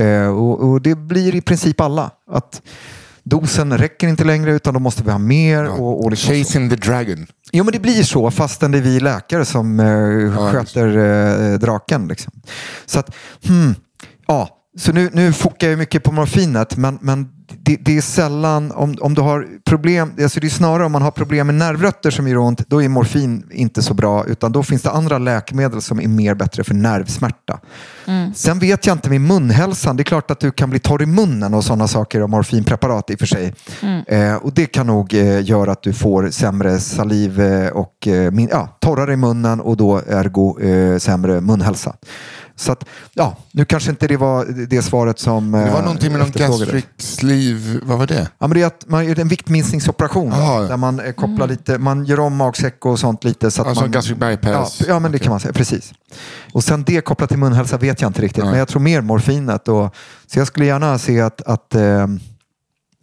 Eh, 0.03 0.27
och, 0.27 0.69
och 0.69 0.81
det 0.81 0.95
blir 0.95 1.35
i 1.35 1.41
princip 1.41 1.81
alla. 1.81 2.11
Att 2.31 2.61
dosen 3.23 3.77
räcker 3.77 4.07
inte 4.07 4.23
längre 4.23 4.51
utan 4.51 4.73
då 4.73 4.79
måste 4.79 5.03
vi 5.03 5.11
ha 5.11 5.17
mer. 5.17 5.69
Och, 5.69 6.03
och 6.03 6.11
liksom 6.11 6.27
så. 6.27 6.33
Chasing 6.33 6.69
the 6.69 6.75
dragon. 6.75 7.27
Jo, 7.51 7.63
men 7.63 7.71
det 7.71 7.79
blir 7.79 8.03
så 8.03 8.31
fastän 8.31 8.71
det 8.71 8.77
är 8.77 8.81
vi 8.81 8.99
läkare 8.99 9.45
som 9.45 9.79
eh, 9.79 10.51
sköter 10.51 10.97
eh, 10.97 11.59
draken. 11.59 12.07
Liksom. 12.07 12.33
Så 12.85 12.99
att, 12.99 13.15
hmm, 13.47 13.75
ja. 14.27 14.49
Så 14.77 14.91
nu, 14.91 15.09
nu 15.13 15.33
fokar 15.33 15.69
jag 15.69 15.79
mycket 15.79 16.03
på 16.03 16.11
morfinet, 16.11 16.77
men, 16.77 16.97
men 17.01 17.29
det, 17.63 17.77
det 17.81 17.97
är 17.97 18.01
sällan, 18.01 18.71
om, 18.71 18.95
om 19.01 19.13
du 19.13 19.21
har 19.21 19.47
problem, 19.65 20.13
alltså 20.21 20.39
det 20.39 20.47
är 20.47 20.49
snarare 20.49 20.85
om 20.85 20.91
man 20.91 21.01
har 21.01 21.11
problem 21.11 21.47
med 21.47 21.55
nervrötter 21.55 22.11
som 22.11 22.27
gör 22.27 22.37
ont, 22.37 22.69
då 22.69 22.83
är 22.83 22.89
morfin 22.89 23.43
inte 23.51 23.81
så 23.81 23.93
bra, 23.93 24.25
utan 24.25 24.51
då 24.51 24.63
finns 24.63 24.81
det 24.81 24.89
andra 24.89 25.17
läkemedel 25.17 25.81
som 25.81 25.99
är 25.99 26.07
mer 26.07 26.35
bättre 26.35 26.63
för 26.63 26.73
nervsmärta. 26.73 27.59
Sen 28.35 28.59
vet 28.59 28.85
jag 28.85 28.95
inte 28.95 29.09
med 29.09 29.21
munhälsan, 29.21 29.97
det 29.97 30.01
är 30.01 30.05
klart 30.05 30.31
att 30.31 30.39
du 30.39 30.51
kan 30.51 30.69
bli 30.69 30.79
torr 30.79 31.01
i 31.01 31.05
munnen 31.05 31.53
och 31.53 31.63
sådana 31.63 31.87
saker 31.87 32.21
av 32.21 32.29
morfinpreparat 32.29 33.09
i 33.09 33.15
och 33.15 33.19
för 33.19 33.25
sig. 33.25 33.53
Eh, 34.07 34.35
och 34.35 34.53
det 34.53 34.65
kan 34.65 34.87
nog 34.87 35.13
eh, 35.13 35.49
göra 35.49 35.71
att 35.71 35.83
du 35.83 35.93
får 35.93 36.29
sämre 36.29 36.79
saliv 36.79 37.41
eh, 37.41 37.69
och 37.69 38.07
eh, 38.07 38.31
min, 38.31 38.49
ja, 38.51 38.77
torrare 38.81 39.13
i 39.13 39.17
munnen 39.17 39.59
och 39.59 39.77
då 39.77 39.97
ergo 39.97 40.59
eh, 40.59 40.97
sämre 40.97 41.41
munhälsa. 41.41 41.95
Så 42.55 42.71
att, 42.71 42.85
ja, 43.13 43.37
nu 43.51 43.65
kanske 43.65 43.89
inte 43.89 44.07
det 44.07 44.17
var 44.17 44.45
det 44.67 44.81
svaret 44.81 45.19
som 45.19 45.51
Det 45.51 45.57
var 45.57 45.67
eh, 45.67 45.81
någonting 45.83 46.11
med 46.11 46.19
någon 46.21 46.31
gastric 46.31 46.85
sleeve, 46.97 47.79
vad 47.83 47.97
var 47.99 48.07
det? 48.07 48.27
Ja, 48.39 48.47
men 48.47 48.53
det 48.57 48.61
är 48.61 48.65
att 48.67 48.83
man 48.87 49.05
gör 49.05 49.19
en 49.19 49.27
viktminskningsoperation 49.27 50.33
Aha. 50.33 50.59
där 50.61 50.77
man 50.77 50.99
eh, 50.99 51.11
kopplar 51.11 51.47
lite, 51.47 51.77
man 51.77 52.05
gör 52.05 52.19
om 52.19 52.35
magsäck 52.35 52.85
och 52.85 52.99
sånt 52.99 53.23
lite. 53.23 53.51
Så 53.51 53.61
att 53.61 53.67
Alltså 53.67 53.83
man, 53.83 53.91
gastric 53.91 54.17
bypass. 54.17 54.79
Ja, 54.79 54.85
ja, 54.87 54.99
men 54.99 55.11
det 55.11 55.19
kan 55.19 55.29
man 55.29 55.39
säga. 55.39 55.53
Precis. 55.53 55.93
Och 56.53 56.63
sen 56.63 56.83
det 56.83 57.01
kopplat 57.01 57.29
till 57.29 57.39
munhälsa 57.39 57.77
vet 57.77 58.01
jag 58.01 58.09
inte 58.09 58.21
riktigt, 58.21 58.43
Nej. 58.43 58.51
men 58.51 58.59
jag 58.59 58.67
tror 58.67 58.81
mer 58.81 59.01
morfinet. 59.01 59.67
Och, 59.67 59.95
så 60.27 60.39
jag 60.39 60.47
skulle 60.47 60.65
gärna 60.65 60.97
se 60.97 61.21
att, 61.21 61.41
att, 61.41 61.75
eh, 61.75 62.07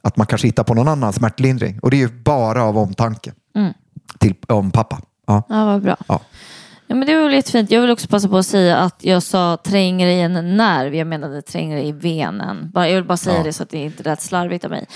att 0.03 0.17
man 0.17 0.27
kanske 0.27 0.49
hittar 0.49 0.65
på 0.65 0.75
någon 0.75 0.89
annan 0.89 1.13
smärtlindring. 1.13 1.79
Och 1.83 1.91
det 1.91 1.97
är 1.97 2.09
ju 2.09 2.23
bara 2.23 2.65
av 2.65 2.79
omtanke 2.79 3.33
Mm. 3.57 3.73
till, 4.19 4.35
om 4.49 4.71
pappa. 4.71 5.01
Ja. 5.27 5.43
Ja, 5.49 5.65
vad 5.67 5.83
bra. 5.83 5.97
Ja. 6.09 6.21
Ja, 6.91 6.97
men 6.97 7.07
det 7.07 7.17
var 7.17 7.31
lite 7.31 7.53
fint. 7.53 7.71
Jag 7.71 7.81
vill 7.81 7.91
också 7.91 8.09
passa 8.09 8.29
på 8.29 8.39
att 8.39 8.47
säga 8.47 8.77
att 8.77 8.97
jag 9.01 9.23
sa 9.23 9.59
tränger 9.65 10.07
i 10.07 10.21
en 10.21 10.57
nerv. 10.57 10.95
Jag 10.95 11.07
menade 11.07 11.43
tränger 11.43 11.79
i 11.79 11.93
venen. 11.93 12.71
Bara, 12.71 12.89
jag 12.89 12.95
vill 12.95 13.05
bara 13.05 13.17
säga 13.17 13.37
Ja. 13.37 13.43
det 13.43 13.53
så 13.53 13.63
att 13.63 13.71
det 13.71 13.79
inte 13.79 14.03
lät 14.03 14.23
slarvigt 14.23 14.65
av 14.65 14.71
mig. 14.71 14.87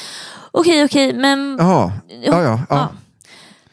Okej, 0.51 0.85
okej, 0.85 1.13
men... 1.13 1.57
Jaha. 1.59 1.93
Ja, 2.23 2.43
ja, 2.43 2.61
ja. 2.69 2.89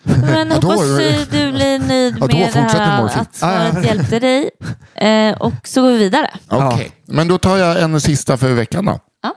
Men 0.04 0.52
hoppas 0.62 0.82
är 0.82 1.32
du 1.32 1.52
blir 1.52 1.80
nöjd 1.80 2.20
med 2.20 2.30
det 2.30 2.60
här 2.60 3.06
att 3.06 3.36
svaret 3.36 3.86
hjälpte 3.86 4.20
dig. 4.20 4.50
Eh, 4.96 5.34
och 5.38 5.54
så 5.64 5.82
går 5.82 5.92
vi 5.92 5.98
vidare. 5.98 6.30
Okej, 6.48 6.92
men 7.06 7.28
då 7.28 7.38
tar 7.38 7.58
jag 7.58 7.82
en 7.82 8.02
sista 8.02 8.38
för 8.38 8.54
veckan 8.54 8.86
då. 8.86 9.00
Ja. 9.24 9.36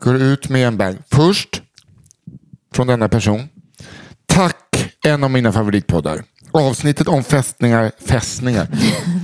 Går 0.00 0.16
ut 0.16 0.48
med 0.48 0.68
en 0.68 0.76
bang. 0.76 0.96
Först, 1.10 1.62
från 2.74 2.86
denna 2.86 3.08
person. 3.08 3.48
Tack, 4.26 4.92
en 5.04 5.24
av 5.24 5.30
mina 5.30 5.52
favoritpoddar. 5.52 6.22
Avsnittet 6.56 7.08
om 7.08 7.24
fästningar, 7.24 7.92
fästningar. 8.06 8.68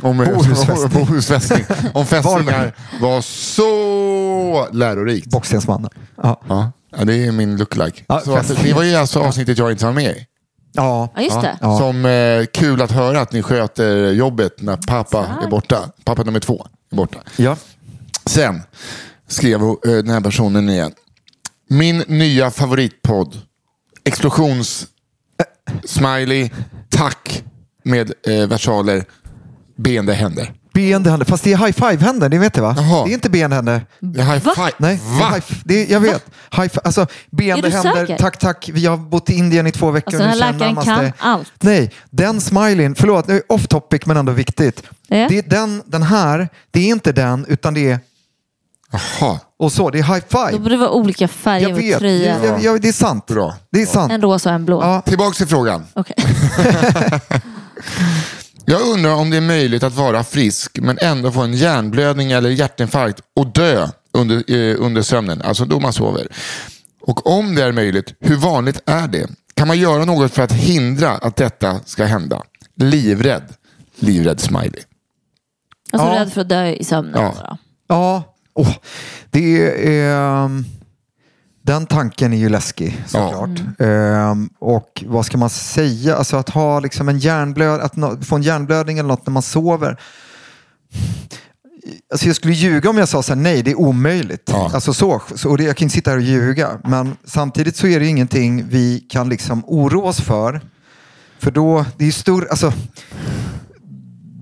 Om 0.02 0.16
Bohusfästning. 0.18 0.88
Bohusfästning. 1.06 1.64
Om 1.94 2.06
fästningar 2.06 2.76
var 3.00 3.20
så 3.20 4.68
lärorikt. 4.72 5.26
Bockstensmannen. 5.30 5.90
Ja. 6.22 6.40
Ja, 6.48 6.72
ja, 6.96 7.04
det 7.04 7.14
är 7.26 7.32
min 7.32 7.56
lookalike. 7.56 8.04
Ja, 8.08 8.20
så 8.20 8.36
att, 8.36 8.62
det 8.62 8.72
var 8.72 8.82
ju 8.82 8.94
alltså 8.94 9.20
avsnittet 9.20 9.58
jag 9.58 9.70
inte 9.70 9.84
var 9.84 9.92
med 9.92 10.16
i. 10.16 10.26
Ja. 10.72 11.08
Ja, 11.14 11.22
just 11.22 11.40
det. 11.40 11.58
Ja. 11.60 11.78
Som 11.78 12.04
eh, 12.04 12.44
kul 12.52 12.82
att 12.82 12.90
höra 12.90 13.20
att 13.20 13.32
ni 13.32 13.42
sköter 13.42 14.10
jobbet 14.12 14.62
när 14.62 14.76
pappa 14.76 15.26
är 15.42 15.48
borta. 15.48 15.90
Pappa 16.04 16.22
nummer 16.22 16.40
två 16.40 16.66
är 16.92 16.96
borta. 16.96 17.18
ja. 17.36 17.56
Sen 18.26 18.62
skrev 19.28 19.62
eh, 19.62 19.74
den 19.82 20.10
här 20.10 20.20
personen 20.20 20.68
igen. 20.68 20.92
Min 21.68 21.98
nya 21.98 22.50
favoritpodd. 22.50 23.40
Explosions 24.04 24.86
smiley. 25.84 26.50
Tack 26.92 27.44
med 27.84 28.12
eh, 28.26 28.48
versaler. 28.48 29.04
Beende 29.76 30.12
händer. 30.14 30.52
Beende 30.74 31.10
händer. 31.10 31.26
Fast 31.26 31.44
det 31.44 31.52
är 31.52 31.56
high 31.56 31.72
five-händer, 31.72 32.28
det 32.28 32.38
vet 32.38 32.54
du 32.54 32.60
va? 32.60 32.74
Jaha. 32.76 33.04
Det 33.04 33.10
är 33.10 33.14
inte 33.14 33.30
beende 33.30 33.56
händer. 33.56 33.86
Det 34.00 34.20
är 34.20 34.24
high 34.24 34.38
five. 34.54 34.70
Nej, 34.78 35.00
det 35.04 35.24
är 35.24 35.30
Va? 35.30 35.34
high, 35.34 35.44
det 35.64 35.74
är, 35.74 35.92
jag 35.92 36.00
vet. 36.00 36.24
High, 36.56 36.78
alltså, 36.84 37.06
beende 37.30 37.68
Är 37.68 37.70
du 37.70 37.76
händer, 37.76 38.16
tack 38.18 38.38
tack. 38.38 38.70
Vi 38.72 38.86
har 38.86 38.96
bott 38.96 39.30
i 39.30 39.34
Indien 39.34 39.66
i 39.66 39.72
två 39.72 39.90
veckor. 39.90 40.06
Alltså, 40.06 40.18
den 40.18 40.28
här 40.28 40.52
nu 40.52 40.58
känner 40.58 40.74
läkaren 40.74 40.96
kan 40.96 41.04
det. 41.04 41.12
allt. 41.18 41.52
Nej, 41.60 41.90
den 42.10 42.40
smileyn, 42.40 42.94
förlåt, 42.94 43.28
nu 43.28 43.36
är 43.36 43.52
off 43.52 43.66
topic 43.68 44.06
men 44.06 44.16
ändå 44.16 44.32
viktigt. 44.32 44.82
Ja. 45.08 45.28
Det 45.28 45.38
är 45.38 45.42
den, 45.42 45.82
den 45.86 46.02
här, 46.02 46.48
det 46.70 46.80
är 46.80 46.88
inte 46.88 47.12
den 47.12 47.46
utan 47.48 47.74
det 47.74 47.90
är 47.90 47.98
Jaha, 48.92 49.40
och 49.62 49.72
så, 49.72 49.90
det 49.90 49.98
är 49.98 50.02
high 50.02 50.24
Då 50.28 50.38
five. 50.46 50.58
borde 50.58 50.74
det 50.74 50.76
vara 50.80 50.90
olika 50.90 51.28
färger 51.28 51.68
Jag 51.68 51.76
på 51.78 51.82
vet, 51.82 51.98
tröjan. 51.98 52.42
jag, 52.44 52.62
jag, 52.62 52.80
det 52.82 52.88
är 52.88 52.92
sant. 52.92 53.26
bra. 53.26 53.54
Det 53.72 53.82
är 53.82 53.86
sant. 53.86 54.12
En 54.12 54.22
rosa 54.22 54.48
och 54.48 54.54
en 54.54 54.64
blå. 54.64 54.82
Ja, 54.82 55.00
Tillbaks 55.06 55.38
till 55.38 55.46
frågan. 55.46 55.84
Okej. 55.94 56.16
Jag 58.64 58.80
undrar 58.80 59.14
om 59.14 59.30
det 59.30 59.36
är 59.36 59.40
möjligt 59.40 59.82
att 59.82 59.94
vara 59.94 60.24
frisk 60.24 60.78
men 60.82 60.98
ändå 60.98 61.32
få 61.32 61.40
en 61.40 61.54
hjärnblödning 61.54 62.32
eller 62.32 62.50
hjärtinfarkt 62.50 63.20
och 63.36 63.46
dö 63.46 63.88
under, 64.12 64.52
eh, 64.52 64.76
under 64.78 65.02
sömnen, 65.02 65.42
alltså 65.42 65.64
då 65.64 65.80
man 65.80 65.92
sover. 65.92 66.28
Och 67.00 67.26
om 67.26 67.54
det 67.54 67.62
är 67.64 67.72
möjligt, 67.72 68.14
hur 68.20 68.36
vanligt 68.36 68.82
är 68.86 69.08
det? 69.08 69.26
Kan 69.54 69.68
man 69.68 69.78
göra 69.78 70.04
något 70.04 70.32
för 70.32 70.42
att 70.42 70.52
hindra 70.52 71.10
att 71.10 71.36
detta 71.36 71.80
ska 71.84 72.04
hända? 72.04 72.42
Livrädd. 72.76 73.42
Livrädd 73.98 74.40
smiley. 74.40 74.82
Alltså 75.92 76.08
Ja. 76.08 76.20
rädd 76.20 76.32
för 76.32 76.40
att 76.40 76.48
dö 76.48 76.66
i 76.66 76.84
sömnen. 76.84 77.22
Ja. 77.22 77.34
Då. 77.48 77.56
ja. 77.88 78.31
Åh, 78.54 78.74
det 79.30 79.66
är, 79.66 80.44
ehm, 80.44 80.64
den 81.64 81.86
tanken 81.86 82.32
är 82.32 82.36
ju 82.36 82.48
läskig 82.48 83.02
såklart. 83.06 83.62
Ehm, 83.78 84.48
och 84.58 85.04
vad 85.06 85.26
ska 85.26 85.38
man 85.38 85.50
säga? 85.50 86.16
Alltså 86.16 86.36
att 86.36 86.48
ha 86.48 86.80
liksom 86.80 87.08
en 87.08 87.18
hjärnblöd, 87.18 87.80
att 87.80 87.96
nå- 87.96 88.16
få 88.22 88.36
en 88.36 88.42
hjärnblödning 88.42 88.98
eller 88.98 89.08
något 89.08 89.26
när 89.26 89.32
man 89.32 89.42
sover. 89.42 90.00
Alltså 92.12 92.26
jag 92.26 92.36
skulle 92.36 92.54
ljuga 92.54 92.90
om 92.90 92.98
jag 92.98 93.08
sa 93.08 93.22
så 93.22 93.34
här, 93.34 93.40
nej 93.40 93.62
det 93.62 93.70
är 93.70 93.78
omöjligt. 93.80 94.48
Ja. 94.52 94.70
Alltså 94.74 94.94
så, 94.94 95.22
så, 95.34 95.50
och 95.50 95.58
det, 95.58 95.64
jag 95.64 95.76
kan 95.76 95.84
inte 95.86 95.94
sitta 95.94 96.10
här 96.10 96.16
och 96.18 96.22
ljuga. 96.22 96.70
Men 96.84 97.16
samtidigt 97.24 97.76
så 97.76 97.86
är 97.86 98.00
det 98.00 98.06
ingenting 98.06 98.64
vi 98.68 99.06
kan 99.08 99.28
liksom 99.28 99.62
oroa 99.66 100.08
oss 100.08 100.20
för. 100.20 100.60
För 101.38 101.50
då, 101.50 101.84
det 101.96 102.04
är 102.04 102.06
ju 102.06 102.12
stor, 102.12 102.46
alltså, 102.50 102.72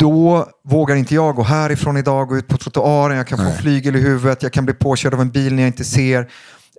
då 0.00 0.46
vågar 0.64 0.96
inte 0.96 1.14
jag 1.14 1.34
gå 1.34 1.42
härifrån 1.42 1.96
idag, 1.96 2.28
gå 2.28 2.36
ut 2.36 2.48
på 2.48 2.56
trottoaren, 2.58 3.16
jag 3.16 3.26
kan 3.26 3.38
få 3.38 3.44
Nej. 3.44 3.58
flygel 3.58 3.96
i 3.96 4.00
huvudet, 4.00 4.42
jag 4.42 4.52
kan 4.52 4.64
bli 4.64 4.74
påkörd 4.74 5.14
av 5.14 5.20
en 5.20 5.30
bil 5.30 5.54
när 5.54 5.62
jag 5.62 5.68
inte 5.68 5.84
ser. 5.84 6.30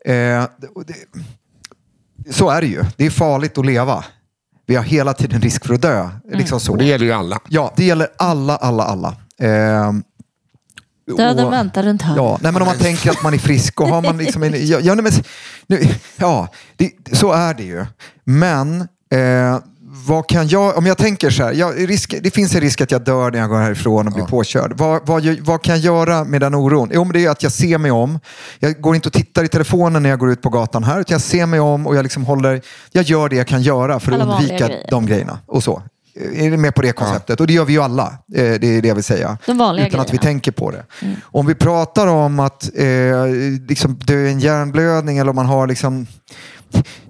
Eh, 0.05 0.43
och 0.75 0.85
det, 0.85 0.95
så 2.33 2.49
är 2.49 2.61
det 2.61 2.67
ju. 2.67 2.83
Det 2.97 3.05
är 3.05 3.09
farligt 3.09 3.57
att 3.57 3.65
leva. 3.65 4.05
Vi 4.65 4.75
har 4.75 4.83
hela 4.83 5.13
tiden 5.13 5.41
risk 5.41 5.65
för 5.65 5.73
att 5.73 5.81
dö. 5.81 6.09
Liksom 6.31 6.59
så. 6.59 6.71
Och 6.71 6.77
det 6.77 6.85
gäller 6.85 7.05
ju 7.05 7.11
alla. 7.11 7.39
Ja, 7.49 7.73
det 7.75 7.85
gäller 7.85 8.07
alla, 8.17 8.55
alla, 8.55 8.83
alla. 8.83 9.15
Eh, 9.39 9.93
Döden 11.17 11.45
och- 11.45 11.53
väntar 11.53 11.83
runt 11.83 12.01
hörnet. 12.01 12.17
Ja, 12.23 12.39
nej, 12.41 12.51
men 12.51 12.61
om 12.61 12.67
man 12.67 12.77
tänker 12.77 13.09
att 13.11 13.23
man 13.23 13.33
är 13.33 13.37
frisk 13.37 13.81
och 13.81 13.87
har 13.87 14.01
man 14.01 14.17
liksom 14.17 14.43
en, 14.43 14.53
ja, 14.67 14.79
ja, 14.81 14.95
nej, 14.95 15.03
men, 15.03 15.11
nu, 15.67 15.87
ja 16.17 16.47
det, 16.75 16.91
så 17.11 17.31
är 17.31 17.53
det 17.53 17.63
ju. 17.63 17.85
Men 18.23 18.81
eh, 19.11 19.59
vad 19.93 20.27
kan 20.29 20.47
jag, 20.47 20.77
om 20.77 20.85
jag 20.85 20.97
tänker 20.97 21.29
så 21.29 21.43
här, 21.43 21.53
ja, 21.53 21.71
risk, 21.77 22.15
det 22.23 22.31
finns 22.31 22.55
en 22.55 22.61
risk 22.61 22.81
att 22.81 22.91
jag 22.91 23.03
dör 23.03 23.31
när 23.31 23.39
jag 23.39 23.49
går 23.49 23.57
härifrån 23.57 24.07
och 24.07 24.13
blir 24.13 24.23
påkörd. 24.25 24.73
Vad, 24.77 25.07
vad, 25.07 25.25
vad 25.41 25.61
kan 25.61 25.75
jag 25.75 25.83
göra 25.83 26.23
med 26.23 26.41
den 26.41 26.55
oron? 26.55 26.89
Jo, 26.93 27.03
men 27.03 27.13
det 27.13 27.25
är 27.25 27.29
att 27.29 27.43
jag 27.43 27.51
ser 27.51 27.77
mig 27.77 27.91
om. 27.91 28.19
Jag 28.59 28.81
går 28.81 28.95
inte 28.95 29.09
och 29.09 29.13
tittar 29.13 29.43
i 29.43 29.47
telefonen 29.47 30.03
när 30.03 30.09
jag 30.09 30.19
går 30.19 30.31
ut 30.31 30.41
på 30.41 30.49
gatan 30.49 30.83
här, 30.83 30.99
utan 30.99 31.13
jag 31.13 31.21
ser 31.21 31.45
mig 31.45 31.59
om 31.59 31.87
och 31.87 31.95
jag 31.95 32.03
liksom 32.03 32.25
håller, 32.25 32.61
jag 32.91 33.03
gör 33.03 33.29
det 33.29 33.35
jag 33.35 33.47
kan 33.47 33.61
göra 33.61 33.99
för 33.99 34.11
att 34.11 34.21
Alla 34.21 34.37
undvika 34.37 34.67
grejer. 34.67 34.87
de 34.89 35.05
grejerna. 35.05 35.39
Och 35.45 35.63
så. 35.63 35.81
Är 36.35 36.49
ni 36.49 36.57
med 36.57 36.75
på 36.75 36.81
det 36.81 36.91
konceptet? 36.91 37.39
Och 37.39 37.47
det 37.47 37.53
gör 37.53 37.65
vi 37.65 37.73
ju 37.73 37.81
alla. 37.81 38.03
Eh, 38.35 38.43
Det 38.43 38.63
är 38.77 38.81
det 38.81 38.87
jag 38.87 38.95
vill 38.95 39.03
säga. 39.03 39.37
De 39.45 39.57
vanliga 39.57 39.87
Utan 39.87 39.99
att 39.99 40.13
vi 40.13 40.17
tänker 40.17 40.51
på 40.51 40.71
det. 40.71 40.83
Om 41.23 41.45
vi 41.45 41.55
pratar 41.55 42.07
om 42.07 42.39
att 42.39 42.69
eh, 42.75 42.85
liksom 43.67 43.95
dö 43.95 44.27
i 44.27 44.31
en 44.31 44.39
hjärnblödning 44.39 45.17
eller 45.17 45.29
om 45.29 45.35
man 45.35 45.45
har 45.45 45.67
liksom 45.67 46.07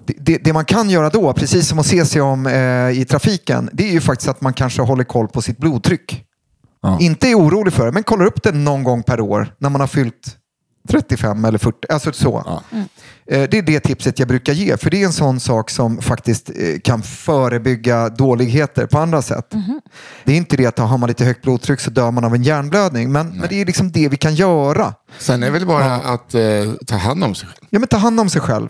det, 0.06 0.14
det, 0.18 0.38
det 0.38 0.52
man 0.52 0.64
kan 0.64 0.90
göra 0.90 1.10
då, 1.10 1.32
precis 1.32 1.68
som 1.68 1.78
att 1.78 1.86
se 1.86 2.04
sig 2.04 2.20
om 2.22 2.46
eh, 2.46 3.00
i 3.00 3.06
trafiken, 3.10 3.70
det 3.72 3.88
är 3.88 3.92
ju 3.92 4.00
faktiskt 4.00 4.28
att 4.28 4.40
man 4.40 4.52
kanske 4.52 4.82
håller 4.82 5.04
koll 5.04 5.28
på 5.28 5.42
sitt 5.42 5.58
blodtryck. 5.58 6.24
Ja. 6.82 6.98
Inte 7.00 7.28
är 7.28 7.34
orolig 7.34 7.72
för 7.72 7.86
det, 7.86 7.92
men 7.92 8.02
kollar 8.02 8.24
upp 8.26 8.42
det 8.42 8.52
någon 8.52 8.84
gång 8.84 9.02
per 9.02 9.20
år 9.20 9.54
när 9.58 9.70
man 9.70 9.80
har 9.80 9.88
fyllt 9.88 10.36
35 10.88 11.44
eller 11.44 11.58
40. 11.58 11.78
Alltså 11.88 12.12
så. 12.12 12.42
Ja. 12.46 12.62
Eh, 13.26 13.48
Det 13.50 13.58
är 13.58 13.62
det 13.62 13.80
tipset 13.80 14.18
jag 14.18 14.28
brukar 14.28 14.52
ge, 14.52 14.76
för 14.76 14.90
det 14.90 15.02
är 15.02 15.06
en 15.06 15.12
sån 15.12 15.40
sak 15.40 15.70
som 15.70 16.02
faktiskt 16.02 16.50
eh, 16.50 16.78
kan 16.84 17.02
förebygga 17.02 18.08
dåligheter 18.08 18.86
på 18.86 18.98
andra 18.98 19.22
sätt. 19.22 19.52
Det 20.24 20.32
är 20.32 20.36
inte 20.36 20.56
det 20.56 20.66
att 20.66 20.78
har 20.78 20.98
man 20.98 21.08
lite 21.08 21.24
högt 21.24 21.42
blodtryck 21.42 21.80
så 21.80 21.90
dör 21.90 22.10
man 22.10 22.24
av 22.24 22.34
en 22.34 22.42
hjärnblödning, 22.42 23.12
men, 23.12 23.28
men 23.28 23.48
det 23.48 23.60
är 23.60 23.66
liksom 23.66 23.92
det 23.92 24.08
vi 24.08 24.16
kan 24.16 24.34
göra. 24.34 24.94
Sen 25.18 25.42
är 25.42 25.46
det 25.46 25.52
väl 25.52 25.66
bara 25.66 25.94
att 25.94 26.34
eh, 26.34 26.40
ta 26.86 26.96
hand 26.96 27.24
om 27.24 27.34
sig 27.34 27.48
själv. 27.48 27.66
Ja, 27.70 27.78
men 27.78 27.88
ta 27.88 27.96
hand 27.96 28.20
om 28.20 28.28
sig 28.30 28.40
själv. 28.40 28.68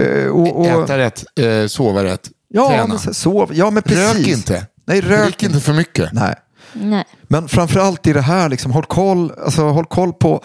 Eh, 0.00 0.26
och, 0.26 0.60
och, 0.60 0.66
Äta 0.66 0.98
rätt, 0.98 1.24
eh, 1.40 1.66
sova 1.66 2.04
rätt, 2.04 2.30
ja, 2.48 2.68
träna. 2.68 2.86
men 3.04 3.14
sov. 3.14 3.50
Ja, 3.54 3.70
men 3.70 3.82
precis. 3.82 4.14
Rök 4.14 4.26
inte. 4.26 4.66
Nej, 4.86 5.00
rök 5.00 5.24
Drick 5.24 5.42
inte 5.42 5.60
för 5.60 5.72
mycket. 5.72 6.12
Nej. 6.12 6.34
Nej. 6.72 7.04
Men 7.28 7.48
framförallt 7.48 8.06
i 8.06 8.12
det 8.12 8.20
här, 8.20 8.48
liksom, 8.48 8.72
håll, 8.72 8.84
koll, 8.84 9.32
alltså, 9.44 9.62
håll 9.62 9.84
koll 9.84 10.12
på 10.12 10.42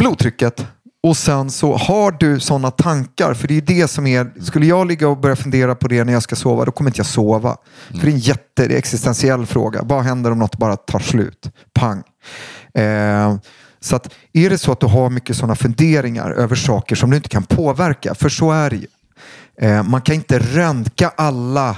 blodtrycket. 0.00 0.66
Och 1.02 1.16
sen 1.16 1.50
så 1.50 1.76
har 1.76 2.10
du 2.12 2.40
sådana 2.40 2.70
tankar, 2.70 3.34
för 3.34 3.48
det 3.48 3.56
är 3.56 3.60
det 3.60 3.88
som 3.88 4.06
är, 4.06 4.42
skulle 4.42 4.66
jag 4.66 4.86
ligga 4.86 5.08
och 5.08 5.18
börja 5.18 5.36
fundera 5.36 5.74
på 5.74 5.88
det 5.88 6.04
när 6.04 6.12
jag 6.12 6.22
ska 6.22 6.36
sova, 6.36 6.64
då 6.64 6.72
kommer 6.72 6.90
inte 6.90 6.98
jag 6.98 7.06
sova. 7.06 7.56
För 7.88 7.98
det 7.98 8.06
är 8.06 8.12
en 8.12 8.18
jätte, 8.18 8.66
det 8.66 8.74
är 8.74 8.78
existentiell 8.78 9.46
fråga. 9.46 9.80
Vad 9.82 10.02
händer 10.02 10.30
om 10.30 10.38
något 10.38 10.56
bara 10.56 10.76
tar 10.76 10.98
slut? 10.98 11.50
Pang. 11.74 12.02
Eh, 12.74 13.36
så 13.86 13.96
att 13.96 14.14
är 14.32 14.50
det 14.50 14.58
så 14.58 14.72
att 14.72 14.80
du 14.80 14.86
har 14.86 15.10
mycket 15.10 15.36
sådana 15.36 15.54
funderingar 15.54 16.30
över 16.30 16.56
saker 16.56 16.96
som 16.96 17.10
du 17.10 17.16
inte 17.16 17.28
kan 17.28 17.42
påverka, 17.42 18.14
för 18.14 18.28
så 18.28 18.52
är 18.52 18.70
det 18.70 18.76
ju. 18.76 18.86
Eh, 19.60 19.82
man 19.82 20.00
kan 20.00 20.14
inte 20.14 20.38
röntga 20.38 21.12
alla 21.16 21.76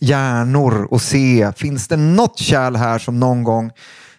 hjärnor 0.00 0.88
och 0.90 1.02
se, 1.02 1.52
finns 1.56 1.88
det 1.88 1.96
något 1.96 2.38
kärl 2.38 2.76
här 2.76 2.98
som 2.98 3.20
någon 3.20 3.44
gång 3.44 3.70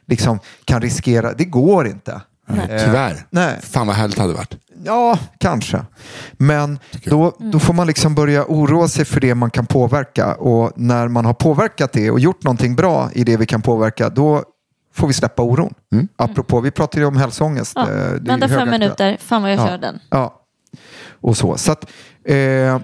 liksom 0.07 0.39
kan 0.65 0.81
riskera? 0.81 1.33
Det 1.33 1.45
går 1.45 1.87
inte. 1.87 2.21
Eh, 2.49 2.85
Tyvärr. 2.85 3.25
nej. 3.29 3.59
Fan 3.61 3.87
vad 3.87 3.95
härligt 3.95 4.15
det 4.15 4.21
hade 4.21 4.33
varit. 4.33 4.57
Ja, 4.83 5.19
kanske. 5.37 5.85
Men 6.33 6.79
då, 7.05 7.35
då 7.51 7.59
får 7.59 7.73
man 7.73 7.87
liksom 7.87 8.15
börja 8.15 8.45
oroa 8.47 8.87
sig 8.87 9.05
för 9.05 9.19
det 9.19 9.35
man 9.35 9.51
kan 9.51 9.65
påverka. 9.65 10.35
Och 10.35 10.71
när 10.75 11.07
man 11.07 11.25
har 11.25 11.33
påverkat 11.33 11.93
det 11.93 12.11
och 12.11 12.19
gjort 12.19 12.43
någonting 12.43 12.75
bra 12.75 13.09
i 13.13 13.23
det 13.23 13.37
vi 13.37 13.45
kan 13.45 13.61
påverka, 13.61 14.09
då 14.09 14.43
får 14.93 15.07
vi 15.07 15.13
släppa 15.13 15.41
oron. 15.43 15.73
Apropå, 16.17 16.59
vi 16.61 16.71
pratade 16.71 17.01
ju 17.01 17.07
om 17.07 17.17
hälsoångest. 17.17 17.71
Ja. 17.75 17.81
eh, 17.91 18.11
Vänta 18.21 18.47
fem 18.47 18.69
minuter. 18.69 19.17
Fan 19.21 19.41
vad 19.41 19.51
jag 19.51 19.59
Ja. 19.59 19.67
kör 19.67 19.77
den. 19.77 19.99
Ja, 20.09 20.33
och 21.21 21.37
så. 21.37 21.57
så 21.57 21.71
att, 21.71 21.85
eh, 22.25 22.79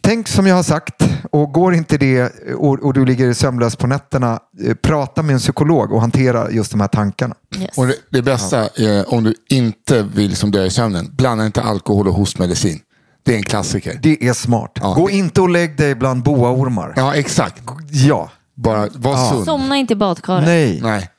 tänk 0.00 0.28
som 0.28 0.46
jag 0.46 0.54
har 0.56 0.62
sagt, 0.62 1.08
och 1.30 1.52
går 1.52 1.74
inte 1.74 1.98
det 1.98 2.32
och, 2.56 2.78
och 2.84 2.92
du 2.94 3.04
ligger 3.04 3.32
sömnlös 3.32 3.76
på 3.76 3.86
nätterna, 3.86 4.40
eh, 4.66 4.74
prata 4.74 5.22
med 5.22 5.32
en 5.32 5.38
psykolog 5.38 5.92
och 5.92 6.00
hantera 6.00 6.50
just 6.50 6.70
de 6.70 6.80
här 6.80 6.88
tankarna. 6.88 7.34
Yes. 7.58 7.78
Och 7.78 7.86
det, 7.86 7.94
det 8.10 8.22
bästa 8.22 8.68
är 8.76 9.14
om 9.14 9.24
du 9.24 9.34
inte 9.50 10.02
vill 10.02 10.36
som 10.36 10.50
dö 10.50 10.64
i 10.64 10.70
sömnen, 10.70 11.08
blanda 11.12 11.46
inte 11.46 11.62
alkohol 11.62 12.08
och 12.08 12.14
hostmedicin. 12.14 12.80
Det 13.24 13.32
är 13.32 13.36
en 13.36 13.42
klassiker. 13.42 13.98
Det 14.02 14.28
är 14.28 14.32
smart. 14.32 14.72
Ja. 14.74 14.94
Gå 14.94 15.10
inte 15.10 15.40
och 15.40 15.48
lägg 15.48 15.76
dig 15.76 15.94
bland 15.94 16.22
boaormar. 16.22 16.92
Ja, 16.96 17.14
exakt. 17.14 17.62
Ja, 17.90 18.30
Bara 18.54 18.88
var 18.94 19.12
Ja. 19.12 19.30
sund. 19.32 19.44
Somna 19.44 19.76
inte 19.76 19.92
i 19.92 19.96
badkaret. 19.96 20.44
nej, 20.46 20.80
Nej. 20.82 21.10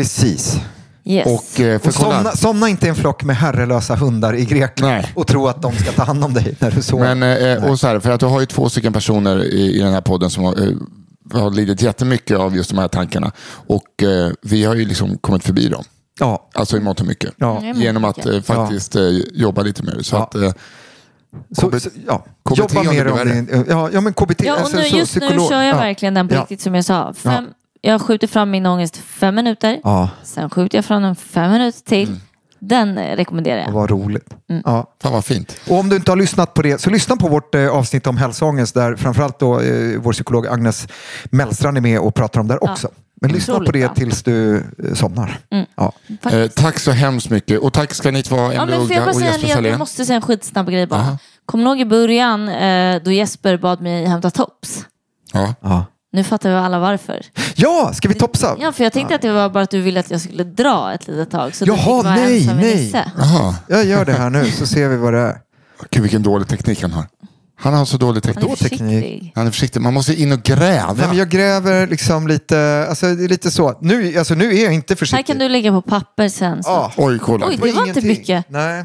Precis. 0.00 0.60
Yes. 1.04 1.26
Och, 1.26 1.60
eh, 1.60 1.78
för 1.80 1.88
Och 1.88 1.94
somna, 1.94 2.30
somna 2.32 2.68
inte 2.68 2.86
i 2.86 2.88
en 2.88 2.94
flock 2.94 3.24
med 3.24 3.36
herrelösa 3.36 3.94
hundar 3.96 4.34
i 4.36 4.44
Grekland 4.44 4.92
Nej. 4.92 5.12
och 5.14 5.26
tro 5.26 5.46
att 5.46 5.62
de 5.62 5.72
ska 5.72 5.92
ta 5.92 6.04
hand 6.04 6.24
om 6.24 6.34
dig 6.34 6.56
när 6.60 6.70
du 6.70 6.82
sover. 6.82 7.14
Men, 7.14 7.56
eh, 7.62 7.70
och 7.70 7.80
så 7.80 7.86
här, 7.86 8.00
för 8.00 8.10
att 8.10 8.20
du 8.20 8.26
har 8.26 8.40
ju 8.40 8.46
två 8.46 8.68
stycken 8.68 8.92
personer 8.92 9.44
i, 9.44 9.76
i 9.76 9.78
den 9.78 9.92
här 9.92 10.00
podden 10.00 10.30
som 10.30 10.44
har, 10.44 10.62
eh, 10.62 11.40
har 11.40 11.50
lidit 11.50 11.82
jättemycket 11.82 12.38
av 12.38 12.56
just 12.56 12.70
de 12.70 12.78
här 12.78 12.88
tankarna. 12.88 13.32
Och 13.66 14.02
eh, 14.02 14.30
vi 14.42 14.64
har 14.64 14.74
ju 14.74 14.84
liksom 14.84 15.18
kommit 15.18 15.44
förbi 15.44 15.68
dem. 15.68 15.84
ja, 16.20 16.48
Alltså 16.54 16.76
i 16.76 16.80
mångt 16.80 17.00
och 17.00 17.06
mycket. 17.06 17.34
ja. 17.36 17.62
Genom 17.74 18.04
att 18.04 18.26
eh, 18.26 18.40
faktiskt 18.40 18.96
eh, 18.96 19.02
jobba 19.34 19.62
lite 19.62 19.82
det. 19.82 20.04
Så 20.04 20.16
Ja. 20.16 20.22
att, 20.22 20.34
eh, 20.34 20.52
Så, 21.52 21.80
så, 21.80 21.90
ja. 22.06 22.24
KBT 22.48 22.58
Jobba 22.58 22.82
det 22.82 22.88
mer 22.90 23.06
om 23.12 23.28
din... 23.28 23.64
Ja, 23.68 23.90
ja, 23.92 24.00
men 24.00 24.12
KBT. 24.12 24.44
Ja, 24.44 24.54
och 24.54 24.60
alltså, 24.60 24.76
nu, 24.76 24.84
så 24.84 24.96
just 24.96 25.14
nu 25.16 25.28
kör 25.48 25.62
jag 25.62 25.66
ja. 25.66 25.76
verkligen 25.76 26.14
den 26.14 26.28
på 26.28 26.34
Ja. 26.34 26.40
riktigt 26.40 26.60
som 26.60 26.74
jag 26.74 26.84
sa. 26.84 27.14
Fem, 27.16 27.46
Jag 27.86 28.00
skjuter 28.02 28.26
fram 28.26 28.50
min 28.50 28.66
ångest 28.66 28.96
fem 28.96 29.34
minuter. 29.34 29.80
Ja, 29.84 30.08
Sen 30.22 30.50
skjuter 30.50 30.78
jag 30.78 30.84
fram 30.84 31.02
den 31.02 31.16
fem 31.16 31.52
minuter 31.52 31.80
till. 31.84 32.16
Den 32.58 32.98
eh, 32.98 33.16
rekommenderar 33.16 33.60
jag. 33.60 33.72
vad 33.72 33.90
roligt. 33.90 34.34
Mm. 34.50 34.62
Ja. 34.64 34.94
fan 35.02 35.12
vad 35.12 35.24
fint. 35.24 35.56
Och 35.70 35.78
om 35.78 35.88
du 35.88 35.96
inte 35.96 36.10
har 36.10 36.16
lyssnat 36.16 36.54
på 36.54 36.62
det, 36.62 36.80
så 36.80 36.90
lyssna 36.90 37.16
på 37.16 37.28
vårt 37.28 37.54
eh, 37.54 37.68
avsnitt 37.68 38.06
om 38.06 38.16
hälsoångest 38.16 38.74
där 38.74 38.96
framförallt 38.96 39.38
då, 39.38 39.60
eh, 39.60 39.98
vår 40.00 40.12
psykolog 40.12 40.46
Agnes 40.46 40.88
Mellstrand 41.24 41.76
är 41.76 41.80
med 41.80 42.00
och 42.00 42.14
pratar 42.14 42.40
om 42.40 42.48
det 42.48 42.58
Ja. 42.60 42.72
också. 42.72 42.88
Men 43.20 43.32
lyssna 43.32 43.54
Otroligt 43.54 43.72
på 43.72 43.78
det 43.78 43.94
tills 43.94 44.22
du 44.22 44.56
eh, 44.56 44.94
somnar. 44.94 45.38
Mm. 45.50 45.66
Ja. 45.76 45.92
Eh, 46.32 46.46
tack 46.48 46.78
så 46.78 46.90
hemskt 46.90 47.30
mycket. 47.30 47.60
Och 47.60 47.72
tack 47.72 47.94
ska 47.94 48.10
ni 48.10 48.22
två, 48.22 48.36
Ja, 48.36 48.52
Emelie 48.52 48.76
bara 48.78 49.10
och 49.10 49.20
Jesper 49.20 49.62
jag, 49.66 49.78
måste 49.78 50.04
säga 50.04 50.16
en 50.16 50.22
skitsnabb 50.22 50.70
grej 50.70 50.86
bara. 50.86 51.00
Aha. 51.00 51.18
Kommer 51.46 51.64
du 51.64 51.70
ihåg 51.70 51.80
i 51.80 51.84
början 51.84 52.48
eh, 52.48 53.02
då 53.02 53.12
Jesper 53.12 53.56
bad 53.56 53.80
mig 53.80 54.06
hämta 54.06 54.30
tops? 54.30 54.86
Ja. 55.32 55.54
Ja. 55.60 55.84
Nu 56.16 56.24
fattar 56.24 56.50
vi 56.50 56.56
alla 56.56 56.78
varför. 56.78 57.22
ja, 57.54 57.92
ska 57.94 58.08
vi 58.08 58.14
topsa? 58.14 58.56
Ja, 58.60 58.72
för 58.72 58.84
jag 58.84 58.92
tänkte 58.92 59.14
att 59.14 59.22
det 59.22 59.32
var 59.32 59.48
bara 59.48 59.62
att 59.64 59.70
du 59.70 59.80
ville 59.80 60.00
att 60.00 60.10
jag 60.10 60.20
skulle 60.20 60.44
dra 60.44 60.92
ett 60.94 61.08
litet 61.08 61.30
tag. 61.30 61.54
Så 61.54 61.64
Jaha, 61.66 62.02
du 62.02 62.08
nej, 62.08 62.46
nej. 62.60 63.04
Jaha, 63.18 63.54
Jag 63.68 63.84
gör 63.84 64.04
det 64.04 64.12
här 64.12 64.30
nu 64.30 64.50
så 64.50 64.66
ser 64.66 64.88
vi 64.88 64.96
vad 64.96 65.12
det 65.12 65.18
är. 65.18 65.38
Gud, 65.90 66.02
vilken 66.02 66.22
dålig 66.22 66.48
teknik 66.48 66.82
han 66.82 66.92
har. 66.92 67.06
Han 67.58 67.74
har 67.74 67.84
så 67.84 67.96
dålig 67.96 68.24
Han 68.24 68.30
är 68.30 68.34
teknik. 68.34 68.50
Då 68.50 68.56
teknik. 68.56 68.80
försiktig. 68.80 69.32
Han 69.34 69.46
är 69.46 69.50
försiktig. 69.50 69.80
Man 69.80 69.94
måste 69.94 70.14
in 70.22 70.32
och 70.32 70.42
gräva. 70.42 70.92
Nej, 70.92 71.08
men 71.08 71.16
jag 71.16 71.28
gräver 71.28 71.86
liksom 71.86 72.28
lite, 72.28 72.86
alltså 72.88 73.14
det 73.14 73.24
är 73.24 73.28
lite 73.28 73.50
så. 73.50 73.78
Nu, 73.80 74.18
alltså, 74.18 74.34
nu 74.34 74.56
är 74.58 74.64
jag 74.64 74.72
inte 74.74 74.96
försiktig. 74.96 75.16
Här 75.16 75.22
kan 75.22 75.38
du 75.38 75.48
lägga 75.48 75.70
på 75.70 75.82
papper 75.82 76.28
sen. 76.28 76.62
Så. 76.62 76.70
Ja. 76.70 76.92
Oj, 76.96 77.18
kolla. 77.18 77.46
Oj, 77.46 77.58
det 77.62 77.72
var 77.72 77.86
inte 77.88 78.00
mycket. 78.00 78.44
Nej. 78.48 78.84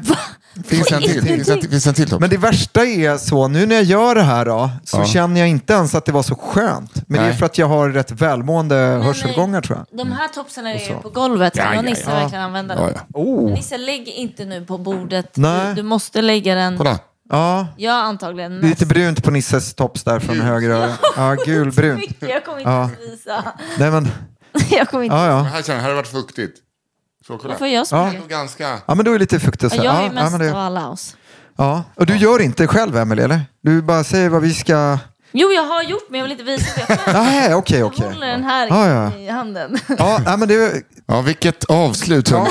Finns 0.64 0.92
en 0.92 1.02
till? 1.02 1.22
Finns 1.22 1.48
en 1.48 1.60
finns 1.62 1.86
en 1.86 1.94
till 1.94 2.10
topp? 2.10 2.20
Men 2.20 2.30
det 2.30 2.36
värsta 2.36 2.84
är 2.84 3.16
så, 3.16 3.48
nu 3.48 3.66
när 3.66 3.74
jag 3.74 3.84
gör 3.84 4.14
det 4.14 4.22
här 4.22 4.44
då, 4.44 4.70
så 4.84 4.96
Ja. 4.98 5.04
känner 5.04 5.40
jag 5.40 5.48
inte 5.48 5.72
ens 5.72 5.94
att 5.94 6.04
det 6.04 6.12
var 6.12 6.22
så 6.22 6.34
skönt. 6.34 6.94
Men 6.94 7.18
det 7.20 7.24
är 7.24 7.28
Nej. 7.28 7.36
för 7.38 7.46
att 7.46 7.58
jag 7.58 7.66
har 7.68 7.88
rätt 7.90 8.10
välmående 8.10 8.74
hörselgångar 8.76 9.60
tror 9.60 9.78
jag. 9.90 9.98
De 9.98 10.12
här 10.12 10.28
topsarna 10.28 10.72
är 10.74 10.78
så. 10.78 10.94
på 10.94 11.08
golvet. 11.10 11.56
Ja, 11.56 11.74
ja, 11.74 11.82
Nisse 11.82 12.02
ja. 12.10 12.14
verkligen 12.14 12.44
använda 12.44 12.74
dem? 12.74 12.88
Ja, 12.94 13.00
ja. 13.14 13.20
Oh. 13.20 13.50
Nisse, 13.52 13.78
lägg 13.78 14.08
inte 14.08 14.44
nu 14.44 14.64
på 14.64 14.78
bordet. 14.78 15.36
Nej. 15.36 15.68
Du, 15.68 15.74
du 15.74 15.82
måste 15.82 16.22
lägga 16.22 16.54
den. 16.54 16.76
Kolla. 16.78 16.98
Ja, 17.30 17.66
Ja, 17.76 17.92
antagligen 18.02 18.60
det 18.60 18.66
är 18.66 18.68
lite 18.68 18.86
brunt 18.86 19.24
på 19.24 19.30
Nisses 19.30 19.74
tops 19.74 20.04
där 20.04 20.20
från 20.20 20.40
höger 20.40 20.70
öra. 20.70 20.92
Ja, 21.16 21.36
gulbrunt. 21.46 22.00
Mycket. 22.00 22.28
Jag 22.28 22.44
kommer 22.44 22.58
inte 22.58 22.70
Ja. 22.70 22.82
att 22.84 23.12
visa. 23.12 23.44
Nej 23.78 23.90
men, 23.90 24.08
Jag 24.70 24.88
kommer 24.88 25.04
inte. 25.04 25.16
ja 25.16 25.26
ja. 25.26 25.42
Här, 25.42 25.62
känner 25.62 25.78
jag, 25.78 25.82
här 25.82 25.82
har 25.82 25.88
det 25.88 25.94
varit 25.96 26.08
fuktigt. 26.08 26.58
Så 27.26 27.38
kolla. 27.38 27.54
Varför 27.54 27.66
jag 27.66 27.92
är 28.14 28.18
nog 28.18 28.28
ganska... 28.28 28.78
Ja 28.86 28.94
men 28.94 29.04
då 29.04 29.10
är 29.10 29.12
det 29.14 29.18
lite 29.18 29.40
fuktigt. 29.40 29.74
Ja, 29.74 29.80
så. 29.80 29.86
jag 29.86 29.94
är 29.94 29.98
Ja, 29.98 30.02
ju 30.02 30.06
ja, 30.06 30.12
mest 30.22 30.32
men 30.32 30.40
av 30.48 30.54
det, 30.54 30.60
alla 30.60 30.88
oss. 30.88 31.16
ja. 31.56 31.84
Och 31.96 32.06
du 32.06 32.16
gör 32.16 32.42
inte 32.42 32.66
själv 32.66 32.96
Emelie 32.96 33.24
eller? 33.24 33.40
Du 33.62 33.82
bara 33.82 34.04
säger 34.04 34.28
vad 34.28 34.42
vi 34.42 34.54
ska... 34.54 34.98
Jo, 35.32 35.48
jag 35.52 35.62
har 35.62 35.82
gjort 35.82 36.06
men 36.10 36.18
jag 36.20 36.24
vill 36.24 36.32
inte 36.32 36.44
visa 36.44 36.66
det 36.88 36.96
själv. 36.96 37.16
Nej, 37.24 37.54
okej 37.54 37.78
Jag 37.78 37.86
okej. 37.86 38.06
håller 38.12 38.26
den 38.26 38.44
här 38.44 38.66
Ja, 38.70 38.88
ja. 38.88 39.12
i 39.18 39.28
handen. 39.28 39.78
Ja, 39.98 40.20
nej, 40.26 40.36
men 40.38 40.48
det... 40.48 40.72
Ja, 41.06 41.20
vilket 41.20 41.64
avslut. 41.64 42.30
hörni. 42.30 42.50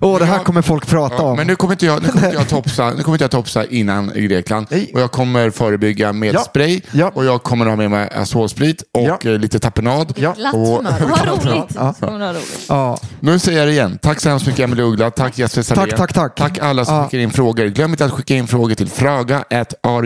Åh, 0.00 0.18
det 0.18 0.24
här 0.24 0.38
kommer 0.38 0.62
folk 0.62 0.86
prata 0.86 1.14
Ja, 1.18 1.22
om. 1.22 1.36
men 1.36 1.46
nu 1.46 1.56
kommer 1.56 1.74
inte 1.74 1.86
jag, 1.86 2.02
nu 2.02 2.08
kommer 2.08 2.24
inte 2.26 2.36
jag, 2.38 2.48
topsa, 2.48 2.90
nu 2.90 3.02
kommer 3.02 3.14
inte 3.14 3.24
jag 3.24 3.30
topsa 3.30 3.64
innan 3.64 4.16
i 4.16 4.20
Grekland. 4.26 4.66
Nej. 4.70 4.90
Och 4.94 5.00
jag 5.00 5.12
kommer 5.12 5.50
förebygga 5.50 6.12
med 6.12 6.34
Ja. 6.34 6.40
spray. 6.40 6.80
Ja. 6.92 7.10
Och 7.14 7.24
jag 7.24 7.42
kommer 7.42 7.66
ha 7.66 7.76
med 7.76 7.90
mig 7.90 8.08
azosprit 8.14 8.82
och 8.92 9.00
Ja. 9.02 9.18
eh, 9.30 9.38
lite 9.38 9.58
tapenad. 9.58 10.12
Ja. 10.16 10.32
Glatt 10.36 10.54
Och- 10.54 10.60
humör. 10.76 10.94
Vad 11.10 11.26
roligt. 11.46 11.74
Ja. 11.74 11.94
Roligt. 12.00 12.64
Ja. 12.68 12.98
Nu 13.20 13.38
säger 13.38 13.58
jag 13.58 13.68
det 13.68 13.72
igen. 13.72 13.98
Tack 14.02 14.20
så 14.20 14.28
hemskt 14.28 14.46
mycket 14.46 14.60
Emelie 14.64 14.84
Uggla. 14.84 15.10
Tack 15.10 15.38
Jesper 15.38 15.62
Salén. 15.62 15.88
Tack, 15.96 15.98
tack, 15.98 16.12
tack. 16.12 16.34
Tack 16.36 16.58
alla 16.58 16.84
som 16.84 16.94
Ja. 16.94 17.04
skickar 17.04 17.18
in 17.18 17.30
frågor. 17.30 17.64
Glöm 17.66 17.90
inte 17.90 18.04
att 18.04 18.12
skicka 18.12 18.34
in 18.34 18.46
frågor 18.46 18.74
till 18.74 18.90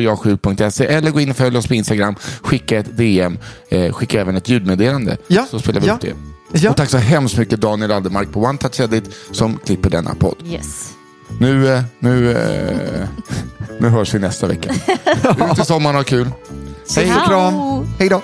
fraga.aria7.se 0.05 0.87
eller 0.87 1.11
gå 1.11 1.21
in 1.21 1.31
och 1.31 1.37
följ 1.37 1.57
oss 1.59 1.67
på 1.67 1.75
Instagram. 1.75 2.15
Skicka 2.43 2.79
ett 2.79 2.97
DM. 2.97 3.39
Eh, 3.69 3.93
skicka 3.93 4.21
även 4.21 4.37
ett 4.37 4.49
ljudmeddelande. 4.49 5.17
Ja. 5.27 5.47
Så 5.51 5.59
spelar 5.59 5.81
vi 5.81 5.87
Ja. 5.87 5.95
upp 5.95 6.01
det. 6.01 6.15
Ja. 6.53 6.71
Och 6.71 6.77
tack 6.77 6.91
så 6.91 6.99
hemskt 6.99 7.37
mycket 7.39 7.61
Daniel 7.61 7.93
Aldermark 7.93 8.33
på 8.33 8.41
One 8.41 8.59
Touch 8.59 8.81
Edit 8.81 9.05
som 9.33 9.59
klipper 9.59 9.91
denna 9.91 10.15
podd. 10.15 10.37
Yes. 10.47 10.93
Nu, 11.41 11.69
eh, 11.75 11.83
nu, 11.99 12.31
eh, 12.33 13.09
nu 13.81 13.89
hörs 13.89 14.15
vi 14.15 14.19
nästa 14.19 14.47
vecka. 14.47 14.71
Ut 15.53 15.59
i 15.59 15.65
sommaren 15.65 15.97
och 15.97 16.01
ha 16.01 16.05
kul. 16.05 16.31
Hej! 16.97 17.13
Och 17.17 17.25
kram. 17.27 17.55
Hej 17.99 18.09
då. 18.09 18.23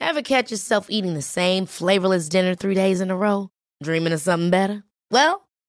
Ever 0.00 0.22
catch 0.22 0.50
yourself 0.50 0.86
eating 0.90 1.14
the 1.14 1.22
same 1.22 1.66
flavorless 1.66 2.28
dinner 2.28 2.54
three 2.54 2.74
days 2.74 3.00
in 3.00 3.10
a 3.10 3.16
row? 3.16 3.48
Dreaming 3.84 4.12
of 4.12 4.20
something 4.20 4.50
better? 4.50 4.82
Well, 5.10 5.48